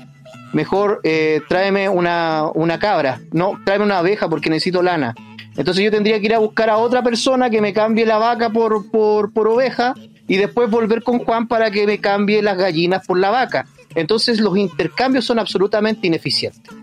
Mejor 0.53 1.01
eh, 1.05 1.41
tráeme 1.49 1.89
una, 1.89 2.51
una 2.53 2.81
cabra. 2.81 3.21
No, 3.33 3.61
tráeme 3.65 3.85
una 3.85 3.99
abeja 3.99 4.29
porque 4.29 4.51
necesito 4.51 4.83
lana. 4.83 5.15
Entonces 5.57 5.85
yo 5.85 5.93
tendría 5.93 6.19
que 6.19 6.27
ir 6.27 6.35
a 6.35 6.39
buscar 6.39 6.69
a 6.69 6.79
otra 6.79 7.03
persona 7.05 7.49
que 7.49 7.61
me 7.61 7.73
cambie 7.73 8.05
la 8.05 8.19
vaca 8.19 8.51
por, 8.51 8.91
por, 8.91 9.33
por 9.33 9.47
oveja 9.47 9.95
y 10.27 10.37
después 10.37 10.69
volver 10.69 11.05
con 11.05 11.21
Juan 11.21 11.47
para 11.47 11.71
que 11.71 11.87
me 11.87 12.01
cambie 12.01 12.43
las 12.43 12.59
gallinas 12.59 13.07
por 13.07 13.17
la 13.19 13.31
vaca. 13.31 13.67
Entonces 13.95 14.41
los 14.41 14.59
intercambios 14.59 15.25
son 15.25 15.39
absolutamente 15.39 16.09
ineficientes. 16.09 16.75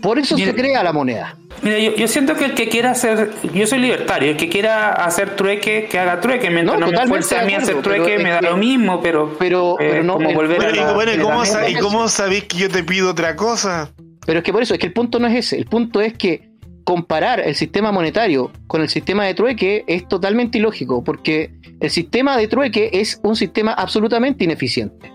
Por 0.00 0.18
eso 0.18 0.34
Mira- 0.36 0.48
se 0.52 0.54
crea 0.54 0.82
la 0.82 0.92
moneda. 0.92 1.36
Mira, 1.62 1.78
yo, 1.78 1.94
yo 1.94 2.08
siento 2.08 2.34
que 2.36 2.46
el 2.46 2.54
que 2.54 2.68
quiera 2.68 2.92
hacer, 2.92 3.30
yo 3.52 3.66
soy 3.66 3.80
libertario, 3.80 4.30
el 4.30 4.36
que 4.36 4.48
quiera 4.48 4.90
hacer 4.92 5.36
trueque, 5.36 5.86
que 5.90 5.98
haga 5.98 6.20
trueque, 6.20 6.48
mientras 6.50 6.78
No, 6.80 6.86
no, 6.86 6.92
me 7.00 7.06
fuerce 7.06 7.36
a 7.38 7.44
mí 7.44 7.54
a 7.54 7.58
hacer 7.58 7.82
trueque, 7.82 8.18
me 8.18 8.30
da 8.30 8.40
que- 8.40 8.46
lo 8.46 8.56
mismo, 8.56 9.00
pero, 9.02 9.36
pero- 9.38 9.74
eh, 9.78 9.88
pero 9.90 10.04
no, 10.04 10.14
como 10.14 10.32
volver 10.32 10.56
Bueno, 10.56 10.82
a 10.82 10.86
la- 10.86 10.92
bueno, 10.94 11.12
¿y 11.12 11.18
cómo, 11.18 11.42
¿y 11.68 11.74
cómo 11.74 12.08
sabéis 12.08 12.44
que 12.44 12.56
yo 12.58 12.68
te 12.70 12.82
pido 12.82 13.10
otra 13.10 13.36
cosa? 13.36 13.90
Pero 14.26 14.38
es 14.38 14.44
que 14.44 14.52
por 14.52 14.62
eso, 14.62 14.74
es 14.74 14.80
que 14.80 14.86
el 14.86 14.92
punto 14.92 15.18
no 15.18 15.26
es 15.26 15.34
ese. 15.34 15.58
El 15.58 15.66
punto 15.66 16.00
es 16.00 16.14
que 16.14 16.48
comparar 16.84 17.40
el 17.40 17.54
sistema 17.54 17.92
monetario 17.92 18.50
con 18.66 18.80
el 18.80 18.88
sistema 18.88 19.24
de 19.26 19.34
trueque 19.34 19.84
es 19.86 20.08
totalmente 20.08 20.58
ilógico, 20.58 21.04
porque 21.04 21.50
el 21.78 21.90
sistema 21.90 22.36
de 22.36 22.48
trueque 22.48 22.90
es 22.94 23.20
un 23.22 23.36
sistema 23.36 23.72
absolutamente 23.72 24.44
ineficiente. 24.44 25.12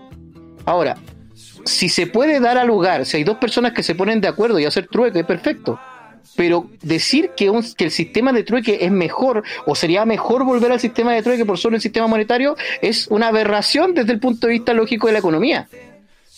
Ahora, 0.64 0.96
si 1.66 1.88
se 1.90 2.06
puede 2.06 2.40
dar 2.40 2.56
a 2.56 2.64
lugar, 2.64 3.04
si 3.04 3.18
hay 3.18 3.24
dos 3.24 3.36
personas 3.36 3.72
que 3.72 3.82
se 3.82 3.94
ponen 3.94 4.20
de 4.22 4.28
acuerdo 4.28 4.58
y 4.58 4.64
hacer 4.64 4.86
trueque, 4.86 5.22
perfecto. 5.24 5.78
Pero 6.34 6.68
decir 6.82 7.30
que, 7.36 7.48
un- 7.50 7.64
que 7.76 7.84
el 7.84 7.90
sistema 7.90 8.32
de 8.32 8.42
trueque 8.42 8.78
es 8.80 8.90
mejor 8.90 9.42
o 9.66 9.74
sería 9.74 10.04
mejor 10.04 10.44
volver 10.44 10.70
al 10.72 10.80
sistema 10.80 11.12
de 11.12 11.22
trueque 11.22 11.44
por 11.46 11.58
sobre 11.58 11.76
el 11.76 11.82
sistema 11.82 12.06
monetario 12.06 12.56
es 12.82 13.06
una 13.08 13.28
aberración 13.28 13.94
desde 13.94 14.12
el 14.12 14.20
punto 14.20 14.46
de 14.46 14.54
vista 14.54 14.72
lógico 14.74 15.06
de 15.06 15.14
la 15.14 15.18
economía. 15.20 15.68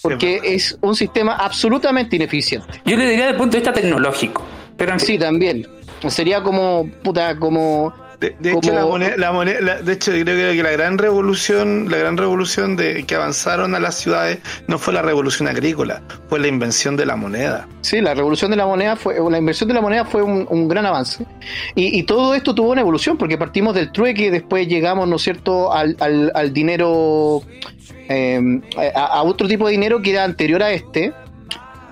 Porque 0.00 0.40
es 0.44 0.78
un 0.80 0.94
sistema 0.94 1.34
absolutamente 1.34 2.14
ineficiente. 2.16 2.80
Yo 2.84 2.96
le 2.96 3.04
diría 3.04 3.24
desde 3.26 3.30
el 3.30 3.36
punto 3.36 3.56
de 3.56 3.58
vista 3.60 3.72
tecnológico, 3.72 4.44
pero 4.76 4.92
en 4.92 5.00
fin. 5.00 5.06
Sí, 5.06 5.18
también. 5.18 5.66
Sería 6.08 6.42
como, 6.42 6.88
puta, 7.02 7.36
como... 7.36 7.92
De, 8.20 8.34
de 8.40 8.50
Como- 8.50 8.58
hecho, 8.64 8.72
la 8.74 8.84
moneda, 8.84 9.16
la 9.16 9.30
moneda- 9.32 9.60
la- 9.60 9.80
de 9.80 9.92
hecho, 9.92 10.12
yo 10.12 10.24
creo 10.24 10.52
que 10.52 10.62
la 10.64 10.72
gran 10.72 10.98
revolución, 10.98 11.88
la 11.88 11.98
gran 11.98 12.16
revolución 12.16 12.74
de 12.74 13.04
que 13.04 13.14
avanzaron 13.14 13.76
a 13.76 13.78
las 13.78 13.94
ciudades 13.94 14.38
no 14.66 14.76
fue 14.78 14.92
la 14.92 15.02
revolución 15.02 15.46
agrícola, 15.46 16.02
fue 16.28 16.40
la 16.40 16.48
invención 16.48 16.96
de 16.96 17.06
la 17.06 17.14
moneda. 17.14 17.68
Sí, 17.80 18.00
la 18.00 18.14
revolución 18.14 18.50
de 18.50 18.56
la 18.56 18.66
moneda 18.66 18.96
fue, 18.96 19.14
la 19.30 19.38
inversión 19.38 19.68
de 19.68 19.74
la 19.74 19.80
moneda 19.80 20.04
fue 20.04 20.22
un, 20.22 20.48
un 20.50 20.66
gran 20.66 20.84
avance. 20.84 21.24
Y, 21.76 21.96
y 21.96 22.02
todo 22.02 22.34
esto 22.34 22.56
tuvo 22.56 22.72
una 22.72 22.80
evolución, 22.80 23.16
porque 23.16 23.38
partimos 23.38 23.72
del 23.76 23.92
trueque, 23.92 24.32
después 24.32 24.66
llegamos, 24.66 25.06
¿no 25.06 25.14
es 25.14 25.22
cierto?, 25.22 25.72
al, 25.72 25.96
al, 26.00 26.32
al 26.34 26.52
dinero, 26.52 27.42
eh, 28.08 28.40
a, 28.96 29.04
a 29.18 29.22
otro 29.22 29.46
tipo 29.46 29.66
de 29.66 29.72
dinero 29.72 30.02
que 30.02 30.10
era 30.10 30.24
anterior 30.24 30.60
a 30.64 30.72
este, 30.72 31.12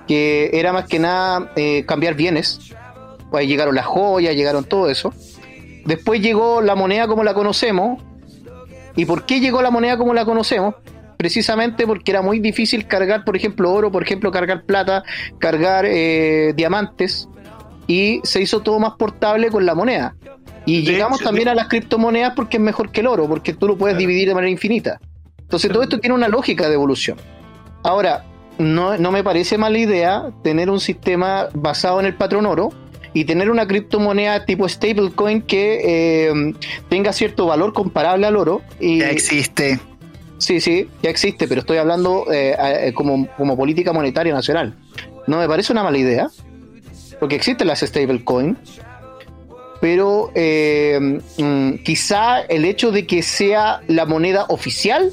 que 0.09 0.49
era 0.51 0.73
más 0.73 0.87
que 0.89 0.99
nada 0.99 1.53
eh, 1.55 1.85
cambiar 1.87 2.15
bienes. 2.15 2.59
Pues 3.31 3.41
ahí 3.41 3.47
llegaron 3.47 3.75
las 3.75 3.85
joyas, 3.85 4.35
llegaron 4.35 4.65
todo 4.65 4.89
eso. 4.89 5.13
Después 5.87 6.21
llegó 6.21 6.61
la 6.61 6.75
moneda 6.75 7.07
como 7.07 7.23
la 7.23 7.33
conocemos. 7.33 8.03
¿Y 8.95 9.05
por 9.05 9.25
qué 9.25 9.39
llegó 9.39 9.61
la 9.61 9.71
moneda 9.71 9.97
como 9.97 10.13
la 10.13 10.25
conocemos? 10.25 10.75
Precisamente 11.17 11.87
porque 11.87 12.11
era 12.11 12.21
muy 12.21 12.39
difícil 12.39 12.85
cargar, 12.87 13.23
por 13.25 13.35
ejemplo, 13.35 13.71
oro, 13.73 13.91
por 13.91 14.03
ejemplo, 14.03 14.29
cargar 14.31 14.63
plata, 14.65 15.03
cargar 15.39 15.85
eh, 15.87 16.53
diamantes. 16.55 17.27
Y 17.87 18.19
se 18.23 18.41
hizo 18.41 18.59
todo 18.61 18.79
más 18.79 18.93
portable 18.99 19.49
con 19.49 19.65
la 19.65 19.73
moneda. 19.73 20.15
Y 20.65 20.83
De 20.85 20.91
llegamos 20.91 21.19
hecho, 21.21 21.29
también 21.29 21.45
de- 21.45 21.51
a 21.51 21.55
las 21.55 21.67
criptomonedas 21.69 22.33
porque 22.35 22.57
es 22.57 22.63
mejor 22.63 22.91
que 22.91 22.99
el 22.99 23.07
oro, 23.07 23.27
porque 23.27 23.53
tú 23.53 23.67
lo 23.67 23.77
puedes 23.77 23.97
dividir 23.97 24.27
de 24.27 24.35
manera 24.35 24.51
infinita. 24.51 24.99
Entonces 25.39 25.71
todo 25.71 25.81
esto 25.83 25.99
tiene 25.99 26.13
una 26.13 26.27
lógica 26.27 26.67
de 26.67 26.73
evolución. 26.73 27.17
Ahora, 27.83 28.25
no, 28.57 28.97
no 28.97 29.11
me 29.13 29.23
parece 29.23 29.57
mala 29.57 29.77
idea 29.77 30.29
tener 30.43 30.69
un 30.69 30.81
sistema 30.81 31.47
basado 31.53 32.01
en 32.01 32.07
el 32.07 32.15
patrón 32.15 32.45
oro 32.45 32.71
y 33.17 33.25
tener 33.25 33.49
una 33.49 33.65
criptomoneda 33.65 34.45
tipo 34.45 34.69
stablecoin 34.69 35.41
que 35.41 35.81
eh, 35.83 36.53
tenga 36.87 37.11
cierto 37.13 37.47
valor 37.47 37.73
comparable 37.73 38.27
al 38.27 38.35
oro. 38.35 38.61
Y, 38.79 38.99
Ya 38.99 39.09
existe. 39.09 39.79
Sí, 40.37 40.61
sí, 40.61 40.87
ya 41.01 41.09
existe, 41.09 41.47
pero 41.47 41.61
estoy 41.61 41.77
hablando 41.77 42.31
eh, 42.31 42.55
eh, 42.59 42.93
como, 42.93 43.27
como 43.37 43.57
política 43.57 43.91
monetaria 43.91 44.35
nacional. 44.35 44.75
No 45.25 45.39
me 45.39 45.47
parece 45.47 45.71
una 45.73 45.81
mala 45.81 45.97
idea, 45.97 46.27
porque 47.19 47.35
existen 47.35 47.65
las 47.65 47.79
stablecoin, 47.79 48.55
pero 49.81 50.31
eh, 50.35 51.19
mm, 51.39 51.83
quizá 51.83 52.41
el 52.41 52.65
hecho 52.65 52.91
de 52.91 53.07
que 53.07 53.23
sea 53.23 53.81
la 53.87 54.05
moneda 54.05 54.45
oficial 54.49 55.11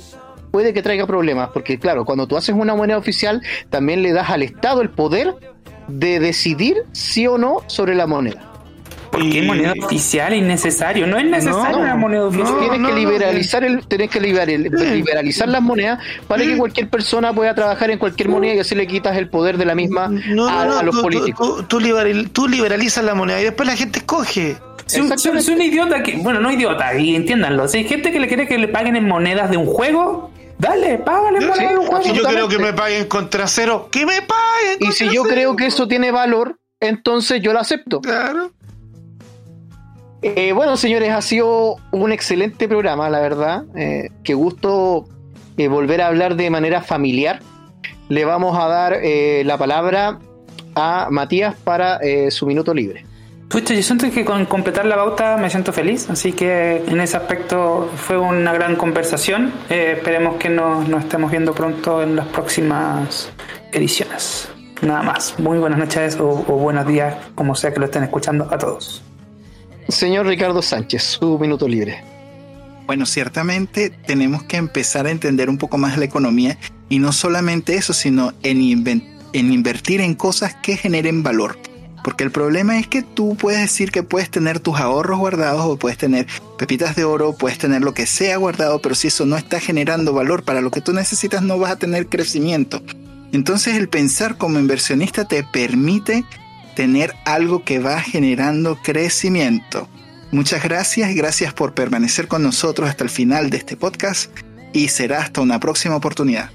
puede 0.51 0.75
que 0.75 0.83
traiga 0.83 1.07
problemas, 1.07 1.49
porque 1.55 1.79
claro, 1.79 2.05
cuando 2.05 2.27
tú 2.27 2.37
haces 2.37 2.55
una 2.55 2.75
moneda 2.75 2.99
oficial, 2.99 3.41
también 3.71 4.03
le 4.03 4.13
das 4.13 4.29
al 4.29 4.43
Estado 4.43 4.83
el 4.83 4.91
poder 4.91 5.54
de 5.89 6.21
decidir 6.21 6.77
sí 6.93 7.27
o 7.27 7.39
no 7.39 7.59
sobre 7.67 7.95
la 7.95 8.07
moneda. 8.07 8.51
¿Por 9.11 9.31
qué 9.31 9.43
moneda 9.43 9.75
oficial 9.81 10.33
es 10.33 10.41
innecesario? 10.41 11.07
No 11.07 11.17
es 11.17 11.25
necesario 11.25 11.77
No, 11.77 11.83
una 11.85 11.95
moneda 11.95 12.25
oficial. 12.25 12.51
no, 12.53 12.59
tienes 12.59 12.81
no, 12.81 12.89
que 12.89 12.95
no, 12.95 12.99
liberalizar 12.99 13.63
el, 13.63 13.87
tienes 13.87 14.11
que 14.11 14.21
liberar- 14.21 14.49
liberalizar 14.59 15.49
las 15.49 15.63
monedas 15.63 16.01
para 16.27 16.43
que 16.43 16.57
cualquier 16.57 16.89
persona 16.89 17.33
pueda 17.33 17.55
trabajar 17.55 17.91
en 17.93 17.99
cualquier 17.99 18.29
moneda 18.29 18.55
y 18.55 18.59
así 18.59 18.75
le 18.75 18.89
quitas 18.89 19.17
el 19.17 19.29
poder 19.29 19.57
de 19.57 19.67
la 19.67 19.77
misma 19.77 20.09
No, 20.09 20.49
a, 20.49 20.65
no, 20.65 20.73
no, 20.73 20.79
a 20.79 20.83
los 20.83 20.97
tú, 20.97 21.03
políticos. 21.03 21.57
Tú, 21.59 21.63
tú 21.65 21.81
liberal- 21.81 22.29
tú 22.33 22.49
liberalizas 22.49 23.05
la 23.05 23.15
moneda 23.15 23.41
y 23.41 23.45
después 23.45 23.69
la 23.69 23.77
gente 23.77 24.01
escoge. 24.01 24.57
Un- 24.99 25.17
si 25.17 25.51
un 25.53 25.63
idiota 25.63 26.03
que, 26.03 26.17
bueno, 26.17 26.41
no 26.41 26.51
idiota, 26.51 26.95
y 26.99 27.15
entiéndanlo, 27.15 27.69
si 27.69 27.79
hay 27.79 27.85
gente 27.85 28.11
que 28.11 28.19
le 28.19 28.27
quiere 28.27 28.49
que 28.49 28.59
le 28.59 28.67
paguen 28.69 28.97
en 28.97 29.07
monedas 29.07 29.49
de 29.49 29.57
un 29.57 29.67
juego, 29.67 30.33
dale, 30.59 30.99
págale 30.99 31.41
monedas 31.41 31.59
de 31.59 31.79
un 31.79 31.87
juego. 31.87 32.05
si 32.05 32.13
yo 32.13 32.25
creo 32.25 32.49
que 32.49 32.59
me 32.59 32.73
paguen 32.73 33.07
con 33.07 33.31
trasero, 33.31 33.89
que 33.91 34.07
me 34.07 34.23
paguen. 34.23 34.79
Y 34.81 34.93
si 34.93 35.09
yo 35.11 35.25
creo 35.25 35.57
que 35.57 35.67
eso 35.67 35.89
tiene 35.89 36.11
valor, 36.11 36.59
entonces 36.81 37.41
yo 37.43 37.53
lo 37.53 37.61
acepto. 37.61 38.01
Claro. 38.01 38.53
Eh, 40.23 40.53
bueno, 40.53 40.77
señores, 40.77 41.11
ha 41.11 41.21
sido 41.21 41.77
un 41.91 42.13
excelente 42.13 42.67
programa, 42.67 43.11
la 43.11 43.21
verdad. 43.21 43.65
Eh, 43.77 44.11
qué 44.23 44.33
gusto 44.33 45.07
eh, 45.57 45.69
volver 45.69 46.01
a 46.01 46.09
hablar 46.09 46.37
de 46.37 46.51
manera 46.51 46.83
familiar. 46.83 47.41
Le 48.09 48.25
vamos 48.25 48.59
a 48.59 48.67
dar 48.67 48.99
eh, 49.03 49.43
la 49.45 49.57
palabra 49.57 50.19
a 50.75 51.09
Matías 51.11 51.55
para 51.55 51.99
eh, 51.99 52.31
su 52.31 52.47
minuto 52.47 52.75
libre. 52.75 53.05
Pucha, 53.49 53.73
yo 53.75 53.83
siento 53.83 54.11
que 54.11 54.25
con 54.25 54.47
completar 54.47 54.85
la 54.87 54.97
bauta 54.97 55.37
me 55.37 55.49
siento 55.49 55.73
feliz, 55.73 56.11
así 56.11 56.33
que 56.33 56.83
en 56.89 57.01
ese 57.01 57.17
aspecto 57.17 57.91
fue 57.97 58.19
una 58.19 58.53
gran 58.53 58.75
conversación. 58.75 59.53
Eh, 59.71 59.95
esperemos 59.97 60.37
que 60.37 60.49
nos, 60.49 60.89
nos 60.89 61.05
estemos 61.05 61.31
viendo 61.31 61.55
pronto 61.55 62.03
en 62.03 62.17
las 62.17 62.27
próximas 62.29 63.31
ediciones. 63.73 64.49
Nada 64.83 65.03
más. 65.03 65.39
Muy 65.39 65.59
buenas 65.59 65.79
noches 65.79 66.17
o, 66.19 66.31
o 66.31 66.57
buenos 66.59 66.87
días, 66.87 67.15
como 67.37 67.55
sea 67.55 67.73
que 67.73 67.79
lo 67.79 67.87
estén 67.87 68.03
escuchando 68.03 68.49
a 68.51 68.59
todos. 68.59 69.03
Señor 69.89 70.27
Ricardo 70.27 70.61
Sánchez, 70.61 71.03
su 71.05 71.39
minuto 71.39 71.69
libre. 71.69 72.03
Bueno, 72.87 73.07
ciertamente 73.07 73.91
tenemos 73.91 74.43
que 74.43 74.57
empezar 74.57 75.07
a 75.07 75.11
entender 75.11 75.49
un 75.49 75.59
poco 75.59 75.79
más 75.79 75.97
la 75.97 76.05
economía 76.07 76.59
y 76.89 76.99
no 76.99 77.13
solamente 77.13 77.77
eso, 77.77 77.93
sino 77.93 78.33
en, 78.43 78.59
inven- 78.61 79.07
en 79.33 79.53
invertir 79.53 80.01
en 80.01 80.15
cosas 80.15 80.55
que 80.57 80.77
generen 80.77 81.23
valor. 81.23 81.57
Porque 82.05 82.23
el 82.23 82.31
problema 82.31 82.79
es 82.79 82.87
que 82.87 83.01
tú 83.01 83.35
puedes 83.35 83.63
decir 83.63 83.91
que 83.91 84.03
puedes 84.03 84.31
tener 84.31 84.61
tus 84.61 84.79
ahorros 84.79 85.19
guardados 85.19 85.65
o 85.65 85.79
puedes 85.79 85.97
tener 85.97 86.27
pepitas 86.59 86.95
de 86.97 87.05
oro, 87.05 87.33
puedes 87.33 87.57
tener 87.57 87.81
lo 87.81 87.95
que 87.95 88.05
sea 88.05 88.37
guardado, 88.37 88.83
pero 88.83 88.95
si 88.95 89.09
eso 89.09 89.25
no 89.25 89.39
está 89.39 89.59
generando 89.59 90.13
valor 90.13 90.43
para 90.43 90.61
lo 90.61 90.71
que 90.71 90.83
tú 90.83 90.93
necesitas, 90.93 91.41
no 91.41 91.59
vas 91.59 91.73
a 91.73 91.77
tener 91.77 92.09
crecimiento. 92.09 92.83
Entonces 93.33 93.77
el 93.77 93.89
pensar 93.89 94.37
como 94.37 94.59
inversionista 94.59 95.25
te 95.25 95.45
permite 95.45 96.25
tener 96.77 97.15
algo 97.25 97.65
que 97.65 97.79
va 97.79 97.99
generando 98.03 98.79
crecimiento. 98.83 99.89
Muchas 100.31 100.63
gracias 100.63 101.11
y 101.11 101.15
gracias 101.15 101.55
por 101.55 101.73
permanecer 101.73 102.29
con 102.29 102.43
nosotros 102.43 102.91
hasta 102.91 103.05
el 103.05 103.11
final 103.11 103.49
de 103.49 103.57
este 103.57 103.79
podcast 103.79 104.31
y 104.75 104.89
será 104.89 105.23
hasta 105.23 105.41
una 105.41 105.59
próxima 105.59 105.97
oportunidad. 105.97 106.51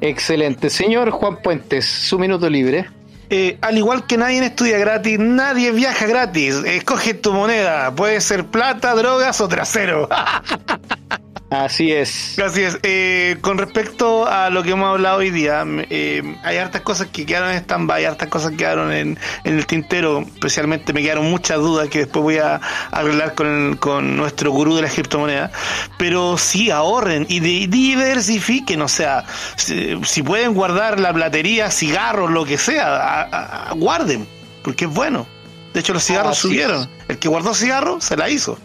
Excelente. 0.00 0.70
Señor 0.70 1.10
Juan 1.10 1.42
Puentes, 1.42 1.86
su 1.86 2.20
minuto 2.20 2.48
libre. 2.48 2.99
Eh, 3.32 3.58
al 3.62 3.78
igual 3.78 4.06
que 4.08 4.16
nadie 4.16 4.44
estudia 4.44 4.76
gratis, 4.78 5.18
nadie 5.20 5.70
viaja 5.70 6.06
gratis. 6.06 6.56
Escoge 6.66 7.14
tu 7.14 7.32
moneda. 7.32 7.94
Puede 7.94 8.20
ser 8.20 8.44
plata, 8.44 8.94
drogas 8.94 9.40
o 9.40 9.48
trasero. 9.48 10.08
Así 11.50 11.90
es. 11.92 12.38
Así 12.38 12.62
es. 12.62 12.78
Eh, 12.84 13.36
con 13.40 13.58
respecto 13.58 14.24
a 14.26 14.50
lo 14.50 14.62
que 14.62 14.70
hemos 14.70 14.88
hablado 14.88 15.18
hoy 15.18 15.30
día, 15.30 15.64
eh, 15.66 16.36
hay 16.44 16.56
hartas 16.58 16.82
cosas 16.82 17.08
que 17.08 17.26
quedaron 17.26 17.50
en 17.50 17.56
stand-by, 17.56 18.04
hartas 18.04 18.28
cosas 18.28 18.52
que 18.52 18.58
quedaron 18.58 18.92
en, 18.92 19.18
en 19.42 19.58
el 19.58 19.66
tintero. 19.66 20.20
Especialmente 20.20 20.92
me 20.92 21.02
quedaron 21.02 21.28
muchas 21.28 21.58
dudas 21.58 21.88
que 21.88 21.98
después 21.98 22.22
voy 22.22 22.36
a 22.38 22.60
arreglar 22.92 23.34
con, 23.34 23.76
con 23.78 24.16
nuestro 24.16 24.52
gurú 24.52 24.76
de 24.76 24.82
la 24.82 24.88
criptomoneda. 24.88 25.50
Pero 25.98 26.38
sí, 26.38 26.70
ahorren 26.70 27.26
y 27.28 27.40
di- 27.40 27.66
diversifiquen. 27.66 28.80
O 28.82 28.88
sea, 28.88 29.24
si, 29.56 29.98
si 30.04 30.22
pueden 30.22 30.54
guardar 30.54 31.00
la 31.00 31.12
platería, 31.12 31.70
cigarros, 31.72 32.30
lo 32.30 32.44
que 32.44 32.58
sea, 32.58 32.94
a- 32.96 33.68
a- 33.70 33.72
guarden, 33.74 34.24
porque 34.62 34.84
es 34.84 34.90
bueno. 34.92 35.26
De 35.74 35.80
hecho, 35.80 35.92
los 35.94 36.04
cigarros 36.04 36.38
subieron. 36.38 36.82
es. 36.82 36.88
El 37.08 37.18
que 37.18 37.28
guardó 37.28 37.54
cigarro 37.54 38.00
se 38.00 38.16
la 38.16 38.28
hizo. 38.30 38.56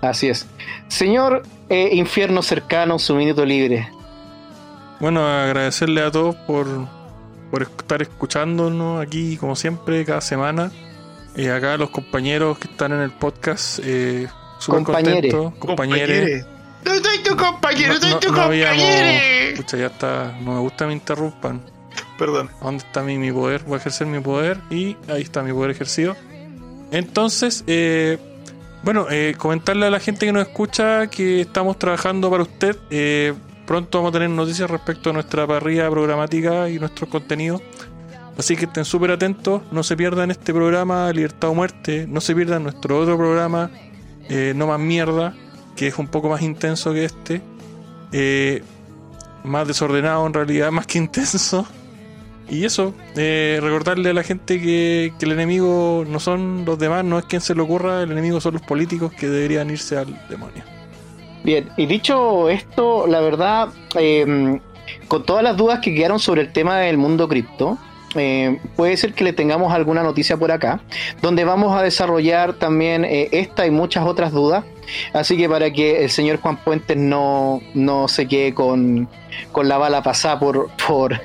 Así 0.00 0.28
es. 0.28 0.46
Señor 0.88 1.42
eh, 1.68 1.90
Infierno 1.92 2.42
Cercano, 2.42 2.98
su 2.98 3.14
minuto 3.14 3.44
libre. 3.44 3.88
Bueno, 5.00 5.26
agradecerle 5.26 6.02
a 6.02 6.10
todos 6.10 6.34
por, 6.34 6.66
por 7.50 7.62
estar 7.62 8.02
escuchándonos 8.02 9.00
aquí, 9.00 9.36
como 9.36 9.56
siempre, 9.56 10.04
cada 10.04 10.20
semana. 10.20 10.70
Eh, 11.36 11.50
acá 11.50 11.74
a 11.74 11.76
los 11.76 11.90
compañeros 11.90 12.58
que 12.58 12.68
están 12.68 12.92
en 12.92 13.00
el 13.00 13.10
podcast, 13.10 13.80
eh, 13.84 14.26
súper 14.58 14.84
contentos. 14.84 15.54
Compañeros. 15.58 16.46
No 16.84 16.94
soy 16.94 17.18
tu 17.18 17.36
compañero, 17.36 17.94
soy 18.00 18.10
tu 18.20 18.28
habíamos. 18.28 18.40
compañero. 18.40 19.56
Pucha, 19.56 19.76
ya 19.76 19.86
está. 19.86 20.38
No 20.40 20.54
me 20.54 20.60
gusta 20.60 20.84
que 20.84 20.86
me 20.86 20.92
interrumpan. 20.94 21.60
Perdón. 22.16 22.48
¿Dónde 22.62 22.84
está 22.84 23.02
mi, 23.02 23.18
mi 23.18 23.32
poder? 23.32 23.64
Voy 23.64 23.74
a 23.74 23.76
ejercer 23.78 24.06
mi 24.06 24.20
poder 24.20 24.58
y 24.70 24.96
ahí 25.08 25.22
está 25.22 25.42
mi 25.42 25.52
poder 25.52 25.72
ejercido. 25.72 26.16
Entonces, 26.90 27.64
eh, 27.66 28.18
bueno, 28.86 29.08
eh, 29.10 29.34
comentarle 29.36 29.86
a 29.86 29.90
la 29.90 29.98
gente 29.98 30.26
que 30.26 30.32
nos 30.32 30.46
escucha 30.46 31.08
que 31.08 31.40
estamos 31.40 31.76
trabajando 31.76 32.30
para 32.30 32.44
usted. 32.44 32.76
Eh, 32.90 33.34
pronto 33.66 33.98
vamos 33.98 34.10
a 34.10 34.12
tener 34.12 34.30
noticias 34.30 34.70
respecto 34.70 35.10
a 35.10 35.12
nuestra 35.12 35.44
parrilla 35.44 35.90
programática 35.90 36.70
y 36.70 36.78
nuestros 36.78 37.10
contenidos. 37.10 37.62
Así 38.38 38.54
que 38.54 38.66
estén 38.66 38.84
súper 38.84 39.10
atentos, 39.10 39.62
no 39.72 39.82
se 39.82 39.96
pierdan 39.96 40.30
este 40.30 40.54
programa 40.54 41.12
Libertad 41.12 41.50
o 41.50 41.54
Muerte, 41.54 42.06
no 42.08 42.20
se 42.20 42.32
pierdan 42.32 42.62
nuestro 42.62 43.00
otro 43.00 43.16
programa 43.18 43.72
eh, 44.28 44.52
No 44.54 44.68
Más 44.68 44.78
Mierda, 44.78 45.34
que 45.74 45.88
es 45.88 45.98
un 45.98 46.06
poco 46.06 46.28
más 46.28 46.42
intenso 46.42 46.92
que 46.92 47.06
este, 47.06 47.42
eh, 48.12 48.62
más 49.42 49.66
desordenado 49.66 50.24
en 50.28 50.32
realidad, 50.32 50.70
más 50.70 50.86
que 50.86 50.98
intenso. 50.98 51.66
Y 52.48 52.64
eso, 52.64 52.94
eh, 53.16 53.58
recordarle 53.60 54.10
a 54.10 54.12
la 54.12 54.22
gente 54.22 54.60
que, 54.60 55.12
que 55.18 55.24
el 55.24 55.32
enemigo 55.32 56.04
no 56.06 56.20
son 56.20 56.64
los 56.64 56.78
demás, 56.78 57.04
no 57.04 57.18
es 57.18 57.24
quien 57.24 57.40
se 57.40 57.54
le 57.54 57.62
ocurra, 57.62 58.02
el 58.02 58.12
enemigo 58.12 58.40
son 58.40 58.54
los 58.54 58.62
políticos 58.62 59.12
que 59.12 59.28
deberían 59.28 59.68
irse 59.70 59.96
al 59.96 60.16
demonio. 60.28 60.62
Bien, 61.42 61.68
y 61.76 61.86
dicho 61.86 62.48
esto, 62.48 63.06
la 63.06 63.20
verdad, 63.20 63.68
eh, 63.98 64.60
con 65.08 65.24
todas 65.24 65.42
las 65.42 65.56
dudas 65.56 65.80
que 65.80 65.94
quedaron 65.94 66.18
sobre 66.18 66.42
el 66.42 66.52
tema 66.52 66.78
del 66.78 66.98
mundo 66.98 67.28
cripto, 67.28 67.78
eh, 68.16 68.58
puede 68.76 68.96
ser 68.96 69.12
que 69.12 69.24
le 69.24 69.32
tengamos 69.32 69.72
alguna 69.72 70.02
noticia 70.02 70.36
por 70.36 70.52
acá, 70.52 70.80
donde 71.22 71.44
vamos 71.44 71.76
a 71.76 71.82
desarrollar 71.82 72.54
también 72.54 73.04
eh, 73.04 73.28
esta 73.32 73.66
y 73.66 73.70
muchas 73.70 74.06
otras 74.06 74.32
dudas. 74.32 74.64
Así 75.12 75.36
que 75.36 75.48
para 75.48 75.72
que 75.72 76.04
el 76.04 76.10
señor 76.10 76.38
Juan 76.38 76.58
Puentes 76.58 76.96
no, 76.96 77.60
no 77.74 78.06
se 78.08 78.28
quede 78.28 78.54
con, 78.54 79.08
con 79.50 79.68
la 79.68 79.78
bala 79.78 80.02
pasada 80.02 80.38
por, 80.38 80.70
por, 80.86 81.20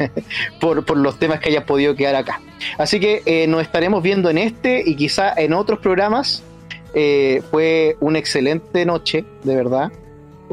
por, 0.60 0.98
los 0.98 1.20
temas 1.20 1.40
que 1.40 1.50
haya 1.50 1.66
podido 1.66 1.96
quedar 1.96 2.16
acá. 2.16 2.42
Así 2.78 3.00
que 3.00 3.22
eh, 3.26 3.48
nos 3.48 3.62
estaremos 3.62 4.02
viendo 4.02 4.30
en 4.30 4.38
este 4.38 4.82
y 4.86 4.96
quizá 4.96 5.34
en 5.36 5.54
otros 5.54 5.80
programas. 5.80 6.44
Fue 6.94 7.96
una 8.02 8.20
excelente 8.20 8.86
noche, 8.86 9.24
de 9.44 9.56
verdad. 9.56 9.94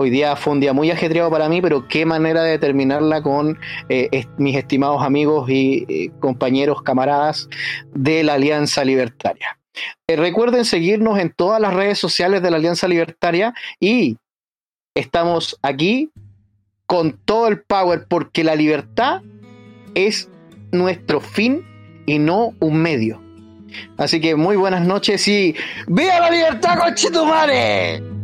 Hoy 0.00 0.10
día 0.10 0.36
fue 0.36 0.52
un 0.52 0.60
día 0.60 0.72
muy 0.72 0.92
ajetreado 0.92 1.28
para 1.28 1.48
mí, 1.48 1.60
pero 1.60 1.88
qué 1.88 2.06
manera 2.06 2.44
de 2.44 2.56
terminarla 2.60 3.20
con 3.20 3.58
eh, 3.88 4.26
mis 4.36 4.56
estimados 4.56 5.02
amigos 5.02 5.50
y 5.50 5.86
eh, 5.88 6.12
compañeros, 6.20 6.82
camaradas 6.82 7.48
de 7.96 8.22
la 8.22 8.34
Alianza 8.34 8.84
Libertaria. 8.84 9.58
Eh, 10.06 10.14
recuerden 10.14 10.64
seguirnos 10.64 11.18
en 11.18 11.32
todas 11.32 11.60
las 11.60 11.74
redes 11.74 11.98
sociales 11.98 12.42
de 12.42 12.50
la 12.52 12.58
Alianza 12.58 12.86
Libertaria 12.86 13.54
y 13.80 14.16
estamos 14.94 15.58
aquí 15.62 16.12
con 16.86 17.18
todo 17.24 17.48
el 17.48 17.62
power 17.62 18.06
porque 18.08 18.44
la 18.44 18.54
libertad 18.54 19.22
es 19.96 20.30
nuestro 20.70 21.18
fin 21.20 21.66
y 22.06 22.20
no 22.20 22.52
un 22.60 22.76
medio. 22.76 23.20
Así 23.96 24.20
que 24.20 24.36
muy 24.36 24.54
buenas 24.54 24.86
noches 24.86 25.26
y 25.26 25.56
¡Viva 25.88 26.20
la 26.20 26.30
libertad, 26.30 26.78
conchetumare! 26.78 28.17